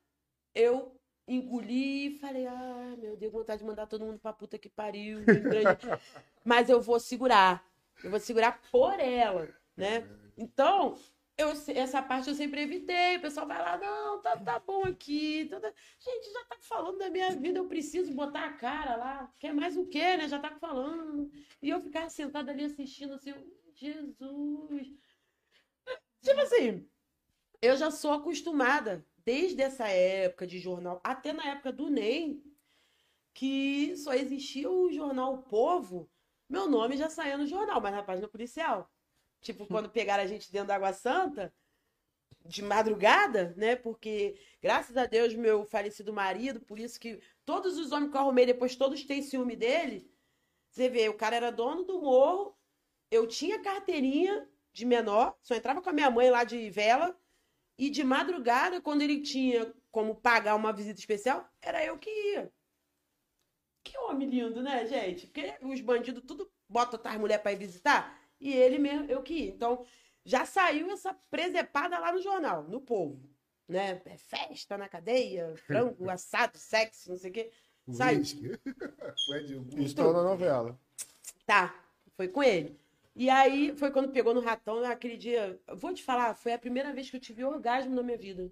eu 0.55 1.01
engoli 1.27 2.07
e 2.07 2.19
falei, 2.21 2.47
ah, 2.47 2.95
meu 2.97 3.17
Deus, 3.17 3.33
vontade 3.33 3.61
de 3.61 3.67
mandar 3.67 3.87
todo 3.87 4.05
mundo 4.05 4.21
pra 4.21 4.33
puta 4.33 4.57
que 4.57 4.69
pariu. 4.69 5.25
que 5.25 5.35
grande." 5.35 5.87
Mas 6.45 6.71
eu 6.71 6.81
vou 6.81 7.01
segurar. 7.01 7.67
Eu 8.05 8.11
vou 8.11 8.21
segurar 8.21 8.63
por 8.71 9.01
ela, 9.01 9.53
né? 9.77 10.09
Então, 10.37 10.97
eu, 11.39 11.51
essa 11.75 12.03
parte 12.03 12.29
eu 12.29 12.35
sempre 12.35 12.63
evitei. 12.63 13.17
O 13.17 13.21
pessoal 13.21 13.47
vai 13.47 13.59
lá, 13.63 13.79
não, 13.79 14.21
tá, 14.21 14.37
tá 14.37 14.59
bom 14.59 14.83
aqui. 14.85 15.47
tá- 15.49 15.61
tá- 15.61 15.73
Gente, 15.99 16.33
já 16.33 16.45
tá 16.47 16.57
falando 16.61 16.99
da 16.99 17.09
minha 17.11 17.31
vida, 17.37 17.59
eu 17.59 17.69
preciso 17.69 18.13
botar 18.15 18.45
a 18.47 18.53
cara 18.55 18.97
lá. 18.97 19.33
Quer 19.39 19.55
mais 19.55 19.77
o 19.77 19.87
quê, 19.87 20.17
né? 20.17 20.29
Já 20.29 20.39
tá 20.41 20.51
falando. 20.59 21.31
E 21.63 21.69
eu 21.71 21.81
ficar 21.81 22.11
sentada 22.11 22.51
ali 22.53 22.65
assistindo 22.65 23.15
assim, 23.15 23.33
Jesus. 23.75 24.89
Tipo 26.21 26.41
assim, 26.41 26.89
eu 27.63 27.77
já 27.77 27.91
sou 27.91 28.13
acostumada, 28.13 29.07
desde 29.25 29.63
essa 29.63 29.89
época 29.89 30.47
de 30.47 30.59
jornal, 30.59 31.01
até 31.05 31.33
na 31.33 31.47
época 31.49 31.73
do 31.73 31.89
NEM, 31.91 32.43
que 33.35 33.97
só 33.97 34.15
existia 34.15 34.71
o 34.71 34.93
jornal 34.93 35.35
O 35.35 35.43
Povo, 35.43 36.11
meu 36.49 36.69
nome 36.69 36.97
já 36.97 37.11
saía 37.11 37.39
no 37.39 37.47
jornal, 37.47 37.81
mas 37.81 37.93
na 37.95 38.03
página 38.03 38.29
policial. 38.29 38.91
Tipo, 39.41 39.67
quando 39.67 39.89
pegaram 39.89 40.23
a 40.23 40.27
gente 40.27 40.51
dentro 40.51 40.69
da 40.69 40.75
Água 40.75 40.93
Santa, 40.93 41.53
de 42.45 42.63
madrugada, 42.63 43.55
né? 43.57 43.77
Porque, 43.77 44.39
graças 44.61 44.97
a 44.97 45.07
Deus, 45.07 45.35
meu 45.35 45.65
falecido 45.65 46.13
marido, 46.13 46.61
por 46.61 46.79
isso 46.79 46.99
que 46.99 47.21
todos 47.45 47.79
os 47.79 47.93
homens 47.93 48.11
que 48.11 48.17
eu 48.17 48.21
arrumei 48.21 48.47
depois, 48.47 48.77
todos 48.77 49.05
têm 49.05 49.23
ciúme 49.23 49.57
dele. 49.57 50.11
Você 50.71 50.89
vê, 50.89 51.09
o 51.09 51.15
cara 51.17 51.37
era 51.37 51.53
dono 51.53 51.85
do 51.85 52.01
morro, 52.01 52.57
eu 53.11 53.27
tinha 53.27 53.63
carteirinha 53.63 54.49
de 54.73 54.85
menor, 54.85 55.37
só 55.43 55.55
entrava 55.55 55.83
com 55.83 55.91
a 55.91 55.93
minha 55.93 56.11
mãe 56.11 56.31
lá 56.31 56.45
de 56.45 56.71
vela, 56.71 57.19
e 57.79 57.89
de 57.89 58.03
madrugada, 58.03 58.81
quando 58.81 59.03
ele 59.03 59.21
tinha 59.21 59.73
como 59.91 60.17
pagar 60.17 60.57
uma 60.57 60.73
visita 60.73 60.99
especial, 60.99 61.49
era 61.63 61.85
eu 61.85 61.97
que 61.97 62.11
ia. 62.11 62.53
Que 63.85 63.97
homem 63.99 64.29
lindo, 64.29 64.61
né, 64.61 64.85
gente? 64.87 65.27
Porque 65.27 65.57
os 65.63 65.81
bandidos 65.81 66.25
tudo 66.27 66.51
botam 66.69 67.01
as 67.03 67.17
mulheres 67.19 67.43
pra 67.43 67.53
ir 67.53 67.57
visitar, 67.57 68.18
e 68.41 68.53
ele 68.53 68.79
mesmo, 68.79 69.11
eu 69.11 69.23
que 69.23 69.35
ia. 69.35 69.51
Então, 69.51 69.85
já 70.25 70.45
saiu 70.45 70.91
essa 70.91 71.15
presepada 71.31 71.99
lá 71.99 72.13
no 72.13 72.21
jornal, 72.21 72.65
no 72.65 72.81
povo. 72.81 73.21
Né? 73.69 74.01
É 74.05 74.17
festa 74.17 74.79
na 74.79 74.89
cadeia, 74.89 75.55
frango, 75.57 76.09
assado, 76.11 76.59
sexo, 76.59 77.11
não 77.11 77.17
sei 77.17 77.31
o 77.31 77.35
quê. 77.35 77.51
Saiu. 77.91 78.23
Tá 79.97 80.13
na 80.13 80.23
novela. 80.23 80.79
Tá, 81.47 81.75
foi 82.17 82.29
com 82.29 82.43
ele. 82.43 82.79
E 83.15 83.29
aí 83.29 83.75
foi 83.77 83.91
quando 83.91 84.13
pegou 84.13 84.33
no 84.33 84.41
ratão, 84.41 84.85
aquele 84.85 85.17
dia. 85.17 85.61
Vou 85.75 85.93
te 85.93 86.03
falar, 86.03 86.35
foi 86.35 86.53
a 86.53 86.59
primeira 86.59 86.93
vez 86.93 87.11
que 87.11 87.17
eu 87.17 87.21
tive 87.21 87.45
orgasmo 87.45 87.95
na 87.95 88.03
minha 88.03 88.17
vida. 88.17 88.51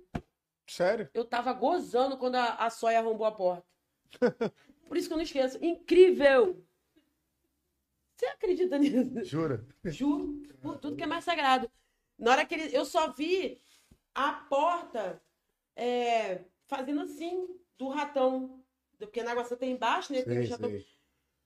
Sério? 0.66 1.08
Eu 1.14 1.24
tava 1.24 1.52
gozando 1.52 2.16
quando 2.16 2.34
a, 2.34 2.54
a 2.54 2.70
Sóia 2.70 2.98
arrombou 2.98 3.26
a 3.26 3.32
porta. 3.32 3.64
Por 4.88 4.96
isso 4.96 5.08
que 5.08 5.12
eu 5.12 5.18
não 5.18 5.24
esqueço. 5.24 5.64
Incrível! 5.64 6.65
Você 8.16 8.26
acredita 8.26 8.78
nisso? 8.78 9.24
Jura? 9.24 9.66
Juro, 9.84 10.42
por 10.62 10.78
tudo 10.78 10.96
que 10.96 11.02
é 11.02 11.06
mais 11.06 11.24
sagrado. 11.24 11.70
Na 12.18 12.30
hora 12.32 12.46
que 12.46 12.54
ele. 12.54 12.74
Eu 12.74 12.84
só 12.86 13.12
vi 13.12 13.60
a 14.14 14.32
porta 14.32 15.22
é, 15.76 16.44
fazendo 16.66 17.02
assim, 17.02 17.46
do 17.76 17.88
ratão. 17.88 18.64
Porque 18.98 19.22
na 19.22 19.32
água 19.32 19.44
santa 19.44 19.58
tem 19.58 19.72
embaixo, 19.72 20.12
né? 20.12 20.22
Tem 20.22 20.46
ratão. 20.46 20.70
sei. 20.70 20.86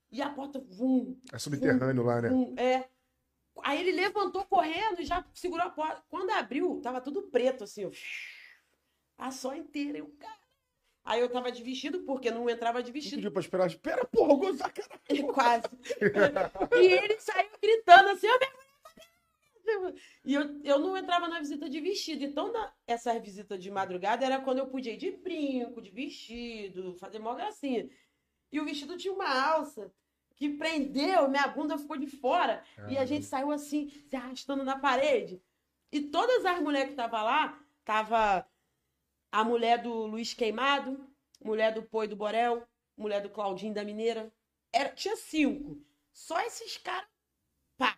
E 0.09 0.21
a 0.21 0.29
porta, 0.29 0.59
vum, 0.59 1.17
É 1.31 1.37
subterrâneo 1.37 2.03
lá, 2.03 2.21
né? 2.21 2.29
um, 2.31 2.53
é. 2.57 2.89
Aí 3.63 3.79
ele 3.79 3.91
levantou 3.91 4.45
correndo 4.45 5.01
e 5.01 5.05
já 5.05 5.25
segurou 5.33 5.65
a 5.65 5.69
porta. 5.69 6.03
Quando 6.09 6.31
abriu, 6.31 6.79
tava 6.81 7.01
tudo 7.01 7.23
preto, 7.23 7.65
assim, 7.65 7.85
ó. 7.85 7.91
A 9.17 9.29
só 9.31 9.53
inteira. 9.53 9.97
Eu, 9.97 10.07
cara. 10.19 10.40
Aí 11.03 11.19
eu 11.19 11.29
tava 11.29 11.51
de 11.51 11.63
vestido, 11.63 12.01
porque 12.01 12.29
não 12.29 12.49
entrava 12.49 12.81
de 12.83 12.91
vestido. 12.91 13.15
pediu 13.15 13.31
pra 13.31 13.41
esperar. 13.41 13.67
Espera, 13.67 14.05
porra, 14.05 14.35
gozar, 14.35 14.71
cara. 14.71 14.89
Quase. 15.33 15.67
e 16.79 16.85
ele 16.85 17.19
saiu 17.19 17.49
gritando 17.61 18.09
assim, 18.09 18.27
ó, 18.27 18.37
minha 18.37 18.51
mulher 18.51 19.93
tá 19.93 20.01
E 20.23 20.33
eu, 20.33 20.61
eu 20.63 20.79
não 20.79 20.95
entrava 20.95 21.27
na 21.27 21.39
visita 21.39 21.67
de 21.67 21.79
vestido. 21.81 22.23
Então, 22.23 22.51
na, 22.51 22.71
essa 22.85 23.17
visita 23.19 23.57
de 23.57 23.71
madrugada 23.71 24.25
era 24.25 24.39
quando 24.39 24.59
eu 24.59 24.67
podia 24.67 24.93
ir 24.93 24.97
de 24.97 25.11
brinco, 25.11 25.81
de 25.81 25.89
vestido, 25.89 26.95
fazer 26.95 27.19
mó 27.19 27.33
gracinha. 27.33 27.89
E 28.51 28.59
o 28.59 28.65
vestido 28.65 28.97
tinha 28.97 29.13
uma 29.13 29.27
alça 29.27 29.91
que 30.35 30.49
prendeu, 30.49 31.29
minha 31.29 31.47
bunda 31.47 31.77
ficou 31.77 31.97
de 31.97 32.07
fora. 32.07 32.63
E 32.89 32.97
a 32.97 33.05
gente 33.05 33.25
saiu 33.25 33.51
assim, 33.51 33.89
se 34.07 34.15
arrastando 34.15 34.63
na 34.63 34.77
parede. 34.77 35.41
E 35.91 36.01
todas 36.01 36.45
as 36.45 36.59
mulheres 36.59 36.87
que 36.87 36.93
estavam 36.93 37.23
lá, 37.23 37.59
tava 37.83 38.47
a 39.31 39.43
mulher 39.43 39.81
do 39.81 40.05
Luiz 40.05 40.33
Queimado, 40.33 41.07
mulher 41.43 41.73
do 41.73 41.83
Poi 41.83 42.07
do 42.07 42.15
Borel, 42.15 42.67
mulher 42.97 43.21
do 43.21 43.29
Claudinho 43.29 43.73
da 43.73 43.83
Mineira. 43.83 44.31
Era, 44.73 44.89
tinha 44.89 45.15
cinco. 45.15 45.81
Só 46.13 46.39
esses 46.41 46.77
caras, 46.77 47.07
pá. 47.77 47.97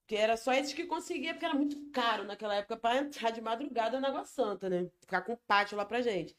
Porque 0.00 0.16
era 0.16 0.36
só 0.36 0.52
esses 0.52 0.72
que 0.72 0.86
conseguiam, 0.86 1.34
porque 1.34 1.44
era 1.44 1.54
muito 1.54 1.90
caro 1.90 2.24
naquela 2.24 2.54
época 2.54 2.76
para 2.76 3.00
entrar 3.00 3.30
de 3.30 3.40
madrugada 3.40 4.00
na 4.00 4.08
Água 4.08 4.24
Santa, 4.24 4.68
né? 4.68 4.90
Ficar 5.00 5.22
com 5.22 5.36
pátio 5.46 5.76
lá 5.76 5.84
pra 5.84 6.00
gente. 6.02 6.36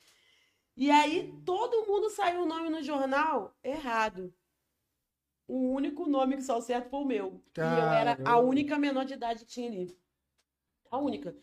E 0.75 0.89
aí 0.89 1.31
todo 1.45 1.85
mundo 1.85 2.09
saiu 2.09 2.41
o 2.41 2.45
nome 2.45 2.69
no 2.69 2.81
jornal 2.81 3.55
errado. 3.63 4.33
O 5.47 5.71
único 5.73 6.07
nome 6.07 6.37
que 6.37 6.41
saiu 6.41 6.61
certo 6.61 6.89
foi 6.89 6.99
o 7.01 7.05
meu. 7.05 7.43
E 7.55 7.59
eu 7.59 7.65
era 7.65 8.13
a 8.13 8.17
Caramba. 8.17 8.39
única 8.41 8.79
menor 8.79 9.05
de 9.05 9.13
idade 9.13 9.45
que 9.45 9.51
tinha 9.51 9.69
ali. 9.69 9.95
A 10.89 10.97
única. 10.97 11.35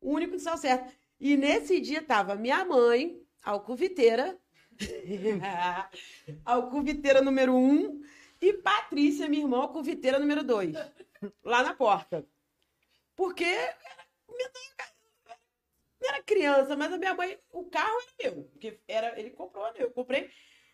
O 0.00 0.12
único 0.12 0.32
que 0.32 0.38
saiu 0.40 0.58
certo. 0.58 0.92
E 1.22 1.36
nesse 1.36 1.78
dia 1.78 2.02
tava 2.02 2.34
minha 2.34 2.64
mãe, 2.64 3.24
alcuviteira, 3.44 4.36
alcuviteira 6.44 7.22
número 7.22 7.54
um, 7.54 8.02
e 8.40 8.52
Patrícia, 8.54 9.28
minha 9.28 9.44
irmã, 9.44 9.58
alcuviteira 9.58 10.18
número 10.18 10.42
dois, 10.42 10.74
lá 11.44 11.62
na 11.62 11.74
porta. 11.74 12.26
Porque 13.14 13.44
era, 13.44 14.04
não 16.00 16.08
era 16.08 16.22
criança, 16.24 16.76
mas 16.76 16.92
a 16.92 16.98
minha 16.98 17.14
mãe, 17.14 17.38
o 17.52 17.66
carro 17.66 18.00
era 18.18 18.32
meu, 18.32 18.42
porque 18.46 18.80
era, 18.88 19.16
ele 19.16 19.30
comprou, 19.30 19.64
né? 19.66 19.74
eu 19.78 19.92
comprei. 19.92 20.28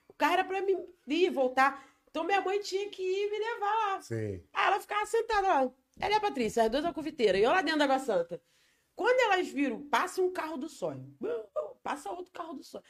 O 0.09 0.15
carro 0.15 0.33
era 0.33 0.45
pra 0.45 0.63
mim 0.63 0.83
ir 1.09 1.27
e 1.27 1.29
voltar. 1.29 1.87
Então 2.09 2.25
minha 2.25 2.41
mãe 2.41 2.59
tinha 2.61 2.89
que 2.89 3.03
ir 3.03 3.31
me 3.31 3.39
levar 3.39 3.75
lá. 3.75 4.01
Sei. 4.01 4.43
Aí 4.55 4.67
ela 4.67 4.81
ficava 4.81 5.05
sentada 5.05 5.47
lá. 5.47 5.71
Ela 6.01 6.15
e 6.15 6.17
a 6.17 6.21
Patrícia, 6.21 6.63
as 6.63 6.71
duas 6.71 6.87
alcoviteiras, 6.87 7.39
e 7.39 7.45
eu 7.45 7.51
lá 7.51 7.61
dentro 7.61 7.81
da 7.81 7.85
Água 7.85 7.99
Santa. 7.99 8.41
Quando 8.99 9.21
elas 9.33 9.47
viram, 9.47 9.89
passa 9.89 10.21
um 10.21 10.33
carro 10.33 10.57
do 10.57 10.69
sonho, 10.69 11.17
passa 11.85 12.11
outro 12.11 12.33
carro 12.33 12.55
do 12.55 12.65
sonho. 12.65 12.83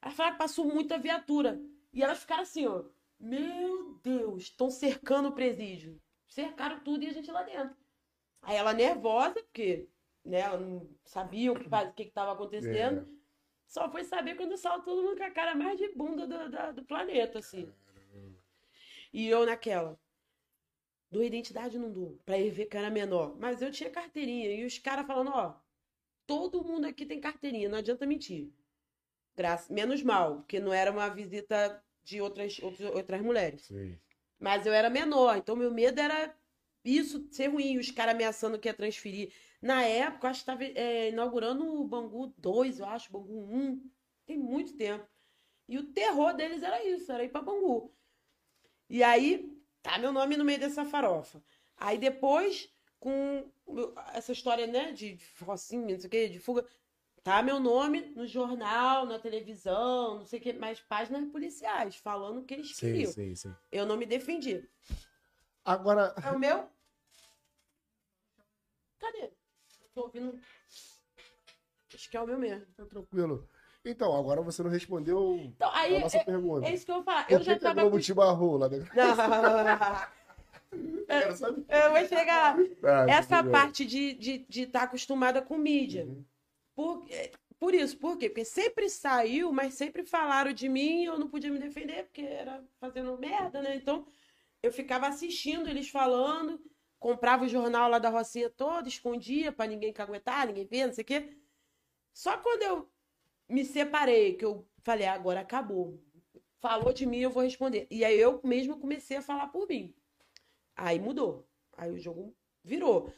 Elas 0.00 0.14
falaram 0.14 0.36
que 0.36 0.42
passou 0.42 0.64
muita 0.64 0.96
viatura. 0.96 1.60
E 1.92 2.02
elas 2.02 2.20
ficaram 2.20 2.42
assim, 2.42 2.66
ó. 2.66 2.84
Meu 3.20 4.00
Deus, 4.02 4.44
estão 4.44 4.70
cercando 4.70 5.28
o 5.28 5.32
presídio. 5.34 6.00
Cercaram 6.26 6.80
tudo 6.80 7.04
e 7.04 7.08
a 7.08 7.12
gente 7.12 7.30
lá 7.30 7.42
dentro. 7.42 7.76
Aí 8.40 8.56
ela 8.56 8.72
nervosa, 8.72 9.42
porque 9.42 9.90
né, 10.24 10.40
ela 10.40 10.56
não 10.56 10.88
sabia 11.04 11.52
o 11.52 11.54
que 11.54 11.64
estava 11.66 11.92
que 11.92 12.04
que 12.06 12.18
acontecendo. 12.18 13.06
Só 13.66 13.90
foi 13.90 14.04
saber 14.04 14.36
quando 14.36 14.56
saiu 14.56 14.80
todo 14.82 15.02
mundo 15.02 15.18
com 15.18 15.22
a 15.24 15.30
cara 15.30 15.54
mais 15.54 15.76
de 15.78 15.92
bunda 15.94 16.26
do, 16.26 16.48
da- 16.50 16.72
do 16.72 16.82
planeta, 16.82 17.40
assim. 17.40 17.70
E 19.12 19.28
eu 19.28 19.44
naquela. 19.44 20.00
Dou 21.12 21.22
identidade, 21.22 21.78
não 21.78 21.92
dou. 21.92 22.18
Pra 22.24 22.38
ele 22.38 22.50
ver 22.50 22.64
que 22.64 22.76
era 22.76 22.90
menor. 22.90 23.36
Mas 23.38 23.60
eu 23.60 23.70
tinha 23.70 23.90
carteirinha. 23.90 24.50
E 24.50 24.64
os 24.64 24.78
caras 24.78 25.06
falando, 25.06 25.30
ó. 25.30 25.54
Todo 26.26 26.64
mundo 26.64 26.86
aqui 26.86 27.04
tem 27.04 27.20
carteirinha, 27.20 27.68
não 27.68 27.78
adianta 27.78 28.06
mentir. 28.06 28.50
Graças, 29.36 29.68
menos 29.68 30.02
mal, 30.02 30.36
porque 30.36 30.58
não 30.58 30.72
era 30.72 30.90
uma 30.90 31.08
visita 31.08 31.84
de 32.02 32.20
outras, 32.20 32.58
outras, 32.60 32.94
outras 32.94 33.20
mulheres. 33.20 33.62
Sim. 33.62 33.98
Mas 34.38 34.64
eu 34.64 34.72
era 34.72 34.88
menor, 34.88 35.36
então 35.36 35.54
meu 35.54 35.70
medo 35.70 36.00
era 36.00 36.34
isso 36.84 37.28
ser 37.30 37.48
ruim, 37.48 37.76
os 37.76 37.90
caras 37.90 38.14
ameaçando 38.14 38.58
que 38.58 38.68
ia 38.68 38.74
transferir. 38.74 39.32
Na 39.60 39.82
época, 39.84 40.26
eu 40.26 40.30
acho 40.30 40.44
que 40.44 40.50
estava 40.50 40.64
inaugurando 41.08 41.64
o 41.80 41.86
Bangu 41.86 42.32
2, 42.38 42.80
eu 42.80 42.86
acho, 42.86 43.12
Bangu 43.12 43.54
1. 43.54 43.90
Tem 44.24 44.38
muito 44.38 44.74
tempo. 44.76 45.06
E 45.68 45.78
o 45.78 45.92
terror 45.92 46.34
deles 46.34 46.62
era 46.62 46.82
isso, 46.84 47.12
era 47.12 47.24
ir 47.24 47.28
pra 47.28 47.42
Bangu. 47.42 47.92
E 48.88 49.02
aí, 49.02 49.61
tá 49.82 49.98
meu 49.98 50.12
nome 50.12 50.36
no 50.36 50.44
meio 50.44 50.60
dessa 50.60 50.84
farofa. 50.84 51.42
Aí 51.76 51.98
depois, 51.98 52.70
com 53.00 53.50
essa 54.14 54.32
história, 54.32 54.66
né, 54.66 54.92
de 54.92 55.18
Rocinha, 55.40 55.94
não 55.94 56.00
sei 56.00 56.06
o 56.08 56.10
quê, 56.10 56.28
de 56.28 56.38
fuga, 56.38 56.64
tá 57.22 57.42
meu 57.42 57.58
nome 57.58 58.00
no 58.14 58.26
jornal, 58.26 59.06
na 59.06 59.18
televisão, 59.18 60.18
não 60.20 60.26
sei 60.26 60.38
o 60.38 60.42
quê, 60.42 60.52
mas 60.52 60.80
páginas 60.80 61.28
policiais, 61.30 61.96
falando 61.96 62.40
o 62.40 62.44
que 62.44 62.54
eles 62.54 62.74
Sim, 62.74 62.86
queriam. 62.86 63.12
sim, 63.12 63.34
sim. 63.34 63.54
Eu 63.70 63.86
não 63.86 63.96
me 63.96 64.06
defendi. 64.06 64.68
Agora, 65.64 66.14
É 66.24 66.30
o 66.30 66.38
meu? 66.38 66.68
Cadê? 68.98 69.30
Tô 69.94 70.02
ouvindo. 70.02 70.38
Acho 71.94 72.08
que 72.10 72.16
é 72.16 72.20
o 72.20 72.26
meu 72.26 72.38
mesmo. 72.38 72.66
tá 72.76 72.86
tranquilo. 72.86 73.48
Então, 73.84 74.16
agora 74.16 74.40
você 74.42 74.62
não 74.62 74.70
respondeu 74.70 75.36
Então, 75.40 75.70
aí, 75.74 75.96
a 75.96 76.00
nossa 76.00 76.18
é, 76.18 76.24
pergunta. 76.24 76.68
é 76.68 76.74
isso 76.74 76.84
que 76.84 76.90
eu 76.92 76.96
vou 76.96 77.04
falar. 77.04 77.24
Por 77.26 77.32
Eu 77.32 77.38
que 77.40 77.44
já 77.44 77.58
que 77.58 77.64
a 77.64 77.68
tava. 77.68 77.80
Globo 77.80 77.96
com- 77.96 78.02
te 78.02 78.14
barrou 78.14 78.56
lá 78.56 78.68
da... 78.68 78.76
Não. 78.78 78.86
Quero 81.06 81.36
saber. 81.36 81.64
eu 81.68 81.90
vou 81.90 82.06
chegar 82.06 82.56
lá. 82.56 82.64
Ah, 82.84 83.06
Essa 83.10 83.44
parte 83.44 83.84
de 83.84 83.98
estar 84.12 84.20
de, 84.22 84.38
de 84.48 84.66
tá 84.66 84.82
acostumada 84.82 85.42
com 85.42 85.58
mídia. 85.58 86.04
Uhum. 86.06 86.24
Por, 86.74 87.04
é, 87.10 87.30
por 87.58 87.74
isso, 87.74 87.98
por 87.98 88.16
quê? 88.16 88.30
Porque 88.30 88.44
sempre 88.44 88.88
saiu, 88.88 89.52
mas 89.52 89.74
sempre 89.74 90.04
falaram 90.04 90.52
de 90.52 90.68
mim 90.68 91.02
e 91.02 91.04
eu 91.04 91.18
não 91.18 91.28
podia 91.28 91.50
me 91.50 91.58
defender, 91.58 92.04
porque 92.04 92.22
era 92.22 92.64
fazendo 92.80 93.18
merda, 93.18 93.60
né? 93.60 93.76
Então, 93.76 94.06
eu 94.62 94.72
ficava 94.72 95.06
assistindo 95.08 95.68
eles 95.68 95.90
falando, 95.90 96.58
comprava 96.98 97.44
o 97.44 97.48
jornal 97.48 97.90
lá 97.90 97.98
da 97.98 98.08
Rocinha 98.08 98.48
todo, 98.48 98.88
escondia 98.88 99.52
pra 99.52 99.66
ninguém 99.66 99.92
caguetar, 99.92 100.46
ninguém 100.46 100.64
ver, 100.64 100.86
não 100.86 100.94
sei 100.94 101.02
o 101.02 101.06
quê. 101.06 101.36
Só 102.14 102.38
quando 102.38 102.62
eu 102.62 102.88
me 103.52 103.64
separei, 103.64 104.34
que 104.34 104.44
eu 104.44 104.66
falei, 104.82 105.06
"Ah, 105.06 105.14
agora 105.14 105.40
acabou. 105.40 106.00
Falou 106.60 106.92
de 106.92 107.04
mim, 107.06 107.18
eu 107.18 107.30
vou 107.30 107.42
responder. 107.42 107.86
E 107.90 108.04
aí 108.04 108.18
eu 108.18 108.40
mesmo 108.44 108.78
comecei 108.78 109.16
a 109.16 109.22
falar 109.22 109.48
por 109.48 109.68
mim. 109.68 109.94
Aí 110.76 110.98
mudou. 110.98 111.46
Aí 111.76 111.90
o 111.90 111.98
jogo 111.98 112.34
virou. 112.62 113.12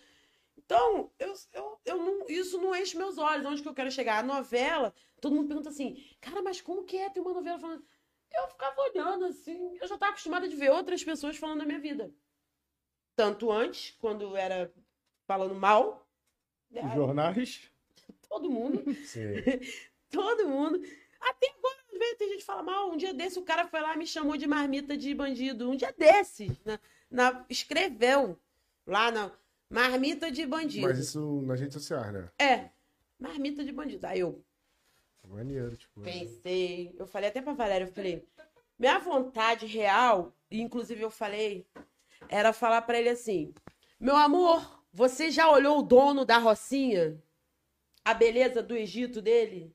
Então, 0.57 1.11
eu, 1.19 1.35
eu, 1.53 1.81
eu 1.85 1.97
não, 1.99 2.27
isso 2.29 2.59
não 2.59 2.75
enche 2.75 2.97
meus 2.97 3.19
olhos. 3.19 3.45
Onde 3.47 3.63
que 3.63 3.69
eu 3.69 3.75
quero 3.75 3.91
chegar? 3.91 4.19
A 4.19 4.23
novela, 4.23 4.95
todo 5.21 5.35
mundo 5.35 5.49
pergunta 5.49 5.69
assim, 5.69 6.03
cara, 6.21 6.41
mas 6.43 6.61
como 6.61 6.85
que 6.85 6.97
é 6.97 7.11
ter 7.11 7.21
uma 7.21 7.35
novela 7.35 7.59
falando. 7.59 7.85
Eu 8.33 8.49
ficava 8.49 8.81
olhando 8.81 9.27
assim, 9.27 9.77
eu 9.81 9.87
já 9.87 9.95
estava 9.95 10.11
acostumada 10.11 10.49
de 10.49 10.57
ver 10.57 10.71
outras 10.71 11.05
pessoas 11.05 11.37
falando 11.37 11.59
da 11.61 11.67
minha 11.67 11.79
vida. 11.79 12.13
Tanto 13.15 13.53
antes, 13.53 13.93
quando 14.01 14.37
era 14.37 14.73
falando 15.27 15.55
mal, 15.55 16.09
né, 16.71 16.83
Os 16.87 16.95
jornais. 16.95 17.71
todo 18.29 18.51
mundo, 18.51 18.83
Sim. 19.05 19.35
todo 20.15 20.49
mundo. 20.49 20.81
Até 21.21 21.49
agora, 21.57 21.77
às 21.93 21.99
vezes, 21.99 22.19
tem 22.19 22.29
gente 22.29 22.39
que 22.41 22.45
fala 22.45 22.63
mal. 22.63 22.91
Um 22.91 22.97
dia 22.97 23.15
desse, 23.15 23.39
o 23.39 23.43
cara 23.45 23.67
foi 23.67 23.81
lá 23.81 23.95
e 23.95 23.99
me 23.99 24.07
chamou 24.07 24.37
de 24.37 24.47
marmita 24.47 24.97
de 24.97 25.15
bandido. 25.15 25.71
Um 25.71 25.77
dia 25.77 25.93
desses, 25.97 26.51
na, 26.65 26.79
na- 27.11 27.45
escreveu 27.49 28.39
lá 28.87 29.11
na 29.11 29.31
marmita 29.71 30.31
de 30.31 30.47
bandido. 30.47 30.87
Mas 30.87 30.99
isso 30.99 31.41
nas 31.43 31.59
redes 31.61 31.75
sociais, 31.75 32.13
né? 32.13 32.29
É, 32.39 32.71
marmita 33.19 33.65
de 33.65 33.73
bandido. 33.73 34.07
Aí 34.07 34.21
eu 34.21 34.45
Maneiro, 35.27 35.75
tipo. 35.77 36.01
pensei, 36.03 36.95
eu 36.99 37.07
falei 37.07 37.31
até 37.31 37.41
pra 37.41 37.55
Valéria, 37.55 37.87
eu 37.87 37.93
falei, 37.93 38.29
minha 38.79 38.99
vontade 38.99 39.65
real, 39.65 40.37
inclusive 40.51 41.01
eu 41.01 41.11
falei, 41.11 41.67
era 42.29 42.53
falar 42.53 42.83
pra 42.83 42.99
ele 42.99 43.09
assim: 43.09 43.55
Meu 43.99 44.15
amor, 44.17 44.85
você 44.93 45.31
já 45.31 45.51
olhou 45.51 45.79
o 45.79 45.83
dono 45.83 46.27
da 46.27 46.37
Rocinha? 46.37 47.19
A 48.05 48.13
beleza 48.13 48.63
do 48.63 48.77
Egito 48.77 49.23
dele? 49.23 49.74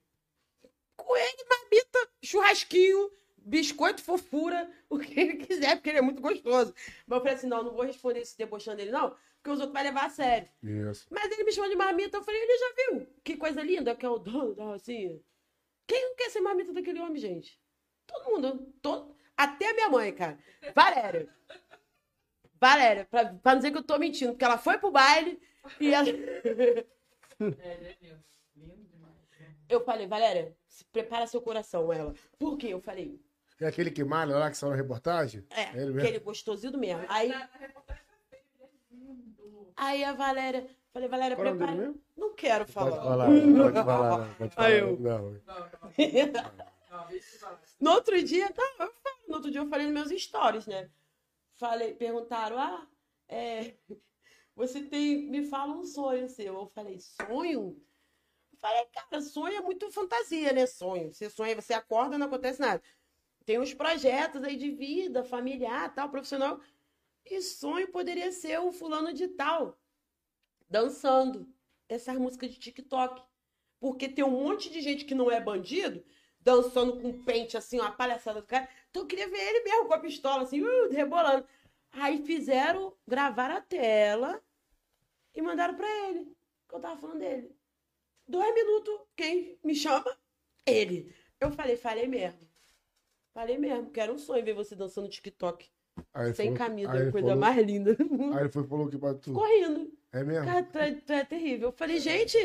Com 1.10 1.18
ele, 1.18 1.44
marmita, 1.49 2.10
churrasquinho, 2.23 3.11
biscoito, 3.38 3.99
fofura, 3.99 4.69
o 4.88 4.99
que 4.99 5.19
ele 5.19 5.38
quiser, 5.38 5.76
porque 5.76 5.90
ele 5.90 5.98
é 5.98 6.03
muito 6.03 6.22
gostoso. 6.22 6.72
Mas 7.07 7.18
eu 7.18 7.22
falei 7.22 7.34
assim: 7.34 7.48
não, 7.48 7.64
não 7.64 7.73
vou 7.73 7.84
responder 7.84 8.22
isso 8.22 8.38
debochando 8.38 8.80
ele, 8.80 8.91
não, 8.91 9.10
porque 9.10 9.49
os 9.49 9.60
outros 9.60 9.73
vão 9.73 9.81
levar 9.81 10.06
a 10.06 10.10
sério. 10.11 10.48
Isso. 10.61 11.07
Mas 11.10 11.31
ele 11.31 11.45
me 11.45 11.52
chamou 11.52 11.68
de 11.68 11.76
marmita, 11.76 12.18
eu 12.18 12.23
falei, 12.23 12.40
ele 12.40 12.57
já 12.60 12.73
viu? 12.76 13.07
Que 13.23 13.38
coisa 13.38 13.64
linda 13.64 13.95
que 13.95 14.06
é 14.06 14.10
o 14.10 14.19
dono 14.19 14.53
da 14.53 14.65
Rocinha. 14.65 15.19
Quem 15.88 16.10
não 16.10 16.15
quer 16.15 16.30
ser 16.30 16.41
marmita 16.41 16.72
daquele 16.73 16.99
homem, 16.99 17.18
gente? 17.18 17.60
Todo 18.06 18.31
mundo, 18.31 18.72
todo... 18.80 19.15
até 19.36 19.72
a 19.72 19.73
minha 19.73 19.90
mãe, 19.90 20.14
cara. 20.14 20.38
Valéria. 20.76 21.27
Valéria, 22.61 23.07
pra, 23.10 23.34
pra 23.34 23.53
não 23.53 23.57
dizer 23.57 23.72
que 23.72 23.80
eu 23.80 23.84
tô 23.84 23.98
mentindo, 23.98 24.34
porque 24.34 24.45
ela 24.45 24.60
foi 24.60 24.77
pro 24.77 24.91
baile 24.91 25.41
e 25.80 25.91
ela... 25.91 26.06
Eu 29.70 29.82
falei, 29.86 30.08
Valéria, 30.08 30.58
se 30.68 30.84
prepara 30.86 31.28
seu 31.28 31.40
coração, 31.41 31.94
ela. 31.94 32.14
Por 32.40 32.58
quê? 32.58 32.68
Eu 32.68 32.82
falei, 32.82 33.22
É 33.62 33.68
aquele 33.68 33.91
que 33.91 34.04
malha 34.04 34.36
lá 34.36 34.50
que 34.50 34.58
saiu 34.58 34.72
na 34.72 34.76
reportagem? 34.76 35.46
é, 35.52 35.70
Ele 35.74 35.86
mesmo? 35.91 36.00
aquele 36.02 36.20
gostosinho 36.20 36.78
mesmo. 36.78 37.06
Aí, 37.08 37.32
aí 39.76 40.04
a 40.04 40.14
Valéria, 40.14 40.68
falei, 40.91 41.08
Valéria, 41.08 41.36
Qual 41.38 41.48
é 41.48 41.52
prepara. 41.52 41.76
mesmo? 41.76 42.02
Não 42.18 42.34
quero 42.34 42.66
Pode 42.66 42.72
falar. 42.74 42.91
falar, 43.04 43.26
pode 43.64 43.84
falar, 43.86 44.18
não, 44.28 44.34
pode 44.36 44.56
falar. 44.56 44.68
Aí 44.68 44.80
eu- 44.80 45.00
Não. 45.00 45.40
No 47.80 47.91
outro 47.91 48.22
dia, 48.24 48.52
não, 48.58 48.86
eu 48.88 48.94
falo, 48.94 49.16
no 49.28 49.36
outro 49.36 49.52
dia 49.52 49.62
eu 49.62 49.70
falei 49.70 49.86
nos 49.90 50.10
meus 50.10 50.22
stories, 50.24 50.66
né? 50.66 50.90
Falei, 51.56 51.94
perguntaram, 51.94 52.58
ah, 52.58 52.88
é, 53.28 53.76
você 54.56 54.82
tem, 54.82 55.30
me 55.30 55.46
fala 55.46 55.74
um 55.74 55.86
sonho 55.86 56.28
seu. 56.28 56.56
Eu 56.56 56.68
falei, 56.74 57.00
sonho? 57.00 57.80
Falei, 58.61 58.86
cara, 58.88 59.22
sonho 59.22 59.57
é 59.57 59.61
muito 59.61 59.90
fantasia, 59.91 60.52
né? 60.52 60.65
Sonho. 60.65 61.14
Você 61.14 61.30
sonha, 61.30 61.56
você 61.56 61.73
acorda, 61.73 62.18
não 62.18 62.27
acontece 62.27 62.60
nada. 62.60 62.81
Tem 63.45 63.60
uns 63.60 63.73
projetos 63.73 64.44
aí 64.44 64.56
de 64.56 64.69
vida, 64.72 65.23
familiar, 65.23 65.94
tal, 65.94 66.10
profissional. 66.10 66.60
E 67.26 67.41
sonho 67.41 67.88
poderia 67.91 68.31
ser 68.31 68.60
o 68.60 68.72
fulano 68.72 69.14
de 69.14 69.27
tal, 69.30 69.80
dançando 70.69 71.48
essas 71.88 72.18
músicas 72.18 72.52
de 72.52 72.60
TikTok. 72.60 73.23
Porque 73.80 74.10
tem 74.10 74.26
um 74.26 74.31
monte 74.31 74.69
de 74.69 74.81
gente 74.81 75.06
que 75.06 75.15
não 75.15 75.31
é 75.31 75.40
bandido, 75.40 76.03
dançando 76.41 76.99
com 76.99 77.23
pente, 77.23 77.56
assim, 77.56 77.80
uma 77.80 77.91
palhaçada 77.91 78.41
do 78.41 78.48
cara. 78.48 78.68
Então 78.90 79.03
eu 79.03 79.07
queria 79.07 79.30
ver 79.30 79.40
ele 79.40 79.64
mesmo 79.64 79.86
com 79.86 79.94
a 79.94 79.99
pistola, 79.99 80.44
assim, 80.44 80.61
uh, 80.61 80.90
rebolando. 80.91 81.48
Aí 81.91 82.23
fizeram, 82.26 82.95
gravaram 83.07 83.56
a 83.56 83.61
tela 83.61 84.44
e 85.34 85.41
mandaram 85.41 85.76
pra 85.76 85.88
ele. 86.07 86.36
Que 86.68 86.76
eu 86.76 86.80
tava 86.80 86.99
falando 86.99 87.19
dele. 87.19 87.59
Dois 88.30 88.53
minutos, 88.53 88.93
quem 89.15 89.57
me 89.64 89.73
chama? 89.76 90.06
Ele. 90.65 91.11
Eu 91.41 91.49
falei, 91.51 91.76
falei 91.76 92.06
mesmo. 92.07 92.47
Falei 93.34 93.57
mesmo, 93.57 93.89
que 93.89 93.99
era 93.99 94.11
um 94.14 94.19
sonho 94.19 94.45
ver 94.45 94.53
você 94.53 94.76
dançando 94.76 95.10
TikTok. 95.10 95.68
Aí 96.14 96.34
sem 96.34 96.45
falou- 96.56 96.57
camisa, 96.57 96.95
ele 96.95 97.11
coisa 97.11 97.27
falou- 97.27 97.41
mais 97.41 97.65
linda 97.65 97.95
do 97.95 98.06
mundo. 98.06 98.35
Aí 98.38 98.43
ele 98.43 98.51
foi 98.51 98.64
falou 98.68 98.88
que 98.88 98.97
pra 98.99 99.14
tu. 99.15 99.34
Correndo. 99.34 99.91
É 100.11 100.23
mesmo? 100.23 100.45
Cara, 100.45 100.64
tu 100.64 100.77
é, 100.77 100.93
tu 100.95 101.11
é 101.14 101.26
terrível. 101.26 101.69
Eu 101.69 101.72
falei, 101.73 101.99
gente, 101.99 102.38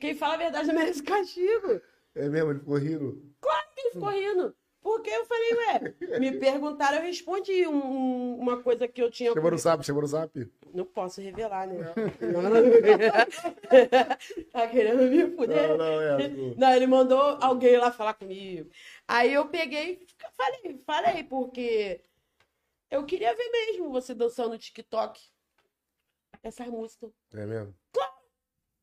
quem 0.00 0.14
fala 0.14 0.34
a 0.34 0.38
verdade 0.38 0.72
merece 0.72 1.02
castigo. 1.02 1.80
É 2.14 2.28
mesmo, 2.28 2.50
ele 2.52 2.60
ficou 2.60 2.76
rindo. 2.76 3.34
Ele 3.76 3.90
ficou 3.90 4.08
rindo. 4.10 4.56
Porque 4.84 5.08
eu 5.08 5.24
falei, 5.24 5.54
ué, 5.54 5.94
me 6.20 6.38
perguntaram, 6.38 6.98
eu 6.98 7.04
respondi 7.04 7.66
um- 7.66 7.72
um- 7.74 8.38
uma 8.38 8.62
coisa 8.62 8.86
que 8.86 9.00
eu 9.00 9.10
tinha. 9.10 9.32
Chegou 9.32 9.50
no 9.50 9.56
zap, 9.56 9.82
chegou 9.82 10.02
no 10.02 10.06
zap. 10.06 10.50
Não 10.74 10.84
posso 10.84 11.22
revelar, 11.22 11.66
né? 11.66 11.74
tá 14.52 14.68
querendo 14.68 15.04
me 15.04 15.34
fuder? 15.34 15.68
Não, 15.70 15.78
não, 15.78 16.00
é. 16.02 16.28
Não, 16.54 16.74
ele 16.74 16.86
mandou 16.86 17.38
alguém 17.40 17.78
lá 17.78 17.90
falar 17.90 18.12
comigo. 18.12 18.68
Aí 19.08 19.32
eu 19.32 19.48
peguei 19.48 20.02
e 20.02 20.06
falei, 20.36 20.78
falei, 20.84 21.24
porque 21.24 22.02
eu 22.90 23.06
queria 23.06 23.34
ver 23.34 23.50
mesmo 23.50 23.90
você 23.90 24.14
dançando 24.14 24.50
no 24.50 24.58
TikTok. 24.58 25.18
Essas 26.42 26.68
músicas. 26.68 27.10
É 27.32 27.46
mesmo? 27.46 27.74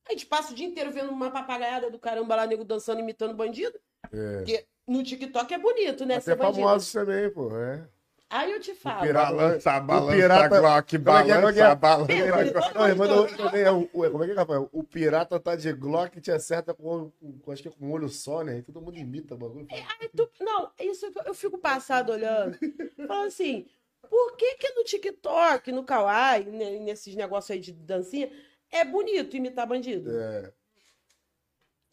A 0.10 0.14
gente 0.14 0.26
passa 0.26 0.52
o 0.52 0.56
dia 0.56 0.66
inteiro 0.66 0.90
vendo 0.92 1.12
uma 1.12 1.30
papagaiada 1.30 1.92
do 1.92 2.00
caramba 2.00 2.36
lá, 2.36 2.48
nego 2.48 2.66
dançando, 2.66 3.02
imitando 3.02 3.36
bandido. 3.36 3.80
É. 4.12 4.38
Porque 4.38 4.66
no 4.92 5.04
TikTok 5.04 5.54
é 5.54 5.58
bonito, 5.58 6.06
né? 6.06 6.16
Até 6.18 6.36
bandido. 6.36 6.64
famosos 6.64 6.92
também, 6.92 7.30
pô. 7.30 7.56
É. 7.58 7.88
Aí 8.30 8.50
eu 8.50 8.62
te 8.62 8.74
falo. 8.74 9.02
pirata- 9.02 9.36
Balança, 9.36 9.80
balança, 9.82 10.16
pirata- 10.16 10.60
Glock, 10.62 10.96
é 10.96 10.98
é, 10.98 11.00
como 11.02 11.50
é 11.50 11.54
que 11.54 11.60
é? 11.60 11.76
balança, 11.76 12.96
balança. 12.96 13.58
É 13.58 13.72
o- 13.72 13.90
o- 13.92 14.10
Como 14.10 14.24
é 14.24 14.28
que 14.28 14.32
é, 14.32 14.36
Rafael? 14.36 14.70
O 14.72 14.84
pirata 14.86 15.38
tá 15.38 15.54
de 15.58 15.74
Glock 15.74 16.18
e 16.18 16.22
te 16.22 16.32
acerta 16.32 16.74
com, 16.74 17.12
com, 17.44 17.52
acho 17.52 17.62
que 17.62 17.68
é 17.68 17.72
com 17.72 17.86
um 17.88 17.92
olho 17.92 18.08
só, 18.08 18.42
né? 18.42 18.60
E 18.60 18.62
todo 18.62 18.82
mundo 18.82 18.98
imita 18.98 19.36
o 19.36 19.38
bagulho. 19.38 19.68
Aí 19.70 20.10
tu- 20.16 20.30
não, 20.40 20.72
isso 20.80 21.12
que 21.12 21.20
eu 21.28 21.34
fico 21.34 21.58
passado 21.58 22.14
olhando. 22.14 22.58
Falando 23.06 23.28
assim, 23.28 23.66
por 24.10 24.38
que 24.38 24.56
que 24.56 24.70
no 24.76 24.84
TikTok, 24.86 25.70
no 25.74 25.84
Kawaii, 25.84 26.46
nesses 26.80 27.14
negócios 27.16 27.52
aí 27.52 27.60
de 27.60 27.74
dancinha, 27.74 28.32
é 28.72 28.86
bonito 28.86 29.36
imitar 29.36 29.68
bandido? 29.68 30.10
É. 30.18 30.54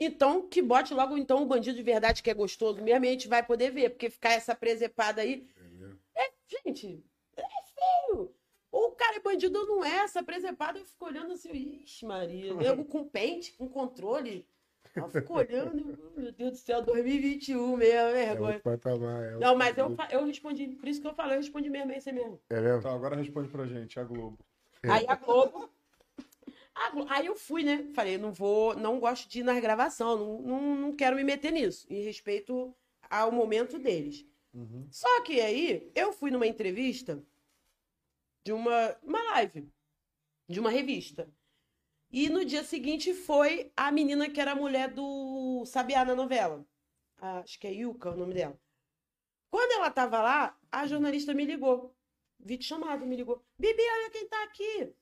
Então, 0.00 0.46
que 0.48 0.62
bote 0.62 0.94
logo 0.94 1.16
então 1.18 1.42
o 1.42 1.46
bandido 1.46 1.76
de 1.76 1.82
verdade 1.82 2.22
que 2.22 2.30
é 2.30 2.34
gostoso 2.34 2.80
mesmo, 2.82 3.04
e 3.04 3.08
a 3.08 3.10
gente 3.10 3.28
vai 3.28 3.44
poder 3.44 3.70
ver, 3.70 3.90
porque 3.90 4.08
ficar 4.08 4.32
essa 4.32 4.54
presepada 4.54 5.22
aí. 5.22 5.46
É, 6.14 6.30
gente, 6.46 7.04
é 7.36 7.42
feio. 7.42 8.32
O 8.70 8.90
cara 8.92 9.16
é 9.16 9.20
bandido 9.20 9.58
ou 9.58 9.66
não 9.66 9.84
é, 9.84 9.98
essa 9.98 10.22
presepada 10.22 10.78
eu 10.78 10.84
fico 10.84 11.04
olhando 11.04 11.32
assim, 11.32 11.50
ixi, 11.82 12.06
Maria, 12.06 12.54
nego 12.54 12.84
com 12.84 13.04
pente, 13.08 13.52
com 13.52 13.68
controle. 13.68 14.46
Eu 14.94 15.08
fico 15.08 15.34
olhando, 15.34 15.98
meu 16.16 16.32
Deus 16.32 16.52
do 16.52 16.56
céu, 16.56 16.82
2021 16.82 17.76
mesmo, 17.76 18.08
É 18.08 18.26
vergonha. 18.26 18.54
outro 18.54 18.62
patamar. 18.62 19.22
é 19.24 19.30
Não, 19.36 19.56
mas 19.56 19.76
eu, 19.76 19.96
eu 20.10 20.24
respondi, 20.24 20.68
por 20.68 20.88
isso 20.88 21.00
que 21.00 21.06
eu 21.06 21.14
falo, 21.14 21.32
eu 21.32 21.38
respondi 21.38 21.68
mesmo, 21.68 21.92
é 21.92 21.98
isso 21.98 22.08
aí 22.08 22.14
mesmo. 22.14 22.40
É 22.50 22.60
mesmo? 22.60 22.78
Então 22.78 22.94
agora 22.94 23.16
responde 23.16 23.48
pra 23.48 23.66
gente, 23.66 23.98
a 23.98 24.04
Globo. 24.04 24.38
Aí 24.82 25.04
a 25.08 25.14
Globo. 25.16 25.70
A 26.86 26.90
Glo- 26.90 27.06
Aí 27.08 27.26
eu 27.26 27.36
fui, 27.36 27.62
né? 27.62 27.84
Falei, 27.94 28.18
não 28.18 28.32
vou, 28.32 28.74
não 28.76 28.98
gosto 29.00 29.28
de 29.28 29.40
ir 29.40 29.42
nas 29.42 29.60
gravações, 29.60 30.18
não, 30.20 30.40
não, 30.42 30.76
não 30.76 30.96
quero 30.96 31.16
me 31.16 31.24
meter 31.24 31.52
nisso, 31.52 31.86
em 31.90 32.02
respeito 32.02 32.74
ao 33.10 33.30
momento 33.32 33.78
deles. 33.78 34.26
Uhum. 34.54 34.86
Só 34.90 35.22
que 35.22 35.40
aí 35.40 35.90
eu 35.94 36.12
fui 36.12 36.30
numa 36.30 36.46
entrevista 36.46 37.22
de 38.44 38.52
uma, 38.52 38.96
uma 39.02 39.22
live, 39.32 39.68
de 40.48 40.60
uma 40.60 40.70
revista. 40.70 41.30
E 42.10 42.28
no 42.30 42.44
dia 42.44 42.64
seguinte 42.64 43.12
foi 43.12 43.70
a 43.76 43.92
menina 43.92 44.30
que 44.30 44.40
era 44.40 44.52
a 44.52 44.56
mulher 44.56 44.88
do 44.92 45.64
Sabiá 45.66 46.04
na 46.04 46.14
novela. 46.14 46.66
A- 47.18 47.40
acho 47.40 47.58
que 47.58 47.66
é 47.66 47.72
Yuka 47.72 48.10
o 48.10 48.16
nome 48.16 48.34
dela. 48.34 48.58
Quando 49.50 49.72
ela 49.72 49.90
tava 49.90 50.20
lá, 50.22 50.58
a 50.70 50.86
jornalista 50.86 51.34
me 51.34 51.44
ligou. 51.44 51.94
Vídeo 52.38 52.66
chamado, 52.66 53.04
me 53.06 53.16
ligou. 53.16 53.44
Bibi, 53.58 53.82
olha 53.82 54.10
quem 54.10 54.26
tá 54.28 54.42
aqui. 54.44 54.92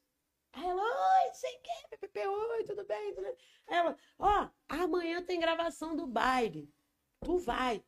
Aí 0.57 0.65
ela, 0.65 0.83
oi, 0.83 1.35
sei 1.35 1.55
o 1.57 1.61
quê, 1.63 1.89
PPP, 1.91 2.27
oi, 2.27 2.65
tudo 2.65 2.85
bem? 2.87 3.15
Tudo 3.15 3.25
bem? 3.25 3.37
Aí 3.69 3.77
ela, 3.77 3.97
ó, 4.19 4.49
amanhã 4.69 5.23
tem 5.23 5.39
gravação 5.39 5.95
do 5.95 6.07
baile. 6.07 6.73
Tu 7.21 7.37
vai. 7.39 7.85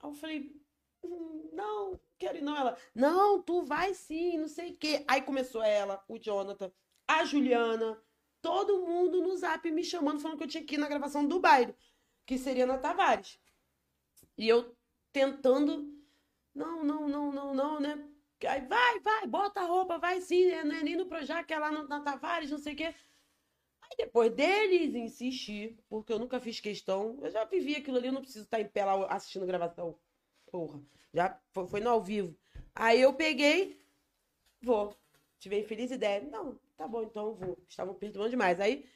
Aí 0.00 0.08
eu 0.10 0.14
falei, 0.14 0.52
"Hum, 1.02 1.50
não, 1.52 2.00
quero 2.18 2.38
ir 2.38 2.42
não. 2.42 2.56
Ela, 2.56 2.78
não, 2.94 3.42
tu 3.42 3.62
vai 3.64 3.92
sim, 3.94 4.38
não 4.38 4.46
sei 4.48 4.70
o 4.72 4.76
quê. 4.78 5.04
Aí 5.08 5.22
começou 5.22 5.62
ela, 5.64 6.02
o 6.08 6.16
Jonathan, 6.18 6.72
a 7.08 7.24
Juliana, 7.24 8.00
todo 8.40 8.86
mundo 8.86 9.20
no 9.20 9.36
zap 9.36 9.68
me 9.70 9.82
chamando, 9.84 10.20
falando 10.20 10.38
que 10.38 10.44
eu 10.44 10.48
tinha 10.48 10.64
que 10.64 10.76
ir 10.76 10.78
na 10.78 10.88
gravação 10.88 11.26
do 11.26 11.40
baile, 11.40 11.74
que 12.26 12.38
seria 12.38 12.66
na 12.66 12.78
Tavares. 12.78 13.40
E 14.36 14.48
eu 14.48 14.76
tentando, 15.12 15.92
não, 16.54 16.84
não, 16.84 17.08
não, 17.08 17.32
não, 17.32 17.54
não, 17.54 17.80
né? 17.80 18.11
Aí 18.46 18.60
vai, 18.66 19.00
vai, 19.00 19.26
bota 19.26 19.60
a 19.60 19.64
roupa, 19.64 19.98
vai 19.98 20.20
sim, 20.20 20.46
né? 20.46 20.64
não 20.64 20.74
é 20.76 20.82
nem 20.82 20.96
no 20.96 21.06
Projac, 21.06 21.50
é 21.52 21.58
lá 21.58 21.70
no, 21.70 21.86
na 21.88 22.00
Tavares, 22.00 22.50
não 22.50 22.58
sei 22.58 22.74
o 22.74 22.76
quê. 22.76 22.94
Aí 23.82 23.96
depois 23.96 24.32
deles 24.32 24.94
insistir, 24.94 25.78
porque 25.88 26.12
eu 26.12 26.18
nunca 26.18 26.40
fiz 26.40 26.60
questão, 26.60 27.18
eu 27.22 27.30
já 27.30 27.44
vivi 27.44 27.76
aquilo 27.76 27.98
ali, 27.98 28.08
eu 28.08 28.12
não 28.12 28.22
preciso 28.22 28.44
estar 28.44 28.60
em 28.60 28.68
pé 28.68 28.84
lá 28.84 29.06
assistindo 29.06 29.46
gravação. 29.46 29.98
Porra, 30.50 30.80
já 31.12 31.40
foi, 31.52 31.66
foi 31.66 31.80
no 31.80 31.90
ao 31.90 32.02
vivo. 32.02 32.36
Aí 32.74 33.00
eu 33.00 33.14
peguei, 33.14 33.78
vou. 34.62 34.96
Tive 35.38 35.56
a 35.56 35.58
infeliz 35.60 35.90
ideia. 35.90 36.22
Não, 36.22 36.58
tá 36.76 36.86
bom, 36.86 37.02
então 37.02 37.34
vou. 37.34 37.58
Estavam 37.68 37.94
perturbando 37.94 38.30
demais. 38.30 38.60
Aí 38.60 38.86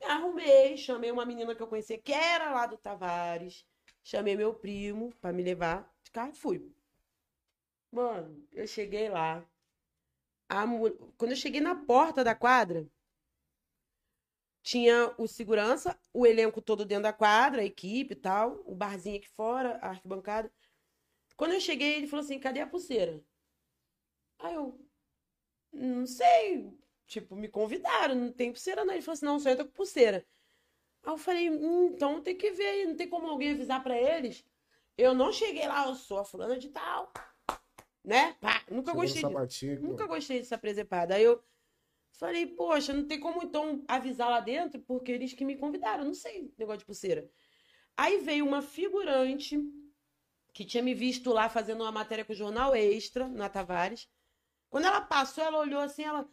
me 0.00 0.06
arrumei, 0.06 0.76
chamei 0.76 1.10
uma 1.10 1.24
menina 1.26 1.54
que 1.54 1.62
eu 1.62 1.66
conhecia, 1.66 1.98
que 1.98 2.12
era 2.12 2.52
lá 2.52 2.66
do 2.66 2.78
Tavares. 2.78 3.66
Chamei 4.02 4.36
meu 4.36 4.54
primo 4.54 5.12
pra 5.20 5.32
me 5.32 5.42
levar 5.42 5.92
de 6.02 6.10
carro 6.10 6.34
fui. 6.34 6.72
Mano, 7.92 8.46
eu 8.52 8.66
cheguei 8.66 9.10
lá. 9.10 9.46
A 10.50 10.64
Quando 11.16 11.30
eu 11.32 11.36
cheguei 11.36 11.60
na 11.60 11.74
porta 11.74 12.22
da 12.22 12.34
quadra, 12.34 12.86
tinha 14.62 15.14
o 15.18 15.26
segurança, 15.26 15.98
o 16.12 16.26
elenco 16.26 16.60
todo 16.60 16.84
dentro 16.84 17.04
da 17.04 17.12
quadra, 17.12 17.62
a 17.62 17.64
equipe 17.64 18.12
e 18.12 18.16
tal, 18.16 18.62
o 18.66 18.74
barzinho 18.74 19.16
aqui 19.16 19.28
fora, 19.28 19.78
a 19.82 19.88
arquibancada. 19.90 20.52
Quando 21.36 21.54
eu 21.54 21.60
cheguei, 21.60 21.96
ele 21.96 22.06
falou 22.08 22.24
assim: 22.24 22.38
cadê 22.40 22.60
a 22.60 22.66
pulseira? 22.66 23.24
Aí 24.38 24.54
eu, 24.54 24.78
não 25.72 26.06
sei. 26.06 26.72
Tipo, 27.06 27.36
me 27.36 27.48
convidaram, 27.48 28.14
não 28.14 28.32
tem 28.32 28.52
pulseira 28.52 28.84
não. 28.84 28.94
Ele 28.94 29.02
falou 29.02 29.14
assim: 29.14 29.26
não, 29.26 29.40
só 29.40 29.50
entra 29.50 29.64
com 29.64 29.72
pulseira. 29.72 30.26
Aí 31.04 31.12
eu 31.12 31.18
falei: 31.18 31.50
hum, 31.50 31.88
então 31.94 32.22
tem 32.22 32.36
que 32.36 32.52
ver 32.52 32.66
aí, 32.68 32.86
não 32.86 32.96
tem 32.96 33.08
como 33.08 33.28
alguém 33.28 33.52
avisar 33.52 33.82
pra 33.82 33.98
eles. 33.98 34.44
Eu 34.98 35.14
não 35.14 35.32
cheguei 35.32 35.66
lá, 35.68 35.86
eu 35.88 35.94
sou 35.96 36.18
a 36.18 36.24
fulana 36.24 36.58
de 36.58 36.70
tal. 36.70 37.12
Né? 38.08 38.32
Pá, 38.40 38.64
nunca 38.70 38.92
Chegou 38.92 39.02
gostei 39.02 39.20
sapatinho, 39.20 39.82
Nunca 39.82 40.06
gostei 40.06 40.38
dessa 40.38 40.56
presepada. 40.56 41.14
Aí 41.14 41.24
eu 41.24 41.44
falei, 42.12 42.46
poxa, 42.46 42.94
não 42.94 43.06
tem 43.06 43.20
como 43.20 43.42
então 43.42 43.84
avisar 43.86 44.30
lá 44.30 44.40
dentro, 44.40 44.80
porque 44.80 45.12
eles 45.12 45.34
que 45.34 45.44
me 45.44 45.58
convidaram, 45.58 46.04
não 46.04 46.14
sei, 46.14 46.50
negócio 46.56 46.78
de 46.78 46.86
pulseira. 46.86 47.30
Aí 47.94 48.16
veio 48.20 48.46
uma 48.46 48.62
figurante 48.62 49.60
que 50.54 50.64
tinha 50.64 50.82
me 50.82 50.94
visto 50.94 51.30
lá 51.34 51.50
fazendo 51.50 51.82
uma 51.82 51.92
matéria 51.92 52.24
com 52.24 52.32
o 52.32 52.36
jornal 52.36 52.74
Extra, 52.74 53.28
na 53.28 53.46
Tavares. 53.46 54.08
Quando 54.70 54.86
ela 54.86 55.02
passou, 55.02 55.44
ela 55.44 55.58
olhou 55.58 55.82
assim, 55.82 56.02
ela. 56.02 56.26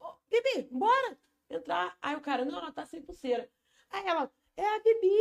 Ô, 0.00 0.14
Bibi, 0.28 0.68
bora 0.68 1.16
entrar. 1.48 1.96
Aí 2.02 2.16
o 2.16 2.20
cara, 2.20 2.44
não, 2.44 2.58
ela 2.58 2.72
tá 2.72 2.84
sem 2.84 3.00
pulseira. 3.00 3.48
Aí 3.88 4.04
ela, 4.04 4.28
é 4.56 4.66
a 4.66 4.80
Bibi. 4.80 5.16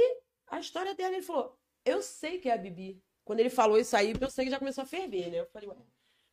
A 0.48 0.60
história 0.60 0.96
dela, 0.96 1.14
ele 1.14 1.22
falou, 1.22 1.56
eu 1.86 2.02
sei 2.02 2.40
que 2.40 2.50
é 2.50 2.54
a 2.54 2.58
Bibi. 2.58 3.00
Quando 3.24 3.40
ele 3.40 3.50
falou 3.50 3.80
isso 3.80 3.96
aí, 3.96 4.14
eu 4.20 4.30
sei 4.30 4.46
que 4.46 4.52
já 4.52 4.60
começou 4.60 4.84
a 4.84 4.88
ferver, 4.88 5.30
né? 5.30 5.40
Eu 5.40 5.46
falei, 5.48 5.70
ué, 5.70 5.76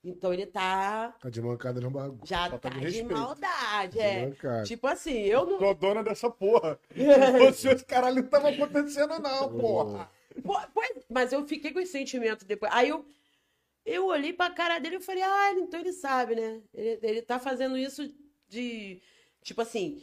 então 0.03 0.33
ele 0.33 0.47
tá. 0.47 1.15
Tá 1.21 1.29
de 1.29 1.43
mancada 1.43 1.81
no 1.81 1.91
bagulho. 1.91 2.21
Já 2.25 2.49
tá 2.59 2.69
de 2.69 2.79
de, 2.79 2.85
respeito. 2.85 3.13
maldade, 3.13 3.93
De 3.95 4.01
é. 4.01 4.27
mancada. 4.27 4.63
Tipo 4.65 4.87
assim, 4.87 5.19
eu 5.23 5.45
não. 5.47 5.59
Tô 5.59 5.75
dona 5.75 6.03
dessa 6.03 6.31
porra. 6.31 6.79
Se 7.55 7.69
esse 7.69 7.85
caralho, 7.85 8.23
não 8.23 8.29
tava 8.29 8.49
acontecendo, 8.51 9.19
não, 9.19 9.59
porra. 9.59 10.11
Pois- 10.73 11.05
mas 11.11 11.33
eu 11.33 11.45
fiquei 11.47 11.73
com 11.73 11.81
esse 11.81 11.93
sentimento 11.93 12.45
depois. 12.45 12.73
Aí 12.73 12.89
eu, 12.89 13.05
eu 13.85 14.07
olhei 14.07 14.33
pra 14.33 14.51
cara 14.51 14.79
dele 14.79 14.97
e 14.97 15.01
falei, 15.01 15.23
ah, 15.23 15.53
então 15.55 15.81
ele 15.81 15.93
sabe, 15.93 16.37
né? 16.37 16.63
Ele, 16.73 16.99
ele 17.03 17.23
tá 17.23 17.39
fazendo 17.39 17.77
isso 17.77 18.09
de. 18.49 19.01
Tipo 19.43 19.63
assim, 19.63 20.03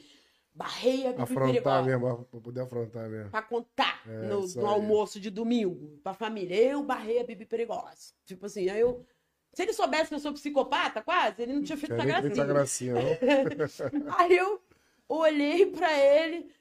barreia 0.56 1.12
Bibi 1.12 1.22
Afrontar 1.22 1.84
mesmo, 1.84 2.26
pra 2.26 2.40
poder 2.40 2.62
afrontar 2.62 3.10
mesmo. 3.10 3.30
Pra 3.30 3.42
contar 3.42 4.02
É, 4.08 4.28
no, 4.28 4.48
no 4.48 4.66
almoço 4.66 5.20
de 5.20 5.30
domingo 5.30 6.00
pra 6.02 6.14
família. 6.14 6.56
Eu 6.56 6.82
barrei 6.82 7.20
a 7.20 7.24
Bibi 7.24 7.46
perigosa. 7.46 8.14
Tipo 8.24 8.46
assim, 8.46 8.70
aí 8.70 8.80
eu. 8.80 9.06
Se 9.54 9.62
ele 9.64 9.74
soubesse 9.74 10.10
que 10.10 10.16
eu 10.16 10.20
sou 10.20 10.34
psicopata, 10.34 11.02
quase, 11.02 11.42
ele 11.44 11.54
não 11.54 11.64
tinha 11.64 11.78
feito 11.78 11.94
essa 11.94 12.06
gracinha. 12.06 12.32
essa 12.32 12.46
gracinha, 12.46 12.94
não. 12.94 14.14
Aí 14.20 14.36
eu 14.38 14.62
olhei 15.08 15.66
pra 15.68 15.98
ele, 15.98 16.52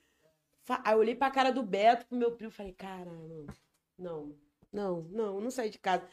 aí 0.68 0.94
eu 0.94 0.98
olhei 0.98 1.14
pra 1.16 1.28
cara 1.30 1.50
do 1.50 1.60
Beto, 1.62 2.06
pro 2.06 2.16
meu 2.16 2.30
primo, 2.30 2.52
falei, 2.52 2.72
cara, 2.72 3.10
não, 3.10 3.46
não, 3.98 4.36
não, 4.72 5.02
não, 5.10 5.40
não 5.40 5.50
saí 5.50 5.70
de 5.70 5.78
casa. 5.78 6.04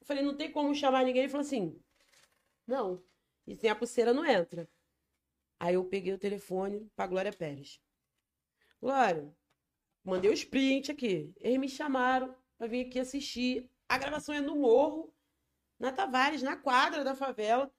Eu 0.00 0.06
falei, 0.06 0.22
não 0.22 0.36
tem 0.36 0.52
como 0.52 0.72
chamar 0.72 1.04
ninguém. 1.04 1.22
Ele 1.22 1.28
falou 1.28 1.44
assim, 1.44 1.76
não, 2.64 3.02
e 3.44 3.56
sem 3.56 3.68
a 3.68 3.74
pulseira 3.74 4.14
não 4.14 4.24
entra. 4.24 4.68
Aí 5.60 5.74
eu 5.74 5.84
peguei 5.84 6.14
o 6.14 6.18
telefone 6.18 6.90
pra 6.96 7.06
Glória 7.06 7.30
Pérez. 7.30 7.78
Glória, 8.80 9.30
mandei 10.02 10.32
os 10.32 10.42
print 10.42 10.90
aqui. 10.90 11.34
Eles 11.36 11.58
me 11.58 11.68
chamaram 11.68 12.34
pra 12.56 12.66
vir 12.66 12.86
aqui 12.86 12.98
assistir. 12.98 13.70
A 13.86 13.98
gravação 13.98 14.34
é 14.34 14.40
no 14.40 14.56
morro, 14.56 15.14
na 15.78 15.92
Tavares, 15.92 16.42
na 16.42 16.56
quadra 16.56 17.04
da 17.04 17.14
favela. 17.14 17.70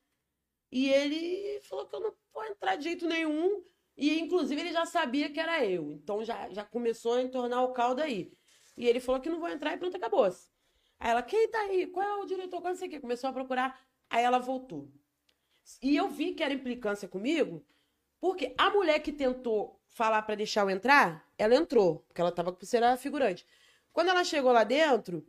E 0.72 0.90
ele 0.90 1.60
falou 1.62 1.88
que 1.88 1.96
eu 1.96 2.00
não 2.00 2.16
vou 2.32 2.46
entrar 2.46 2.76
de 2.76 2.84
jeito 2.84 3.08
nenhum. 3.08 3.66
E, 3.98 4.20
inclusive, 4.20 4.62
ele 4.62 4.72
já 4.72 4.86
sabia 4.86 5.32
que 5.32 5.40
era 5.40 5.66
eu. 5.66 5.92
Então, 5.92 6.24
já, 6.24 6.50
já 6.52 6.64
começou 6.64 7.14
a 7.14 7.22
entornar 7.24 7.64
o 7.64 7.74
caldo 7.74 8.02
aí. 8.02 8.32
E 8.78 8.88
ele 8.88 9.00
falou 9.00 9.20
que 9.20 9.30
não 9.30 9.40
vou 9.40 9.50
entrar 9.50 9.74
e 9.74 9.78
pronto, 9.78 9.98
acabou-se. 9.98 10.52
Aí 11.00 11.10
ela, 11.10 11.24
quem 11.24 11.50
tá 11.50 11.60
aí? 11.62 11.88
Qual 11.88 12.08
é 12.08 12.16
o 12.16 12.26
diretor? 12.26 12.62
Qual 12.62 12.74
não 12.74 12.78
sei 12.80 12.88
o 12.88 12.92
quê. 12.92 13.00
Começou 13.00 13.30
a 13.30 13.34
procurar. 13.34 13.80
Aí 14.08 14.24
ela 14.24 14.38
voltou. 14.38 14.92
E 15.82 15.96
eu 15.96 16.10
vi 16.10 16.34
que 16.34 16.44
era 16.44 16.54
implicância 16.54 17.08
comigo, 17.08 17.66
porque 18.20 18.54
a 18.58 18.70
mulher 18.70 19.00
que 19.00 19.12
tentou 19.12 19.80
falar 19.90 20.22
pra 20.22 20.36
deixar 20.36 20.62
eu 20.62 20.70
entrar, 20.70 21.28
ela 21.38 21.56
entrou, 21.56 22.00
porque 22.08 22.22
ela 22.22 22.32
tava 22.32 22.52
com 22.52 22.60
pulseira 22.60 22.96
figurante. 22.98 23.46
Quando 23.92 24.10
ela 24.10 24.24
chegou 24.24 24.52
lá 24.52 24.64
dentro, 24.64 25.26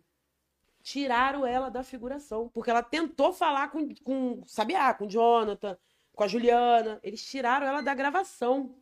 tiraram 0.83 1.47
ela 1.47 1.69
da 1.69 1.83
figuração, 1.83 2.49
porque 2.49 2.71
ela 2.71 2.83
tentou 2.83 3.33
falar 3.33 3.69
com, 3.71 3.95
com 3.97 4.43
Sabiá, 4.47 4.95
com 4.95 5.09
Jonathan, 5.09 5.77
com 6.15 6.25
a 6.25 6.29
Juliana. 6.29 7.01
Eles 7.03 7.25
tiraram 7.25 7.67
ela 7.67 7.83
da 7.83 7.95
gravação. 7.95 8.77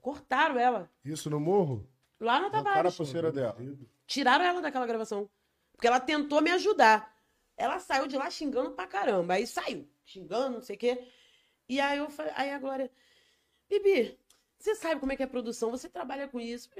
Cortaram 0.00 0.58
ela. 0.58 0.90
Isso 1.04 1.28
no 1.28 1.40
morro? 1.40 1.88
Lá 2.20 2.40
na 2.40 2.46
a 2.46 2.50
Tavares. 2.50 2.96
pulseira 2.96 3.32
dela. 3.32 3.56
Tiraram 4.06 4.44
ela 4.44 4.62
daquela 4.62 4.86
gravação. 4.86 5.28
Porque 5.72 5.86
ela 5.86 6.00
tentou 6.00 6.40
me 6.40 6.50
ajudar. 6.52 7.14
Ela 7.56 7.78
saiu 7.78 8.06
de 8.06 8.16
lá 8.16 8.30
xingando 8.30 8.72
pra 8.72 8.86
caramba. 8.86 9.34
Aí 9.34 9.46
saiu, 9.46 9.88
xingando, 10.04 10.56
não 10.56 10.62
sei 10.62 10.76
o 10.76 10.78
quê. 10.78 11.08
E 11.68 11.80
aí 11.80 11.98
eu 11.98 12.10
falei, 12.10 12.32
aí 12.36 12.50
a 12.50 12.58
Glória, 12.58 12.90
Bibi, 13.68 14.18
você 14.58 14.74
sabe 14.74 15.00
como 15.00 15.12
é 15.12 15.16
que 15.16 15.22
é 15.22 15.26
a 15.26 15.28
produção, 15.28 15.70
você 15.70 15.88
trabalha 15.88 16.28
com 16.28 16.40
isso. 16.40 16.70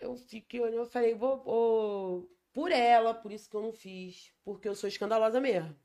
Eu 0.00 0.16
fiquei 0.16 0.60
olhando, 0.60 0.78
eu 0.78 0.86
falei, 0.86 1.14
vou, 1.14 1.42
vou 1.42 2.30
por 2.52 2.70
ela, 2.70 3.14
por 3.14 3.32
isso 3.32 3.48
que 3.48 3.56
eu 3.56 3.62
não 3.62 3.72
fiz. 3.72 4.32
Porque 4.44 4.68
eu 4.68 4.74
sou 4.74 4.88
escandalosa 4.88 5.40
mesmo. 5.40 5.76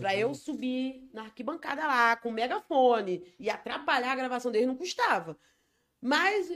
Pra 0.00 0.16
eu 0.16 0.34
subir 0.34 1.08
na 1.12 1.22
arquibancada 1.22 1.86
lá, 1.86 2.16
com 2.16 2.32
megafone, 2.32 3.32
e 3.38 3.48
atrapalhar 3.48 4.12
a 4.12 4.16
gravação 4.16 4.50
deles 4.50 4.66
não 4.66 4.76
custava. 4.76 5.38
Mas 6.00 6.50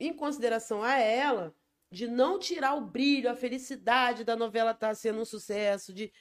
em 0.00 0.12
consideração 0.12 0.82
a 0.82 0.98
ela, 0.98 1.54
de 1.90 2.06
não 2.06 2.38
tirar 2.38 2.74
o 2.74 2.86
brilho, 2.86 3.30
a 3.30 3.36
felicidade 3.36 4.24
da 4.24 4.36
novela 4.36 4.72
estar 4.72 4.94
sendo 4.94 5.20
um 5.20 5.24
sucesso, 5.24 5.92
de 5.92 6.12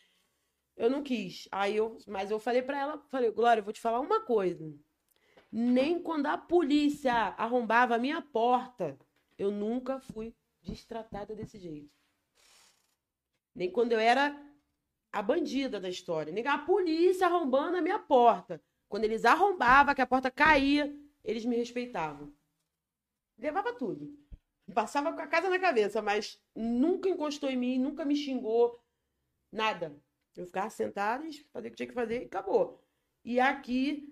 eu 0.76 0.90
não 0.90 1.04
quis. 1.04 1.48
Aí 1.52 1.76
eu, 1.76 1.98
mas 2.08 2.32
eu 2.32 2.40
falei 2.40 2.62
pra 2.62 2.80
ela, 2.80 3.04
falei, 3.10 3.32
Glória, 3.32 3.60
eu 3.60 3.66
vou 3.66 3.74
te 3.74 3.82
falar 3.82 4.00
uma 4.00 4.22
coisa. 4.22 4.72
Nem 5.52 6.02
quando 6.02 6.28
a 6.28 6.38
polícia 6.38 7.14
arrombava 7.14 7.96
a 7.96 8.00
minha 8.00 8.22
porta, 8.22 8.98
eu 9.38 9.52
nunca 9.52 10.00
fui 10.00 10.36
destratada 10.62 11.36
desse 11.36 11.58
jeito. 11.58 11.92
Nem 13.56 13.72
quando 13.72 13.94
eu 13.94 14.00
era 14.00 14.36
a 15.12 15.22
bandida 15.22 15.80
da 15.80 15.90
história. 15.90 16.32
Nem 16.32 16.46
a 16.46 16.60
polícia 16.60 17.26
arrombando 17.26 17.78
a 17.78 17.82
minha 17.82 17.98
porta. 17.98 18.62
Quando 18.88 19.06
eles 19.06 19.26
arrombavam, 19.26 19.96
que 19.96 20.02
a 20.02 20.08
porta 20.08 20.30
caía, 20.30 20.94
eles 21.24 21.44
me 21.44 21.56
respeitavam. 21.56 22.34
Levava 23.38 23.74
tudo. 23.74 24.16
Passava 24.74 25.14
com 25.14 25.22
a 25.22 25.28
casa 25.28 25.50
na 25.50 25.60
cabeça, 25.60 26.02
mas 26.02 26.40
nunca 26.56 27.10
encostou 27.10 27.50
em 27.50 27.56
mim, 27.56 27.80
nunca 27.80 28.04
me 28.06 28.16
xingou, 28.16 28.80
nada. 29.52 29.96
Eu 30.36 30.46
ficava 30.46 30.70
sentada 30.70 31.26
e 31.26 31.34
fazer 31.52 31.68
o 31.68 31.72
que 31.72 31.78
tinha 31.78 31.88
que 31.88 31.94
fazer 31.94 32.22
e 32.24 32.26
acabou. 32.26 32.84
E 33.24 33.40
aqui 33.40 34.08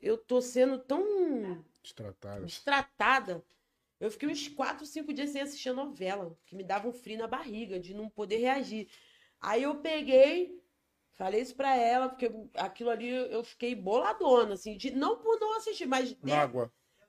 eu 0.00 0.16
tô 0.18 0.40
sendo 0.40 0.78
tão 0.78 1.64
Destratada. 1.82 2.40
destratada. 2.44 3.44
Eu 4.00 4.10
fiquei 4.10 4.28
uns 4.28 4.48
4, 4.48 4.86
5 4.86 5.12
dias 5.12 5.30
sem 5.30 5.42
assistir 5.42 5.70
a 5.70 5.74
novela, 5.74 6.36
que 6.46 6.54
me 6.56 6.62
dava 6.64 6.88
um 6.88 6.92
frio 6.92 7.18
na 7.18 7.26
barriga, 7.26 7.80
de 7.80 7.94
não 7.94 8.08
poder 8.08 8.36
reagir. 8.38 8.88
Aí 9.40 9.62
eu 9.64 9.80
peguei, 9.80 10.62
falei 11.12 11.40
isso 11.42 11.54
pra 11.56 11.76
ela, 11.76 12.08
porque 12.08 12.30
aquilo 12.54 12.90
ali 12.90 13.08
eu 13.08 13.42
fiquei 13.44 13.74
boladona, 13.74 14.54
assim, 14.54 14.76
de, 14.76 14.90
não 14.92 15.18
por 15.18 15.38
não 15.40 15.56
assistir, 15.56 15.86
mas 15.86 16.10
de, 16.14 16.52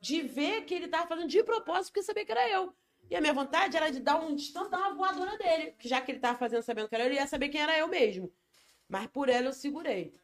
de 0.01 0.21
ver 0.21 0.65
que 0.65 0.73
ele 0.73 0.87
tava 0.87 1.07
fazendo 1.07 1.29
de 1.29 1.43
propósito, 1.43 1.91
porque 1.93 2.03
sabia 2.03 2.25
que 2.25 2.31
era 2.31 2.49
eu. 2.49 2.73
E 3.09 3.15
a 3.15 3.21
minha 3.21 3.33
vontade 3.33 3.75
era 3.75 3.89
de 3.89 3.99
dar 3.99 4.19
um 4.19 4.35
de 4.35 4.53
tanto 4.53 4.69
dar 4.69 4.79
uma 4.79 4.93
voadora 4.93 5.37
dele, 5.37 5.71
que 5.71 5.87
já 5.87 5.99
que 5.99 6.11
ele 6.11 6.19
tava 6.19 6.37
fazendo 6.37 6.61
sabendo 6.61 6.87
que 6.87 6.95
era 6.95 7.05
ele 7.05 7.15
ia 7.15 7.25
saber 7.27 7.49
quem 7.49 7.61
era 7.61 7.77
eu 7.77 7.87
mesmo. 7.87 8.31
Mas 8.87 9.07
por 9.07 9.29
ela 9.29 9.47
eu 9.47 9.53
segurei. 9.53 10.15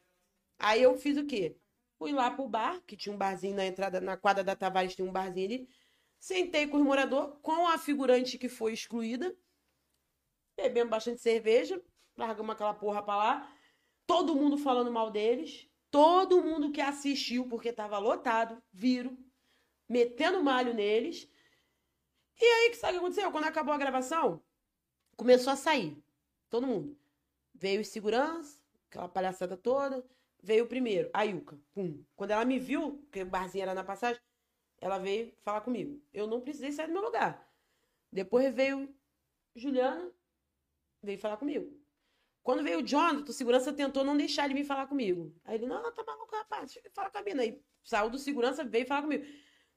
Aí 0.59 0.81
eu 0.81 0.95
fiz 0.95 1.17
o 1.17 1.25
quê? 1.25 1.57
Fui 1.97 2.11
lá 2.11 2.29
pro 2.29 2.47
bar, 2.47 2.81
que 2.85 2.95
tinha 2.95 3.13
um 3.13 3.17
barzinho 3.17 3.55
na 3.55 3.65
entrada, 3.65 3.99
na 4.01 4.17
quadra 4.17 4.43
da 4.43 4.55
Tavares 4.55 4.95
tem 4.95 5.05
um 5.07 5.11
barzinho 5.11 5.45
ali. 5.45 5.69
Sentei 6.19 6.67
com 6.67 6.77
os 6.77 6.83
moradores, 6.83 7.35
com 7.41 7.67
a 7.67 7.77
figurante 7.77 8.37
que 8.37 8.49
foi 8.49 8.73
excluída. 8.73 9.35
Bebemos 10.57 10.89
bastante 10.89 11.21
cerveja, 11.21 11.81
largamos 12.17 12.53
aquela 12.53 12.73
porra 12.73 13.01
pra 13.03 13.15
lá. 13.15 13.55
Todo 14.05 14.35
mundo 14.35 14.57
falando 14.57 14.91
mal 14.91 15.09
deles. 15.09 15.67
Todo 15.89 16.43
mundo 16.43 16.71
que 16.71 16.81
assistiu, 16.81 17.47
porque 17.47 17.71
tava 17.71 17.97
lotado, 17.97 18.61
viram, 18.71 19.17
metendo 19.87 20.43
malho 20.43 20.73
neles. 20.73 21.29
E 22.39 22.45
aí, 22.45 22.69
que 22.69 22.77
sabe 22.77 22.97
o 22.97 22.99
que 22.99 23.05
aconteceu? 23.05 23.31
Quando 23.31 23.45
acabou 23.45 23.73
a 23.73 23.77
gravação, 23.77 24.43
começou 25.15 25.53
a 25.53 25.55
sair. 25.55 25.97
Todo 26.49 26.67
mundo. 26.67 26.97
Veio 27.53 27.81
os 27.81 27.87
segurança, 27.87 28.59
aquela 28.89 29.07
palhaçada 29.07 29.55
toda. 29.55 30.05
Veio 30.41 30.65
o 30.65 30.67
primeiro, 30.67 31.09
a 31.13 31.23
Yuka. 31.23 31.59
Pum. 31.73 32.03
Quando 32.15 32.31
ela 32.31 32.45
me 32.45 32.59
viu, 32.59 32.99
porque 33.03 33.23
o 33.23 33.25
barzinho 33.25 33.63
era 33.63 33.73
na 33.73 33.83
passagem, 33.83 34.21
ela 34.79 34.97
veio 34.97 35.33
falar 35.41 35.61
comigo. 35.61 36.01
Eu 36.13 36.27
não 36.27 36.41
precisei 36.41 36.71
sair 36.71 36.87
do 36.87 36.93
meu 36.93 37.01
lugar. 37.01 37.49
Depois 38.11 38.53
veio 38.53 38.93
Juliana, 39.55 40.11
veio 41.01 41.17
falar 41.17 41.37
comigo. 41.37 41.79
Quando 42.43 42.63
veio 42.63 42.79
o 42.79 42.83
Jonathan, 42.83 43.31
o 43.31 43.33
segurança 43.33 43.73
tentou 43.73 44.03
não 44.03 44.15
deixar 44.15 44.45
ele 44.45 44.53
vir 44.53 44.65
falar 44.65 44.85
comigo. 44.85 45.33
Aí 45.43 45.55
ele, 45.55 45.65
não, 45.65 45.91
tá 45.91 46.03
maluco, 46.03 46.35
rapaz, 46.35 46.77
fala 46.93 47.09
com 47.09 47.17
a 47.17 47.23
mina. 47.23 47.41
Aí 47.41 47.59
saiu 47.83 48.09
do 48.09 48.19
segurança, 48.19 48.63
veio 48.63 48.85
falar 48.85 49.01
comigo. 49.01 49.25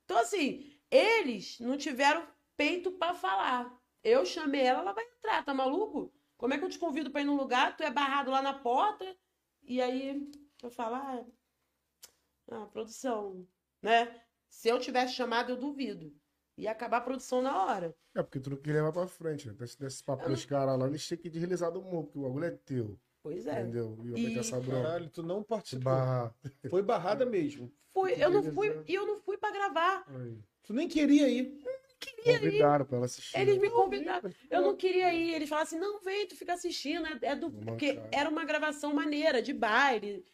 Então, 0.05 0.19
assim, 0.19 0.79
eles 0.91 1.59
não 1.61 1.79
tiveram 1.79 2.27
peito 2.59 2.91
pra 2.93 3.15
falar. 3.15 3.73
Eu 4.05 4.27
chamei 4.27 4.61
ela, 4.63 4.81
ela 4.81 4.93
vai 4.93 5.05
entrar, 5.05 5.45
tá 5.45 5.55
maluco? 5.55 6.13
Como 6.37 6.53
é 6.53 6.59
que 6.59 6.65
eu 6.65 6.69
te 6.69 6.79
convido 6.79 7.11
pra 7.11 7.21
ir 7.21 7.25
num 7.25 7.37
lugar, 7.37 7.77
tu 7.77 7.83
é 7.83 7.91
barrado 7.91 8.31
lá 8.31 8.43
na 8.43 8.53
porta, 8.53 9.17
e 9.63 9.81
aí 9.81 10.31
eu 10.63 10.71
falo, 10.71 10.97
ah, 10.97 11.25
ah, 12.51 12.67
produção, 12.67 13.47
né? 13.83 14.21
Se 14.49 14.69
eu 14.69 14.79
tivesse 14.79 15.15
chamado, 15.15 15.51
eu 15.51 15.57
duvido. 15.57 16.13
Ia 16.57 16.73
acabar 16.73 16.97
a 16.99 17.03
produção 17.03 17.41
na 17.41 17.65
hora. 17.65 17.95
É 18.15 18.23
porque 18.23 18.41
tu 18.41 18.51
não 18.51 18.57
queria 18.57 18.81
levar 18.81 18.93
pra 18.93 19.07
frente, 19.07 19.47
né? 19.47 19.55
Desse, 19.55 19.79
desse 19.79 20.03
papo 20.03 20.29
dos 20.29 20.45
caras 20.45 20.77
lá, 20.79 20.87
eles 20.87 21.07
têm 21.07 21.19
que 21.19 21.31
deslizar 21.31 21.71
do 21.71 21.81
morro, 21.83 22.05
porque 22.05 22.19
o 22.19 22.23
bagulho 22.23 22.45
é 22.47 22.51
teu. 22.51 22.99
Pois 23.23 23.47
é. 23.47 23.61
Entendeu? 23.61 23.97
E 24.17 24.35
E- 24.35 24.39
essa 24.39 24.59
bronca. 24.59 24.83
Caralho, 24.83 25.11
tu 25.11 25.23
não 25.23 25.41
Se 25.43 25.47
participou. 25.49 25.85
barrar. 25.85 26.35
Foi 26.71 26.83
barrada 26.83 27.25
mesmo. 27.27 27.71
Fui, 27.93 28.13
eu 28.17 28.31
não 28.31 28.43
fui, 28.43 28.83
e 28.89 28.95
eu 28.95 29.07
não 29.07 29.19
fui 29.19 29.37
pra 29.37 29.51
gravar. 29.51 30.05
Aí. 30.09 30.39
Tu 30.63 30.73
nem 30.73 30.89
queria 30.89 31.29
ir. 31.29 31.63
Convidaram 32.25 32.85
pra 32.85 32.97
ela 32.97 33.07
assistir. 33.07 33.39
Eles 33.39 33.59
me 33.59 33.71
convidaram. 33.71 34.31
Eu 34.51 34.63
não 34.63 34.77
queria 34.77 35.13
ir. 35.13 35.35
Eles 35.35 35.49
falaram 35.49 35.67
assim: 35.67 35.79
não, 35.79 36.01
vem, 36.01 36.27
tu 36.27 36.37
fica 36.37 36.55
assistindo. 36.55 37.07
É, 37.07 37.19
é 37.23 37.37
do. 37.37 37.51
Porque 37.51 38.01
era 38.13 38.29
uma 38.29 38.45
gravação 38.45 38.95
maneira, 38.95 39.43
de 39.43 39.53
baile. 39.53 40.25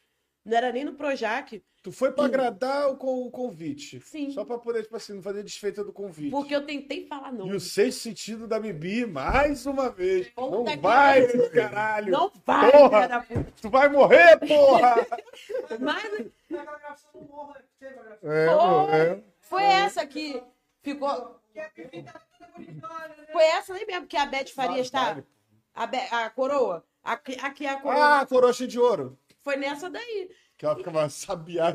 Não 0.44 0.56
era 0.56 0.70
nem 0.72 0.84
no 0.84 0.94
Projac. 0.94 1.62
Tu 1.82 1.92
foi 1.92 2.12
pra 2.12 2.24
agradar 2.24 2.90
o, 2.90 3.26
o 3.26 3.30
convite. 3.30 4.00
Sim. 4.00 4.30
Só 4.30 4.44
pra 4.44 4.56
poder, 4.58 4.82
tipo 4.82 4.96
assim, 4.96 5.14
não 5.14 5.22
fazer 5.22 5.42
desfeita 5.42 5.84
do 5.84 5.92
convite. 5.92 6.30
Porque 6.30 6.54
eu 6.54 6.64
tentei 6.64 7.06
falar 7.06 7.32
não. 7.32 7.46
E 7.46 7.54
o 7.54 7.60
sexto 7.60 8.00
sentido 8.00 8.46
da 8.46 8.58
Bibi, 8.58 9.04
mais 9.04 9.66
uma 9.66 9.90
vez. 9.90 10.30
Não 10.36 10.64
vai, 10.80 11.26
caralho. 11.50 12.10
Não 12.10 12.32
vai, 12.44 12.72
Porra! 12.72 13.08
da. 13.08 13.26
Tu 13.60 13.70
vai 13.70 13.88
morrer, 13.88 14.38
porra! 14.38 15.06
Mas 15.80 16.30
Naquela 16.48 16.78
gravação 16.78 17.10
do 17.12 17.26
morro, 17.26 17.54
teve 17.78 17.98
a 17.98 18.02
gravação. 18.02 18.30
É, 18.30 18.46
Foi. 18.46 18.98
é. 18.98 19.24
foi 19.40 19.62
essa 19.64 20.06
que 20.06 20.42
ficou. 20.82 21.40
A 21.60 21.68
tá 21.68 23.08
né? 23.08 23.26
Foi 23.32 23.42
essa 23.44 23.74
aí 23.74 23.86
mesmo 23.86 24.06
que 24.06 24.16
a 24.16 24.26
Beth 24.26 24.48
Farias 24.54 24.90
tá. 24.90 25.04
Vale. 25.14 25.26
A, 25.74 25.86
Be- 25.86 26.08
a 26.10 26.30
coroa. 26.30 26.84
Aqui, 27.02 27.36
aqui 27.40 27.66
é 27.66 27.70
a 27.70 27.80
coroa. 27.80 28.20
Ah, 28.20 28.26
coroa 28.26 28.52
cheia 28.52 28.68
de 28.68 28.78
ouro. 28.78 29.18
Foi 29.42 29.56
nessa 29.56 29.90
daí. 29.90 30.30
Que 30.56 30.64
ela 30.64 30.76
ficava 30.76 31.08
Sabiá. 31.08 31.72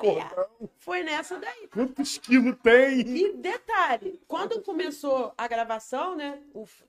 cordão. 0.00 0.70
Foi 0.78 1.02
nessa 1.02 1.38
daí. 1.38 1.68
Quantos 1.68 2.18
quilos 2.18 2.56
tem? 2.62 3.00
E 3.00 3.32
detalhe, 3.36 4.20
quando 4.26 4.62
começou 4.62 5.32
a 5.36 5.46
gravação, 5.46 6.16
né? 6.16 6.42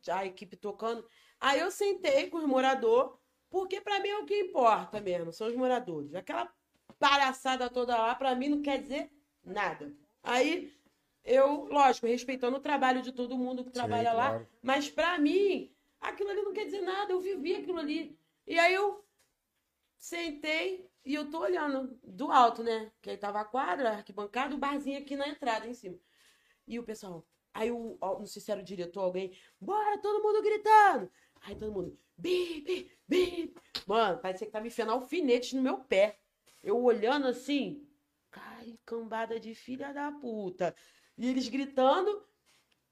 a 0.09 0.25
equipe 0.25 0.55
tocando, 0.55 1.05
aí 1.39 1.59
eu 1.59 1.69
sentei 1.69 2.29
com 2.29 2.37
os 2.37 2.45
moradores, 2.45 3.11
porque 3.49 3.81
pra 3.81 3.99
mim 3.99 4.07
é 4.09 4.17
o 4.19 4.25
que 4.25 4.39
importa 4.39 5.01
mesmo, 5.01 5.33
são 5.33 5.47
os 5.47 5.55
moradores. 5.55 6.15
Aquela 6.15 6.49
palhaçada 6.97 7.69
toda 7.69 7.95
lá, 7.97 8.15
pra 8.15 8.33
mim 8.35 8.47
não 8.49 8.61
quer 8.61 8.81
dizer 8.81 9.11
nada. 9.43 9.91
Aí 10.23 10.73
eu, 11.23 11.65
lógico, 11.65 12.07
respeitando 12.07 12.57
o 12.57 12.61
trabalho 12.61 13.01
de 13.01 13.11
todo 13.11 13.37
mundo 13.37 13.63
que 13.63 13.71
trabalha 13.71 14.11
lá, 14.11 14.29
claro. 14.29 14.47
mas 14.61 14.89
pra 14.89 15.17
mim, 15.17 15.73
aquilo 16.01 16.29
ali 16.29 16.41
não 16.41 16.53
quer 16.53 16.65
dizer 16.65 16.81
nada, 16.81 17.13
eu 17.13 17.21
vivi 17.21 17.55
aquilo 17.55 17.79
ali. 17.79 18.17
E 18.45 18.59
aí 18.59 18.73
eu 18.73 19.05
sentei 19.97 20.89
e 21.05 21.15
eu 21.15 21.29
tô 21.29 21.39
olhando 21.39 21.97
do 22.03 22.31
alto, 22.31 22.61
né? 22.61 22.91
Que 23.01 23.11
aí 23.11 23.17
tava 23.17 23.39
a 23.39 23.45
quadra, 23.45 23.89
a 23.89 23.95
arquibancada, 23.97 24.53
o 24.53 24.57
barzinho 24.57 24.99
aqui 24.99 25.15
na 25.15 25.27
entrada, 25.27 25.65
em 25.65 25.73
cima. 25.73 25.97
E 26.67 26.77
o 26.77 26.83
pessoal, 26.83 27.25
aí 27.53 27.71
o, 27.71 27.97
não 28.01 28.25
sei 28.25 28.41
se 28.41 28.51
era 28.51 28.61
o 28.61 28.63
diretor, 28.63 29.01
alguém, 29.01 29.33
bora, 29.59 29.97
todo 29.99 30.23
mundo 30.23 30.41
gritando. 30.41 31.09
Aí 31.41 31.55
todo 31.55 31.71
mundo, 31.71 31.97
bip, 32.17 32.91
bip. 33.07 33.55
Mano, 33.87 34.19
parecia 34.19 34.47
que 34.47 34.53
tava 34.53 34.67
enfiando 34.67 34.91
alfinetes 34.91 35.53
no 35.53 35.61
meu 35.61 35.79
pé. 35.79 36.19
Eu 36.61 36.81
olhando 36.81 37.27
assim, 37.27 37.85
cai, 38.31 38.77
cambada 38.85 39.39
de 39.39 39.53
filha 39.53 39.93
da 39.93 40.11
puta. 40.11 40.75
E 41.17 41.27
eles 41.29 41.47
gritando, 41.47 42.25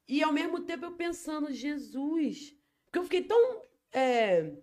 e 0.08 0.24
ao 0.24 0.34
mesmo 0.34 0.62
tempo 0.66 0.86
eu 0.86 0.96
pensando, 0.96 1.54
Jesus. 1.54 2.56
Porque 2.86 3.00
eu 3.00 3.04
fiquei 3.04 3.24
tão. 3.24 3.64
é, 3.94 4.54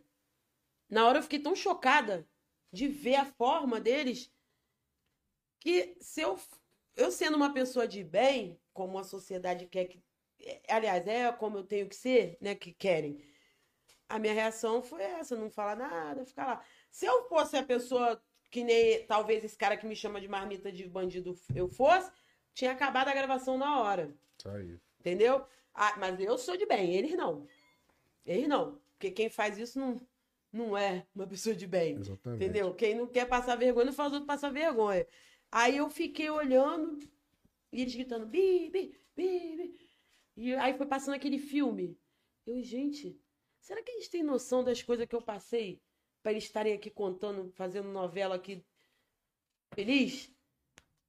Na 0.90 1.06
hora 1.06 1.18
eu 1.18 1.22
fiquei 1.22 1.39
tão 1.39 1.56
chocada 1.56 2.28
de 2.72 2.89
ver 2.89 3.16
a 3.16 3.24
forma 3.24 3.80
deles 3.80 4.30
que 5.60 5.97
se 6.01 6.20
eu, 6.20 6.39
eu 6.97 7.10
sendo 7.10 7.36
uma 7.36 7.52
pessoa 7.52 7.86
de 7.86 8.02
bem, 8.05 8.60
como 8.72 8.98
a 8.98 9.05
sociedade 9.05 9.66
quer 9.66 9.86
que. 9.86 10.02
é, 10.40 10.62
Aliás, 10.68 11.06
é 11.06 11.30
como 11.32 11.59
eu 11.59 11.64
tenho 11.64 11.89
que 11.89 11.97
ser, 11.97 12.36
né? 12.40 12.55
Que 12.55 12.72
querem. 12.72 13.18
A 14.09 14.18
minha 14.18 14.32
reação 14.35 14.82
foi 14.82 15.02
essa, 15.02 15.36
não 15.36 15.51
falar 15.51 15.76
nada, 15.76 16.24
ficar 16.24 16.47
lá. 16.47 16.64
Se 16.90 17.06
eu 17.06 17.28
fosse 17.28 17.56
a 17.56 17.62
pessoa 17.62 18.22
que 18.51 18.64
nem 18.64 19.06
talvez 19.06 19.44
esse 19.44 19.56
cara 19.56 19.76
que 19.76 19.86
me 19.86 19.94
chama 19.97 20.20
de 20.20 20.28
marmita 20.28 20.72
de 20.72 20.89
bandido 20.89 21.35
eu 21.55 21.68
fosse, 21.68 22.10
tinha 22.59 22.72
acabado 22.72 23.06
a 23.06 23.14
gravação 23.14 23.56
na 23.56 23.80
hora. 23.80 24.12
Aí. 24.47 24.80
Entendeu? 24.98 25.47
Ah, 25.72 25.97
mas 25.97 26.18
eu 26.18 26.36
sou 26.36 26.56
de 26.56 26.66
bem, 26.66 26.93
eles 26.97 27.16
não. 27.16 27.47
Eles 28.26 28.48
não. 28.48 28.80
Porque 28.94 29.12
quem 29.12 29.30
faz 29.30 29.56
isso 29.56 29.78
não, 29.78 29.97
não 30.52 30.76
é 30.76 31.06
uma 31.14 31.24
pessoa 31.24 31.55
de 31.55 31.68
bem. 31.68 31.94
Exatamente. 31.94 32.43
Entendeu? 32.43 32.74
Quem 32.74 32.97
não 32.97 33.06
quer 33.06 33.26
passar 33.28 33.55
vergonha 33.55 33.86
não 33.86 33.93
faz 33.93 34.12
outro 34.12 34.26
passar 34.26 34.51
vergonha. 34.51 35.06
Aí 35.52 35.76
eu 35.76 35.89
fiquei 35.89 36.28
olhando 36.28 36.98
e 37.70 37.80
eles 37.80 37.94
gritando 37.94 38.26
bi, 38.26 38.68
bi, 38.70 39.01
bi, 39.14 39.56
bi. 39.56 39.78
E 40.36 40.55
aí 40.56 40.76
foi 40.76 40.86
passando 40.86 41.14
aquele 41.14 41.39
filme. 41.39 41.97
Eu, 42.44 42.60
gente, 42.60 43.16
será 43.60 43.80
que 43.85 43.93
eles 43.93 44.09
têm 44.09 44.24
noção 44.24 44.64
das 44.64 44.82
coisas 44.82 45.06
que 45.06 45.14
eu 45.14 45.22
passei 45.22 45.80
para 46.24 46.32
eles 46.32 46.43
estarem 46.43 46.72
aqui 46.72 46.90
contando, 46.90 47.52
fazendo 47.52 47.89
novela 47.89 48.35
aqui 48.35 48.64
feliz? 49.76 50.36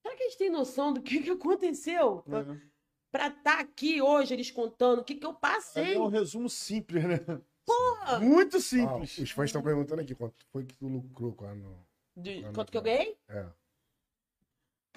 Será 0.02 0.16
que 0.16 0.24
eles 0.24 0.36
têm 0.36 0.50
noção 0.50 0.94
do 0.94 1.02
que, 1.02 1.22
que 1.22 1.30
aconteceu? 1.32 2.24
É. 2.28 2.70
pra 3.12 3.28
estar 3.28 3.60
aqui 3.60 4.02
hoje, 4.02 4.34
eles 4.34 4.52
contando 4.52 5.00
o 5.00 5.04
que, 5.04 5.16
que 5.16 5.26
eu 5.26 5.34
passei. 5.34 5.96
É 5.96 6.00
um 6.00 6.08
resumo 6.08 6.50
simples, 6.50 7.04
né? 7.04 7.18
Porra! 7.66 8.20
Muito 8.20 8.58
Ah, 8.58 8.62
simples. 8.62 9.18
os 9.18 9.32
fãs 9.32 9.50
estão 9.50 9.62
perguntando 9.62 10.02
aqui 10.02 10.16
quanto 10.16 10.36
foi 10.52 10.64
que 10.66 10.76
tu 10.76 10.88
lucrou 10.88 11.34
com 11.34 11.46
a 11.46 11.54
no... 11.56 11.86
De- 12.16 12.42
quanto 12.54 12.58
não, 12.58 12.66
que 12.66 12.78
eu 12.78 12.82
ganhei? 12.82 13.18
É. 13.28 13.46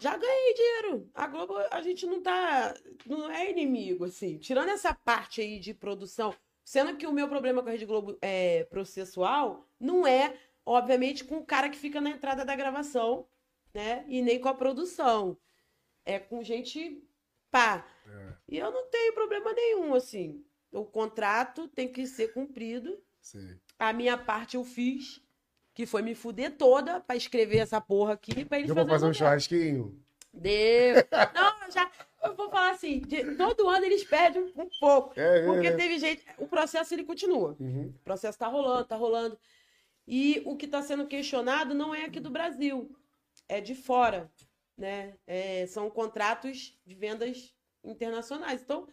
Já 0.00 0.16
ganhei 0.16 0.54
dinheiro. 0.54 1.10
A 1.14 1.26
Globo, 1.26 1.56
a 1.70 1.80
gente 1.80 2.06
não 2.06 2.20
tá. 2.22 2.74
Não 3.06 3.30
é 3.30 3.50
inimigo, 3.50 4.04
assim. 4.04 4.36
Tirando 4.38 4.70
essa 4.70 4.92
parte 4.94 5.40
aí 5.40 5.60
de 5.60 5.72
produção, 5.72 6.34
sendo 6.64 6.96
que 6.96 7.06
o 7.06 7.12
meu 7.12 7.28
problema 7.28 7.62
com 7.62 7.68
a 7.68 7.72
Rede 7.72 7.86
Globo 7.86 8.16
é 8.20 8.64
processual, 8.64 9.68
não 9.78 10.04
é, 10.06 10.36
obviamente, 10.66 11.24
com 11.24 11.38
o 11.38 11.44
cara 11.46 11.68
que 11.68 11.76
fica 11.78 12.00
na 12.00 12.10
entrada 12.10 12.44
da 12.44 12.56
gravação, 12.56 13.26
né? 13.74 14.04
E 14.08 14.22
nem 14.22 14.38
com 14.40 14.48
a 14.48 14.54
produção. 14.54 15.36
É 16.04 16.18
com 16.18 16.42
gente 16.42 17.02
pá. 17.50 17.86
É, 18.06 18.32
E 18.48 18.58
eu 18.58 18.70
não 18.70 18.86
tenho 18.90 19.12
problema 19.14 19.52
nenhum, 19.52 19.94
assim. 19.94 20.44
O 20.72 20.84
contrato 20.84 21.68
tem 21.68 21.88
que 21.88 22.06
ser 22.06 22.32
cumprido. 22.32 22.98
sei. 23.20 23.56
A 23.78 23.92
minha 23.92 24.16
parte 24.16 24.56
eu 24.56 24.64
fiz, 24.64 25.20
que 25.74 25.86
foi 25.86 26.02
me 26.02 26.14
fuder 26.14 26.56
toda 26.56 27.00
pra 27.00 27.16
escrever 27.16 27.58
essa 27.58 27.80
porra 27.80 28.14
aqui, 28.14 28.44
pra 28.44 28.58
eles 28.58 28.68
Eu 28.68 28.74
vou 28.74 28.86
fazer 28.86 29.06
um 29.06 29.12
churrasquinho. 29.12 29.98
Deu. 30.32 30.94
Não, 31.34 31.70
já. 31.70 31.90
Eu 32.22 32.34
vou 32.34 32.48
falar 32.48 32.70
assim: 32.70 33.00
de- 33.00 33.34
todo 33.36 33.68
ano 33.68 33.84
eles 33.84 34.04
perdem 34.04 34.42
um, 34.42 34.62
um 34.62 34.68
pouco. 34.80 35.18
É, 35.18 35.40
é, 35.40 35.44
Porque 35.46 35.66
é. 35.66 35.76
teve 35.76 35.98
gente. 35.98 36.24
O 36.38 36.46
processo 36.46 36.94
ele 36.94 37.04
continua. 37.04 37.56
Uhum. 37.60 37.92
O 37.94 38.04
processo 38.04 38.38
tá 38.38 38.46
rolando, 38.46 38.84
tá 38.86 38.96
rolando. 38.96 39.38
E 40.06 40.42
o 40.46 40.56
que 40.56 40.66
tá 40.66 40.80
sendo 40.82 41.06
questionado 41.06 41.74
não 41.74 41.94
é 41.94 42.04
aqui 42.06 42.18
do 42.18 42.30
Brasil, 42.30 42.90
é 43.48 43.60
de 43.60 43.74
fora. 43.74 44.30
Né? 44.76 45.16
É, 45.26 45.66
são 45.66 45.90
contratos 45.90 46.78
de 46.84 46.94
vendas 46.94 47.54
internacionais. 47.84 48.62
Então, 48.62 48.88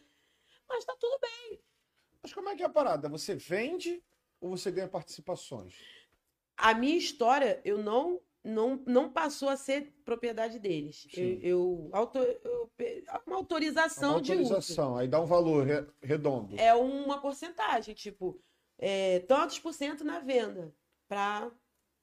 mas 0.67 0.85
tá 0.85 0.95
tudo 0.99 1.17
bem. 1.19 1.59
Mas 2.21 2.33
como 2.33 2.49
é 2.49 2.55
que 2.55 2.61
é 2.63 2.65
a 2.65 2.69
parada? 2.69 3.07
Você 3.09 3.35
vende 3.35 4.03
ou 4.41 4.49
você 4.51 4.69
ganha 4.71 4.87
participações? 4.87 5.75
A 6.57 6.73
minha 6.73 6.97
história, 6.97 7.61
eu 7.63 7.77
não. 7.77 8.21
Não, 8.41 8.81
não 8.87 9.11
passou 9.11 9.49
a 9.49 9.57
ser 9.57 9.91
propriedade 10.05 10.59
deles. 10.59 11.05
Eu, 11.11 11.13
Sim. 11.13 11.39
eu, 11.43 11.89
auto- 11.91 12.17
eu 12.19 12.71
uma 13.27 13.35
autorização, 13.35 14.13
Uma 14.13 14.21
de 14.21 14.31
uso. 14.31 14.41
autorização, 14.43 14.95
aí 14.97 15.09
dá 15.09 15.19
um 15.21 15.25
valor 15.25 15.65
re- 15.67 15.85
redondo. 16.01 16.57
é 16.57 16.73
uma 16.73 17.19
porcentagem, 17.19 17.93
tipo, 17.93 18.41
é, 18.77 19.19
tantos 19.27 19.59
por 19.59 19.73
cento 19.73 20.05
na 20.05 20.19
venda 20.19 20.73
para 21.05 21.51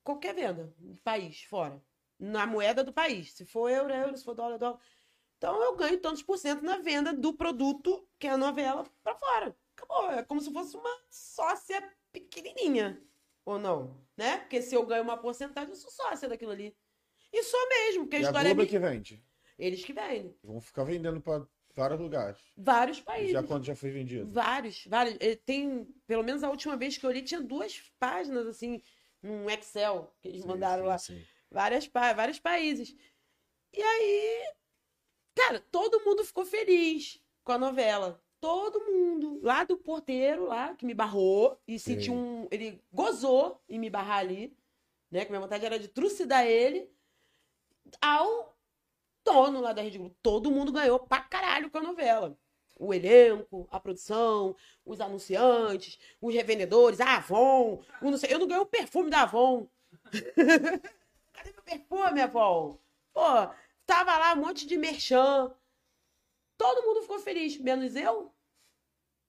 qualquer 0.05 0.35
venda 0.35 0.75
no 0.79 0.95
país, 0.99 1.43
fora. 1.45 1.83
Na 2.19 2.47
moeda 2.47 2.83
do 2.83 2.93
país. 2.93 3.33
Se 3.33 3.45
for 3.45 3.69
euro, 3.71 3.93
é 3.93 4.03
euro, 4.03 4.17
se 4.17 4.25
for 4.25 4.35
dólar, 4.35 4.55
é 4.55 4.59
dólar. 4.59 4.79
Então 5.37 5.63
eu 5.63 5.77
ganho 5.77 6.01
tantos 6.01 6.23
por 6.23 6.39
cento 6.39 6.63
na 6.63 6.79
venda 6.79 7.13
do 7.13 7.35
produto, 7.35 8.09
que 8.19 8.27
é 8.27 8.31
a 8.31 8.39
novela, 8.39 8.85
para 9.03 9.15
fora. 9.15 9.57
Acabou. 9.77 10.11
É 10.11 10.23
como 10.23 10.41
se 10.41 10.51
fosse 10.53 10.77
uma 10.77 10.99
sócia 11.11 11.83
pequenininha. 12.11 13.03
Ou 13.45 13.59
não? 13.59 14.01
Né? 14.17 14.39
Porque 14.39 14.63
se 14.63 14.75
eu 14.75 14.85
ganho 14.87 15.03
uma 15.03 15.19
porcentagem, 15.19 15.71
eu 15.71 15.77
sou 15.77 15.91
sócia 15.91 16.29
daquilo 16.29 16.53
ali. 16.53 16.75
E 17.33 17.43
sou 17.43 17.69
mesmo, 17.69 18.05
porque 18.05 18.17
a 18.17 18.21
E 18.21 18.23
a 18.23 18.27
história 18.29 18.49
é 18.49 18.55
Globo 18.55 18.63
é 18.63 18.65
minha. 18.65 18.71
que 18.71 18.79
vende. 18.79 19.25
Eles 19.59 19.85
que 19.85 19.93
vendem. 19.93 20.35
Vão 20.43 20.61
ficar 20.61 20.85
vendendo 20.85 21.21
para 21.21 21.47
vários 21.75 22.01
lugares. 22.01 22.41
Vários 22.57 23.01
países. 23.01 23.33
Já 23.33 23.43
quando 23.43 23.65
já 23.65 23.77
foi 23.77 23.91
vendido. 23.91 24.31
Vários, 24.33 24.87
vários. 24.87 25.17
Eh, 25.21 25.37
Tem, 25.37 25.85
pelo 26.07 26.25
menos 26.25 26.43
a 26.43 26.49
última 26.51 26.77
vez 26.77 26.97
que 26.97 27.05
eu 27.05 27.11
li, 27.11 27.21
tinha 27.23 27.41
duas 27.43 27.79
páginas, 27.99 28.47
assim, 28.47 28.83
num 29.23 29.49
Excel, 29.51 30.15
que 30.21 30.29
eles 30.29 30.43
Sim, 30.43 30.49
mandaram 30.49 30.83
sim, 30.85 30.89
lá. 30.89 30.99
sim. 30.99 31.25
Várias, 31.51 31.87
vários 31.87 32.39
países. 32.39 32.95
E 33.73 33.83
aí, 33.83 34.55
cara, 35.35 35.61
todo 35.71 36.05
mundo 36.05 36.25
ficou 36.25 36.45
feliz 36.45 37.21
com 37.45 37.53
a 37.53 37.59
novela. 37.59 38.23
Todo 38.41 38.81
mundo. 38.81 39.41
Lá 39.43 39.65
do 39.65 39.77
porteiro, 39.77 40.47
lá, 40.47 40.75
que 40.75 40.85
me 40.87 40.95
barrou, 40.95 41.59
e 41.67 41.79
sentiu 41.79 42.15
um. 42.15 42.49
Ele 42.51 42.83
gozou 42.93 43.61
em 43.69 43.79
me 43.79 43.91
barrar 43.91 44.19
ali, 44.19 44.57
né? 45.11 45.25
Que 45.25 45.31
minha 45.31 45.41
vontade 45.41 45.65
era 45.65 45.79
de 45.79 45.89
trucidar 45.89 46.47
ele. 46.47 46.91
Ao 48.01 48.57
dono 49.25 49.61
lá 49.61 49.73
da 49.73 49.83
Rede 49.83 49.99
Globo. 49.99 50.17
Todo 50.23 50.51
mundo 50.51 50.73
ganhou 50.73 50.99
pra 51.01 51.21
caralho 51.21 51.71
com 51.71 51.79
a 51.79 51.83
novela. 51.83 52.39
O 52.79 52.93
elenco, 52.93 53.67
a 53.71 53.81
produção, 53.81 54.55
os 54.85 55.01
anunciantes, 55.01 55.99
os 56.21 56.35
revendedores, 56.35 57.01
a 57.01 57.17
Avon, 57.17 57.83
o 58.03 58.11
não 58.11 58.19
sei, 58.19 58.33
eu 58.33 58.39
não 58.39 58.47
ganhei 58.47 58.63
o 58.63 58.67
perfume 58.67 59.11
da 59.11 59.23
Avon. 59.23 59.67
Cadê 61.37 61.53
meu 61.53 61.63
perfume, 61.63 62.21
Avon? 62.21 62.79
Pô, 63.13 63.21
tava 63.85 64.17
lá 64.19 64.33
um 64.35 64.41
monte 64.45 64.67
de 64.67 64.77
merchan. 64.77 65.55
Todo 66.59 66.83
mundo 66.87 67.03
ficou 67.03 67.19
feliz, 67.19 67.59
menos 67.59 67.95
eu. 67.95 68.33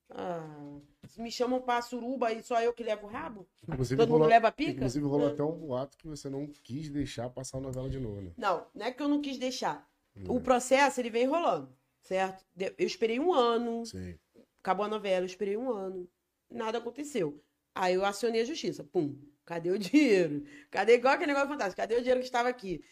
Ah, 0.09 0.79
me 1.17 1.29
chamam 1.31 1.61
pra 1.61 1.81
suruba 1.81 2.31
e 2.31 2.41
só 2.41 2.61
eu 2.61 2.73
que 2.73 2.83
levo 2.83 3.07
o 3.07 3.09
rabo? 3.09 3.47
Inclusive, 3.67 4.01
Todo 4.01 4.09
mundo 4.09 4.19
rolou, 4.19 4.29
leva 4.29 4.47
a 4.47 4.51
pica? 4.51 4.71
inclusive 4.71 5.05
rolou 5.05 5.27
Ah. 5.27 5.31
até 5.31 5.43
um 5.43 5.57
boato 5.57 5.97
que 5.97 6.07
você 6.07 6.29
não 6.29 6.47
quis 6.47 6.89
deixar 6.89 7.29
passar 7.29 7.57
a 7.57 7.61
novela 7.61 7.89
de 7.89 7.99
novo, 7.99 8.21
né? 8.21 8.31
Não, 8.37 8.65
não 8.73 8.85
é 8.85 8.91
que 8.91 9.03
eu 9.03 9.07
não 9.09 9.21
quis 9.21 9.37
deixar. 9.37 9.87
O 10.27 10.35
Hum, 10.35 10.39
processo, 10.39 10.99
ele 11.01 11.09
vem 11.09 11.25
rolando, 11.27 11.75
certo? 12.01 12.45
Eu 12.77 12.87
esperei 12.87 13.19
um 13.19 13.33
ano, 13.33 13.85
Sim. 13.85 14.17
acabou 14.59 14.85
a 14.85 14.89
novela, 14.89 15.23
eu 15.23 15.27
esperei 15.27 15.57
um 15.57 15.69
ano, 15.71 16.09
nada 16.49 16.77
aconteceu. 16.77 17.43
Aí 17.75 17.93
eu 17.93 18.05
acionei 18.05 18.41
a 18.41 18.45
justiça, 18.45 18.83
pum, 18.83 19.15
cadê 19.47 19.71
o 19.71 19.79
dinheiro? 19.79 20.45
Cadê 20.69 20.95
igual 20.95 21.15
aquele 21.15 21.29
negócio 21.33 21.49
fantástico? 21.49 21.77
Cadê 21.81 21.95
o 21.95 21.99
dinheiro 21.99 22.19
que 22.19 22.27
estava 22.27 22.49
aqui? 22.49 22.83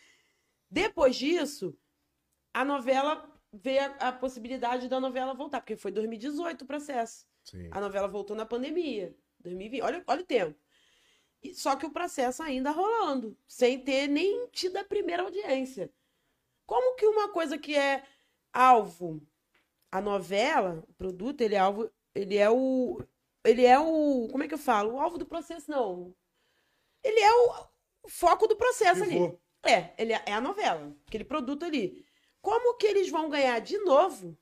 Depois 0.72 1.15
disso, 1.15 1.77
a 2.53 2.65
novela 2.65 3.32
veio 3.53 3.82
a, 3.84 4.10
a 4.10 4.11
possibilidade 4.14 4.90
da 4.90 4.99
novela 4.99 5.34
voltar, 5.36 5.61
porque 5.61 5.77
foi 5.77 5.91
2018 5.91 6.64
o 6.64 6.68
processo. 6.68 7.26
Sim. 7.44 7.69
A 7.72 7.80
novela 7.82 8.07
voltou 8.07 8.36
na 8.36 8.45
pandemia, 8.45 9.15
2020. 9.40 9.84
Olha, 9.84 10.03
olha 10.07 10.22
o 10.22 10.26
tempo. 10.26 10.60
E- 11.44 11.53
Só 11.53 11.76
que 11.76 11.86
o 11.86 11.91
processo 11.91 12.44
ainda 12.44 12.72
rolando, 12.72 13.38
sem 13.48 13.80
ter 13.84 14.07
nem 14.07 14.48
tido 14.49 14.77
a 14.77 14.84
primeira 14.84 15.23
audiência. 15.23 15.91
Como 16.65 16.95
que 16.95 17.06
uma 17.07 17.32
coisa 17.32 17.57
que 17.57 17.76
é 17.76 18.03
alvo, 18.53 19.22
a 19.91 20.02
novela, 20.02 20.84
o 20.88 20.94
produto, 20.94 21.41
ele 21.41 21.56
é 21.56 21.60
alvo, 21.60 21.91
ele 22.15 22.38
é 22.38 22.49
o, 22.49 22.99
ele 23.44 23.65
é 23.65 23.80
o, 23.80 24.27
como 24.32 24.44
é 24.44 24.48
que 24.48 24.53
eu 24.53 24.60
falo? 24.60 24.94
O 24.95 24.99
alvo 24.99 25.18
do 25.18 25.26
processo 25.26 25.69
não. 25.72 26.15
Ele 27.06 27.19
é 27.19 27.32
o, 27.34 27.68
o 28.03 28.10
foco 28.10 28.48
do 28.48 28.56
processo 28.56 29.03
ali. 29.03 29.19
É, 29.64 29.94
ele 29.98 30.14
é, 30.14 30.23
é 30.26 30.34
a 30.34 30.41
novela, 30.41 30.95
aquele 31.07 31.23
produto 31.23 31.64
ali. 31.65 32.03
Como 32.41 32.77
que 32.77 32.88
eles 32.88 33.10
vão 33.10 33.30
ganhar 33.30 33.60
de 33.60 33.77
novo, 33.80 34.38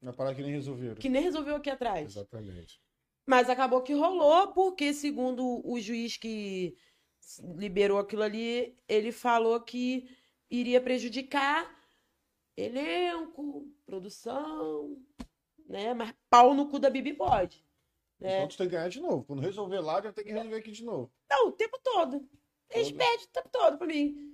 Na 0.00 0.12
parada 0.12 0.36
que 0.36 0.42
nem 0.42 0.52
resolveram. 0.52 0.94
que 0.96 1.08
nem 1.08 1.22
resolveu 1.22 1.56
aqui 1.56 1.70
atrás? 1.70 2.10
Exatamente. 2.10 2.80
Mas 3.26 3.50
acabou 3.50 3.82
que 3.82 3.92
rolou, 3.94 4.52
porque, 4.52 4.94
segundo 4.94 5.60
o 5.66 5.80
juiz 5.80 6.16
que 6.16 6.76
liberou 7.56 7.98
aquilo 7.98 8.22
ali, 8.22 8.78
ele 8.88 9.10
falou 9.12 9.60
que 9.60 10.08
iria 10.50 10.80
prejudicar 10.80 11.74
elenco, 12.56 13.66
produção, 13.84 14.96
né? 15.68 15.92
Mas 15.92 16.14
pau 16.30 16.54
no 16.54 16.68
cu 16.68 16.78
da 16.78 16.88
Bibi 16.88 17.14
pode. 17.14 17.65
Né? 18.20 18.36
Então 18.36 18.48
tu 18.48 18.56
tem 18.56 18.66
que 18.68 18.74
ganhar 18.74 18.88
de 18.88 19.00
novo. 19.00 19.24
Quando 19.24 19.40
resolver 19.42 19.80
lá, 19.80 20.00
já 20.00 20.12
tem 20.12 20.24
que 20.24 20.32
resolver 20.32 20.56
aqui 20.56 20.72
de 20.72 20.84
novo. 20.84 21.12
Não, 21.30 21.48
o 21.48 21.52
tempo 21.52 21.78
todo. 21.82 22.26
Eles 22.70 22.88
Todo. 22.88 22.98
pedem 22.98 23.24
o 23.24 23.28
tempo 23.28 23.48
todo 23.50 23.78
pra 23.78 23.86
mim. 23.86 24.32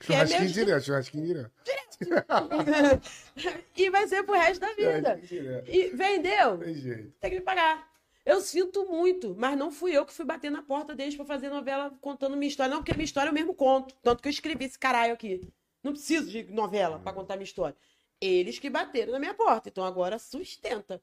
Que 0.00 0.12
é 0.12 0.16
Churrasquinho 0.16 0.44
meu- 0.44 0.52
direto, 0.52 0.84
churrasquinho 0.84 1.26
direto. 1.26 1.52
e 3.76 3.90
vai 3.90 4.06
ser 4.08 4.22
pro 4.24 4.34
resto 4.34 4.60
da 4.60 4.72
vida. 4.74 4.92
Churrasquinho 5.16 5.42
direto. 5.42 5.68
E 5.70 5.88
vendeu? 5.90 6.58
Tem 6.58 6.74
jeito. 6.74 7.12
tem 7.20 7.30
que 7.30 7.36
me 7.36 7.42
pagar. 7.42 7.90
Eu 8.24 8.40
sinto 8.40 8.84
muito, 8.86 9.34
mas 9.38 9.56
não 9.56 9.70
fui 9.70 9.96
eu 9.96 10.04
que 10.04 10.12
fui 10.12 10.24
bater 10.24 10.50
na 10.50 10.60
porta 10.62 10.94
deles 10.94 11.14
pra 11.14 11.24
fazer 11.24 11.48
novela 11.48 11.96
contando 12.00 12.36
minha 12.36 12.48
história. 12.48 12.70
Não, 12.70 12.78
porque 12.82 12.92
minha 12.92 13.04
história 13.04 13.28
eu 13.30 13.32
mesmo 13.32 13.54
conto. 13.54 13.94
Tanto 14.02 14.20
que 14.20 14.28
eu 14.28 14.32
escrevi 14.32 14.64
esse 14.64 14.78
caralho 14.78 15.14
aqui. 15.14 15.40
Não 15.82 15.92
preciso 15.92 16.28
de 16.28 16.42
novela 16.52 16.98
pra 16.98 17.12
contar 17.12 17.36
minha 17.36 17.44
história. 17.44 17.76
Eles 18.20 18.58
que 18.58 18.68
bateram 18.68 19.12
na 19.12 19.18
minha 19.20 19.32
porta. 19.34 19.68
Então 19.68 19.84
agora 19.84 20.18
sustenta. 20.18 21.00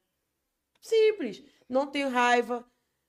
Simples. 0.82 1.42
Não 1.70 1.88
tenho 1.88 2.10
raiva. 2.10 2.64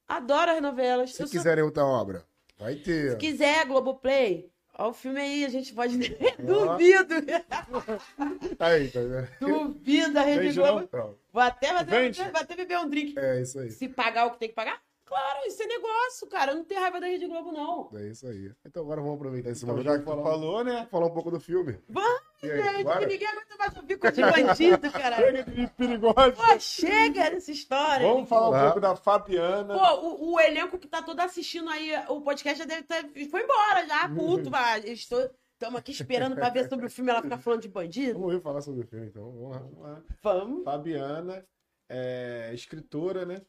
Adoro 0.06 0.50
as 0.52 0.60
novelas. 0.62 1.14
Se 1.14 1.22
Eu 1.22 1.26
sou- 1.26 1.38
quiserem 1.38 1.64
outra 1.64 1.84
obra, 1.84 2.24
vai 2.58 2.76
ter. 2.76 3.12
Se 3.12 3.16
quiser, 3.16 3.64
Globoplay, 3.66 4.50
ó 4.78 4.88
o 4.90 4.92
filme 4.92 5.20
aí, 5.20 5.44
a 5.44 5.48
gente 5.48 5.72
pode. 5.72 5.96
Duvido. 6.38 7.14
Aí, 8.58 8.90
tá 8.90 9.00
vendo? 9.00 9.28
Duvido 9.40 10.18
a 10.18 10.22
Rede 10.22 10.52
Globo. 10.54 10.88
Vou 11.32 11.42
até, 11.42 11.68
vou 11.68 11.78
até, 11.78 12.10
vou 12.10 12.40
até 12.40 12.56
beber 12.56 12.78
um 12.78 12.88
drink. 12.88 13.18
É 13.18 13.40
isso 13.40 13.58
aí. 13.58 13.70
Se 13.70 13.88
pagar 13.88 14.26
o 14.26 14.30
que 14.32 14.38
tem 14.38 14.48
que 14.48 14.54
pagar? 14.54 14.80
Claro, 15.06 15.46
isso 15.46 15.62
é 15.62 15.66
negócio, 15.66 16.26
cara. 16.28 16.52
Eu 16.52 16.56
não 16.56 16.64
tenho 16.64 16.80
raiva 16.80 16.98
da 17.00 17.06
Rede 17.06 17.26
Globo, 17.26 17.52
não. 17.52 17.90
É 17.94 18.08
isso 18.08 18.26
aí. 18.26 18.50
Então 18.64 18.82
agora 18.82 19.00
vamos 19.02 19.16
aproveitar 19.16 19.50
esse 19.50 19.62
Então, 19.64 19.74
momento 19.76 19.92
já 19.92 19.98
que 19.98 20.04
falar, 20.04 20.22
falou, 20.22 20.64
né? 20.64 20.86
falar 20.90 21.06
um 21.06 21.10
pouco 21.12 21.30
do 21.30 21.38
filme. 21.38 21.78
Vamos, 21.88 22.22
E 22.42 22.46
gente, 22.46 22.98
que 22.98 23.06
ninguém 23.06 23.28
aguenta 23.28 23.56
mais 23.58 23.76
ouvir 23.76 23.98
com 23.98 24.10
de 24.10 24.20
bandido, 24.22 24.90
caralho. 24.90 25.26
Chega 25.26 25.44
de 25.44 25.66
perigoso. 25.68 26.32
Pô, 26.32 26.58
chega 26.58 27.30
dessa 27.30 27.50
história. 27.50 28.06
Vamos 28.06 28.28
falar 28.28 28.48
um 28.48 28.64
pouco 28.64 28.80
da 28.80 28.96
Fabiana. 28.96 29.74
Pô, 29.78 30.08
o, 30.08 30.32
o 30.34 30.40
elenco 30.40 30.78
que 30.78 30.88
tá 30.88 31.02
todo 31.02 31.20
assistindo 31.20 31.68
aí 31.68 31.92
o 32.08 32.22
podcast 32.22 32.58
já 32.58 32.64
deve 32.64 32.80
estar. 32.80 33.02
Foi 33.30 33.42
embora 33.42 33.86
já, 33.86 34.08
puto, 34.14 34.50
vai. 34.50 34.80
Estou... 34.80 35.30
Estamos 35.52 35.78
aqui 35.78 35.92
esperando 35.92 36.34
pra 36.34 36.50
ver 36.50 36.68
sobre 36.68 36.86
o 36.86 36.90
filme 36.90 37.10
ela 37.10 37.22
ficar 37.22 37.38
falando 37.38 37.62
de 37.62 37.68
bandido. 37.68 38.14
Vamos 38.14 38.32
ouvir 38.32 38.42
falar 38.42 38.60
sobre 38.60 38.82
o 38.82 38.86
filme, 38.86 39.06
então. 39.06 39.30
Vamos 39.30 39.50
lá. 39.50 39.58
Vamos 39.58 39.80
lá. 39.82 40.02
Vamos. 40.20 40.64
Fabiana, 40.64 41.46
é, 41.88 42.50
escritora, 42.52 43.24
né? 43.24 43.40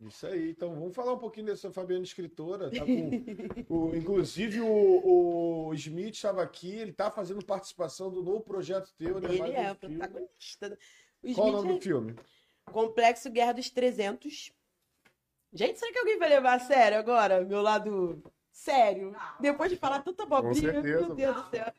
Isso 0.00 0.26
aí. 0.26 0.50
Então 0.50 0.74
vamos 0.74 0.94
falar 0.94 1.14
um 1.14 1.18
pouquinho 1.18 1.46
dessa 1.46 1.72
Fabiana 1.72 2.04
escritora. 2.04 2.70
Tá 2.70 2.84
com, 2.84 3.10
o- 3.68 3.96
inclusive 3.96 4.60
o, 4.60 5.68
o 5.68 5.74
Smith 5.74 6.14
estava 6.14 6.42
aqui, 6.42 6.74
ele 6.74 6.92
tá 6.92 7.10
fazendo 7.10 7.44
participação 7.44 8.10
do 8.10 8.22
novo 8.22 8.40
projeto 8.42 8.92
teu, 8.98 9.18
né? 9.20 9.28
Ele 9.34 9.52
é 9.52 9.72
o 9.72 9.74
filme. 9.74 9.96
protagonista. 9.98 10.68
né? 10.68 10.76
O 11.22 11.34
Qual 11.34 11.48
o 11.48 11.52
nome 11.52 11.70
é 11.70 11.74
do 11.74 11.80
filme? 11.80 12.14
Complexo 12.66 13.30
Guerra 13.30 13.52
dos 13.52 13.70
300. 13.70 14.52
Gente, 15.52 15.78
será 15.78 15.90
que 15.92 15.98
alguém 15.98 16.18
vai 16.18 16.28
levar 16.28 16.54
a 16.54 16.58
sério 16.60 16.98
agora? 16.98 17.42
Meu 17.42 17.62
lado 17.62 18.22
sério? 18.52 19.16
Depois 19.40 19.70
de 19.70 19.76
falar 19.76 20.02
tanta 20.02 20.26
bobrinha, 20.26 20.72
certeza. 20.72 21.06
meu 21.06 21.14
Deus 21.14 21.36
do 21.36 21.50
céu. 21.50 21.72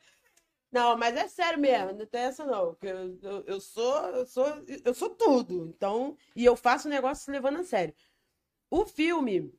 Não, 0.70 0.98
mas 0.98 1.16
é 1.16 1.26
sério 1.28 1.58
mesmo, 1.58 1.92
não 1.92 2.04
tem 2.04 2.22
essa 2.22 2.44
não. 2.44 2.74
porque 2.74 2.88
Eu, 2.88 3.18
eu, 3.22 3.44
eu 3.46 3.60
sou, 3.60 3.96
eu 4.10 4.26
sou, 4.26 4.44
eu 4.84 4.92
sou 4.92 5.10
tudo. 5.10 5.66
Então, 5.74 6.16
e 6.36 6.44
eu 6.44 6.56
faço 6.56 6.88
o 6.88 6.90
negócio 6.90 7.24
se 7.24 7.30
levando 7.30 7.60
a 7.60 7.64
sério. 7.64 7.94
O 8.70 8.84
filme, 8.84 9.52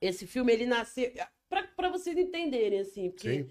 esse 0.00 0.26
filme, 0.26 0.52
ele 0.52 0.66
nasceu. 0.66 1.12
Pra, 1.48 1.62
pra 1.68 1.90
vocês 1.90 2.16
entenderem, 2.16 2.80
assim, 2.80 3.10
porque 3.10 3.44
Sim. 3.44 3.50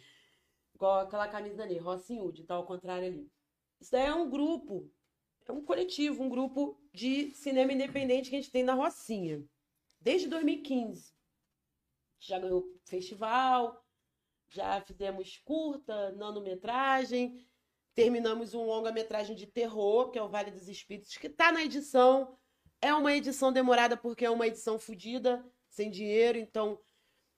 igual 0.75 1.01
aquela 1.01 1.27
camisa 1.27 1.63
ali, 1.63 1.77
Rocinhood, 1.77 2.43
tá 2.43 2.55
ao 2.55 2.65
contrário 2.65 3.07
ali. 3.07 3.31
Isso 3.79 3.91
daí 3.91 4.07
é 4.07 4.13
um 4.13 4.29
grupo, 4.29 4.91
é 5.45 5.51
um 5.51 5.63
coletivo, 5.63 6.23
um 6.23 6.29
grupo 6.29 6.81
de 6.93 7.31
cinema 7.31 7.73
independente 7.73 8.29
que 8.29 8.35
a 8.35 8.39
gente 8.39 8.51
tem 8.51 8.63
na 8.63 8.73
Rocinha. 8.73 9.43
Desde 9.99 10.27
2015. 10.27 11.13
Já 12.19 12.39
ganhou 12.39 12.65
festival, 12.85 13.85
já 14.47 14.79
fizemos 14.81 15.37
curta, 15.43 16.11
nanometragem, 16.13 17.45
terminamos 17.93 18.53
um 18.53 18.63
longa-metragem 18.63 19.35
de 19.35 19.47
terror, 19.47 20.09
que 20.09 20.17
é 20.17 20.23
o 20.23 20.29
Vale 20.29 20.51
dos 20.51 20.67
Espíritos, 20.67 21.17
que 21.17 21.29
tá 21.29 21.51
na 21.51 21.63
edição. 21.63 22.37
É 22.83 22.93
uma 22.93 23.13
edição 23.13 23.49
demorada 23.53 23.95
porque 23.95 24.25
é 24.25 24.29
uma 24.29 24.45
edição 24.45 24.77
fodida, 24.77 25.41
sem 25.69 25.89
dinheiro, 25.89 26.37
então 26.37 26.77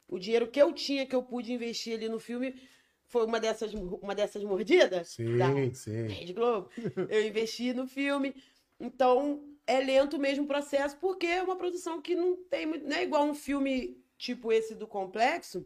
o 0.08 0.18
dinheiro 0.18 0.50
que 0.50 0.60
eu 0.60 0.74
tinha, 0.74 1.06
que 1.06 1.16
eu 1.16 1.22
pude 1.22 1.54
investir 1.54 1.94
ali 1.96 2.10
no 2.10 2.20
filme, 2.20 2.60
foi 3.06 3.24
uma 3.26 3.40
dessas, 3.40 3.72
uma 3.74 4.16
dessas 4.16 4.44
mordidas 4.44 5.10
Sim, 5.10 5.38
da 5.38 5.50
sim. 5.74 6.08
Rede 6.08 6.34
Globo. 6.34 6.70
Eu 7.10 7.28
investi 7.28 7.74
no 7.74 7.86
filme. 7.88 8.34
Então, 8.80 9.44
é 9.68 9.80
lento 9.80 10.18
mesmo 10.18 10.46
o 10.46 10.48
processo, 10.48 10.98
porque 10.98 11.28
é 11.28 11.44
uma 11.44 11.56
produção 11.56 12.02
que 12.02 12.16
não 12.16 12.36
tem. 12.50 12.66
muito- 12.66 12.86
Não 12.88 12.98
é 12.98 13.04
igual 13.04 13.24
um 13.26 13.36
filme 13.36 14.04
tipo 14.18 14.52
esse 14.52 14.74
do 14.74 14.88
Complexo, 14.88 15.64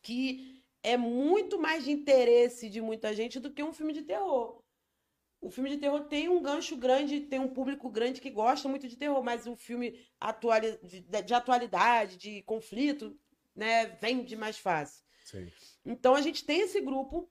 que 0.00 0.62
é 0.82 0.96
muito 0.96 1.58
mais 1.58 1.84
de 1.84 1.90
interesse 1.90 2.70
de 2.70 2.80
muita 2.80 3.12
gente 3.12 3.40
do 3.40 3.52
que 3.52 3.64
um 3.64 3.72
filme 3.72 3.92
de 3.92 4.02
terror. 4.02 4.62
O 5.46 5.50
filme 5.50 5.70
de 5.70 5.76
terror 5.78 6.00
tem 6.08 6.28
um 6.28 6.42
gancho 6.42 6.76
grande, 6.76 7.20
tem 7.20 7.38
um 7.38 7.46
público 7.54 7.88
grande 7.88 8.20
que 8.20 8.30
gosta 8.30 8.68
muito 8.68 8.88
de 8.88 8.96
terror, 8.96 9.22
mas 9.22 9.46
o 9.46 9.54
filme 9.54 10.04
atuali- 10.18 10.76
de, 10.82 11.00
de 11.22 11.34
atualidade, 11.34 12.16
de 12.16 12.42
conflito, 12.42 13.16
né, 13.54 13.86
vende 14.00 14.34
mais 14.34 14.58
fácil. 14.58 15.04
sim. 15.24 15.48
Então 15.84 16.16
a 16.16 16.20
gente 16.20 16.44
tem 16.44 16.62
esse 16.62 16.80
grupo 16.80 17.30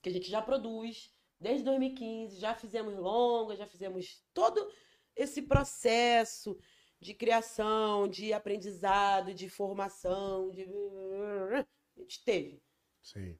que 0.00 0.08
a 0.08 0.12
gente 0.12 0.30
já 0.30 0.40
produz 0.40 1.10
desde 1.40 1.64
2015, 1.64 2.38
já 2.38 2.54
fizemos 2.54 2.96
longas, 2.96 3.58
já 3.58 3.66
fizemos 3.66 4.24
todo 4.32 4.72
esse 5.16 5.42
processo 5.42 6.56
de 7.00 7.12
criação, 7.12 8.06
de 8.06 8.32
aprendizado, 8.32 9.34
de 9.34 9.48
formação, 9.48 10.48
de 10.52 10.62
a 10.62 12.00
gente 12.00 12.22
teve 12.24 12.62
Sim. 13.02 13.36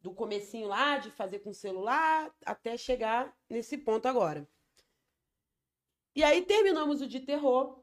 Do 0.00 0.14
comecinho 0.14 0.68
lá 0.68 0.98
de 0.98 1.10
fazer 1.10 1.40
com 1.40 1.52
celular 1.52 2.34
até 2.44 2.76
chegar 2.76 3.36
nesse 3.48 3.76
ponto 3.78 4.06
agora. 4.06 4.48
E 6.14 6.22
aí 6.22 6.42
terminamos 6.42 7.00
o 7.00 7.06
de 7.06 7.20
terror. 7.20 7.82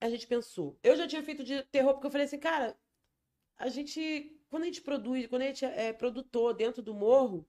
A 0.00 0.08
gente 0.08 0.26
pensou. 0.26 0.78
Eu 0.82 0.96
já 0.96 1.06
tinha 1.06 1.22
feito 1.22 1.42
de 1.42 1.62
terror 1.64 1.94
porque 1.94 2.06
eu 2.06 2.10
falei 2.10 2.26
assim, 2.26 2.38
cara, 2.38 2.78
a 3.56 3.68
gente 3.68 4.38
quando 4.50 4.62
a 4.62 4.66
gente 4.66 4.80
produz, 4.80 5.26
quando 5.26 5.42
a 5.42 5.46
gente 5.46 5.64
é 5.64 5.92
produtor 5.92 6.54
dentro 6.54 6.82
do 6.82 6.94
morro, 6.94 7.46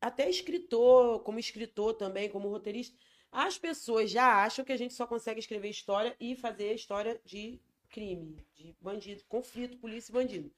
até 0.00 0.28
escritor, 0.30 1.20
como 1.20 1.38
escritor 1.38 1.94
também, 1.94 2.30
como 2.30 2.48
roteirista, 2.48 2.96
as 3.30 3.58
pessoas 3.58 4.10
já 4.10 4.44
acham 4.44 4.64
que 4.64 4.72
a 4.72 4.76
gente 4.76 4.94
só 4.94 5.06
consegue 5.06 5.40
escrever 5.40 5.68
história 5.68 6.16
e 6.18 6.34
fazer 6.34 6.74
história 6.74 7.20
de 7.24 7.60
crime, 7.88 8.36
de 8.54 8.74
bandido, 8.80 9.24
conflito, 9.28 9.78
polícia 9.78 10.10
e 10.10 10.14
bandido. 10.14 10.52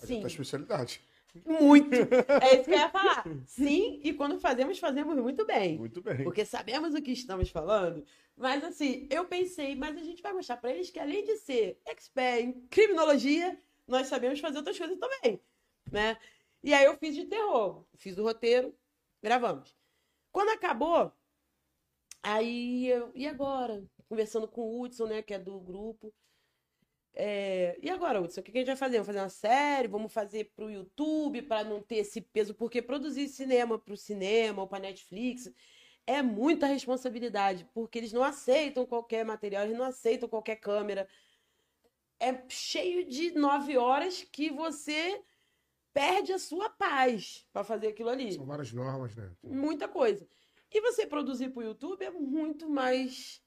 É 0.00 0.04
a 0.04 0.18
tua 0.20 0.26
especialidade. 0.26 1.00
Muito. 1.44 1.90
É 2.42 2.54
isso 2.54 2.64
que 2.64 2.70
eu 2.70 2.78
ia 2.78 2.88
falar. 2.88 3.24
Sim, 3.46 4.00
e 4.04 4.12
quando 4.12 4.38
fazemos, 4.38 4.78
fazemos 4.78 5.16
muito 5.16 5.44
bem. 5.44 5.78
Muito 5.78 6.00
bem. 6.00 6.22
Porque 6.22 6.44
sabemos 6.44 6.94
o 6.94 7.02
que 7.02 7.12
estamos 7.12 7.50
falando. 7.50 8.04
Mas 8.36 8.62
assim, 8.64 9.06
eu 9.10 9.24
pensei, 9.24 9.74
mas 9.74 9.96
a 9.96 10.02
gente 10.02 10.22
vai 10.22 10.32
mostrar 10.32 10.56
pra 10.56 10.70
eles 10.70 10.90
que 10.90 10.98
além 10.98 11.24
de 11.24 11.36
ser 11.36 11.80
expert 11.86 12.44
em 12.44 12.52
criminologia, 12.68 13.58
nós 13.86 14.06
sabemos 14.06 14.40
fazer 14.40 14.58
outras 14.58 14.78
coisas 14.78 14.98
também, 14.98 15.40
né? 15.90 16.16
E 16.62 16.72
aí 16.72 16.84
eu 16.84 16.96
fiz 16.96 17.14
de 17.14 17.26
terror, 17.26 17.84
fiz 17.96 18.16
o 18.16 18.22
roteiro, 18.22 18.74
gravamos. 19.22 19.74
Quando 20.32 20.48
acabou, 20.50 21.12
aí 22.22 22.88
eu, 22.88 23.12
e 23.14 23.26
agora? 23.26 23.84
Conversando 24.08 24.48
com 24.48 24.62
o 24.62 24.82
Hudson, 24.82 25.06
né, 25.06 25.22
que 25.22 25.34
é 25.34 25.38
do 25.38 25.60
grupo. 25.60 26.12
É, 27.16 27.78
e 27.80 27.88
agora, 27.88 28.20
Hudson, 28.20 28.40
o 28.40 28.44
que 28.44 28.50
a 28.50 28.60
gente 28.60 28.66
vai 28.66 28.76
fazer? 28.76 28.94
Vamos 28.94 29.06
fazer 29.06 29.20
uma 29.20 29.28
série? 29.28 29.88
Vamos 29.88 30.12
fazer 30.12 30.52
pro 30.56 30.70
YouTube 30.70 31.42
para 31.42 31.62
não 31.62 31.80
ter 31.80 31.96
esse 31.96 32.20
peso? 32.20 32.54
Porque 32.54 32.82
produzir 32.82 33.28
cinema 33.28 33.78
pro 33.78 33.96
cinema 33.96 34.62
ou 34.62 34.68
pra 34.68 34.80
Netflix 34.80 35.50
é 36.06 36.20
muita 36.22 36.66
responsabilidade, 36.66 37.68
porque 37.72 37.98
eles 37.98 38.12
não 38.12 38.22
aceitam 38.22 38.84
qualquer 38.84 39.24
material, 39.24 39.64
eles 39.64 39.78
não 39.78 39.84
aceitam 39.84 40.28
qualquer 40.28 40.56
câmera. 40.56 41.08
É 42.18 42.42
cheio 42.48 43.06
de 43.06 43.30
nove 43.32 43.78
horas 43.78 44.24
que 44.24 44.50
você 44.50 45.22
perde 45.92 46.32
a 46.32 46.38
sua 46.38 46.68
paz 46.68 47.46
para 47.52 47.62
fazer 47.62 47.88
aquilo 47.88 48.08
ali. 48.08 48.32
São 48.32 48.44
várias 48.44 48.72
normas, 48.72 49.14
né? 49.14 49.30
Muita 49.42 49.86
coisa. 49.86 50.26
E 50.70 50.80
você 50.80 51.06
produzir 51.06 51.50
pro 51.50 51.62
YouTube 51.62 52.04
é 52.04 52.10
muito 52.10 52.68
mais, 52.68 53.40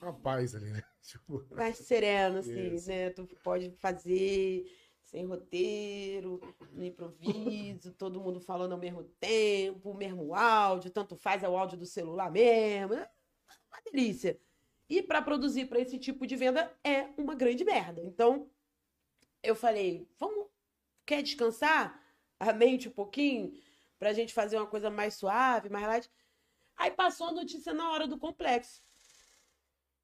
Uma 0.00 0.12
paz 0.12 0.54
ali, 0.54 0.70
né? 0.70 0.82
Tipo, 1.06 1.46
mais 1.50 1.76
sereno, 1.78 2.38
assim, 2.38 2.74
Isso. 2.74 2.88
né? 2.88 3.10
Tu 3.10 3.24
pode 3.44 3.70
fazer 3.78 4.66
sem 5.04 5.24
roteiro, 5.24 6.40
no 6.72 6.84
improviso, 6.84 7.92
todo 7.92 8.20
mundo 8.20 8.40
falando 8.40 8.72
ao 8.72 8.78
mesmo 8.78 9.04
tempo, 9.20 9.90
o 9.90 9.96
mesmo 9.96 10.34
áudio, 10.34 10.90
tanto 10.90 11.16
faz 11.16 11.44
é 11.44 11.48
o 11.48 11.56
áudio 11.56 11.78
do 11.78 11.86
celular 11.86 12.28
mesmo. 12.28 12.94
É 12.94 13.08
uma 13.70 13.80
delícia. 13.84 14.38
E 14.88 15.00
para 15.00 15.22
produzir 15.22 15.66
para 15.66 15.78
esse 15.78 15.96
tipo 15.96 16.26
de 16.26 16.34
venda 16.34 16.76
é 16.82 17.08
uma 17.16 17.36
grande 17.36 17.64
merda. 17.64 18.02
Então, 18.02 18.50
eu 19.44 19.54
falei, 19.54 20.08
vamos, 20.18 20.48
quer 21.04 21.22
descansar 21.22 22.02
a 22.40 22.52
mente 22.52 22.88
um 22.88 22.92
pouquinho 22.92 23.52
pra 24.00 24.12
gente 24.12 24.34
fazer 24.34 24.56
uma 24.56 24.66
coisa 24.66 24.90
mais 24.90 25.14
suave, 25.14 25.68
mais 25.68 25.86
light? 25.86 26.10
Aí 26.76 26.90
passou 26.90 27.28
a 27.28 27.32
notícia 27.32 27.72
na 27.72 27.90
hora 27.92 28.08
do 28.08 28.18
complexo. 28.18 28.85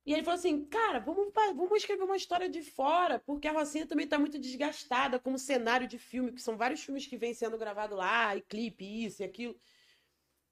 E 0.05 0.12
ele 0.12 0.24
falou 0.24 0.39
assim, 0.39 0.65
cara, 0.65 0.99
vamos, 0.99 1.33
vamos 1.33 1.77
escrever 1.77 2.03
uma 2.03 2.16
história 2.16 2.49
de 2.49 2.61
fora, 2.61 3.20
porque 3.20 3.47
a 3.47 3.53
Rocinha 3.53 3.87
também 3.87 4.07
tá 4.07 4.19
muito 4.19 4.39
desgastada 4.39 5.19
como 5.19 5.39
cenário 5.39 5.87
de 5.87 5.97
filme, 5.97 6.33
que 6.33 6.43
são 6.43 6.57
vários 6.57 6.83
filmes 6.83 7.07
que 7.07 7.16
vêm 7.16 7.33
sendo 7.33 7.57
gravados 7.57 7.97
lá, 7.97 8.37
e 8.37 8.43
clipe, 8.43 9.05
isso 9.05 9.23
e 9.23 9.24
aquilo. 9.24 9.57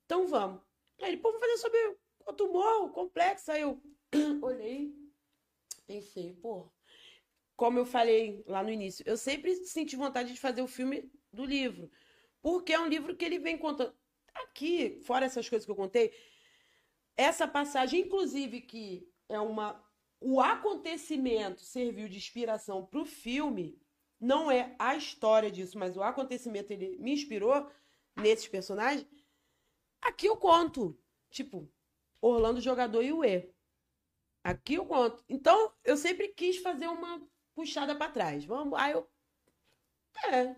Então 0.04 0.28
vamos. 0.28 0.62
Aí 1.02 1.08
ele, 1.08 1.16
pô, 1.16 1.32
vamos 1.32 1.44
fazer 1.44 1.58
sobre 1.58 1.96
outro 2.24 2.52
morro, 2.52 2.90
complexo. 2.90 3.50
Aí 3.50 3.62
eu 3.62 3.82
olhei, 4.40 4.94
pensei, 5.84 6.32
pô, 6.34 6.70
como 7.56 7.78
eu 7.78 7.84
falei 7.84 8.44
lá 8.46 8.62
no 8.62 8.70
início, 8.70 9.02
eu 9.04 9.16
sempre 9.16 9.54
senti 9.66 9.96
vontade 9.96 10.32
de 10.32 10.38
fazer 10.38 10.62
o 10.62 10.68
filme 10.68 11.10
do 11.32 11.44
livro, 11.44 11.90
porque 12.40 12.72
é 12.72 12.78
um 12.78 12.86
livro 12.86 13.16
que 13.16 13.24
ele 13.24 13.40
vem 13.40 13.58
contando. 13.58 13.98
Aqui, 14.32 15.00
fora 15.02 15.26
essas 15.26 15.48
coisas 15.48 15.66
que 15.66 15.72
eu 15.72 15.76
contei, 15.76 16.14
essa 17.16 17.48
passagem, 17.48 18.02
inclusive, 18.02 18.60
que 18.60 19.09
é 19.30 19.40
uma. 19.40 19.82
O 20.20 20.40
acontecimento 20.40 21.62
serviu 21.62 22.08
de 22.08 22.18
inspiração 22.18 22.84
para 22.84 23.00
o 23.00 23.06
filme, 23.06 23.80
não 24.20 24.50
é 24.50 24.74
a 24.78 24.94
história 24.94 25.50
disso, 25.50 25.78
mas 25.78 25.96
o 25.96 26.02
acontecimento 26.02 26.70
ele 26.72 26.98
me 26.98 27.12
inspirou 27.12 27.70
nesses 28.14 28.46
personagens. 28.46 29.06
Aqui 30.02 30.26
eu 30.26 30.36
conto. 30.36 30.98
Tipo, 31.30 31.72
Orlando 32.20 32.60
Jogador 32.60 33.02
e 33.02 33.12
o 33.12 33.24
E. 33.24 33.50
Aqui 34.44 34.74
eu 34.74 34.84
conto. 34.84 35.24
Então, 35.28 35.72
eu 35.84 35.96
sempre 35.96 36.28
quis 36.28 36.58
fazer 36.58 36.88
uma 36.88 37.26
puxada 37.54 37.94
para 37.94 38.12
trás. 38.12 38.44
Vamos, 38.44 38.78
aí 38.78 38.92
eu. 38.92 39.08
É. 40.26 40.56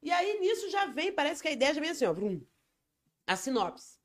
E 0.00 0.10
aí 0.10 0.38
nisso 0.38 0.70
já 0.70 0.86
vem, 0.86 1.12
parece 1.12 1.42
que 1.42 1.48
a 1.48 1.52
ideia 1.52 1.74
já 1.74 1.80
vem 1.80 1.90
assim, 1.90 2.06
ó. 2.06 2.12
vrum. 2.12 2.40
A 3.26 3.36
sinopse. 3.36 3.98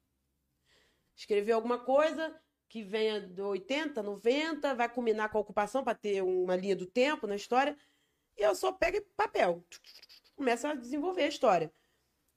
Escrever 1.16 1.52
alguma 1.52 1.78
coisa 1.78 2.41
que 2.72 2.82
venha 2.82 3.20
do 3.20 3.48
80, 3.48 4.02
90, 4.02 4.74
vai 4.76 4.88
combinar 4.88 5.28
com 5.28 5.38
a 5.38 5.42
ocupação 5.42 5.84
para 5.84 5.94
ter 5.94 6.24
uma 6.24 6.56
linha 6.56 6.74
do 6.74 6.86
tempo 6.86 7.28
na 7.28 7.36
história. 7.36 7.78
E 8.38 8.42
eu 8.42 8.56
só 8.56 8.72
pego 8.72 9.06
papel. 9.14 9.62
Começa 10.38 10.70
a 10.70 10.74
desenvolver 10.74 11.24
a 11.24 11.28
história. 11.28 11.74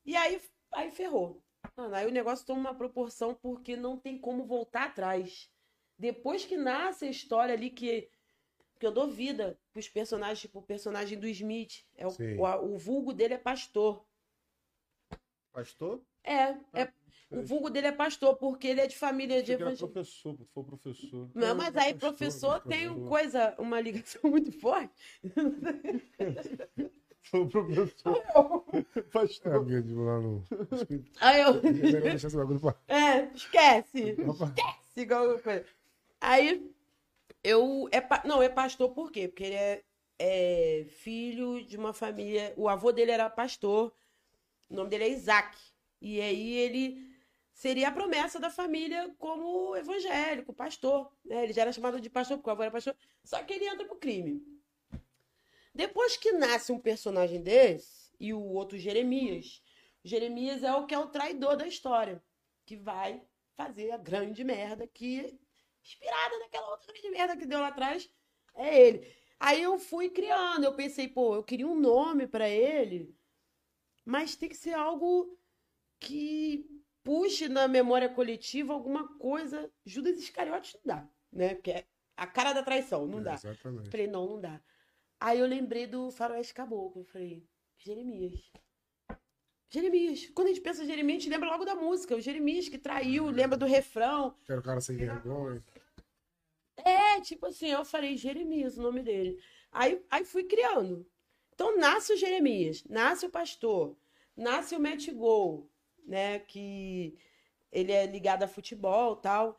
E 0.05 0.17
aí, 0.17 0.43
aí 0.73 0.91
ferrou. 0.91 1.41
Mano, 1.77 1.95
aí 1.95 2.09
o 2.09 2.11
negócio 2.11 2.45
toma 2.45 2.59
uma 2.59 2.75
proporção 2.75 3.33
porque 3.33 3.77
não 3.77 3.97
tem 3.97 4.19
como 4.19 4.45
voltar 4.45 4.87
atrás. 4.87 5.49
Depois 5.97 6.45
que 6.45 6.57
nasce 6.57 7.05
a 7.05 7.11
história 7.11 7.55
ali 7.55 7.71
que, 7.71 8.11
que 8.81 8.87
eu 8.87 8.91
dou 8.91 9.09
vida 9.09 9.57
pros 9.73 9.89
personagens, 9.89 10.41
tipo 10.41 10.59
o 10.59 10.63
personagem 10.63 11.17
do 11.17 11.29
Smith. 11.29 11.87
É 11.95 12.09
o, 12.09 12.11
o, 12.11 12.75
o 12.75 12.77
vulgo 12.77 13.13
dele 13.13 13.35
é 13.35 13.39
pastor. 13.39 14.05
Pastor? 15.53 16.03
É, 16.25 16.57
é 16.73 16.93
o 17.31 17.43
vulgo 17.43 17.71
dele 17.71 17.89
é 17.89 17.93
pastor, 17.93 18.37
porque 18.37 18.67
ele 18.69 18.81
é 18.81 18.87
de 18.87 18.97
família 18.97 19.43
de 19.43 19.53
evangélico. 19.53 19.89
professor, 19.89 20.35
tu 20.37 20.45
foi 20.53 20.65
professor. 20.65 21.31
Não, 21.35 21.55
mas 21.55 21.77
aí 21.77 21.93
pastor, 21.95 21.99
professor 22.11 22.61
tem 22.63 22.87
professor. 22.89 23.09
coisa, 23.09 23.55
uma 23.59 23.81
ligação 23.81 24.21
muito 24.31 24.53
forte. 24.53 24.93
Foi 27.23 27.49
professor. 27.49 28.23
É, 28.95 29.01
Pastor. 29.03 29.65
de 29.83 29.95
lá 29.95 30.21
no. 30.21 30.45
Aí 31.21 31.41
eu. 31.41 31.55
É, 32.89 33.31
esquece. 33.35 34.11
Esquece 34.11 35.01
igual 35.01 35.39
coisa. 35.39 35.65
Aí 36.21 36.71
eu. 37.43 37.89
É, 37.91 38.01
pa- 38.01 38.23
não, 38.27 38.43
é 38.43 38.49
pastor 38.49 38.91
por 38.91 39.11
quê? 39.11 39.29
Porque 39.29 39.45
ele 39.45 39.55
é, 39.55 39.83
é 40.19 40.85
filho 40.89 41.65
de 41.65 41.77
uma 41.77 41.93
família. 41.95 42.53
O 42.57 42.69
avô 42.69 42.93
dele 42.93 43.11
era 43.11 43.31
pastor. 43.31 43.93
O 44.69 44.75
nome 44.75 44.91
dele 44.91 45.05
é 45.05 45.09
Isaac. 45.11 45.57
E 46.01 46.21
aí 46.21 46.53
ele 46.57 47.14
seria 47.55 47.89
a 47.89 47.93
promessa 47.93 48.41
da 48.41 48.51
família 48.51 49.15
como 49.17 49.77
evangélico, 49.77 50.53
pastor. 50.53 51.11
né? 51.25 51.45
Ele 51.45 51.53
já 51.53 51.63
era 51.63 51.73
chamado 51.73 52.01
de 52.01 52.11
pastor 52.11 52.37
porque 52.37 52.51
o 52.51 52.53
avô 52.53 52.63
era 52.63 52.73
pastor. 52.73 52.97
Só 53.23 53.43
que 53.43 53.55
ele 53.55 53.67
entra 53.67 53.87
pro 53.87 53.97
crime. 53.97 54.45
Depois 55.73 56.17
que 56.17 56.33
nasce 56.33 56.73
um 56.73 56.79
personagem 56.79 57.41
desse, 57.41 58.13
e 58.19 58.35
o 58.35 58.41
outro 58.41 58.77
Jeremias, 58.77 59.63
Jeremias 60.05 60.63
é 60.63 60.73
o 60.75 60.87
que 60.87 60.95
é 60.95 60.99
o 60.99 61.09
traidor 61.09 61.57
da 61.57 61.67
história, 61.67 62.23
que 62.67 62.77
vai 62.77 63.23
fazer 63.57 63.91
a 63.93 63.97
grande 63.97 64.45
merda 64.45 64.87
que, 64.87 65.39
inspirada 65.83 66.39
naquela 66.41 66.71
outra 66.71 66.93
grande 66.93 67.11
merda 67.11 67.37
que 67.37 67.47
deu 67.47 67.61
lá 67.61 67.69
atrás, 67.69 68.11
é 68.55 68.81
ele. 68.81 69.15
Aí 69.39 69.63
eu 69.63 69.79
fui 69.79 70.09
criando, 70.11 70.65
eu 70.65 70.75
pensei, 70.75 71.09
pô, 71.09 71.35
eu 71.35 71.43
queria 71.43 71.67
um 71.67 71.79
nome 71.79 72.27
pra 72.27 72.49
ele, 72.49 73.15
mas 74.05 74.37
tem 74.37 74.49
que 74.49 74.57
ser 74.57 74.75
algo 74.75 75.37
que 75.99 76.74
puxe 77.05 77.49
na 77.49 77.69
memória 77.69 78.09
coletiva 78.09 78.73
alguma 78.73 79.07
coisa. 79.19 79.71
Judas 79.85 80.19
Iscariotes 80.19 80.75
não 80.75 80.81
dá, 80.97 81.09
né? 81.33 81.55
Porque 81.55 81.71
é 81.71 81.87
a 82.17 82.27
cara 82.27 82.53
da 82.53 82.63
traição, 82.63 83.07
não 83.07 83.21
É, 83.21 83.23
dá. 83.23 83.35
Exatamente. 83.35 83.91
Falei, 83.91 84.07
não, 84.07 84.27
não 84.27 84.41
dá. 84.41 84.61
Aí 85.21 85.39
eu 85.39 85.47
lembrei 85.47 85.87
do 85.87 86.11
Faroeste 86.11 86.55
Caboclo. 86.55 87.03
Eu 87.03 87.07
falei, 87.07 87.47
Jeremias. 87.79 88.51
Jeremias. 89.71 90.31
Quando 90.35 90.49
a 90.49 90.51
gente 90.51 90.63
pensa 90.63 90.83
em 90.83 90.87
Jeremias, 90.87 91.19
a 91.19 91.21
gente 91.21 91.33
lembra 91.33 91.51
logo 91.51 91.65
da 91.65 91.75
música. 91.75 92.17
O 92.17 92.21
Jeremias 92.21 92.69
que 92.69 92.79
traiu, 92.79 93.27
lembra 93.27 93.57
do 93.57 93.67
refrão. 93.67 94.37
Quero 94.45 94.61
o 94.61 94.65
cara 94.65 94.81
sem 94.81 94.97
vergonha. 94.97 95.63
É, 96.77 97.21
tipo 97.21 97.47
assim, 97.47 97.69
eu 97.69 97.85
falei 97.85 98.17
Jeremias, 98.17 98.77
o 98.77 98.83
nome 98.83 99.03
dele. 99.03 99.39
Aí, 99.71 100.05
aí 100.11 100.25
fui 100.25 100.45
criando. 100.45 101.07
Então 101.55 101.77
nasce 101.79 102.13
o 102.13 102.17
Jeremias, 102.17 102.85
nasce 102.85 103.27
o 103.27 103.31
pastor, 103.31 103.97
nasce 104.37 104.75
o 104.75 104.81
Matt 104.81 105.09
Gol, 105.13 105.71
né? 106.05 106.39
Que 106.41 107.19
ele 107.73 107.93
é 107.93 108.07
ligado 108.07 108.43
a 108.43 108.49
futebol 108.49 109.17
tal. 109.17 109.59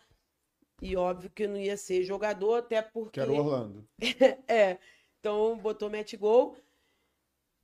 E 0.81 0.95
óbvio 0.95 1.29
que 1.29 1.47
não 1.47 1.57
ia 1.57 1.77
ser 1.77 2.03
jogador, 2.03 2.55
até 2.55 2.81
porque. 2.81 3.11
Que 3.13 3.19
era 3.19 3.31
o 3.31 3.37
Orlando. 3.37 3.87
É. 4.47 4.77
Então 5.19 5.57
botou 5.57 5.89
Matt 5.89 6.15
Gol. 6.15 6.55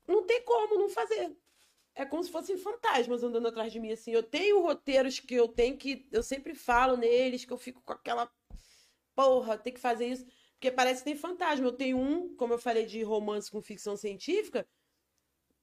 Não 0.08 0.26
tem 0.26 0.44
como 0.44 0.80
não 0.80 0.90
fazer. 0.90 1.36
É 1.94 2.06
como 2.06 2.24
se 2.24 2.32
fossem 2.32 2.58
fantasmas 2.58 3.24
andando 3.24 3.48
atrás 3.48 3.72
de 3.72 3.80
mim, 3.80 3.92
assim. 3.92 4.12
Eu 4.12 4.24
tenho 4.24 4.62
roteiros 4.62 5.20
que 5.20 5.36
eu 5.36 5.48
tenho 5.48 5.78
que. 5.78 6.08
Eu 6.12 6.24
sempre 6.24 6.56
falo 6.56 6.98
neles, 6.98 7.46
que 7.46 7.52
eu 7.52 7.58
fico 7.58 7.82
com 7.82 7.94
aquela. 7.94 8.32
Porra, 9.14 9.58
tem 9.58 9.74
que 9.74 9.80
fazer 9.80 10.08
isso. 10.08 10.26
Porque 10.54 10.72
parece 10.72 11.04
que 11.04 11.12
tem 11.12 11.16
fantasma. 11.16 11.66
Eu 11.66 11.74
tenho 11.74 11.98
um, 11.98 12.36
como 12.36 12.54
eu 12.54 12.60
falei, 12.60 12.86
de 12.86 13.04
romance 13.04 13.52
com 13.52 13.62
ficção 13.62 13.98
científica, 13.98 14.66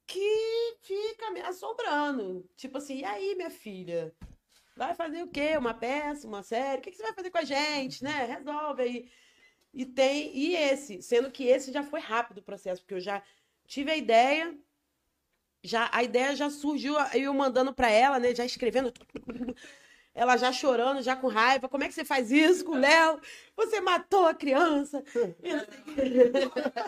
que 0.09 0.79
fica 0.81 1.31
me 1.31 1.41
assombrando. 1.43 2.49
Tipo 2.57 2.79
assim, 2.79 3.01
e 3.01 3.05
aí, 3.05 3.35
minha 3.37 3.51
filha? 3.51 4.13
Vai 4.75 4.95
fazer 4.95 5.23
o 5.23 5.29
quê? 5.29 5.57
Uma 5.57 5.75
peça, 5.75 6.27
uma 6.27 6.43
série? 6.43 6.79
O 6.79 6.83
que 6.83 6.91
que 6.91 6.97
você 6.97 7.03
vai 7.03 7.13
fazer 7.13 7.31
com 7.31 7.39
a 7.39 7.45
gente, 7.45 8.03
né? 8.03 8.25
Resolve 8.25 8.83
aí. 8.83 9.11
E 9.73 9.85
tem, 9.85 10.35
e 10.35 10.57
esse, 10.57 11.03
sendo 11.03 11.31
que 11.31 11.45
esse 11.45 11.71
já 11.71 11.83
foi 11.83 12.01
rápido 12.01 12.39
o 12.39 12.43
processo, 12.43 12.81
porque 12.81 12.95
eu 12.95 13.01
já 13.01 13.23
tive 13.67 13.91
a 13.91 13.97
ideia, 13.97 14.59
já 15.63 15.91
a 15.93 16.03
ideia 16.03 16.35
já 16.35 16.49
surgiu, 16.49 16.95
eu 17.13 17.35
mandando 17.35 17.75
pra 17.75 17.91
ela, 17.91 18.19
né, 18.19 18.35
já 18.35 18.47
escrevendo, 18.47 18.91
ela 20.15 20.39
já 20.39 20.51
chorando, 20.53 21.03
já 21.03 21.15
com 21.15 21.29
raiva. 21.29 21.69
Como 21.69 21.85
é 21.85 21.89
que 21.89 21.95
você 21.95 22.05
faz 22.05 22.31
isso 22.33 22.65
com 22.65 22.73
o 22.73 22.79
Léo? 22.79 23.21
Você 23.57 23.81
matou 23.81 24.27
a 24.27 24.35
criança. 24.35 25.05
E 25.43 25.53
não 25.55 25.67
sei 25.67 25.79
o 25.79 26.51
quê. 26.51 26.79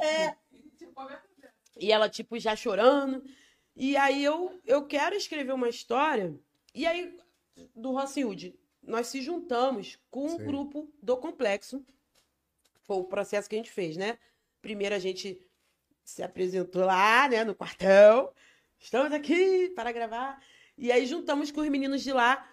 É. 0.00 0.45
E 1.78 1.92
ela, 1.92 2.08
tipo, 2.08 2.38
já 2.38 2.56
chorando. 2.56 3.22
E 3.74 3.96
aí 3.96 4.24
eu, 4.24 4.58
eu 4.64 4.86
quero 4.86 5.14
escrever 5.14 5.52
uma 5.52 5.68
história. 5.68 6.34
E 6.74 6.86
aí, 6.86 7.16
do 7.74 7.92
Rocinhood, 7.92 8.58
nós 8.82 9.08
se 9.08 9.20
juntamos 9.20 9.98
com 10.10 10.26
o 10.26 10.38
Sim. 10.38 10.44
grupo 10.44 10.90
do 11.02 11.16
Complexo. 11.16 11.84
Foi 12.82 12.96
o 12.96 13.04
processo 13.04 13.48
que 13.48 13.56
a 13.56 13.58
gente 13.58 13.70
fez, 13.70 13.96
né? 13.96 14.18
Primeiro 14.62 14.94
a 14.94 14.98
gente 14.98 15.38
se 16.04 16.22
apresentou 16.22 16.84
lá, 16.84 17.28
né, 17.28 17.44
no 17.44 17.54
quartel. 17.54 18.32
Estamos 18.78 19.12
aqui 19.12 19.70
para 19.70 19.92
gravar. 19.92 20.40
E 20.78 20.92
aí 20.92 21.06
juntamos 21.06 21.50
com 21.50 21.60
os 21.60 21.68
meninos 21.68 22.02
de 22.02 22.12
lá 22.12 22.48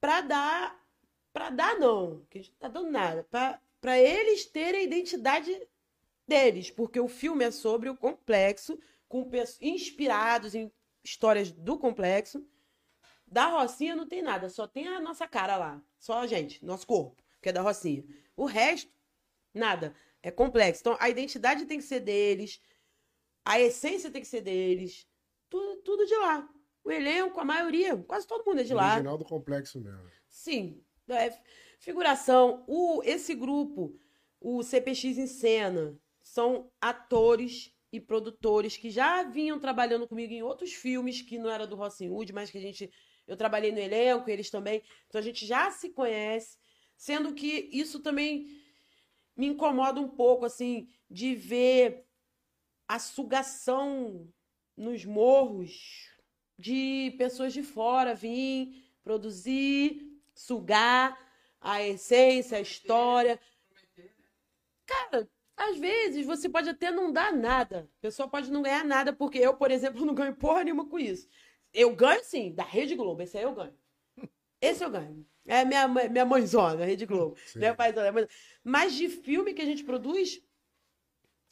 para 0.00 0.20
dar. 0.20 0.84
Para 1.32 1.50
dar, 1.50 1.78
não, 1.80 2.24
que 2.30 2.38
a 2.38 2.42
gente 2.42 2.52
não 2.52 2.58
tá 2.58 2.68
dando 2.68 2.90
nada. 2.90 3.26
Para 3.80 3.98
eles 3.98 4.44
terem 4.44 4.82
a 4.82 4.84
identidade 4.84 5.50
deles, 6.26 6.70
porque 6.70 6.98
o 6.98 7.08
filme 7.08 7.44
é 7.44 7.50
sobre 7.50 7.88
o 7.88 7.96
complexo, 7.96 8.78
com 9.08 9.30
inspirados 9.60 10.54
em 10.54 10.72
histórias 11.02 11.52
do 11.52 11.78
complexo. 11.78 12.46
Da 13.26 13.46
Rocinha 13.46 13.96
não 13.96 14.06
tem 14.06 14.22
nada, 14.22 14.48
só 14.48 14.66
tem 14.66 14.88
a 14.88 15.00
nossa 15.00 15.26
cara 15.26 15.56
lá. 15.56 15.82
Só 15.98 16.20
a 16.20 16.26
gente, 16.26 16.64
nosso 16.64 16.86
corpo, 16.86 17.22
que 17.40 17.48
é 17.48 17.52
da 17.52 17.62
Rocinha. 17.62 18.04
O 18.36 18.44
resto, 18.44 18.92
nada. 19.52 19.94
É 20.22 20.30
complexo. 20.30 20.80
Então, 20.80 20.96
a 20.98 21.10
identidade 21.10 21.66
tem 21.66 21.78
que 21.78 21.84
ser 21.84 22.00
deles, 22.00 22.60
a 23.44 23.60
essência 23.60 24.10
tem 24.10 24.22
que 24.22 24.28
ser 24.28 24.40
deles. 24.40 25.06
Tudo, 25.50 25.82
tudo 25.82 26.06
de 26.06 26.16
lá. 26.16 26.48
O 26.82 26.90
elenco, 26.90 27.38
a 27.38 27.44
maioria, 27.44 27.96
quase 27.96 28.26
todo 28.26 28.44
mundo 28.44 28.60
é 28.60 28.64
de 28.64 28.74
lá. 28.74 28.94
Original 28.94 29.18
do 29.18 29.24
complexo 29.24 29.80
mesmo. 29.80 30.10
Sim. 30.28 30.82
É, 31.08 31.32
figuração. 31.78 32.64
O, 32.66 33.02
esse 33.04 33.34
grupo, 33.34 33.98
o 34.40 34.62
CPX 34.62 35.04
em 35.18 35.26
cena, 35.26 35.98
são 36.34 36.68
atores 36.80 37.72
e 37.92 38.00
produtores 38.00 38.76
que 38.76 38.90
já 38.90 39.22
vinham 39.22 39.60
trabalhando 39.60 40.08
comigo 40.08 40.32
em 40.32 40.42
outros 40.42 40.72
filmes 40.72 41.22
que 41.22 41.38
não 41.38 41.48
era 41.48 41.64
do 41.64 41.76
Rossin 41.76 42.08
Hood, 42.08 42.32
mas 42.32 42.50
que 42.50 42.58
a 42.58 42.60
gente. 42.60 42.90
Eu 43.24 43.36
trabalhei 43.36 43.70
no 43.70 43.78
elenco, 43.78 44.28
eles 44.28 44.50
também. 44.50 44.82
Então 45.06 45.20
a 45.20 45.22
gente 45.22 45.46
já 45.46 45.70
se 45.70 45.90
conhece. 45.90 46.58
Sendo 46.96 47.32
que 47.34 47.70
isso 47.72 48.00
também 48.00 48.48
me 49.36 49.46
incomoda 49.46 50.00
um 50.00 50.08
pouco, 50.08 50.44
assim, 50.44 50.88
de 51.08 51.36
ver 51.36 52.04
a 52.88 52.98
sugação 52.98 54.28
nos 54.76 55.04
morros 55.04 56.10
de 56.58 57.14
pessoas 57.16 57.52
de 57.52 57.62
fora 57.62 58.12
vir 58.12 58.84
produzir, 59.04 60.20
sugar 60.34 61.16
a 61.60 61.80
essência, 61.80 62.58
a 62.58 62.60
história. 62.60 63.40
Cara, 64.84 65.28
às 65.56 65.78
vezes 65.78 66.26
você 66.26 66.48
pode 66.48 66.68
até 66.68 66.90
não 66.90 67.12
dar 67.12 67.32
nada. 67.32 67.88
A 67.98 68.00
pessoa 68.02 68.28
pode 68.28 68.50
não 68.50 68.62
ganhar 68.62 68.84
nada, 68.84 69.12
porque 69.12 69.38
eu, 69.38 69.54
por 69.54 69.70
exemplo, 69.70 70.04
não 70.06 70.14
ganho 70.14 70.34
porra 70.34 70.64
nenhuma 70.64 70.88
com 70.88 70.98
isso. 70.98 71.28
Eu 71.72 71.94
ganho 71.94 72.22
sim, 72.24 72.52
da 72.52 72.62
Rede 72.64 72.94
Globo, 72.94 73.22
esse 73.22 73.36
aí 73.36 73.44
eu 73.44 73.54
ganho. 73.54 73.74
Esse 74.60 74.84
eu 74.84 74.90
ganho. 74.90 75.26
É 75.46 75.64
minha, 75.64 75.86
minha 75.86 76.24
mãezona, 76.24 76.84
Rede 76.84 77.04
Globo. 77.04 77.36
Sim. 77.46 77.58
Minha 77.58 77.74
paizona. 77.74 78.10
mas- 78.12 78.26
Mas 78.62 78.94
de 78.94 79.08
filme 79.08 79.52
que 79.52 79.60
a 79.60 79.66
gente 79.66 79.84
produz, 79.84 80.40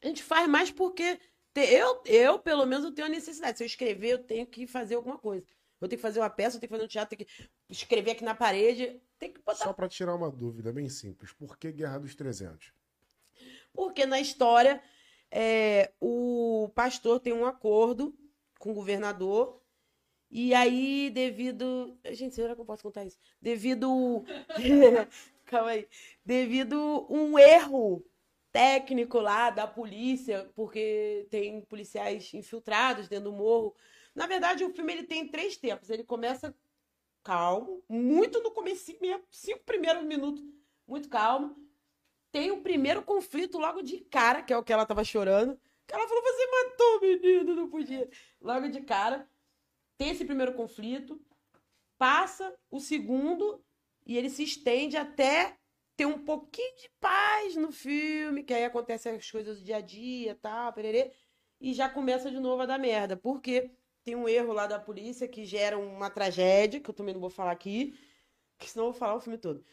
a 0.02 0.06
gente 0.06 0.22
faz 0.22 0.48
mais 0.48 0.70
porque 0.70 1.20
eu, 1.54 2.02
eu, 2.06 2.38
pelo 2.38 2.64
menos, 2.64 2.84
eu 2.84 2.92
tenho 2.92 3.06
a 3.06 3.10
necessidade. 3.10 3.58
Se 3.58 3.64
eu 3.64 3.66
escrever, 3.66 4.08
eu 4.12 4.18
tenho 4.24 4.46
que 4.46 4.66
fazer 4.66 4.94
alguma 4.94 5.18
coisa. 5.18 5.46
Eu 5.80 5.88
tenho 5.88 5.98
que 5.98 6.02
fazer 6.02 6.20
uma 6.20 6.30
peça, 6.30 6.56
eu 6.56 6.60
tenho 6.60 6.68
que 6.68 6.74
fazer 6.74 6.84
um 6.84 6.88
teatro, 6.88 7.16
tenho 7.16 7.26
que 7.28 7.50
escrever 7.68 8.12
aqui 8.12 8.24
na 8.24 8.34
parede. 8.34 9.00
Tem 9.18 9.32
que 9.32 9.40
botar. 9.40 9.64
Só 9.64 9.72
pra 9.72 9.88
tirar 9.88 10.14
uma 10.14 10.30
dúvida 10.30 10.72
bem 10.72 10.88
simples. 10.88 11.32
Por 11.32 11.58
que 11.58 11.70
Guerra 11.72 11.98
dos 11.98 12.14
300? 12.14 12.72
Porque 13.72 14.06
na 14.06 14.20
história, 14.20 14.82
é, 15.30 15.92
o 16.00 16.70
pastor 16.74 17.18
tem 17.20 17.32
um 17.32 17.46
acordo 17.46 18.14
com 18.58 18.70
o 18.70 18.74
governador. 18.74 19.60
E 20.30 20.54
aí, 20.54 21.10
devido. 21.10 21.98
Gente, 22.10 22.34
será 22.34 22.54
que 22.54 22.60
eu 22.60 22.64
posso 22.64 22.82
contar 22.82 23.04
isso? 23.04 23.18
Devido. 23.40 24.24
Calma 25.46 25.70
aí. 25.70 25.88
Devido 26.24 27.06
um 27.10 27.38
erro 27.38 28.04
técnico 28.50 29.18
lá 29.18 29.50
da 29.50 29.66
polícia, 29.66 30.50
porque 30.54 31.26
tem 31.30 31.62
policiais 31.62 32.32
infiltrados 32.34 33.08
dentro 33.08 33.30
do 33.30 33.36
morro. 33.36 33.74
Na 34.14 34.26
verdade, 34.26 34.64
o 34.64 34.72
filme 34.72 34.92
ele 34.92 35.04
tem 35.04 35.26
três 35.26 35.56
tempos. 35.56 35.90
Ele 35.90 36.04
começa 36.04 36.54
calmo, 37.22 37.82
muito 37.88 38.42
no 38.42 38.50
começo 38.50 38.92
cinco 39.30 39.64
primeiros 39.64 40.04
minutos, 40.04 40.42
muito 40.86 41.08
calmo. 41.08 41.56
Tem 42.32 42.50
o 42.50 42.62
primeiro 42.62 43.02
conflito 43.02 43.58
logo 43.58 43.82
de 43.82 43.98
cara, 43.98 44.42
que 44.42 44.52
é 44.52 44.56
o 44.56 44.62
que 44.64 44.72
ela 44.72 44.86
tava 44.86 45.04
chorando. 45.04 45.60
Que 45.86 45.94
ela 45.94 46.08
falou: 46.08 46.22
Você 46.22 46.46
matou 46.46 46.96
o 46.96 47.00
menino, 47.00 47.54
não 47.54 47.68
podia. 47.68 48.08
Logo 48.40 48.68
de 48.68 48.80
cara. 48.80 49.28
Tem 49.98 50.10
esse 50.10 50.24
primeiro 50.24 50.54
conflito. 50.54 51.20
Passa 51.98 52.52
o 52.70 52.80
segundo 52.80 53.62
e 54.06 54.16
ele 54.16 54.30
se 54.30 54.42
estende 54.42 54.96
até 54.96 55.56
ter 55.96 56.06
um 56.06 56.18
pouquinho 56.18 56.76
de 56.78 56.90
paz 56.98 57.54
no 57.54 57.70
filme, 57.70 58.42
que 58.42 58.54
aí 58.54 58.64
acontecem 58.64 59.14
as 59.14 59.30
coisas 59.30 59.58
do 59.58 59.64
dia 59.64 59.76
a 59.76 59.80
dia, 59.80 60.36
tal, 60.40 60.72
pererê, 60.72 61.12
e 61.60 61.72
já 61.72 61.88
começa 61.88 62.30
de 62.30 62.40
novo 62.40 62.62
a 62.62 62.66
dar 62.66 62.78
merda. 62.78 63.16
Porque 63.16 63.70
tem 64.02 64.16
um 64.16 64.28
erro 64.28 64.52
lá 64.52 64.66
da 64.66 64.80
polícia 64.80 65.28
que 65.28 65.44
gera 65.44 65.78
uma 65.78 66.10
tragédia, 66.10 66.80
que 66.80 66.90
eu 66.90 66.94
também 66.94 67.14
não 67.14 67.20
vou 67.20 67.30
falar 67.30 67.52
aqui, 67.52 67.94
que 68.58 68.68
senão 68.68 68.86
eu 68.86 68.92
vou 68.92 68.98
falar 68.98 69.14
o 69.14 69.20
filme 69.20 69.38
todo. 69.38 69.64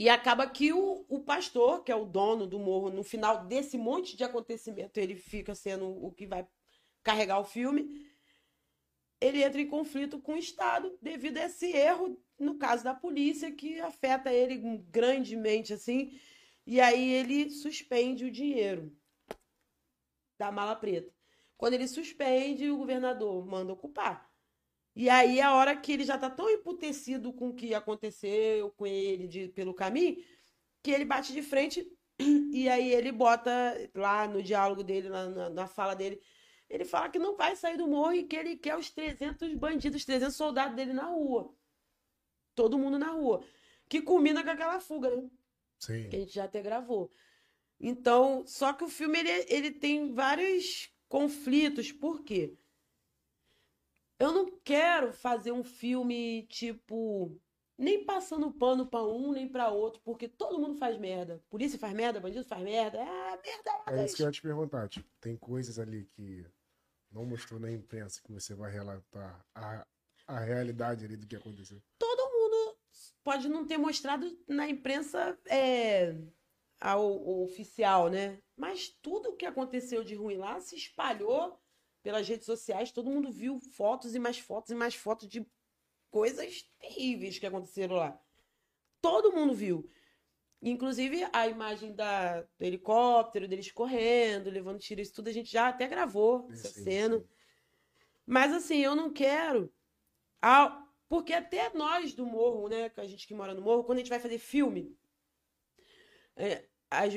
E 0.00 0.08
acaba 0.08 0.48
que 0.48 0.72
o, 0.72 1.04
o 1.10 1.20
pastor, 1.20 1.84
que 1.84 1.92
é 1.92 1.94
o 1.94 2.06
dono 2.06 2.46
do 2.46 2.58
morro, 2.58 2.88
no 2.88 3.04
final 3.04 3.44
desse 3.44 3.76
monte 3.76 4.16
de 4.16 4.24
acontecimento, 4.24 4.96
ele 4.96 5.14
fica 5.14 5.54
sendo 5.54 5.90
o 5.90 6.10
que 6.10 6.26
vai 6.26 6.48
carregar 7.02 7.38
o 7.38 7.44
filme. 7.44 8.10
Ele 9.20 9.42
entra 9.42 9.60
em 9.60 9.68
conflito 9.68 10.18
com 10.18 10.32
o 10.32 10.38
Estado 10.38 10.96
devido 11.02 11.36
a 11.36 11.44
esse 11.44 11.76
erro, 11.76 12.18
no 12.38 12.56
caso 12.56 12.82
da 12.82 12.94
polícia, 12.94 13.52
que 13.52 13.78
afeta 13.78 14.32
ele 14.32 14.78
grandemente, 14.88 15.74
assim. 15.74 16.18
E 16.66 16.80
aí 16.80 17.12
ele 17.12 17.50
suspende 17.50 18.24
o 18.24 18.30
dinheiro 18.30 18.90
da 20.38 20.50
mala 20.50 20.76
preta. 20.76 21.12
Quando 21.58 21.74
ele 21.74 21.86
suspende, 21.86 22.70
o 22.70 22.78
governador 22.78 23.46
manda 23.46 23.74
ocupar. 23.74 24.29
E 24.94 25.08
aí, 25.08 25.40
a 25.40 25.54
hora 25.54 25.76
que 25.76 25.92
ele 25.92 26.04
já 26.04 26.18
tá 26.18 26.28
tão 26.28 26.50
emputecido 26.50 27.32
com 27.32 27.50
o 27.50 27.54
que 27.54 27.74
aconteceu 27.74 28.70
com 28.72 28.86
ele 28.86 29.28
de, 29.28 29.48
pelo 29.48 29.72
caminho, 29.72 30.16
que 30.82 30.90
ele 30.90 31.04
bate 31.04 31.32
de 31.32 31.42
frente 31.42 31.86
e 32.52 32.68
aí 32.68 32.92
ele 32.92 33.12
bota 33.12 33.50
lá 33.94 34.26
no 34.26 34.42
diálogo 34.42 34.82
dele, 34.82 35.08
na, 35.08 35.50
na, 35.50 35.66
fala 35.66 35.94
dele, 35.94 36.20
ele 36.68 36.84
fala 36.84 37.08
que 37.08 37.18
não 37.18 37.36
vai 37.36 37.56
sair 37.56 37.76
do 37.76 37.86
morro 37.86 38.12
e 38.12 38.24
que 38.24 38.36
ele 38.36 38.56
quer 38.56 38.76
os 38.76 38.90
300 38.90 39.54
bandidos, 39.54 40.04
300 40.04 40.34
soldados 40.34 40.76
dele 40.76 40.92
na 40.92 41.06
rua. 41.06 41.54
Todo 42.54 42.78
mundo 42.78 42.98
na 42.98 43.10
rua. 43.10 43.44
Que 43.88 44.02
culmina 44.02 44.42
com 44.42 44.50
aquela 44.50 44.80
fuga, 44.80 45.10
né? 45.10 45.28
Sim. 45.78 46.08
Que 46.08 46.16
a 46.16 46.18
gente 46.20 46.34
já 46.34 46.44
até 46.44 46.60
gravou. 46.60 47.10
Então, 47.80 48.44
só 48.46 48.72
que 48.72 48.84
o 48.84 48.88
filme 48.88 49.18
ele, 49.18 49.46
ele 49.48 49.70
tem 49.70 50.12
vários 50.12 50.92
conflitos. 51.08 51.90
Por 51.90 52.22
quê? 52.22 52.56
Eu 54.20 54.32
não 54.32 54.50
quero 54.62 55.14
fazer 55.14 55.50
um 55.50 55.64
filme 55.64 56.46
tipo 56.48 57.40
nem 57.78 58.04
passando 58.04 58.52
pano 58.52 58.86
para 58.86 59.02
um 59.02 59.32
nem 59.32 59.48
para 59.48 59.70
outro, 59.70 60.02
porque 60.04 60.28
todo 60.28 60.58
mundo 60.58 60.76
faz 60.76 60.98
merda. 60.98 61.42
Polícia 61.48 61.78
faz 61.78 61.94
merda, 61.94 62.20
bandido 62.20 62.44
faz 62.44 62.62
merda. 62.62 62.98
É 62.98 63.04
merda. 63.04 63.70
É 63.86 64.04
isso 64.04 64.16
que 64.16 64.22
eu 64.22 64.26
ia 64.26 64.32
te 64.32 64.42
perguntar. 64.42 64.86
Tipo, 64.90 65.08
tem 65.18 65.34
coisas 65.38 65.78
ali 65.78 66.04
que 66.04 66.44
não 67.10 67.24
mostrou 67.24 67.58
na 67.58 67.72
imprensa 67.72 68.20
que 68.22 68.30
você 68.30 68.54
vai 68.54 68.70
relatar 68.70 69.42
a, 69.54 69.86
a 70.26 70.38
realidade 70.40 71.06
ali 71.06 71.16
do 71.16 71.26
que 71.26 71.36
aconteceu. 71.36 71.82
Todo 71.98 72.30
mundo 72.30 72.76
pode 73.24 73.48
não 73.48 73.66
ter 73.66 73.78
mostrado 73.78 74.30
na 74.46 74.68
imprensa 74.68 75.38
é, 75.46 76.14
ao, 76.78 77.42
oficial, 77.42 78.10
né? 78.10 78.38
Mas 78.54 78.90
tudo 79.00 79.30
o 79.30 79.36
que 79.36 79.46
aconteceu 79.46 80.04
de 80.04 80.14
ruim 80.14 80.36
lá 80.36 80.60
se 80.60 80.76
espalhou 80.76 81.58
pelas 82.02 82.26
redes 82.28 82.46
sociais, 82.46 82.92
todo 82.92 83.10
mundo 83.10 83.30
viu 83.30 83.60
fotos 83.60 84.14
e 84.14 84.18
mais 84.18 84.38
fotos 84.38 84.70
e 84.70 84.74
mais 84.74 84.94
fotos 84.94 85.28
de 85.28 85.46
coisas 86.10 86.62
terríveis 86.78 87.38
que 87.38 87.46
aconteceram 87.46 87.96
lá. 87.96 88.20
Todo 89.00 89.32
mundo 89.32 89.54
viu. 89.54 89.88
Inclusive 90.62 91.26
a 91.32 91.46
imagem 91.46 91.94
da, 91.94 92.42
do 92.42 92.64
helicóptero, 92.64 93.48
deles 93.48 93.72
correndo, 93.72 94.50
levando 94.50 94.78
tiro, 94.78 95.00
isso 95.00 95.14
tudo 95.14 95.28
a 95.28 95.32
gente 95.32 95.50
já 95.50 95.68
até 95.68 95.86
gravou 95.86 96.48
essa 96.50 96.68
cena. 96.68 97.18
Sim. 97.18 97.28
Mas 98.26 98.52
assim, 98.52 98.78
eu 98.78 98.94
não 98.94 99.12
quero. 99.12 99.72
Porque 101.08 101.32
até 101.32 101.72
nós 101.74 102.14
do 102.14 102.26
morro, 102.26 102.68
né? 102.68 102.92
A 102.96 103.04
gente 103.04 103.26
que 103.26 103.34
mora 103.34 103.54
no 103.54 103.62
morro, 103.62 103.84
quando 103.84 103.98
a 103.98 104.00
gente 104.00 104.10
vai 104.10 104.20
fazer 104.20 104.38
filme. 104.38 104.96
É, 106.36 106.68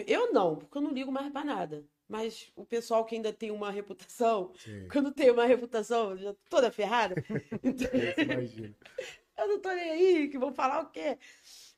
eu 0.07 0.33
não, 0.33 0.57
porque 0.57 0.77
eu 0.77 0.81
não 0.81 0.91
ligo 0.91 1.11
mais 1.11 1.31
pra 1.31 1.43
nada. 1.43 1.85
Mas 2.07 2.51
o 2.55 2.65
pessoal 2.65 3.05
que 3.05 3.15
ainda 3.15 3.31
tem 3.31 3.49
uma 3.49 3.71
reputação, 3.71 4.51
Sim. 4.57 4.87
quando 4.91 5.11
tem 5.11 5.31
uma 5.31 5.45
reputação 5.45 6.15
já 6.17 6.35
toda 6.49 6.71
ferrada, 6.71 7.15
então... 7.63 7.87
eu 9.37 9.47
não 9.47 9.59
tô 9.59 9.69
nem 9.71 9.89
aí, 9.89 10.29
que 10.29 10.37
vão 10.37 10.53
falar 10.53 10.81
o 10.81 10.89
quê? 10.89 11.17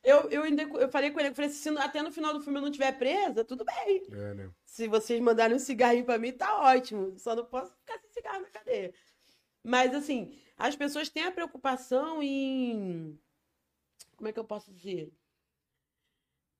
Eu, 0.02 0.30
eu, 0.30 0.42
ainda, 0.42 0.62
eu 0.62 0.88
falei 0.88 1.10
com 1.10 1.18
ele, 1.18 1.30
eu 1.30 1.34
falei 1.34 1.50
assim, 1.50 1.74
se 1.74 1.78
até 1.78 2.02
no 2.02 2.12
final 2.12 2.32
do 2.32 2.40
filme 2.40 2.58
eu 2.58 2.62
não 2.62 2.68
estiver 2.68 2.92
presa, 2.92 3.44
tudo 3.44 3.64
bem. 3.64 4.06
É, 4.12 4.34
né? 4.34 4.50
Se 4.64 4.86
vocês 4.86 5.20
mandarem 5.20 5.56
um 5.56 5.58
cigarrinho 5.58 6.04
pra 6.04 6.18
mim, 6.18 6.32
tá 6.32 6.60
ótimo. 6.60 7.18
Só 7.18 7.34
não 7.34 7.44
posso 7.44 7.74
ficar 7.76 7.98
sem 7.98 8.10
cigarro 8.10 8.42
na 8.42 8.50
cadeia. 8.50 8.94
Mas, 9.64 9.94
assim, 9.94 10.38
as 10.56 10.76
pessoas 10.76 11.08
têm 11.08 11.24
a 11.24 11.32
preocupação 11.32 12.22
em. 12.22 13.18
Como 14.16 14.28
é 14.28 14.32
que 14.32 14.38
eu 14.38 14.44
posso 14.44 14.72
dizer? 14.72 15.12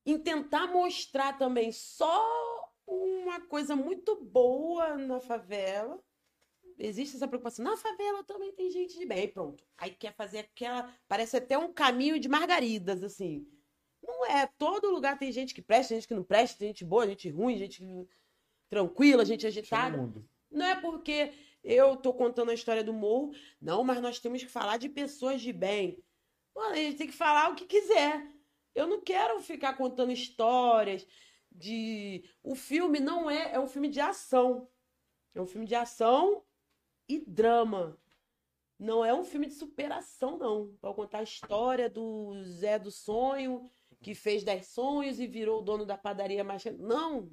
Em 0.05 0.19
tentar 0.19 0.67
mostrar 0.67 1.39
também 1.39 1.71
só 1.71 2.46
uma 2.87 3.41
coisa 3.41 3.75
muito 3.75 4.17
boa 4.25 4.97
na 4.97 5.21
favela. 5.21 5.99
Existe 6.79 7.17
essa 7.17 7.27
preocupação. 7.27 7.65
Na 7.65 7.77
favela 7.77 8.23
também 8.25 8.53
tem 8.53 8.71
gente 8.71 8.99
de 8.99 9.07
bem. 9.07 9.21
Aí 9.21 9.29
pronto. 9.29 9.65
Aí 9.79 9.91
quer 9.91 10.15
fazer 10.15 10.41
aquela. 10.41 10.95
Parece 11.09 11.37
até 11.37 11.57
um 11.57 11.73
caminho 11.73 12.21
de 12.21 12.29
margaridas, 12.29 13.03
assim. 13.03 13.47
Não 14.03 14.27
é. 14.27 14.47
Todo 14.59 14.91
lugar 14.91 15.19
tem 15.19 15.33
gente 15.33 15.55
que 15.55 15.63
presta, 15.63 15.95
gente 15.95 16.07
que 16.07 16.15
não 16.15 16.23
presta, 16.23 16.65
gente 16.65 16.85
boa, 16.85 17.07
gente 17.07 17.29
ruim, 17.31 17.57
gente 17.57 18.09
tranquila, 18.69 19.25
gente 19.25 19.47
agitada. 19.47 20.13
Não 20.51 20.67
é 20.67 20.81
porque 20.81 21.33
eu 21.65 21.97
tô 21.97 22.13
contando 22.13 22.51
a 22.51 22.55
história 22.55 22.85
do 22.85 22.93
morro. 22.93 23.33
Não, 23.61 23.83
mas 23.83 24.01
nós 24.01 24.21
temos 24.21 24.43
que 24.43 24.49
falar 24.49 24.77
de 24.77 24.89
pessoas 24.89 25.41
de 25.41 25.53
bem. 25.53 26.03
Mano, 26.55 26.73
a 26.73 26.77
gente 26.77 26.99
tem 26.99 27.07
que 27.07 27.13
falar 27.13 27.51
o 27.51 27.55
que 27.55 27.65
quiser. 27.65 28.27
Eu 28.75 28.87
não 28.87 29.01
quero 29.01 29.41
ficar 29.41 29.75
contando 29.75 30.13
histórias 30.13 31.07
de. 31.57 32.25
O 32.43 32.55
filme 32.55 33.01
não 33.01 33.31
é. 33.31 33.55
É 33.55 33.61
um 33.61 33.67
filme 33.67 33.89
de 33.89 34.01
ação. 34.01 34.69
É 35.35 35.41
um 35.41 35.47
filme 35.47 35.67
de 35.67 35.75
ação 35.75 36.43
e 37.09 37.19
drama. 37.19 37.99
Não 38.79 39.05
é 39.05 39.15
um 39.15 39.25
filme 39.25 39.47
de 39.47 39.55
superação, 39.55 40.39
não. 40.39 40.77
Para 40.81 40.95
contar 40.95 41.19
a 41.19 41.23
história 41.23 41.89
do 41.89 42.35
Zé 42.45 42.79
do 42.79 42.91
Sonho, 42.91 43.69
que 44.03 44.15
fez 44.15 44.45
10 44.45 44.67
sonhos 44.67 45.19
e 45.19 45.27
virou 45.27 45.61
o 45.61 45.63
dono 45.63 45.87
da 45.87 45.97
padaria 45.97 46.45
mais. 46.45 46.65
Não, 46.79 47.31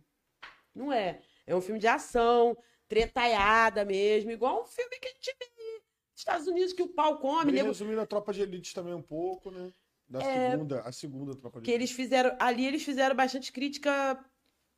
não 0.74 0.92
é. 0.92 1.22
É 1.46 1.56
um 1.56 1.62
filme 1.62 1.80
de 1.80 1.88
ação, 1.88 2.58
tretaiada 2.88 3.84
mesmo, 3.84 4.32
igual 4.32 4.62
um 4.62 4.66
filme 4.66 4.98
que 4.98 5.08
a 5.08 5.12
gente 5.12 5.36
vê 5.38 5.46
nos 5.46 6.20
Estados 6.20 6.48
Unidos, 6.48 6.74
que 6.74 6.84
o 6.84 6.94
pau 6.94 7.20
come. 7.20 7.52
Nego... 7.52 7.68
Resumindo 7.68 8.00
a 8.00 8.06
tropa 8.06 8.32
de 8.32 8.42
elite 8.42 8.74
também 8.74 8.94
um 8.94 9.02
pouco, 9.02 9.52
né? 9.52 9.72
Da 10.14 10.20
é, 10.22 10.52
segunda, 10.52 10.82
a 10.82 10.92
segunda 10.92 11.36
tropa 11.36 11.60
de 11.60 11.66
Que 11.66 11.72
eles 11.72 11.90
fizeram. 11.90 12.38
Ali 12.40 12.68
eles 12.68 12.84
fizeram 12.84 13.16
bastante 13.16 13.52
crítica 13.52 14.24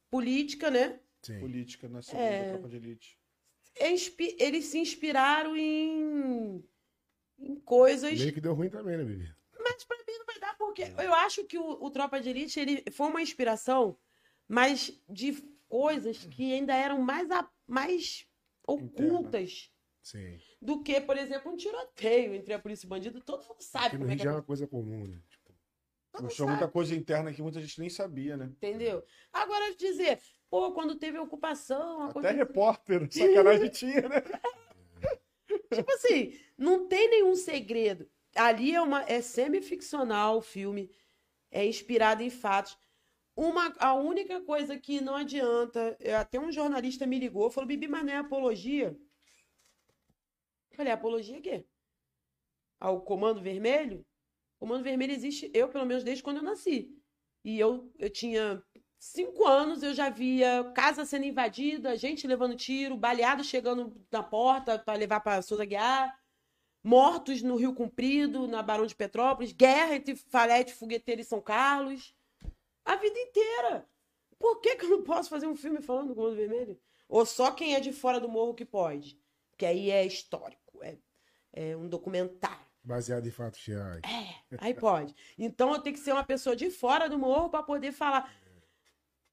política, 0.10 0.72
né? 0.72 0.98
Sim. 1.22 1.42
Política 1.42 1.90
na 1.90 2.02
segunda 2.02 2.24
é, 2.24 2.50
tropa 2.54 2.70
de 2.70 2.78
elite. 2.78 3.20
Eles 3.76 4.66
se 4.68 4.78
inspiraram 4.78 5.58
em, 5.58 6.64
em 7.38 7.56
coisas. 7.60 8.18
Meio 8.18 8.34
que 8.34 8.40
deu 8.40 8.54
ruim 8.54 8.70
também, 8.70 8.96
né, 8.96 9.04
Bibi? 9.04 9.30
Mas 9.60 9.84
pra 9.84 9.98
mim 9.98 10.18
não 10.18 10.26
vai 10.26 10.40
dar, 10.40 10.56
porque 10.58 10.84
eu 10.84 11.14
acho 11.14 11.44
que 11.44 11.58
o, 11.58 11.84
o 11.84 11.92
Tropa 11.92 12.22
de 12.22 12.30
Elite 12.30 12.58
ele 12.58 12.84
foi 12.92 13.08
uma 13.08 13.22
inspiração, 13.22 13.98
mas 14.48 14.98
de 15.10 15.34
coisas 15.68 16.26
que 16.28 16.54
ainda 16.54 16.74
eram 16.74 17.02
mais, 17.02 17.30
a, 17.30 17.50
mais 17.68 18.26
ocultas. 18.66 19.70
Sim. 20.06 20.38
Do 20.62 20.84
que, 20.84 21.02
por 21.02 21.18
exemplo, 21.18 21.52
um 21.52 21.58
tiroteio 21.58 22.36
entre 22.36 22.54
a 22.54 22.60
polícia 22.60 22.86
e 22.86 22.88
o 22.88 22.90
bandido. 22.90 23.20
Todo 23.22 23.44
mundo 23.44 23.60
sabe 23.60 23.98
como 23.98 24.12
é 24.12 24.16
que 24.16 24.22
é. 24.22 24.28
é 24.28 24.32
uma 24.34 24.44
coisa 24.44 24.68
comum, 24.68 25.08
né? 25.08 25.20
Tipo... 25.28 26.46
Muita 26.46 26.68
coisa 26.68 26.96
interna 26.96 27.34
que 27.34 27.42
muita 27.42 27.60
gente 27.60 27.80
nem 27.80 27.90
sabia, 27.90 28.38
né? 28.38 28.46
Entendeu? 28.46 29.04
Agora, 29.34 29.76
dizer, 29.76 30.22
pô, 30.48 30.72
quando 30.74 30.96
teve 30.96 31.18
ocupação. 31.18 32.04
Até 32.04 32.14
coisa... 32.14 32.32
repórter, 32.32 33.08
sacanagem 33.12 33.70
tinha, 33.70 34.08
né? 34.08 34.22
tipo 35.74 35.92
assim, 35.94 36.40
não 36.56 36.88
tem 36.88 37.10
nenhum 37.10 37.36
segredo. 37.36 38.08
Ali 38.36 38.76
é, 38.76 38.82
uma, 38.82 39.02
é 39.10 39.22
semi-ficcional 39.22 40.38
o 40.38 40.42
filme, 40.42 40.92
é 41.50 41.66
inspirado 41.66 42.22
em 42.22 42.30
fatos. 42.30 42.78
Uma, 43.36 43.74
a 43.80 43.96
única 43.96 44.40
coisa 44.42 44.78
que 44.78 45.02
não 45.02 45.16
adianta, 45.16 45.98
até 46.20 46.40
um 46.40 46.52
jornalista 46.52 47.08
me 47.08 47.18
ligou, 47.18 47.50
falou, 47.50 47.68
Bibi, 47.68 47.88
mas 47.88 48.06
não 48.06 48.14
é 48.14 48.18
apologia? 48.18 48.96
Falei, 50.76 50.94
apologia 50.94 51.42
quê? 51.42 51.66
Ao 52.80 53.02
Comando 53.02 53.42
Vermelho? 53.42 54.06
O 54.58 54.60
Comando 54.60 54.84
Vermelho 54.84 55.14
existe, 55.14 55.50
eu 55.54 55.70
pelo 55.70 55.86
menos, 55.86 56.04
desde 56.04 56.24
quando 56.24 56.38
eu 56.38 56.44
nasci. 56.44 56.94
E 57.44 57.60
eu, 57.60 57.92
eu 57.98 58.10
tinha 58.10 58.64
cinco 58.98 59.46
anos 59.46 59.84
eu 59.84 59.94
já 59.94 60.10
via 60.10 60.72
casa 60.76 61.06
sendo 61.06 61.26
invadida, 61.26 61.98
gente 61.98 62.28
levando 62.28 62.56
tiro, 62.56 62.98
baleado 62.98 63.44
chegando 63.44 63.96
na 64.12 64.24
porta 64.24 64.80
para 64.80 64.98
levar 64.98 65.20
para 65.20 65.42
Souza 65.42 65.66
Guiar, 65.66 66.18
mortos 66.84 67.42
no 67.42 67.56
Rio 67.56 67.74
Comprido, 67.74 68.48
na 68.48 68.64
Barão 68.64 68.86
de 68.86 68.96
Petrópolis, 68.96 69.52
guerra 69.52 69.96
entre 69.96 70.16
Falete, 70.16 70.74
Fogueteiro 70.74 71.22
e 71.22 71.26
São 71.26 71.42
Carlos. 71.42 72.16
A 72.84 72.96
vida 72.96 73.18
inteira. 73.20 73.88
Por 74.38 74.60
que, 74.60 74.76
que 74.76 74.86
eu 74.86 74.90
não 74.90 75.04
posso 75.04 75.30
fazer 75.30 75.48
um 75.48 75.56
filme 75.56 75.82
falando 75.82 76.10
do 76.10 76.16
Comando 76.16 76.36
Vermelho? 76.36 76.80
Ou 77.08 77.26
só 77.26 77.52
quem 77.52 77.76
é 77.76 77.80
de 77.80 77.94
fora 77.94 78.20
do 78.20 78.30
morro 78.30 78.54
que 78.54 78.66
pode? 78.66 79.20
Que 79.58 79.66
aí 79.66 79.90
é 79.90 80.06
histórico, 80.06 80.65
é, 81.56 81.76
um 81.76 81.88
documentário. 81.88 82.66
Baseado 82.84 83.26
em 83.26 83.32
fatos 83.32 83.66
reais. 83.66 84.02
É, 84.04 84.58
aí 84.60 84.74
pode. 84.74 85.16
Então 85.40 85.74
eu 85.74 85.80
tenho 85.80 85.96
que 85.96 86.02
ser 86.02 86.12
uma 86.12 86.24
pessoa 86.24 86.56
de 86.56 86.70
fora 86.70 87.10
do 87.10 87.18
morro 87.18 87.50
para 87.50 87.64
poder 87.64 87.92
falar. 87.92 88.32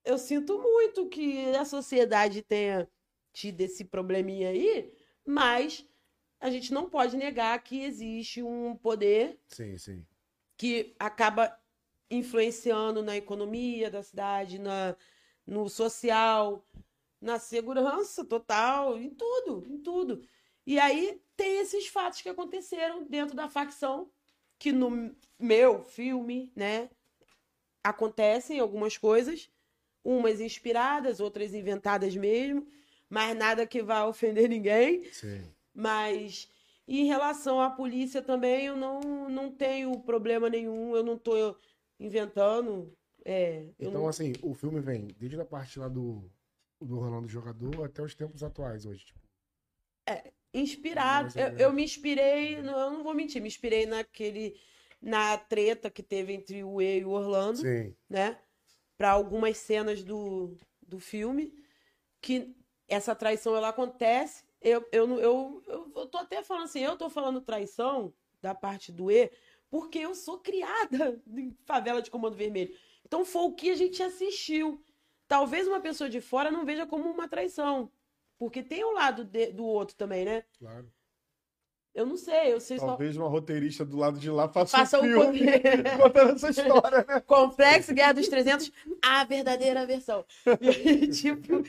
Eu 0.04 0.16
sinto 0.16 0.58
muito 0.58 1.08
que 1.08 1.54
a 1.54 1.64
sociedade 1.64 2.40
tenha 2.40 2.88
tido 3.32 3.60
esse 3.60 3.84
probleminha 3.84 4.48
aí, 4.48 4.92
mas 5.24 5.86
a 6.40 6.50
gente 6.50 6.72
não 6.72 6.88
pode 6.88 7.16
negar 7.16 7.62
que 7.62 7.84
existe 7.84 8.42
um 8.42 8.74
poder 8.74 9.38
Sim, 9.48 9.76
sim. 9.76 10.06
que 10.56 10.94
acaba 10.98 11.56
influenciando 12.10 13.02
na 13.02 13.16
economia 13.16 13.90
da 13.90 14.02
cidade, 14.02 14.58
na, 14.58 14.96
no 15.46 15.68
social, 15.68 16.66
na 17.20 17.38
segurança 17.38 18.24
total, 18.24 18.98
em 18.98 19.10
tudo, 19.10 19.64
em 19.68 19.78
tudo. 19.78 20.22
E 20.66 20.78
aí 20.78 21.20
tem 21.36 21.58
esses 21.58 21.88
fatos 21.88 22.20
que 22.22 22.28
aconteceram 22.28 23.04
dentro 23.04 23.34
da 23.34 23.48
facção, 23.48 24.10
que 24.58 24.70
no 24.72 25.14
meu 25.38 25.82
filme, 25.82 26.52
né, 26.54 26.88
acontecem 27.82 28.60
algumas 28.60 28.96
coisas, 28.96 29.50
umas 30.04 30.40
inspiradas, 30.40 31.20
outras 31.20 31.52
inventadas 31.54 32.14
mesmo, 32.16 32.66
mas 33.08 33.36
nada 33.36 33.66
que 33.66 33.82
vá 33.82 34.06
ofender 34.06 34.48
ninguém. 34.48 35.04
Sim. 35.12 35.52
Mas 35.74 36.48
em 36.86 37.04
relação 37.06 37.60
à 37.60 37.70
polícia 37.70 38.22
também, 38.22 38.66
eu 38.66 38.76
não, 38.76 39.00
não 39.28 39.50
tenho 39.50 39.98
problema 40.00 40.48
nenhum, 40.48 40.94
eu 40.96 41.02
não 41.02 41.18
tô 41.18 41.56
inventando. 41.98 42.92
É, 43.24 43.68
Então, 43.78 43.92
não- 43.92 44.08
assim, 44.08 44.32
o 44.42 44.54
filme 44.54 44.80
vem 44.80 45.08
desde 45.18 45.40
a 45.40 45.44
parte 45.44 45.78
lá 45.78 45.88
do, 45.88 46.30
do 46.80 46.98
Rolando 46.98 47.28
Jogador 47.28 47.84
até 47.84 48.02
os 48.02 48.14
tempos 48.14 48.42
atuais 48.42 48.84
hoje. 48.86 49.06
Tipo, 49.06 49.20
inspirado. 50.52 51.32
Ou 51.36 51.42
Eu, 51.42 51.58
eu 51.58 51.72
me 51.72 51.84
inspirei, 51.84 52.60
não, 52.62 52.78
eu 52.78 52.90
não 52.90 53.02
vou 53.02 53.14
mentir, 53.14 53.40
me 53.40 53.48
inspirei 53.48 53.86
naquele. 53.86 54.56
Na 55.00 55.36
treta 55.36 55.90
que 55.90 56.02
teve 56.02 56.32
entre 56.32 56.62
o 56.62 56.80
E 56.80 57.00
e 57.00 57.04
o 57.04 57.10
Orlando, 57.10 57.58
sim. 57.58 57.92
né? 58.08 58.38
Para 58.96 59.10
algumas 59.10 59.56
cenas 59.56 60.04
do, 60.04 60.56
do 60.80 61.00
filme. 61.00 61.52
Que 62.20 62.54
essa 62.86 63.14
traição 63.14 63.56
ela 63.56 63.70
acontece. 63.70 64.44
Eu, 64.60 64.86
eu, 64.92 65.18
eu, 65.18 65.62
eu, 65.66 65.92
eu 65.96 66.06
tô 66.06 66.18
até 66.18 66.42
falando 66.44 66.64
assim, 66.64 66.80
eu 66.80 66.96
tô 66.96 67.10
falando 67.10 67.40
traição 67.40 68.14
da 68.40 68.54
parte 68.54 68.92
do 68.92 69.10
E, 69.10 69.30
porque 69.68 69.98
eu 69.98 70.14
sou 70.14 70.38
criada 70.38 71.20
em 71.26 71.56
favela 71.64 72.00
de 72.00 72.10
Comando 72.10 72.36
Vermelho. 72.36 72.72
Então 73.04 73.24
foi 73.24 73.42
o 73.42 73.52
que 73.52 73.70
a 73.70 73.74
gente 73.74 74.02
assistiu. 74.02 74.80
Talvez 75.26 75.66
uma 75.66 75.80
pessoa 75.80 76.08
de 76.08 76.20
fora 76.20 76.50
não 76.50 76.64
veja 76.64 76.86
como 76.86 77.10
uma 77.10 77.26
traição. 77.26 77.90
Porque 78.42 78.60
tem 78.60 78.82
o 78.82 78.90
lado 78.90 79.22
de- 79.24 79.52
do 79.52 79.64
outro 79.64 79.94
também, 79.94 80.24
né? 80.24 80.42
Claro. 80.58 80.92
Eu 81.94 82.04
não 82.04 82.16
sei, 82.16 82.52
eu 82.52 82.58
sei 82.58 82.76
só. 82.76 82.86
Talvez 82.86 83.16
uma 83.16 83.28
roteirista 83.28 83.84
do 83.84 83.96
lado 83.96 84.18
de 84.18 84.28
lá 84.28 84.48
faça 84.48 84.78
Faça 84.78 84.98
um 85.00 85.04
um 85.04 85.32
filme 85.32 85.40
contando 86.02 86.32
essa 86.32 86.50
história, 86.50 87.04
né? 87.06 87.20
Complexo 87.20 87.94
Guerra 87.94 88.14
dos 88.14 88.26
300, 88.26 88.72
a 89.00 89.22
verdadeira 89.22 89.86
versão. 89.86 90.24
E 90.60 91.06
tipo, 91.14 91.62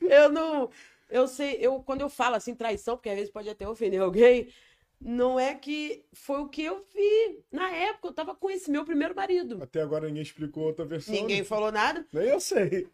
eu 0.00 0.28
não. 0.28 0.70
Eu 1.10 1.26
sei, 1.26 1.56
eu, 1.60 1.82
quando 1.82 2.02
eu 2.02 2.08
falo 2.08 2.36
assim, 2.36 2.54
traição, 2.54 2.96
porque 2.96 3.08
às 3.08 3.16
vezes 3.16 3.32
pode 3.32 3.50
até 3.50 3.68
ofender 3.68 4.00
alguém, 4.00 4.52
não 5.00 5.40
é 5.40 5.52
que 5.52 6.04
foi 6.12 6.40
o 6.42 6.48
que 6.48 6.62
eu 6.62 6.86
vi. 6.94 7.40
Na 7.50 7.70
época, 7.70 8.06
eu 8.06 8.12
tava 8.12 8.36
com 8.36 8.48
esse 8.48 8.70
meu 8.70 8.84
primeiro 8.84 9.16
marido. 9.16 9.58
Até 9.60 9.82
agora 9.82 10.06
ninguém 10.06 10.22
explicou 10.22 10.62
outra 10.62 10.84
versão. 10.84 11.12
Ninguém 11.12 11.38
né? 11.38 11.44
falou 11.44 11.72
nada. 11.72 12.06
Nem 12.12 12.28
eu 12.28 12.38
sei. 12.38 12.86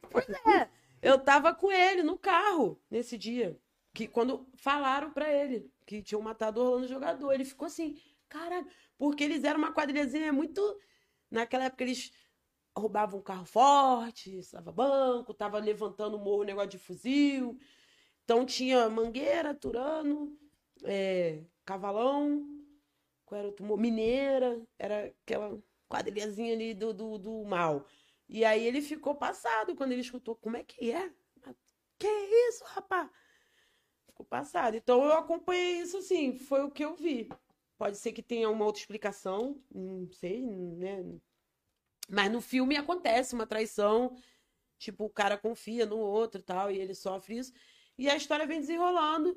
É, 0.47 0.69
eu 1.07 1.19
tava 1.19 1.55
com 1.55 1.71
ele 1.71 2.03
no 2.03 2.19
carro 2.19 2.81
nesse 2.91 3.17
dia. 3.17 3.59
Que 3.95 4.09
quando 4.09 4.47
falaram 4.57 5.13
pra 5.13 5.33
ele 5.33 5.71
que 5.87 6.03
tinham 6.03 6.21
matado 6.21 6.61
o 6.61 6.65
Orlando 6.65 6.89
jogador, 6.89 7.33
ele 7.33 7.45
ficou 7.45 7.67
assim, 7.67 7.97
caralho, 8.29 8.67
porque 8.99 9.23
eles 9.23 9.45
eram 9.45 9.59
uma 9.59 9.73
quadrilhazinha 9.73 10.33
muito. 10.33 10.61
Naquela 11.31 11.65
época 11.65 11.85
eles 11.85 12.11
roubavam 12.77 13.21
um 13.21 13.23
carro 13.23 13.47
forte, 13.47 14.37
estava 14.37 14.73
banco, 14.73 15.33
tava 15.33 15.59
levantando 15.59 16.17
o 16.17 16.21
morro, 16.21 16.43
negócio 16.43 16.71
de 16.71 16.79
fuzil. 16.79 17.57
Então 18.25 18.45
tinha 18.45 18.89
Mangueira, 18.91 19.55
Turano, 19.55 20.37
é, 20.85 21.45
Cavalão, 21.65 22.45
qual 23.25 23.39
era 23.39 23.49
outro 23.49 23.65
morro? 23.65 23.81
Mineira, 23.81 24.61
era 24.77 25.07
aquela 25.23 25.57
quadrilhazinha 25.89 26.53
ali 26.53 26.75
do, 26.75 26.93
do, 26.93 27.17
do 27.17 27.45
mal. 27.45 27.87
E 28.29 28.45
aí 28.45 28.65
ele 28.65 28.81
ficou 28.81 29.15
passado 29.15 29.75
quando 29.75 29.93
ele 29.93 30.01
escutou. 30.01 30.37
Como 30.37 30.57
é 30.57 30.65
que 30.65 30.91
é? 30.91 31.13
Que 31.99 32.09
isso, 32.49 32.65
rapaz? 32.65 33.09
Ficou 34.07 34.27
passado. 34.27 34.77
Então 34.77 35.05
eu 35.05 35.13
acompanhei 35.13 35.81
isso 35.81 35.99
assim, 35.99 36.37
foi 36.37 36.63
o 36.63 36.71
que 36.71 36.85
eu 36.85 36.95
vi. 36.95 37.29
Pode 37.79 37.99
ser 37.99 38.13
que 38.13 38.23
tenha 38.23 38.49
uma 38.51 38.65
outra 38.65 38.81
explicação, 38.81 39.63
não 39.71 40.11
sei, 40.11 40.43
né? 40.43 41.05
Mas 42.09 42.31
no 42.31 42.41
filme 42.41 42.77
acontece 42.77 43.35
uma 43.35 43.47
traição, 43.47 44.17
tipo, 44.79 45.05
o 45.05 45.11
cara 45.11 45.37
confia 45.37 45.85
no 45.85 45.99
outro 45.99 46.41
e 46.41 46.45
tal, 46.45 46.71
e 46.71 46.79
ele 46.79 46.95
sofre 46.95 47.39
isso. 47.39 47.53
E 47.99 48.09
a 48.09 48.17
história 48.17 48.47
vem 48.47 48.61
desenrolando. 48.61 49.37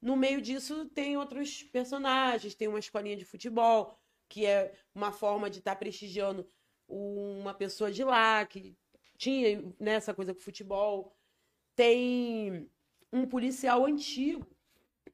No 0.00 0.16
meio 0.16 0.40
disso 0.40 0.86
tem 0.86 1.16
outros 1.16 1.62
personagens, 1.64 2.54
tem 2.54 2.68
uma 2.68 2.78
escolinha 2.78 3.16
de 3.16 3.24
futebol, 3.24 3.98
que 4.28 4.46
é 4.46 4.72
uma 4.94 5.12
forma 5.12 5.50
de 5.50 5.58
estar 5.58 5.76
prestigiando 5.76 6.46
uma 6.88 7.54
pessoa 7.54 7.90
de 7.92 8.02
lá, 8.02 8.44
que 8.46 8.76
tinha 9.16 9.62
né, 9.78 9.92
essa 9.94 10.14
coisa 10.14 10.34
com 10.34 10.40
futebol. 10.40 11.14
Tem 11.76 12.68
um 13.12 13.26
policial 13.26 13.84
antigo. 13.84 14.46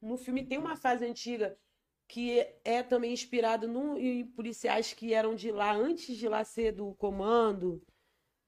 No 0.01 0.17
filme 0.17 0.45
tem 0.45 0.59
uma 0.59 0.77
fase 0.77 1.05
antiga 1.05 1.59
que 2.07 2.47
é 2.65 2.83
também 2.83 3.13
inspirado 3.13 3.67
no, 3.67 3.99
em 3.99 4.27
policiais 4.27 4.93
que 4.93 5.15
eram 5.15 5.35
de 5.35 5.51
lá 5.51 5.75
antes 5.75 6.17
de 6.17 6.29
lá 6.29 6.45
ser 6.45 6.73
do 6.73 6.95
comando, 6.95 7.83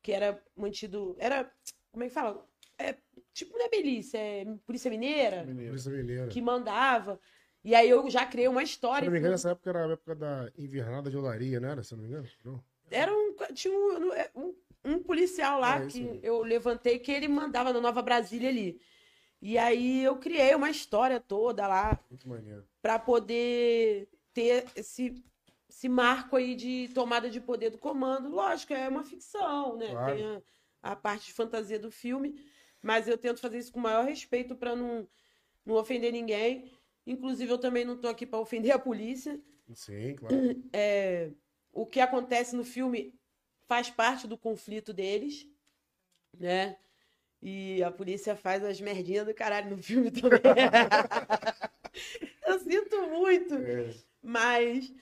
que 0.03 0.13
era 0.13 0.43
mantido. 0.55 1.17
Era. 1.19 1.51
Como 1.91 2.05
é 2.05 2.09
que 2.09 2.15
fala? 2.15 2.47
É, 2.79 2.97
tipo, 3.33 3.57
não 3.57 3.67
é 3.67 3.71
milícia, 3.71 4.19
é 4.19 4.45
polícia 4.67 4.91
mineira, 4.91 5.45
Mineiro. 5.45 5.71
Polícia 5.71 5.91
Mineira. 5.91 6.29
que 6.29 6.43
mandava. 6.43 7.19
E 7.65 7.75
aí 7.75 7.89
eu 7.89 8.09
já 8.11 8.25
criei 8.27 8.47
uma 8.49 8.61
Se 8.61 8.73
história. 8.73 9.07
não 9.07 9.13
me 9.13 9.19
engano, 9.19 9.35
essa 9.35 9.51
época 9.51 9.71
era 9.71 9.87
a 9.87 9.93
época 9.93 10.15
da 10.15 10.53
invernada 10.57 11.11
de 11.11 11.17
olaria, 11.17 11.59
não 11.59 11.69
era? 11.69 11.83
Se 11.83 11.95
eu 11.95 11.97
não 11.97 12.05
me 12.05 12.11
engano? 12.11 12.29
Não. 12.45 12.63
Era 12.91 13.13
um, 13.13 13.35
tinha 13.53 13.73
um, 13.73 14.11
um, 14.35 14.55
um 14.85 15.03
policial 15.03 15.61
lá 15.61 15.83
É, 15.83 15.87
que 15.87 16.21
eu 16.23 16.43
levantei 16.43 16.99
que 16.99 17.11
ele 17.11 17.29
mandava 17.29 17.73
na 17.73 17.81
Nova 17.81 18.03
Brasília 18.03 18.49
ali. 18.49 18.81
E 19.41 19.59
aí 19.59 20.03
eu 20.03 20.17
criei 20.17 20.55
uma 20.55 20.71
história 20.71 21.21
toda 21.21 21.67
lá 21.67 22.01
para 22.81 22.99
poder 22.99 24.09
ter 24.33 24.67
esse, 24.75 25.23
esse 25.69 25.89
marco 25.89 26.37
aí 26.37 26.55
de 26.55 26.91
tomada 26.95 27.29
de 27.29 27.41
poder 27.41 27.71
do 27.71 27.79
comando. 27.79 28.29
Lógico, 28.29 28.73
é 28.73 28.89
uma 28.89 29.05
ficção, 29.05 29.77
né? 29.77 29.91
Claro. 29.91 30.17
Tem 30.17 30.25
a, 30.25 30.43
a 30.83 30.97
parte 30.97 31.27
de 31.27 31.33
fantasia 31.33 31.79
do 31.79 31.91
filme, 31.91 32.41
mas 32.83 33.09
eu 33.09 33.19
tento 33.19 33.41
fazer 33.41 33.59
isso 33.59 33.73
com 33.73 33.79
o 33.79 33.83
maior 33.83 34.05
respeito 34.05 34.55
para 34.57 34.75
não, 34.75 35.07
não 35.65 35.75
ofender 35.77 36.13
ninguém. 36.13 36.71
Inclusive, 37.07 37.53
eu 37.53 37.59
também 37.59 37.85
não 37.85 37.95
estou 37.95 38.11
aqui 38.11 38.27
para 38.27 38.39
ofender 38.41 38.73
a 38.73 38.79
polícia. 38.79 39.41
Sim, 39.75 40.15
claro. 40.15 40.35
É, 40.73 41.31
o 41.83 41.87
que 41.87 42.01
acontece 42.01 42.57
no 42.57 42.65
filme 42.65 43.15
faz 43.67 43.91
parte 43.91 44.27
do 44.27 44.39
conflito 44.39 44.93
deles, 44.93 45.47
né? 46.39 46.77
E 47.43 47.83
a 47.83 47.91
polícia 47.91 48.35
faz 48.35 48.65
as 48.65 48.81
merdinhas 48.81 49.27
do 49.27 49.35
caralho 49.35 49.71
no 49.71 49.83
filme 49.83 50.11
também. 50.11 50.41
Eu 52.47 52.59
sinto 52.61 53.03
muito, 53.09 53.55
É. 53.55 53.91
mas 54.23 54.93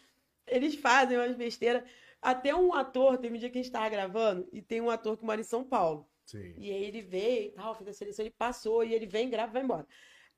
eles 0.47 0.75
fazem 0.75 1.17
umas 1.17 1.37
besteiras. 1.37 1.83
Até 2.21 2.55
um 2.55 2.73
ator, 2.75 3.19
teve 3.19 3.37
um 3.37 3.39
dia 3.39 3.51
que 3.51 3.59
a 3.59 3.63
gente 3.63 3.73
tava 3.73 3.89
gravando, 3.89 4.49
e 4.53 4.63
tem 4.63 4.81
um 4.81 4.91
ator 4.91 5.17
que 5.17 5.25
mora 5.25 5.41
em 5.41 5.45
São 5.45 5.63
Paulo. 5.63 6.09
Sim. 6.25 6.55
E 6.57 6.71
aí 6.73 6.85
ele 6.85 7.03
veio 7.03 7.49
e 7.49 7.51
tal, 7.51 7.75
fez 7.75 7.89
a 7.89 7.93
seleção, 7.93 8.25
ele 8.25 8.35
passou, 8.37 8.83
e 8.83 8.95
ele 8.95 9.07
vem, 9.07 9.29
grava 9.29 9.51
e 9.51 9.55
vai 9.55 9.63
embora. 9.63 9.87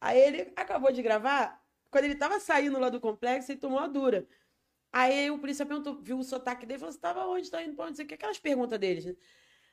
Aí 0.00 0.18
ele 0.18 0.52
acabou 0.56 0.90
de 0.92 1.02
gravar, 1.02 1.62
quando 1.90 2.04
ele 2.04 2.16
tava 2.16 2.40
saindo 2.40 2.78
lá 2.78 2.90
do 2.90 3.00
complexo, 3.00 3.52
ele 3.52 3.60
tomou 3.60 3.78
uma 3.78 3.88
dura. 3.88 4.26
Aí 4.98 5.30
o 5.30 5.38
polícia 5.38 5.66
perguntou, 5.66 6.00
viu 6.00 6.18
o 6.18 6.24
sotaque 6.24 6.64
dele, 6.64 6.78
falou, 6.78 6.90
você 6.90 6.98
tava 6.98 7.26
onde? 7.26 7.50
Tá 7.50 7.62
indo 7.62 7.76
pra 7.76 7.84
onde? 7.84 7.96
Sei 7.96 8.06
o 8.06 8.08
que, 8.08 8.14
aquelas 8.14 8.38
perguntas 8.38 8.78
deles, 8.78 9.04
né? 9.04 9.14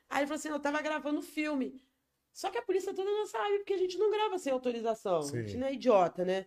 Aí 0.09 0.19
ele 0.19 0.27
falou 0.27 0.37
assim, 0.37 0.49
eu 0.49 0.59
tava 0.59 0.81
gravando 0.81 1.21
filme. 1.21 1.81
Só 2.33 2.49
que 2.49 2.57
a 2.57 2.61
polícia 2.61 2.93
toda 2.93 3.09
não 3.09 3.25
sabe, 3.25 3.59
porque 3.59 3.71
a 3.71 3.77
gente 3.77 3.97
não 3.97 4.11
grava 4.11 4.37
sem 4.37 4.51
autorização. 4.51 5.19
A 5.19 5.21
gente 5.21 5.51
Sim. 5.51 5.59
não 5.59 5.67
é 5.67 5.73
idiota, 5.75 6.25
né? 6.25 6.45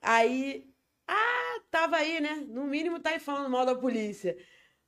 Aí, 0.00 0.68
ah, 1.06 1.60
tava 1.70 1.98
aí, 1.98 2.20
né? 2.20 2.44
No 2.48 2.64
mínimo 2.64 2.98
tá 2.98 3.10
aí 3.10 3.20
falando 3.20 3.48
mal 3.48 3.64
da 3.64 3.76
polícia. 3.76 4.36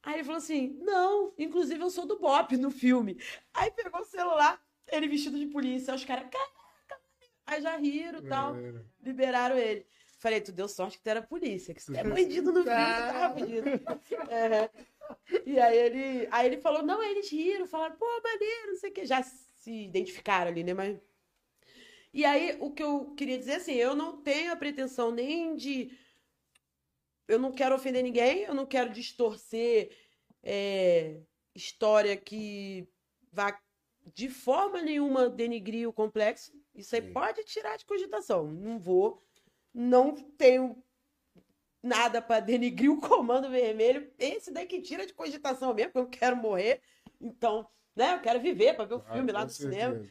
Aí 0.03 0.15
ele 0.15 0.25
falou 0.25 0.39
assim: 0.39 0.77
não, 0.83 1.33
inclusive 1.39 1.81
eu 1.81 1.91
sou 1.91 2.05
do 2.05 2.19
Bop 2.19 2.57
no 2.57 2.73
filme. 2.73 3.17
Aí 3.55 3.71
pegou 3.71 4.01
o 4.01 4.05
celular, 4.05 4.61
ele 4.89 5.07
vestido 5.07 5.39
de 5.39 5.47
polícia, 5.47 5.95
os 5.95 6.05
caras, 6.05 6.29
caraca, 6.29 7.01
aí 7.47 7.63
já 7.63 7.77
riram 7.77 8.19
e 8.19 8.23
tal, 8.23 8.57
liberaram 9.01 9.57
ele. 9.57 9.87
Falei, 10.23 10.41
tu 10.41 10.53
deu 10.53 10.69
sorte 10.69 10.99
que 10.99 11.03
tu 11.03 11.09
era 11.09 11.21
polícia, 11.21 11.75
que 11.75 11.85
tu 11.85 11.93
é 11.97 12.05
bandido 12.05 12.53
no 12.53 12.63
filme, 12.63 12.79
tu 12.79 13.13
tava 13.13 13.35
bandido. 13.35 13.69
É. 14.31 14.71
E 15.45 15.59
aí 15.59 15.77
ele, 15.77 16.29
aí 16.31 16.47
ele 16.47 16.59
falou, 16.59 16.81
não, 16.81 17.03
eles 17.03 17.29
riram, 17.29 17.67
falaram, 17.67 17.97
pô, 17.97 18.07
maneiro, 18.23 18.69
não 18.69 18.77
sei 18.77 18.91
o 18.91 18.93
quê. 18.93 19.05
Já 19.05 19.21
se 19.21 19.85
identificaram 19.85 20.53
ali, 20.53 20.63
né? 20.63 20.75
Mas. 20.75 20.97
E 22.15 22.25
aí, 22.25 22.57
o 22.61 22.71
que 22.71 22.85
eu 22.85 23.13
queria 23.17 23.37
dizer 23.37 23.55
assim, 23.55 23.73
eu 23.73 23.97
não 23.97 24.23
tenho 24.23 24.53
a 24.53 24.57
pretensão 24.57 25.11
nem 25.11 25.57
de. 25.57 25.91
Eu 27.27 27.41
não 27.41 27.51
quero 27.51 27.75
ofender 27.75 28.05
ninguém, 28.05 28.43
eu 28.43 28.55
não 28.55 28.65
quero 28.65 28.93
distorcer 28.93 29.91
é, 30.41 31.21
história 31.53 32.17
que 32.17 32.87
vá 33.33 33.61
de 34.15 34.29
forma 34.29 34.83
nenhuma 34.83 35.29
denigrir 35.29 35.89
o 35.89 35.93
complexo. 35.93 36.53
Isso 36.77 36.95
aí 36.95 37.03
Sim. 37.03 37.13
pode 37.13 37.43
tirar 37.43 37.77
de 37.77 37.85
cogitação. 37.85 38.47
Não 38.47 38.79
vou. 38.79 39.21
Não 39.75 40.15
tenho 40.15 40.83
nada 41.83 42.23
para 42.23 42.41
denigrir 42.41 42.91
o 42.91 43.01
comando 43.01 43.51
vermelho. 43.51 44.13
Esse 44.19 44.53
daí 44.53 44.67
que 44.67 44.81
tira 44.81 45.07
de 45.07 45.13
cogitação 45.13 45.75
mesmo, 45.75 45.93
porque 45.93 46.17
eu 46.17 46.21
quero 46.21 46.37
morrer. 46.37 46.81
Então, 47.21 47.69
né? 47.95 48.15
Eu 48.15 48.21
quero 48.21 48.41
viver 48.41 48.75
para 48.75 48.85
ver 48.85 48.95
o 48.95 49.01
claro, 49.01 49.15
filme 49.15 49.33
lá 49.33 49.41
com 49.41 49.47
no 49.47 49.51
cinema. 49.51 50.09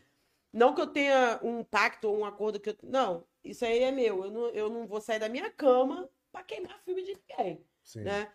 Não 0.51 0.75
que 0.75 0.81
eu 0.81 0.87
tenha 0.87 1.39
um 1.41 1.63
pacto 1.63 2.09
ou 2.09 2.19
um 2.19 2.25
acordo 2.25 2.59
que 2.59 2.71
eu. 2.71 2.77
Não, 2.83 3.25
isso 3.43 3.63
aí 3.63 3.79
é 3.79 3.91
meu. 3.91 4.25
Eu 4.25 4.31
não, 4.31 4.49
eu 4.49 4.69
não 4.69 4.85
vou 4.85 4.99
sair 4.99 5.19
da 5.19 5.29
minha 5.29 5.49
cama 5.49 6.09
pra 6.31 6.43
queimar 6.43 6.79
filme 6.83 7.03
de 7.03 7.15
ninguém, 7.15 7.65
Sim. 7.83 8.01
né? 8.01 8.31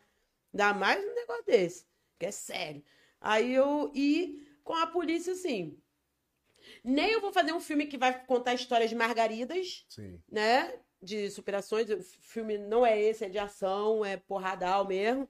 Ainda 0.53 0.73
mais 0.73 1.05
um 1.05 1.15
negócio 1.15 1.45
desse, 1.45 1.87
que 2.19 2.27
é 2.27 2.31
sério. 2.31 2.83
Aí 3.21 3.53
eu. 3.53 3.93
E 3.95 4.47
com 4.65 4.75
a 4.75 4.87
polícia, 4.87 5.33
assim. 5.33 5.79
Nem 6.83 7.13
eu 7.13 7.21
vou 7.21 7.33
fazer 7.33 7.53
um 7.53 7.61
filme 7.61 7.87
que 7.87 7.97
vai 7.97 8.25
contar 8.27 8.55
histórias 8.55 8.91
de 8.91 8.97
margaridas, 8.97 9.87
Sim. 9.89 10.21
né? 10.29 10.81
De 11.01 11.31
superações. 11.31 11.91
O 11.91 12.03
filme 12.03 12.59
não 12.59 12.85
é 12.85 13.01
esse, 13.01 13.25
é 13.25 13.29
de 13.29 13.39
ação, 13.39 14.05
é 14.05 14.17
porradal 14.17 14.87
mesmo. 14.87 15.29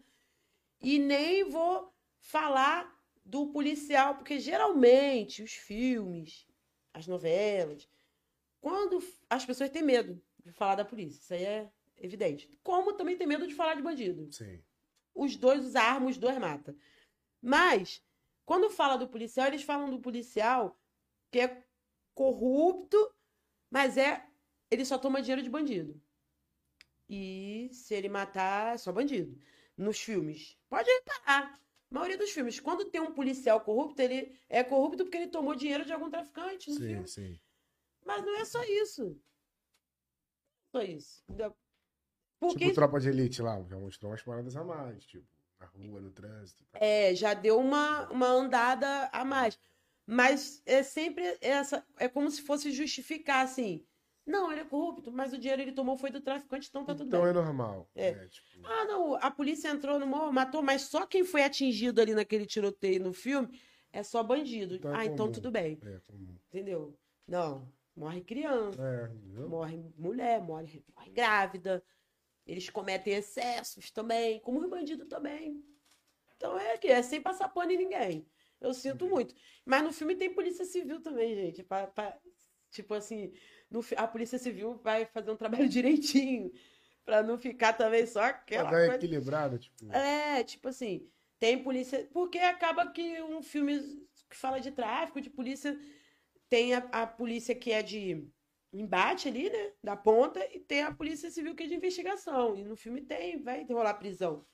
E 0.81 0.99
nem 0.99 1.49
vou 1.49 1.93
falar 2.19 2.95
do 3.25 3.49
policial, 3.49 4.15
porque 4.15 4.39
geralmente 4.39 5.43
os 5.43 5.53
filmes, 5.53 6.47
as 6.95 7.07
novelas, 7.07 7.89
quando 8.61 9.03
as 9.29 9.45
pessoas 9.45 9.71
têm 9.71 9.83
medo 9.83 10.21
de 10.45 10.53
falar 10.53 10.77
da 10.77 10.85
polícia, 10.85 11.19
isso 11.19 11.35
aí 11.35 11.45
é 11.45 11.71
evidente. 11.97 12.51
Como 12.63 12.93
também 12.93 13.17
tem 13.17 13.27
medo 13.27 13.47
de 13.47 13.55
falar 13.55 13.75
de 13.75 13.83
bandido. 13.83 14.33
Sim. 14.33 14.63
Os 15.15 15.37
dois 15.37 15.65
usam 15.65 15.83
arma, 15.83 16.09
os 16.09 16.19
dois 16.19 16.39
matam. 16.39 16.77
Mas, 17.41 18.03
quando 18.45 18.71
fala 18.71 18.97
do 18.97 19.09
policial, 19.09 19.47
eles 19.47 19.63
falam 19.63 19.91
do 19.91 20.01
policial 20.01 20.79
que 21.31 21.41
é 21.41 21.65
corrupto, 22.15 22.97
mas 23.71 23.97
é 23.97 24.26
ele 24.71 24.85
só 24.85 24.99
toma 24.99 25.21
dinheiro 25.23 25.43
de 25.43 25.51
bandido. 25.51 26.01
E 27.09 27.69
se 27.73 27.95
ele 27.95 28.09
matar, 28.09 28.75
é 28.75 28.79
só 28.79 28.93
bandido. 28.93 29.39
Nos 29.77 29.99
filmes. 30.01 30.59
Pode 30.69 30.91
reparar. 30.91 31.61
A 31.91 31.95
maioria 31.95 32.19
dos 32.19 32.31
filmes, 32.31 32.59
quando 32.59 32.91
tem 32.91 33.01
um 33.01 33.13
policial 33.13 33.61
corrupto, 33.61 34.01
ele 34.03 34.37
é 34.49 34.65
corrupto 34.65 35.05
porque 35.05 35.17
ele 35.17 35.29
tomou 35.29 35.55
dinheiro 35.55 35.85
de 35.85 35.93
algum 35.93 36.11
traficante 36.11 36.69
no 36.71 36.77
Sim, 36.77 36.87
filme. 36.87 37.09
sim. 37.09 37.41
Mas 38.05 38.25
não 38.25 38.37
é 38.41 38.45
só 38.45 38.63
isso. 38.65 39.17
Só 40.73 40.83
isso. 40.83 41.23
Porque 42.41 42.59
Tipo 42.65 42.75
tropa 42.75 43.01
de 43.01 43.09
elite 43.09 43.41
lá, 43.43 43.63
já 43.69 43.77
mostrou 43.79 44.11
umas 44.11 44.23
paradas 44.23 44.57
a 44.57 44.65
mais, 44.65 45.05
tipo, 45.07 45.27
na 45.59 45.67
rua, 45.67 46.01
no 46.01 46.11
trânsito. 46.11 46.65
tal. 46.71 46.81
É, 46.83 47.15
já 47.15 47.35
deu 47.35 47.59
uma, 47.59 48.09
uma 48.11 48.27
andada 48.29 49.09
a 49.13 49.25
mais. 49.25 49.59
Mas 50.07 50.63
é 50.67 50.83
sempre 50.83 51.37
essa. 51.41 51.85
É 51.99 52.09
como 52.09 52.31
se 52.31 52.43
fosse 52.43 52.71
justificar, 52.71 53.45
assim. 53.45 53.85
Não, 54.27 54.51
ele 54.51 54.63
é 54.63 54.65
corrupto, 54.65 55.13
mas 55.13 55.33
o 55.33 55.39
dinheiro 55.39 55.63
ele 55.63 55.71
tomou 55.73 55.97
foi 55.97 56.11
do 56.11 56.21
traficante, 56.21 56.69
então 56.69 56.85
tá 56.85 56.95
tudo 56.95 57.07
Então 57.07 57.21
bem. 57.23 57.31
é 57.31 57.33
normal. 57.33 57.89
É. 57.95 58.13
né, 58.13 58.29
tipo, 58.29 58.47
Ah, 58.65 58.85
não, 58.85 59.15
a 59.15 59.31
polícia 59.31 59.69
entrou 59.69 59.99
no 60.01 60.07
morro, 60.07 60.33
matou, 60.33 60.63
mas 60.63 60.83
só 60.83 61.07
quem 61.07 61.25
foi 61.25 61.43
atingido 61.45 62.01
ali 62.01 62.13
naquele 62.15 62.45
tiroteio 62.45 63.03
no 63.05 63.13
filme 63.13 63.49
é 63.93 64.03
só 64.03 64.23
bandido. 64.25 64.75
Então 64.75 64.93
é 64.95 64.99
ah, 64.99 65.05
então 65.07 65.31
tudo 65.31 65.51
bem. 65.51 65.79
é 65.83 66.01
comum. 66.07 66.37
Entendeu? 66.49 66.99
Não, 67.27 67.73
morre 67.95 68.21
criança, 68.21 68.83
É, 68.83 69.09
morre 69.47 69.79
mulher, 69.97 70.43
morre, 70.43 70.85
morre 70.95 71.11
grávida. 71.11 71.83
Eles 72.45 72.69
cometem 72.69 73.15
excessos 73.15 73.91
também, 73.91 74.41
como 74.41 74.61
os 74.61 74.69
bandidos 74.69 75.07
também. 75.09 75.65
Então 76.37 76.59
é 76.59 76.77
que 76.79 76.89
é 76.89 77.01
sem 77.03 77.21
passar 77.21 77.49
pano 77.49 77.73
em 77.73 77.77
ninguém. 77.79 78.27
Eu 78.61 78.73
sinto 78.75 79.07
muito. 79.09 79.35
Mas 79.65 79.83
no 79.83 79.93
filme 79.93 80.17
tem 80.17 80.33
polícia 80.35 80.65
civil 80.65 81.01
também, 81.01 81.35
gente. 81.35 81.63
pra- 81.63 81.87
pra- 81.87 82.19
tipo 82.71 82.93
assim, 82.95 83.33
no 83.71 83.85
a 83.97 84.07
polícia 84.07 84.39
civil 84.39 84.75
vai 84.77 85.07
fazer 85.07 85.31
um 85.31 85.37
trabalho 85.37 85.69
direitinho. 85.69 86.53
Pra 87.05 87.23
não 87.23 87.39
ficar 87.39 87.73
também 87.73 88.05
só 88.05 88.23
aquela 88.25 88.71
Mas 88.71 88.81
é 88.81 88.87
coisa. 88.87 88.97
equilibrado, 88.97 89.59
tipo. 89.59 89.93
É, 89.93 90.43
tipo 90.43 90.69
assim, 90.69 91.09
tem 91.39 91.63
polícia. 91.63 92.09
Porque 92.13 92.39
acaba 92.39 92.91
que 92.91 93.23
um 93.23 93.43
filme 93.43 93.79
que 94.29 94.37
fala 94.37 94.59
de 94.59 94.73
tráfico, 94.73 95.21
de 95.21 95.31
polícia, 95.31 95.79
tem 96.49 96.75
a, 96.75 96.79
a 96.91 97.07
polícia 97.07 97.55
que 97.55 97.71
é 97.71 97.81
de 97.83 98.29
embate 98.73 99.29
ali, 99.29 99.49
né? 99.49 99.73
Da 99.83 99.97
ponta, 99.97 100.41
e 100.53 100.59
tem 100.59 100.83
a 100.83 100.93
polícia 100.93 101.31
civil 101.31 101.55
que 101.55 101.63
é 101.63 101.67
de 101.67 101.75
investigação. 101.75 102.57
E 102.57 102.65
no 102.65 102.77
filme 102.77 103.01
tem, 103.01 103.41
vai 103.41 103.65
rolar 103.65 103.95
prisão. 103.95 104.45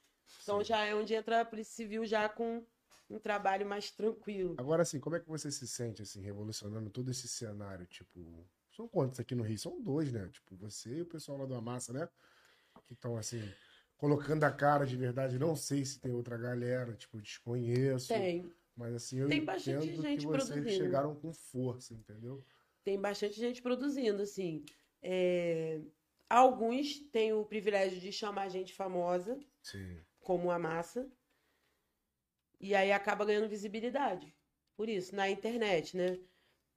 Então 0.42 0.58
Sim. 0.58 0.64
já 0.64 0.84
é 0.84 0.94
onde 0.94 1.14
entra 1.14 1.40
a 1.40 1.44
polícia 1.44 1.74
civil 1.74 2.04
já 2.04 2.28
com 2.28 2.64
um 3.08 3.18
trabalho 3.18 3.66
mais 3.66 3.90
tranquilo. 3.90 4.54
Agora, 4.58 4.82
assim, 4.82 4.98
como 4.98 5.16
é 5.16 5.20
que 5.20 5.28
você 5.28 5.50
se 5.50 5.66
sente, 5.66 6.02
assim, 6.02 6.20
revolucionando 6.20 6.90
todo 6.90 7.10
esse 7.10 7.28
cenário? 7.28 7.86
Tipo, 7.86 8.46
são 8.72 8.88
quantos 8.88 9.20
aqui 9.20 9.34
no 9.34 9.42
Rio? 9.42 9.58
São 9.58 9.80
dois, 9.80 10.12
né? 10.12 10.28
Tipo, 10.28 10.56
você 10.56 10.90
e 10.96 11.02
o 11.02 11.06
pessoal 11.06 11.38
lá 11.38 11.46
do 11.46 11.54
Amassa, 11.54 11.92
né? 11.92 12.08
Que 12.86 12.94
estão, 12.94 13.16
assim, 13.16 13.42
colocando 13.96 14.44
a 14.44 14.50
cara 14.50 14.86
de 14.86 14.96
verdade. 14.96 15.38
Não 15.38 15.54
sei 15.54 15.84
se 15.84 16.00
tem 16.00 16.12
outra 16.12 16.36
galera, 16.36 16.94
tipo, 16.94 17.20
desconheço. 17.20 18.08
Tem. 18.08 18.50
Mas, 18.74 18.94
assim, 18.94 19.18
eu 19.18 19.28
Tem 19.28 19.44
bastante 19.44 19.86
entendo 19.86 20.02
gente 20.02 20.20
que 20.20 20.26
vocês 20.26 20.48
produzindo. 20.48 20.70
chegaram 20.84 21.14
com 21.14 21.32
força, 21.32 21.92
entendeu? 21.94 22.42
Tem 22.82 22.98
bastante 22.98 23.38
gente 23.38 23.60
produzindo, 23.60 24.22
assim. 24.22 24.64
É, 25.02 25.80
Alguns 26.32 26.98
têm 27.10 27.34
o 27.34 27.44
privilégio 27.44 28.00
de 28.00 28.10
chamar 28.10 28.48
gente 28.48 28.72
famosa, 28.72 29.38
Sim. 29.62 30.00
como 30.18 30.50
a 30.50 30.58
massa, 30.58 31.06
e 32.58 32.74
aí 32.74 32.90
acaba 32.90 33.26
ganhando 33.26 33.50
visibilidade. 33.50 34.34
Por 34.74 34.88
isso, 34.88 35.14
na 35.14 35.28
internet, 35.28 35.94
né? 35.94 36.18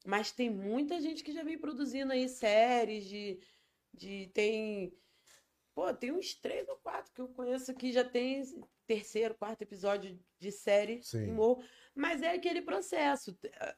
Mas 0.05 0.31
tem 0.31 0.49
muita 0.49 1.01
gente 1.01 1.23
que 1.23 1.33
já 1.33 1.43
vem 1.43 1.57
produzindo 1.57 2.13
aí 2.13 2.29
séries 2.29 3.05
de. 3.05 3.39
de 3.93 4.27
tem. 4.33 4.95
Pô, 5.73 5.93
tem 5.93 6.11
uns 6.11 6.33
três 6.35 6.67
ou 6.69 6.77
quatro 6.77 7.11
que 7.11 7.21
eu 7.21 7.27
conheço 7.27 7.73
que 7.73 7.91
já 7.91 8.03
tem 8.03 8.43
terceiro, 8.87 9.35
quarto 9.35 9.61
episódio 9.61 10.17
de 10.39 10.51
série 10.51 11.01
Sim. 11.03 11.35
Mas 11.93 12.21
é 12.21 12.31
aquele 12.31 12.61
processo. 12.61 13.37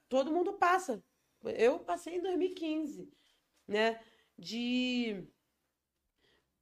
Todo 0.09 0.31
mundo 0.31 0.53
passa. 0.53 1.03
Eu 1.43 1.79
passei 1.79 2.15
em 2.17 2.21
2015, 2.21 3.09
né? 3.67 3.99
De 4.37 5.27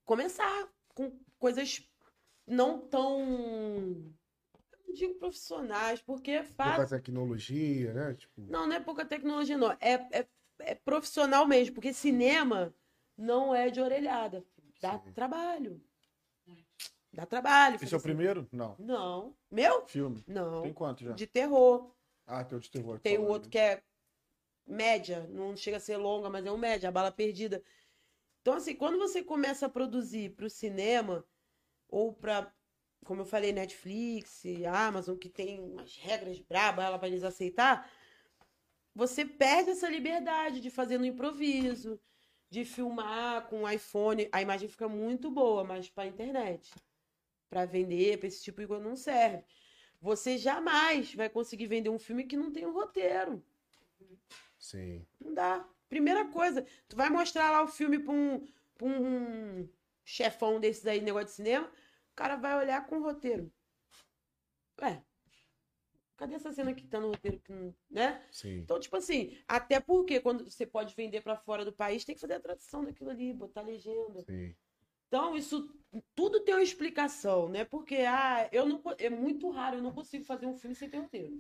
começar 0.05 0.69
com 0.89 1.17
coisas 1.39 1.81
não 2.45 2.87
tão. 2.87 4.13
Digo 4.95 5.13
profissionais, 5.15 6.01
porque 6.01 6.31
é 6.31 6.43
Pouca 6.43 6.55
fácil. 6.55 6.97
tecnologia, 6.97 7.93
né? 7.93 8.13
Tipo, 8.15 8.41
Não, 8.41 8.65
não 8.67 8.75
é 8.75 8.79
pouca 8.79 9.05
tecnologia, 9.05 9.57
não. 9.57 9.71
É, 9.73 9.93
é, 10.11 10.27
é 10.59 10.75
profissional 10.75 11.47
mesmo, 11.47 11.73
porque 11.75 11.93
cinema 11.93 12.73
não 13.17 13.53
é 13.53 13.69
de 13.69 13.79
orelhada. 13.81 14.43
Dá 14.81 14.99
Sim. 14.99 15.11
trabalho. 15.13 15.81
Dá 17.13 17.25
trabalho. 17.25 17.75
Esse 17.75 17.85
é 17.85 17.87
o 17.87 17.91
fazer 17.91 18.03
primeiro? 18.03 18.47
Não. 18.51 18.75
Não. 18.77 19.35
Meu? 19.49 19.85
Filme. 19.87 20.23
Não. 20.27 20.61
Tem 20.63 20.73
quanto 20.73 21.03
já? 21.03 21.13
De 21.13 21.25
terror. 21.27 21.91
Ah, 22.27 22.43
tem 22.43 22.57
o 22.57 22.61
de 22.61 22.69
terror. 22.69 22.99
Tem 22.99 23.17
o 23.17 23.25
outro 23.27 23.49
que 23.49 23.57
é 23.57 23.81
média, 24.67 25.27
não 25.29 25.55
chega 25.55 25.77
a 25.77 25.79
ser 25.79 25.97
longa, 25.97 26.29
mas 26.29 26.45
é 26.45 26.51
um 26.51 26.57
média, 26.57 26.89
a 26.89 26.91
bala 26.91 27.11
perdida. 27.11 27.63
Então, 28.41 28.55
assim, 28.55 28.75
quando 28.75 28.97
você 28.97 29.23
começa 29.23 29.65
a 29.65 29.69
produzir 29.69 30.35
para 30.35 30.45
o 30.45 30.49
cinema, 30.49 31.25
ou 31.87 32.13
para, 32.13 32.53
como 33.03 33.21
eu 33.21 33.25
falei, 33.25 33.51
Netflix, 33.51 34.43
Amazon, 34.67 35.17
que 35.17 35.29
tem 35.29 35.59
umas 35.59 35.95
regras 35.97 36.39
brabas 36.39 36.85
ela 36.85 36.97
para 36.97 37.07
eles 37.07 37.23
aceitar, 37.23 37.89
você 38.93 39.25
perde 39.25 39.71
essa 39.71 39.89
liberdade 39.89 40.61
de 40.61 40.69
fazer 40.69 40.97
no 40.97 41.05
improviso, 41.05 41.99
de 42.49 42.63
filmar 42.63 43.47
com 43.47 43.63
o 43.63 43.69
iPhone. 43.69 44.29
A 44.31 44.41
imagem 44.41 44.69
fica 44.69 44.87
muito 44.87 45.29
boa, 45.29 45.63
mas 45.63 45.89
para 45.89 46.07
internet, 46.07 46.73
para 47.49 47.65
vender, 47.65 48.17
para 48.17 48.27
esse 48.27 48.41
tipo 48.41 48.61
de 48.61 48.67
coisa, 48.67 48.83
não 48.83 48.95
serve. 48.95 49.43
Você 50.01 50.37
jamais 50.37 51.13
vai 51.13 51.29
conseguir 51.29 51.67
vender 51.67 51.89
um 51.89 51.99
filme 51.99 52.23
que 52.25 52.37
não 52.37 52.51
tem 52.51 52.65
um 52.65 52.73
roteiro. 52.73 53.43
sim. 54.57 55.05
Não 55.19 55.33
dá. 55.33 55.67
Primeira 55.89 56.25
coisa, 56.25 56.65
tu 56.87 56.95
vai 56.95 57.09
mostrar 57.09 57.51
lá 57.51 57.63
o 57.63 57.67
filme 57.67 57.99
pra 57.99 58.13
um, 58.13 58.45
pra 58.75 58.87
um 58.87 59.67
chefão 60.03 60.59
desses 60.59 60.85
aí, 60.85 61.01
negócio 61.01 61.27
de 61.27 61.33
cinema, 61.33 61.69
o 62.15 62.23
cara 62.23 62.37
vai 62.37 62.55
olhar 62.57 62.87
com 62.87 62.95
o 62.99 63.03
roteiro. 63.03 63.51
cadê 66.15 66.35
essa 66.35 66.49
cena 66.53 66.73
que 66.73 66.87
tá 66.87 66.97
no 66.97 67.09
roteiro? 67.09 67.41
que 67.41 67.51
não- 67.51 67.75
Né? 67.89 68.25
Sim. 68.31 68.59
Então, 68.59 68.79
tipo 68.79 68.95
assim, 68.95 69.37
até 69.45 69.81
porque 69.81 70.21
quando 70.21 70.49
você 70.49 70.65
pode 70.65 70.95
vender 70.95 71.19
pra 71.21 71.35
fora 71.35 71.65
do 71.65 71.73
país, 71.73 72.05
tem 72.05 72.15
que 72.15 72.21
fazer 72.21 72.35
a 72.35 72.39
tradução 72.39 72.85
daquilo 72.85 73.09
ali, 73.09 73.33
botar 73.33 73.61
legenda. 73.63 74.23
Sim. 74.23 74.55
Então, 75.09 75.35
isso 75.35 75.69
tudo 76.15 76.39
tem 76.39 76.55
uma 76.55 76.63
explicação, 76.63 77.49
né? 77.49 77.65
Porque 77.65 77.95
ah, 78.07 78.47
eu 78.53 78.65
não, 78.65 78.81
é 78.97 79.09
muito 79.09 79.49
raro, 79.49 79.75
eu 79.77 79.83
não 79.83 79.91
consigo 79.91 80.23
fazer 80.23 80.45
um 80.45 80.57
filme 80.57 80.73
sem 80.75 80.89
ter 80.89 80.99
roteiro. 80.99 81.35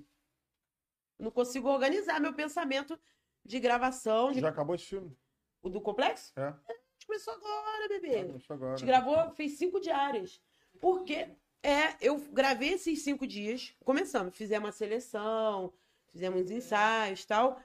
Eu 1.17 1.23
não 1.23 1.31
consigo 1.31 1.69
organizar 1.69 2.19
meu 2.19 2.33
pensamento 2.33 2.99
de 3.45 3.59
gravação, 3.61 4.33
de- 4.33 4.41
Já 4.41 4.49
acabou 4.49 4.75
esse 4.75 4.85
filme? 4.87 5.17
o 5.61 5.69
do 5.69 5.79
complexo. 5.79 6.33
É. 6.37 6.47
A 6.47 6.73
gente 6.73 7.07
começou 7.07 7.33
agora, 7.33 7.87
bebê. 7.87 8.27
Isso 8.37 8.51
A 8.51 8.55
agora. 8.55 8.75
gente 8.77 8.85
gravou, 8.85 9.31
fez 9.31 9.57
cinco 9.57 9.79
diárias. 9.79 10.41
Porque 10.79 11.27
é, 11.63 11.95
eu 12.01 12.19
gravei 12.31 12.73
esses 12.73 13.01
cinco 13.03 13.25
dias, 13.25 13.73
começamos, 13.83 14.35
fizemos 14.35 14.67
uma 14.67 14.71
seleção, 14.71 15.73
fizemos 16.11 16.41
uns 16.43 16.51
ensaios 16.51 17.23
e 17.23 17.27
tal. 17.27 17.59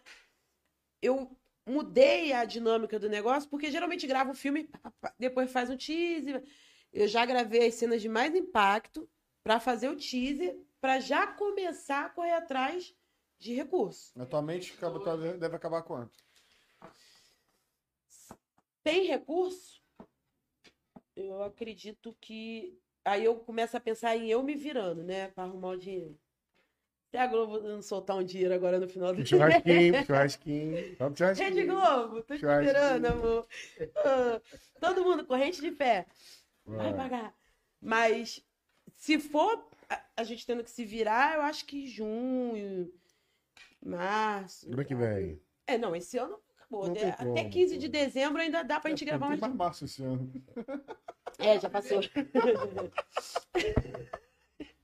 Eu 1.02 1.36
mudei 1.66 2.32
a 2.32 2.44
dinâmica 2.44 2.98
do 2.98 3.08
negócio, 3.08 3.48
porque 3.48 3.70
geralmente 3.70 4.06
gravo 4.06 4.32
o 4.32 4.34
filme, 4.34 4.68
depois 5.18 5.52
faz 5.52 5.70
um 5.70 5.76
teaser. 5.76 6.42
Eu 6.92 7.06
já 7.06 7.24
gravei 7.24 7.68
as 7.68 7.74
cenas 7.74 8.02
de 8.02 8.08
mais 8.08 8.34
impacto 8.34 9.08
para 9.42 9.60
fazer 9.60 9.88
o 9.88 9.96
teaser, 9.96 10.58
para 10.80 10.98
já 10.98 11.26
começar 11.26 12.06
a 12.06 12.10
correr 12.10 12.32
atrás 12.32 12.94
de 13.38 13.54
recurso. 13.54 14.12
Na 14.18 14.26
tua 14.26 14.42
mente 14.42 14.72
acaba- 14.72 15.02
tá- 15.02 15.16
deve 15.16 15.56
acabar 15.56 15.82
quanto? 15.82 16.18
tem 18.82 19.06
recurso, 19.06 19.82
eu 21.14 21.42
acredito 21.42 22.16
que. 22.20 22.78
Aí 23.04 23.24
eu 23.24 23.36
começo 23.36 23.76
a 23.76 23.80
pensar 23.80 24.16
em 24.16 24.30
eu 24.30 24.42
me 24.42 24.54
virando, 24.54 25.02
né? 25.02 25.28
Pra 25.28 25.44
arrumar 25.44 25.70
o 25.70 25.78
dinheiro. 25.78 26.18
Se 27.10 27.16
a 27.16 27.26
Globo 27.26 27.58
não 27.58 27.82
soltar 27.82 28.16
um 28.16 28.22
dinheiro 28.22 28.54
agora 28.54 28.78
no 28.78 28.88
final 28.88 29.12
do 29.12 29.22
dia. 29.22 29.36
churrasquinho, 29.36 30.06
churrasquinho. 30.06 30.96
Vamos 30.96 31.14
pro 31.14 31.16
churrasquinho. 31.16 31.54
Rede 31.54 31.66
Globo, 31.66 32.22
tô 32.22 32.36
te 32.36 32.44
esperando, 32.44 33.06
amor. 33.06 33.48
Ah, 33.96 34.40
todo 34.80 35.04
mundo, 35.04 35.26
corrente 35.26 35.60
de 35.60 35.72
pé. 35.72 36.06
Vai 36.64 36.94
pagar. 36.94 37.34
Mas 37.80 38.44
se 38.94 39.18
for 39.18 39.68
a, 40.16 40.22
gente 40.22 40.46
tendo 40.46 40.62
que 40.62 40.70
se 40.70 40.84
virar, 40.84 41.36
eu 41.36 41.42
acho 41.42 41.64
que 41.64 41.86
junho, 41.86 42.92
março. 43.84 44.72
Ano 44.72 44.84
que 44.84 44.94
vem. 44.94 45.40
É, 45.66 45.76
não, 45.76 45.96
esse 45.96 46.16
ano 46.16 46.38
acabou. 46.56 46.86
Não 46.86 46.94
né? 46.94 47.10
Até 47.10 47.24
como, 47.24 47.50
15 47.50 47.74
pô. 47.74 47.80
de 47.80 47.88
dezembro 47.88 48.40
ainda 48.40 48.62
dá 48.62 48.78
pra 48.78 48.90
gente 48.90 49.04
gravar 49.04 49.20
Não 49.24 49.28
mais. 49.30 49.40
tem 49.40 49.48
mais 49.48 49.58
março 49.58 49.84
esse 49.84 50.02
ano. 50.04 50.30
É, 51.40 51.58
já 51.60 51.70
passou. 51.70 52.00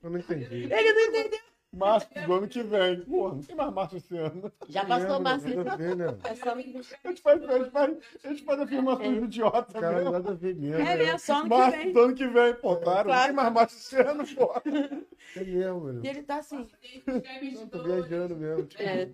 Eu 0.01 0.09
não 0.09 0.19
entendi. 0.19 0.63
Ele 0.71 0.93
não 0.93 1.01
entendeu. 1.05 1.39
Março 1.73 2.07
do 2.25 2.33
ano 2.33 2.47
que 2.47 2.63
vem. 2.63 3.01
Porra, 3.01 3.35
não 3.35 3.43
tem 3.43 3.55
mais 3.55 3.73
março 3.73 3.97
esse 3.97 4.17
ano. 4.17 4.51
Já 4.69 4.85
passou 4.85 5.19
março. 5.19 5.47
Nada 5.49 5.73
a 5.73 5.75
ver, 5.75 5.95
né? 5.95 6.17
É 6.23 6.33
só. 6.35 6.51
A 6.53 6.59
gente 6.61 7.21
faz, 7.21 7.43
a 7.43 7.57
gente 7.59 7.69
faz, 7.71 7.97
a 8.23 8.27
gente 8.29 8.43
faz 8.43 8.59
afirmações 8.61 9.23
idiota 9.23 9.79
Cara, 9.79 9.97
mesmo. 9.97 10.11
nada 10.11 10.31
a 10.31 10.33
ver 10.33 10.55
mesmo. 10.55 10.81
É 10.81 10.95
mesmo, 10.95 11.19
só 11.19 11.33
ano 11.35 11.43
que 11.43 11.49
Março 11.49 11.77
vem. 11.77 11.93
do 11.93 11.99
ano 11.99 12.15
que 12.15 12.27
vem, 12.27 12.53
pô, 12.55 12.77
claro. 12.77 13.09
Não 13.09 13.23
tem 13.25 13.33
mais 13.33 13.53
março 13.53 13.75
esse 13.75 13.95
ano, 14.01 14.23
pô. 14.35 14.53
É 15.35 15.43
mesmo, 15.43 15.81
mano. 15.81 16.05
E 16.05 16.07
ele 16.07 16.23
tá 16.23 16.37
assim. 16.37 16.67
Eu 17.05 17.67
tô 17.67 17.83
viajando 17.83 18.35
mesmo. 18.35 18.65
Tipo, 18.65 18.81
É. 18.83 19.09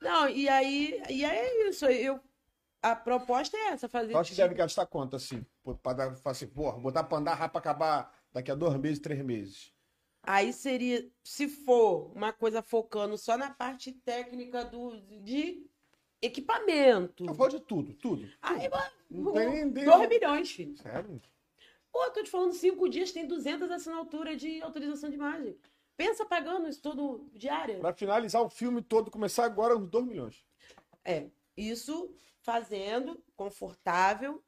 Não, 0.00 0.28
e 0.28 0.48
aí, 0.48 1.02
e 1.08 1.24
aí 1.24 1.38
é 1.38 1.68
isso. 1.70 1.86
Eu, 1.86 2.20
a 2.82 2.94
proposta 2.94 3.56
é 3.56 3.68
essa, 3.68 3.88
fazer. 3.88 4.12
Eu 4.12 4.18
acho 4.18 4.30
que 4.32 4.36
deve 4.36 4.54
gastar 4.54 4.84
quanto, 4.86 5.16
assim? 5.16 5.44
Pra 5.74 5.92
dar, 5.92 6.16
falar 6.16 6.32
assim, 6.32 6.46
porra, 6.46 6.78
botar 6.78 7.04
pra 7.04 7.18
andar 7.18 7.34
rápido 7.34 7.52
pra 7.52 7.58
acabar 7.58 8.14
daqui 8.32 8.50
a 8.50 8.54
dois 8.54 8.78
meses, 8.78 8.98
três 8.98 9.24
meses. 9.24 9.72
Aí 10.22 10.52
seria, 10.52 11.08
se 11.22 11.48
for 11.48 12.12
uma 12.14 12.32
coisa 12.32 12.60
focando 12.62 13.16
só 13.16 13.36
na 13.36 13.50
parte 13.50 13.92
técnica 13.92 14.64
do, 14.64 15.00
de 15.22 15.64
equipamento. 16.20 17.24
Eu 17.26 17.34
falo 17.34 17.50
de 17.50 17.60
tudo, 17.60 17.94
tudo. 17.94 18.28
Aí, 18.42 18.68
Não 19.08 19.30
ideia. 19.30 19.86
2 19.86 20.08
milhões, 20.08 20.50
filho. 20.50 20.76
Sério? 20.76 21.22
Pô, 21.92 22.10
tô 22.10 22.22
te 22.22 22.30
falando, 22.30 22.52
cinco 22.52 22.88
dias 22.88 23.12
tem 23.12 23.26
200 23.26 23.70
assinaturas 23.70 24.36
de 24.40 24.60
autorização 24.60 25.08
de 25.08 25.16
imagem. 25.16 25.56
Pensa 25.96 26.26
pagando 26.26 26.68
isso 26.68 26.82
todo 26.82 27.30
diário. 27.32 27.80
Pra 27.80 27.94
finalizar 27.94 28.42
o 28.42 28.50
filme 28.50 28.82
todo, 28.82 29.10
começar 29.10 29.44
agora 29.44 29.76
uns 29.76 29.88
2 29.88 30.04
milhões. 30.04 30.44
É, 31.04 31.30
isso 31.56 32.12
fazendo 32.40 33.22
confortável, 33.34 34.44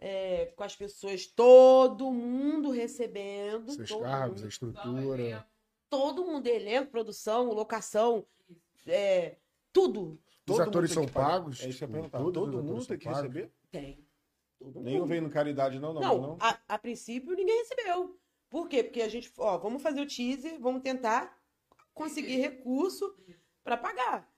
é, 0.00 0.46
com 0.56 0.64
as 0.64 0.74
pessoas, 0.74 1.26
todo 1.26 2.10
mundo 2.10 2.70
recebendo. 2.70 3.70
Seus 3.72 3.90
todo 3.90 4.02
cargos, 4.02 4.36
mundo, 4.40 4.44
a 4.46 4.48
estrutura. 4.48 5.46
todo 5.90 6.24
mundo, 6.24 6.46
elenco, 6.46 6.90
produção, 6.90 7.52
locação, 7.52 8.26
é, 8.86 9.36
tudo 9.72 10.18
Os 10.48 10.56
Todo 10.56 10.62
atores 10.62 10.90
são 10.92 11.06
pagos? 11.06 11.60
É 11.62 11.68
isso 11.68 11.78
que 11.78 11.84
eu 11.84 11.88
ia 11.88 11.92
perguntar. 11.92 12.18
Todo 12.18 12.58
os 12.58 12.64
mundo 12.64 12.86
tem 12.86 12.98
que 12.98 13.04
pagos? 13.04 13.20
receber? 13.20 13.52
tem. 13.70 14.04
Todo 14.58 14.80
Nenhum 14.80 15.00
mundo. 15.00 15.08
veio 15.08 15.22
no 15.22 15.30
caridade, 15.30 15.78
não, 15.78 15.92
não, 15.92 16.00
Não, 16.00 16.20
não. 16.20 16.38
A, 16.40 16.58
a 16.68 16.78
princípio 16.78 17.34
ninguém 17.34 17.58
recebeu. 17.58 18.18
Por 18.48 18.68
quê? 18.68 18.82
Porque 18.82 19.00
a 19.00 19.08
gente, 19.08 19.32
ó, 19.38 19.56
vamos 19.58 19.82
fazer 19.82 20.00
o 20.00 20.06
teaser, 20.06 20.58
vamos 20.58 20.82
tentar 20.82 21.38
conseguir 21.94 22.36
recurso 22.36 23.14
para 23.62 23.76
pagar. 23.76 24.28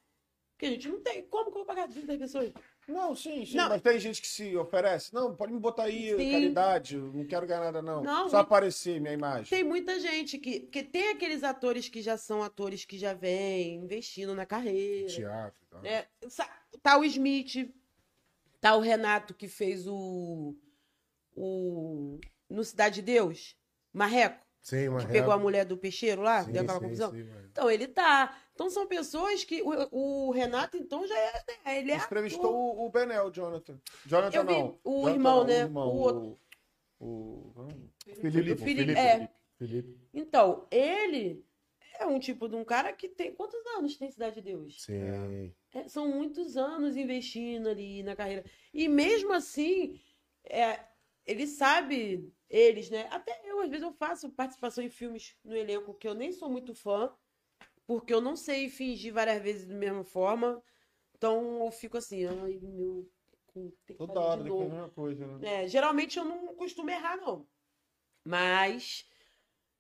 Porque 0.52 0.66
a 0.66 0.70
gente 0.70 0.89
não 0.89 1.01
tem. 1.01 1.26
Como 1.28 1.44
que 1.47 1.51
eu 1.52 1.64
vou 1.64 1.64
pagar 1.64 1.89
30 1.89 2.18
pessoas? 2.18 2.52
Não, 2.88 3.14
sim, 3.14 3.46
sim. 3.46 3.56
Não. 3.56 3.68
Mas 3.68 3.80
tem 3.80 3.98
gente 3.98 4.20
que 4.20 4.26
se 4.26 4.56
oferece. 4.56 5.14
Não, 5.14 5.34
pode 5.36 5.52
me 5.52 5.60
botar 5.60 5.84
aí, 5.84 6.16
Sim. 6.16 6.32
caridade. 6.32 6.96
Não 6.96 7.24
quero 7.26 7.46
ganhar 7.46 7.60
nada, 7.60 7.80
não. 7.80 8.02
Não, 8.02 8.28
Só 8.28 8.38
aparecer 8.38 9.00
minha 9.00 9.14
imagem. 9.14 9.46
Tem 9.46 9.62
muita 9.64 10.00
gente 10.00 10.36
que. 10.38 10.60
Porque 10.60 10.82
tem 10.82 11.10
aqueles 11.10 11.44
atores 11.44 11.88
que 11.88 12.02
já 12.02 12.16
são 12.16 12.42
atores 12.42 12.84
que 12.84 12.98
já 12.98 13.14
vêm 13.14 13.76
investindo 13.76 14.34
na 14.34 14.44
carreira. 14.44 15.06
Teatro 15.09 15.62
e 15.62 15.66
tal. 15.70 15.82
né? 15.82 16.06
Tá 16.82 16.98
o 16.98 17.04
Smith, 17.04 17.72
tá 18.60 18.74
o 18.74 18.80
Renato 18.80 19.32
que 19.34 19.46
fez 19.48 19.86
o. 19.86 20.56
o 21.36 22.18
no 22.50 22.64
Cidade 22.64 22.96
de 22.96 23.02
Deus, 23.02 23.56
Marreco, 23.92 24.44
Sim, 24.60 24.88
uma 24.88 25.00
que 25.00 25.06
pegou 25.06 25.32
a 25.32 25.38
mulher 25.38 25.64
do 25.64 25.76
peixeiro 25.76 26.20
lá, 26.20 26.44
Sim, 26.44 26.52
deu 26.52 26.62
aquela 26.62 26.78
sim, 26.78 26.84
confusão. 26.84 27.10
sim, 27.10 27.22
mano. 27.22 27.48
Então 27.50 27.70
ele 27.70 27.88
tá. 27.88 28.36
Então 28.54 28.68
são 28.70 28.86
pessoas 28.86 29.44
que. 29.44 29.62
O, 29.62 30.28
o 30.28 30.30
Renato, 30.30 30.76
então, 30.76 31.06
já 31.06 31.18
é. 31.18 31.32
né, 31.64 31.78
Ele 31.78 31.92
é. 31.92 31.96
Entrevistou 31.96 32.44
ator. 32.50 32.54
o, 32.82 32.86
o 32.86 32.90
Benel, 32.90 33.30
Jonathan. 33.32 33.80
Jonathan 34.06 34.36
Eu 34.36 34.46
vi 34.46 34.52
não. 34.52 34.78
o 34.84 34.92
Jonathan 34.92 35.12
irmão, 35.14 35.36
não, 35.38 35.44
né? 35.46 35.54
O, 35.54 35.66
irmão, 35.66 35.88
O 35.88 35.96
outro. 36.00 36.40
o, 36.98 37.06
o- 37.06 37.68
Felipe, 38.04 38.30
Felipe, 38.30 38.62
Felipe, 38.64 38.92
é. 38.98 39.28
Felipe. 39.58 39.98
Então, 40.12 40.66
ele 40.70 41.44
é 41.98 42.06
um 42.06 42.18
tipo 42.18 42.48
de 42.48 42.56
um 42.56 42.64
cara 42.64 42.92
que 42.92 43.08
tem. 43.08 43.32
Quantos 43.34 43.64
anos 43.76 43.96
tem 43.96 44.10
Cidade 44.10 44.36
de 44.36 44.42
Deus? 44.42 44.82
Sim. 44.82 45.52
É, 45.74 45.88
são 45.88 46.08
muitos 46.08 46.56
anos 46.56 46.96
investindo 46.96 47.68
ali 47.68 48.02
na 48.02 48.14
carreira. 48.14 48.44
E 48.74 48.88
mesmo 48.88 49.32
assim, 49.32 50.00
é, 50.44 50.80
ele 51.24 51.46
sabe, 51.46 52.30
eles, 52.50 52.90
né? 52.90 53.06
Até 53.10 53.40
eu, 53.44 53.60
às 53.60 53.70
vezes, 53.70 53.84
eu 53.84 53.92
faço 53.92 54.28
participação 54.30 54.84
em 54.84 54.90
filmes 54.90 55.36
no 55.44 55.56
elenco 55.56 55.94
que 55.94 56.06
eu 56.06 56.14
nem 56.14 56.32
sou 56.32 56.50
muito 56.50 56.74
fã, 56.74 57.10
porque 57.86 58.12
eu 58.14 58.20
não 58.20 58.36
sei 58.36 58.68
fingir 58.68 59.12
várias 59.12 59.42
vezes 59.42 59.66
da 59.66 59.74
mesma 59.74 60.04
forma. 60.04 60.62
Então 61.16 61.64
eu 61.64 61.70
fico 61.72 61.96
assim, 61.98 62.24
ai, 62.26 62.59
meu. 62.60 63.10
tem 63.54 63.70
que 63.86 63.94
Toda 63.94 64.20
hora, 64.20 64.42
de 64.42 64.44
depois 64.44 64.68
a 64.70 64.72
novo. 64.72 64.74
mesma 64.74 64.90
coisa, 64.90 65.26
né? 65.26 65.46
É, 65.46 65.68
geralmente 65.68 66.18
eu 66.18 66.24
não 66.24 66.54
costumo 66.56 66.90
errar, 66.90 67.16
não. 67.16 67.48
Mas, 68.24 69.06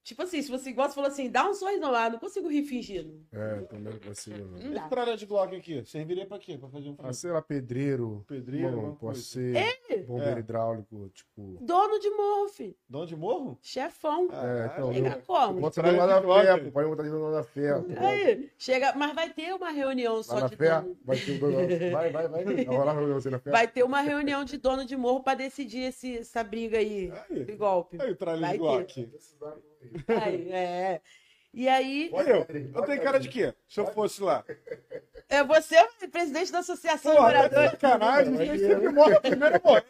tipo 0.02 0.22
assim, 0.22 0.42
se 0.42 0.50
você 0.50 0.72
você 0.72 0.94
falou 0.94 1.08
assim, 1.08 1.30
dá 1.30 1.48
um 1.48 1.54
sorrisão 1.54 1.90
lá, 1.90 2.08
não 2.10 2.18
consigo 2.18 2.48
rir 2.48 2.64
fingindo. 2.64 3.24
É, 3.32 3.60
também 3.62 3.92
não 3.92 4.00
consigo, 4.00 4.38
não. 4.38 4.58
Não 4.58 4.72
dá. 4.90 5.16
De 5.16 5.26
Glock 5.26 5.54
aqui, 5.54 5.84
serviria 5.84 6.24
pra 6.26 6.38
quê? 6.38 6.56
Pra 6.56 6.68
fazer 6.68 6.88
um 6.88 6.92
Ah, 6.92 6.96
filme? 7.02 7.14
sei 7.14 7.30
lá, 7.32 7.42
pedreiro. 7.42 8.24
Pedreiro, 8.26 8.80
Bom, 8.80 8.94
coisa. 8.96 9.20
ser 9.20 10.04
bombeiro 10.06 10.36
É. 10.36 10.40
hidráulico, 10.40 11.08
tipo. 11.10 11.58
Dono 11.60 11.98
de 11.98 12.10
morro, 12.10 12.48
filho. 12.48 12.74
Dono 12.88 13.06
de 13.06 13.16
morro? 13.16 13.58
Chefão. 13.60 14.28
É, 14.32 14.66
então, 14.72 14.92
Chega 14.92 15.08
eu- 15.16 15.22
como? 15.22 15.60
Bota 15.60 15.82
lá 15.82 16.06
na 16.06 16.20
Glock. 16.20 16.46
fé, 16.46 16.56
pô. 16.58 16.70
Pode 16.70 16.88
botar 16.88 17.02
de 17.02 17.08
novo 17.10 17.30
na 17.30 17.42
fé. 17.42 17.72
Aí, 17.98 18.50
chega, 18.56 18.92
mas 18.94 19.14
vai 19.14 19.30
ter 19.30 19.52
uma 19.54 19.70
reunião 19.70 20.16
Lá 20.16 20.22
só 20.22 20.40
na 20.40 20.46
de 20.48 20.56
fé, 20.56 20.80
dono. 20.80 20.96
vai 21.04 21.16
ter 21.18 21.38
dono. 21.38 21.52
Vai, 21.92 22.10
vai, 22.10 22.28
vai. 22.28 22.44
Vai 22.44 22.64
rolar 22.64 22.94
pra 22.94 23.06
você 23.06 23.30
na 23.30 23.38
fé. 23.38 23.50
Vai 23.50 23.68
ter 23.68 23.82
uma 23.82 24.00
reunião 24.00 24.44
de 24.44 24.56
dono 24.56 24.84
de 24.84 24.96
morro 24.96 25.22
pra 25.22 25.34
decidir 25.34 25.80
esse, 25.84 26.18
essa 26.18 26.42
briga 26.42 26.78
aí, 26.78 27.12
Aí, 27.30 27.44
de 27.44 27.52
golpe. 27.56 28.00
aí 28.00 28.14
tralha 28.14 28.40
Vai 28.40 28.52
de 28.52 28.58
Glock. 28.58 29.10
Aí, 30.08 30.50
é. 30.52 31.00
E 31.54 31.68
aí, 31.68 32.10
Olha 32.14 32.30
eu, 32.30 32.46
eu 32.74 32.82
tenho 32.82 33.02
cara 33.02 33.20
de 33.20 33.28
quê? 33.28 33.52
Se 33.68 33.78
eu 33.78 33.86
fosse 33.88 34.22
lá. 34.22 34.42
é 35.28 35.44
você 35.44 35.76
o 36.02 36.08
presidente 36.08 36.50
da 36.50 36.60
Associação 36.60 37.12
de 37.12 37.18
Porra, 37.18 37.30
é 37.30 37.36
Moradores. 37.36 37.70
sacanagem, 37.72 38.34
vocês 38.34 38.60
sempre 38.60 38.88
morrem 38.88 39.20
primeiro 39.20 39.60
morre. 39.62 39.82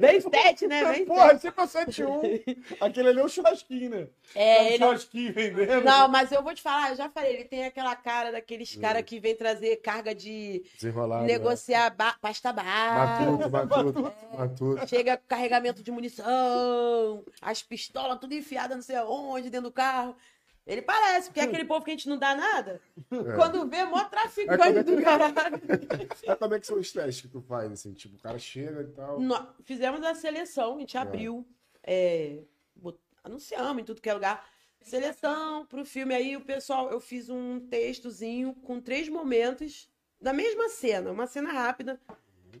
Bem 0.00 0.20
sete, 0.20 0.66
né? 0.66 0.84
Bem 0.92 1.04
Porra, 1.04 1.38
sete. 1.38 1.40
sempre 1.42 1.62
é 1.62 1.66
7-1. 1.66 2.56
Aquele 2.80 3.08
ali 3.10 3.20
é 3.20 3.24
um 3.24 3.28
churrasquinho, 3.28 3.90
né? 3.90 4.08
É, 4.34 4.62
um 4.62 4.66
ele... 4.66 4.78
churrasquinho 4.78 5.32
vendendo. 5.32 5.84
Não, 5.84 6.08
mas 6.08 6.32
eu 6.32 6.42
vou 6.42 6.54
te 6.54 6.62
falar, 6.62 6.90
eu 6.90 6.96
já 6.96 7.08
falei, 7.10 7.34
ele 7.34 7.44
tem 7.44 7.64
aquela 7.66 7.94
cara 7.94 8.32
daqueles 8.32 8.74
caras 8.76 9.02
que 9.02 9.20
vem 9.20 9.36
trazer 9.36 9.76
carga 9.76 10.14
de 10.14 10.64
Desenrolado. 10.74 11.24
negociar 11.26 11.90
ba- 11.90 12.16
pasta 12.20 12.52
base. 12.52 12.66
Matuto, 13.30 13.50
matuto, 13.50 14.12
matuto. 14.36 14.88
Chega 14.88 15.16
com 15.18 15.24
carregamento 15.28 15.82
de 15.82 15.90
munição, 15.90 17.22
as 17.40 17.62
pistolas 17.62 18.18
tudo 18.18 18.34
enfiadas 18.34 18.76
não 18.76 18.82
sei 18.82 18.96
aonde, 18.96 19.50
dentro 19.50 19.68
do 19.68 19.72
carro. 19.72 20.16
Ele 20.66 20.82
parece, 20.82 21.28
porque 21.28 21.40
é 21.40 21.44
aquele 21.44 21.64
povo 21.64 21.84
que 21.84 21.90
a 21.90 21.94
gente 21.94 22.08
não 22.08 22.18
dá 22.18 22.34
nada. 22.36 22.80
É. 23.10 23.34
Quando 23.34 23.66
vê, 23.68 23.84
mó 23.84 23.98
É, 24.00 24.04
traficante 24.04 24.62
é 24.62 24.72
que- 24.74 24.82
do 24.82 25.02
caralho. 25.02 25.60
Mas 26.26 26.38
como 26.38 26.54
é 26.54 26.60
que 26.60 26.66
são 26.66 26.78
os 26.78 26.92
testes 26.92 27.22
que 27.22 27.28
tu 27.28 27.40
faz, 27.40 27.72
assim? 27.72 27.92
Tipo, 27.92 28.16
o 28.16 28.18
cara 28.20 28.38
chega 28.38 28.82
e 28.82 28.86
tal. 28.88 29.18
Fizemos 29.64 30.02
a 30.04 30.14
seleção, 30.14 30.76
a 30.76 30.80
gente 30.80 30.96
abriu, 30.96 31.46
é, 31.82 32.42
bot- 32.76 33.00
anunciamos 33.24 33.82
em 33.82 33.84
tudo 33.84 34.00
que 34.00 34.08
é 34.10 34.14
lugar. 34.14 34.48
Seleção 34.82 35.66
pro 35.66 35.84
filme 35.84 36.14
aí, 36.14 36.36
o 36.36 36.40
pessoal, 36.40 36.90
eu 36.90 37.00
fiz 37.00 37.28
um 37.28 37.60
textozinho 37.68 38.54
com 38.54 38.80
três 38.80 39.08
momentos 39.08 39.90
da 40.20 40.32
mesma 40.32 40.68
cena, 40.68 41.10
uma 41.10 41.26
cena 41.26 41.52
rápida, 41.52 42.00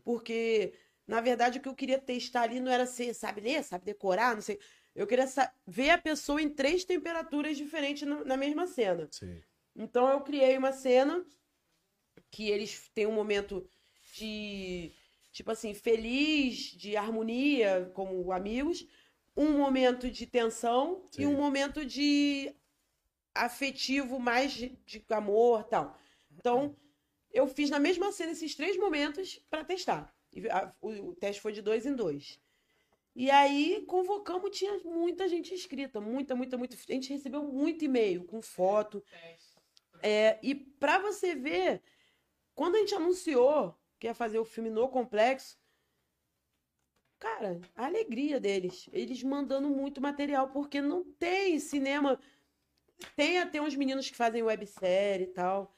porque 0.04 0.72
na 1.06 1.20
verdade 1.20 1.58
o 1.58 1.62
que 1.62 1.68
eu 1.68 1.74
queria 1.74 1.98
testar 1.98 2.42
ali 2.42 2.60
não 2.60 2.70
era 2.70 2.86
ser, 2.86 3.14
sabe 3.14 3.40
ler, 3.40 3.62
sabe 3.64 3.84
decorar, 3.84 4.34
não 4.34 4.42
sei. 4.42 4.58
Eu 5.00 5.06
queria 5.06 5.24
ver 5.66 5.88
a 5.88 5.96
pessoa 5.96 6.42
em 6.42 6.50
três 6.50 6.84
temperaturas 6.84 7.56
diferentes 7.56 8.06
na- 8.06 8.36
mesma 8.36 8.66
cena. 8.66 9.08
Sim. 9.10 9.40
Então 9.74 10.06
eu 10.10 10.20
criei 10.20 10.58
uma 10.58 10.72
cena 10.72 11.24
que 12.30 12.50
eles 12.50 12.90
têm 12.94 13.06
um 13.06 13.12
momento 13.14 13.66
de 14.18 14.92
tipo 15.32 15.50
assim, 15.52 15.72
feliz, 15.72 16.72
de 16.76 16.98
harmonia 16.98 17.90
como 17.94 18.30
amigos, 18.30 18.86
um 19.34 19.56
momento 19.56 20.10
de 20.10 20.26
tensão 20.26 21.02
Sim. 21.10 21.22
e 21.22 21.26
um 21.26 21.34
momento 21.34 21.82
de 21.82 22.54
afetivo 23.34 24.18
mais 24.18 24.52
de, 24.52 24.68
de 24.84 25.02
amor, 25.08 25.64
tal. 25.64 25.96
Então, 26.30 26.76
eu 27.32 27.46
fiz 27.46 27.70
na 27.70 27.78
mesma 27.80 28.12
cena 28.12 28.32
esses 28.32 28.54
três 28.54 28.76
momentos 28.76 29.38
para 29.48 29.64
testar. 29.64 30.14
A- 30.50 30.74
o, 30.78 30.90
o 31.08 31.14
teste 31.14 31.40
foi 31.40 31.52
de 31.54 31.62
dois 31.62 31.86
em 31.86 31.94
dois. 31.94 32.38
E 33.14 33.30
aí, 33.30 33.84
convocamos, 33.86 34.56
tinha 34.56 34.78
muita 34.84 35.28
gente 35.28 35.52
inscrita, 35.52 36.00
muita, 36.00 36.34
muita, 36.34 36.56
muita. 36.56 36.76
A 36.76 36.92
gente 36.92 37.12
recebeu 37.12 37.42
muito 37.42 37.84
e-mail 37.84 38.24
com 38.24 38.40
foto. 38.40 39.02
É, 40.02 40.38
e 40.42 40.54
pra 40.54 40.98
você 40.98 41.34
ver, 41.34 41.82
quando 42.54 42.76
a 42.76 42.78
gente 42.78 42.94
anunciou 42.94 43.76
que 43.98 44.06
ia 44.06 44.14
fazer 44.14 44.38
o 44.38 44.44
filme 44.44 44.70
no 44.70 44.88
complexo, 44.88 45.58
cara, 47.18 47.60
a 47.76 47.84
alegria 47.84 48.40
deles. 48.40 48.88
Eles 48.92 49.22
mandando 49.22 49.68
muito 49.68 50.00
material, 50.00 50.48
porque 50.48 50.80
não 50.80 51.04
tem 51.04 51.58
cinema. 51.58 52.18
Tem 53.16 53.38
até 53.38 53.60
uns 53.60 53.76
meninos 53.76 54.08
que 54.08 54.16
fazem 54.16 54.42
websérie 54.42 55.24
e 55.24 55.30
tal. 55.30 55.76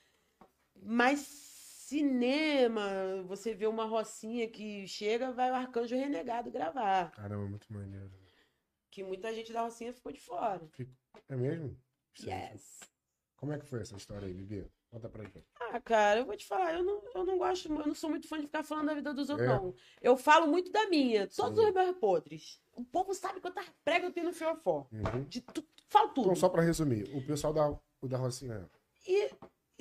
Mas 0.81 1.52
cinema, 1.93 3.23
você 3.27 3.55
vê 3.55 3.67
uma 3.67 3.85
rocinha 3.85 4.49
que 4.49 4.87
chega, 4.89 5.31
vai 5.31 5.51
o 5.51 5.55
Arcanjo 5.55 5.95
Renegado 5.95 6.51
gravar. 6.51 7.11
Caramba, 7.12 7.47
muito 7.47 7.71
maneiro. 7.73 8.11
Que 8.91 9.05
muita 9.05 9.33
gente 9.35 9.53
da 9.53 9.62
rocinha 9.62 9.93
ficou 9.93 10.11
de 10.11 10.21
fora. 10.21 10.62
É 11.29 11.37
mesmo? 11.37 11.77
Yes. 12.23 12.81
Como 13.37 13.53
é 13.53 13.59
que 13.59 13.67
foi 13.67 13.81
essa 13.81 13.97
história 13.97 14.27
aí, 14.27 14.33
Bibi? 14.33 14.67
Conta 14.91 15.09
pra 15.09 15.25
gente. 15.25 15.43
Ah, 15.59 15.81
cara, 15.81 16.21
eu 16.21 16.27
vou 16.27 16.37
te 16.37 16.47
falar, 16.47 16.75
eu 16.75 16.83
não, 16.83 17.03
eu 17.15 17.25
não 17.25 17.39
gosto, 17.39 17.71
eu 17.73 17.87
não 17.87 17.95
sou 17.95 18.11
muito 18.11 18.29
fã 18.29 18.39
de 18.39 18.47
ficar 18.47 18.62
falando 18.62 18.87
da 18.87 18.95
vida 18.95 19.12
dos 19.15 19.29
outros, 19.31 19.49
É? 19.49 19.53
não. 19.53 19.75
Eu 20.03 20.17
falo 20.17 20.47
muito 20.47 20.71
da 20.71 20.87
minha, 20.89 21.27
todos 21.27 21.59
Sim. 21.59 21.67
os 21.69 21.75
meus 21.75 21.97
podres. 21.97 22.61
O 22.75 22.85
povo 22.85 23.15
sabe 23.15 23.41
quantas 23.41 23.67
pregas 23.85 24.05
eu 24.09 24.12
tenho 24.12 24.27
no 24.27 24.33
Fiofó. 24.33 24.87
Uhum. 24.93 25.25
De 25.25 25.41
tu, 25.41 25.65
falo 25.89 26.09
tudo. 26.11 26.25
Então, 26.27 26.37
só 26.37 26.49
pra 26.49 26.62
resumir, 26.62 27.05
o 27.15 27.27
pessoal 27.27 27.53
da, 27.55 27.71
o 28.03 28.09
da 28.09 28.19
Rocinha. 28.19 28.69
E, 29.07 29.31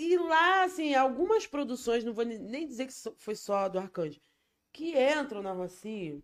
e 0.01 0.17
lá, 0.17 0.63
assim, 0.63 0.93
algumas 0.95 1.45
produções, 1.47 2.03
não 2.03 2.13
vou 2.13 2.25
ne- 2.25 2.39
nem 2.39 2.67
dizer 2.67 2.87
que 2.87 2.93
foi 3.17 3.35
só 3.35 3.69
do 3.69 3.79
Arcanjo, 3.79 4.19
que 4.71 4.93
entram 4.97 5.41
na 5.41 5.51
Rocinha, 5.51 6.21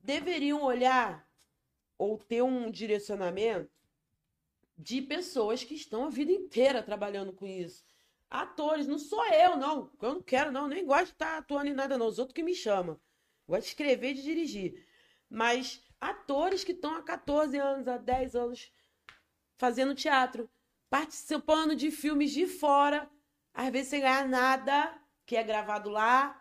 deveriam 0.00 0.62
olhar 0.62 1.28
ou 1.98 2.18
ter 2.18 2.42
um 2.42 2.70
direcionamento 2.70 3.70
de 4.78 5.00
pessoas 5.00 5.64
que 5.64 5.74
estão 5.74 6.04
a 6.04 6.10
vida 6.10 6.30
inteira 6.32 6.82
trabalhando 6.82 7.32
com 7.32 7.46
isso. 7.46 7.84
Atores, 8.28 8.86
não 8.86 8.98
sou 8.98 9.24
eu, 9.26 9.56
não. 9.56 9.90
Eu 10.02 10.14
não 10.14 10.22
quero, 10.22 10.52
não. 10.52 10.68
Nem 10.68 10.84
gosto 10.84 11.06
de 11.06 11.12
estar 11.12 11.38
atuando 11.38 11.70
em 11.70 11.74
nada, 11.74 11.96
não. 11.96 12.06
Os 12.06 12.18
outros 12.18 12.34
que 12.34 12.42
me 12.42 12.54
chamam. 12.54 13.00
Gosto 13.48 13.62
de 13.62 13.68
escrever 13.68 14.10
e 14.10 14.14
de 14.14 14.22
dirigir. 14.22 14.86
Mas 15.30 15.82
atores 16.00 16.62
que 16.64 16.72
estão 16.72 16.94
há 16.94 17.02
14 17.02 17.56
anos, 17.56 17.88
há 17.88 17.96
10 17.96 18.34
anos 18.34 18.70
fazendo 19.56 19.94
teatro, 19.94 20.50
participando 20.88 21.74
de 21.74 21.90
filmes 21.90 22.32
de 22.32 22.46
fora, 22.46 23.10
às 23.52 23.70
vezes 23.70 23.88
sem 23.88 24.00
ganhar 24.00 24.28
nada, 24.28 24.98
que 25.24 25.36
é 25.36 25.42
gravado 25.42 25.90
lá. 25.90 26.40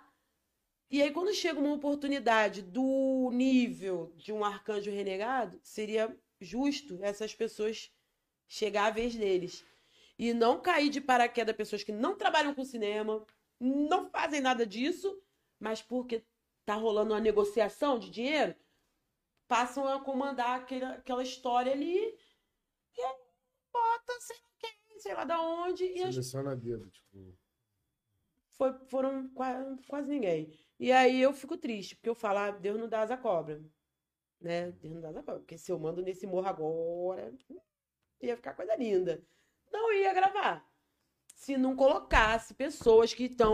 E 0.89 1.01
aí, 1.01 1.11
quando 1.11 1.33
chega 1.33 1.59
uma 1.59 1.73
oportunidade 1.73 2.61
do 2.61 3.29
nível 3.33 4.13
de 4.15 4.31
um 4.31 4.45
arcanjo 4.45 4.91
renegado, 4.91 5.59
seria 5.63 6.15
justo 6.39 6.99
essas 7.01 7.33
pessoas 7.33 7.91
chegar 8.47 8.85
à 8.85 8.91
vez 8.91 9.15
deles. 9.15 9.65
E 10.17 10.33
não 10.33 10.61
cair 10.61 10.89
de 10.89 11.01
paraquedas 11.01 11.55
pessoas 11.55 11.83
que 11.83 11.91
não 11.91 12.15
trabalham 12.15 12.53
com 12.53 12.63
cinema, 12.63 13.25
não 13.59 14.09
fazem 14.09 14.39
nada 14.41 14.65
disso, 14.65 15.19
mas 15.59 15.81
porque 15.81 16.23
tá 16.65 16.75
rolando 16.75 17.13
uma 17.13 17.19
negociação 17.19 17.99
de 17.99 18.09
dinheiro, 18.09 18.55
passam 19.47 19.87
a 19.87 19.99
comandar 19.99 20.59
aquela, 20.59 20.91
aquela 20.91 21.23
história 21.23 21.71
ali 21.71 22.15
bota 23.75 24.21
sei 24.21 24.37
lá 24.37 24.49
quem, 24.59 24.99
sei 24.99 25.13
lá 25.13 25.25
da 25.25 25.41
onde, 25.41 25.83
e 25.83 26.01
as 26.01 26.15
Seleciona 26.15 26.51
a 26.51 26.55
dedo, 26.55 26.89
tipo. 26.89 27.37
foi, 28.51 28.73
foram 28.87 29.27
quase, 29.29 29.77
quase 29.87 30.09
ninguém. 30.09 30.57
E 30.79 30.91
aí 30.91 31.21
eu 31.21 31.33
fico 31.33 31.57
triste, 31.57 31.95
porque 31.95 32.09
eu 32.09 32.15
falo, 32.15 32.39
ah, 32.39 32.51
Deus 32.51 32.79
não 32.79 32.87
dá 32.87 33.01
asa 33.01 33.17
cobra. 33.17 33.61
Né? 34.39 34.71
Deus 34.71 34.93
não 34.93 35.01
dá 35.01 35.09
asa 35.09 35.23
cobra. 35.23 35.39
Porque 35.39 35.57
se 35.57 35.71
eu 35.71 35.79
mando 35.79 36.01
nesse 36.01 36.25
morro 36.25 36.47
agora, 36.47 37.33
ia 38.21 38.35
ficar 38.35 38.53
coisa 38.53 38.75
linda. 38.75 39.21
Não 39.71 39.91
ia 39.93 40.13
gravar. 40.13 40.65
Se 41.27 41.57
não 41.57 41.75
colocasse 41.75 42.53
pessoas 42.53 43.13
que 43.13 43.25
estão 43.25 43.53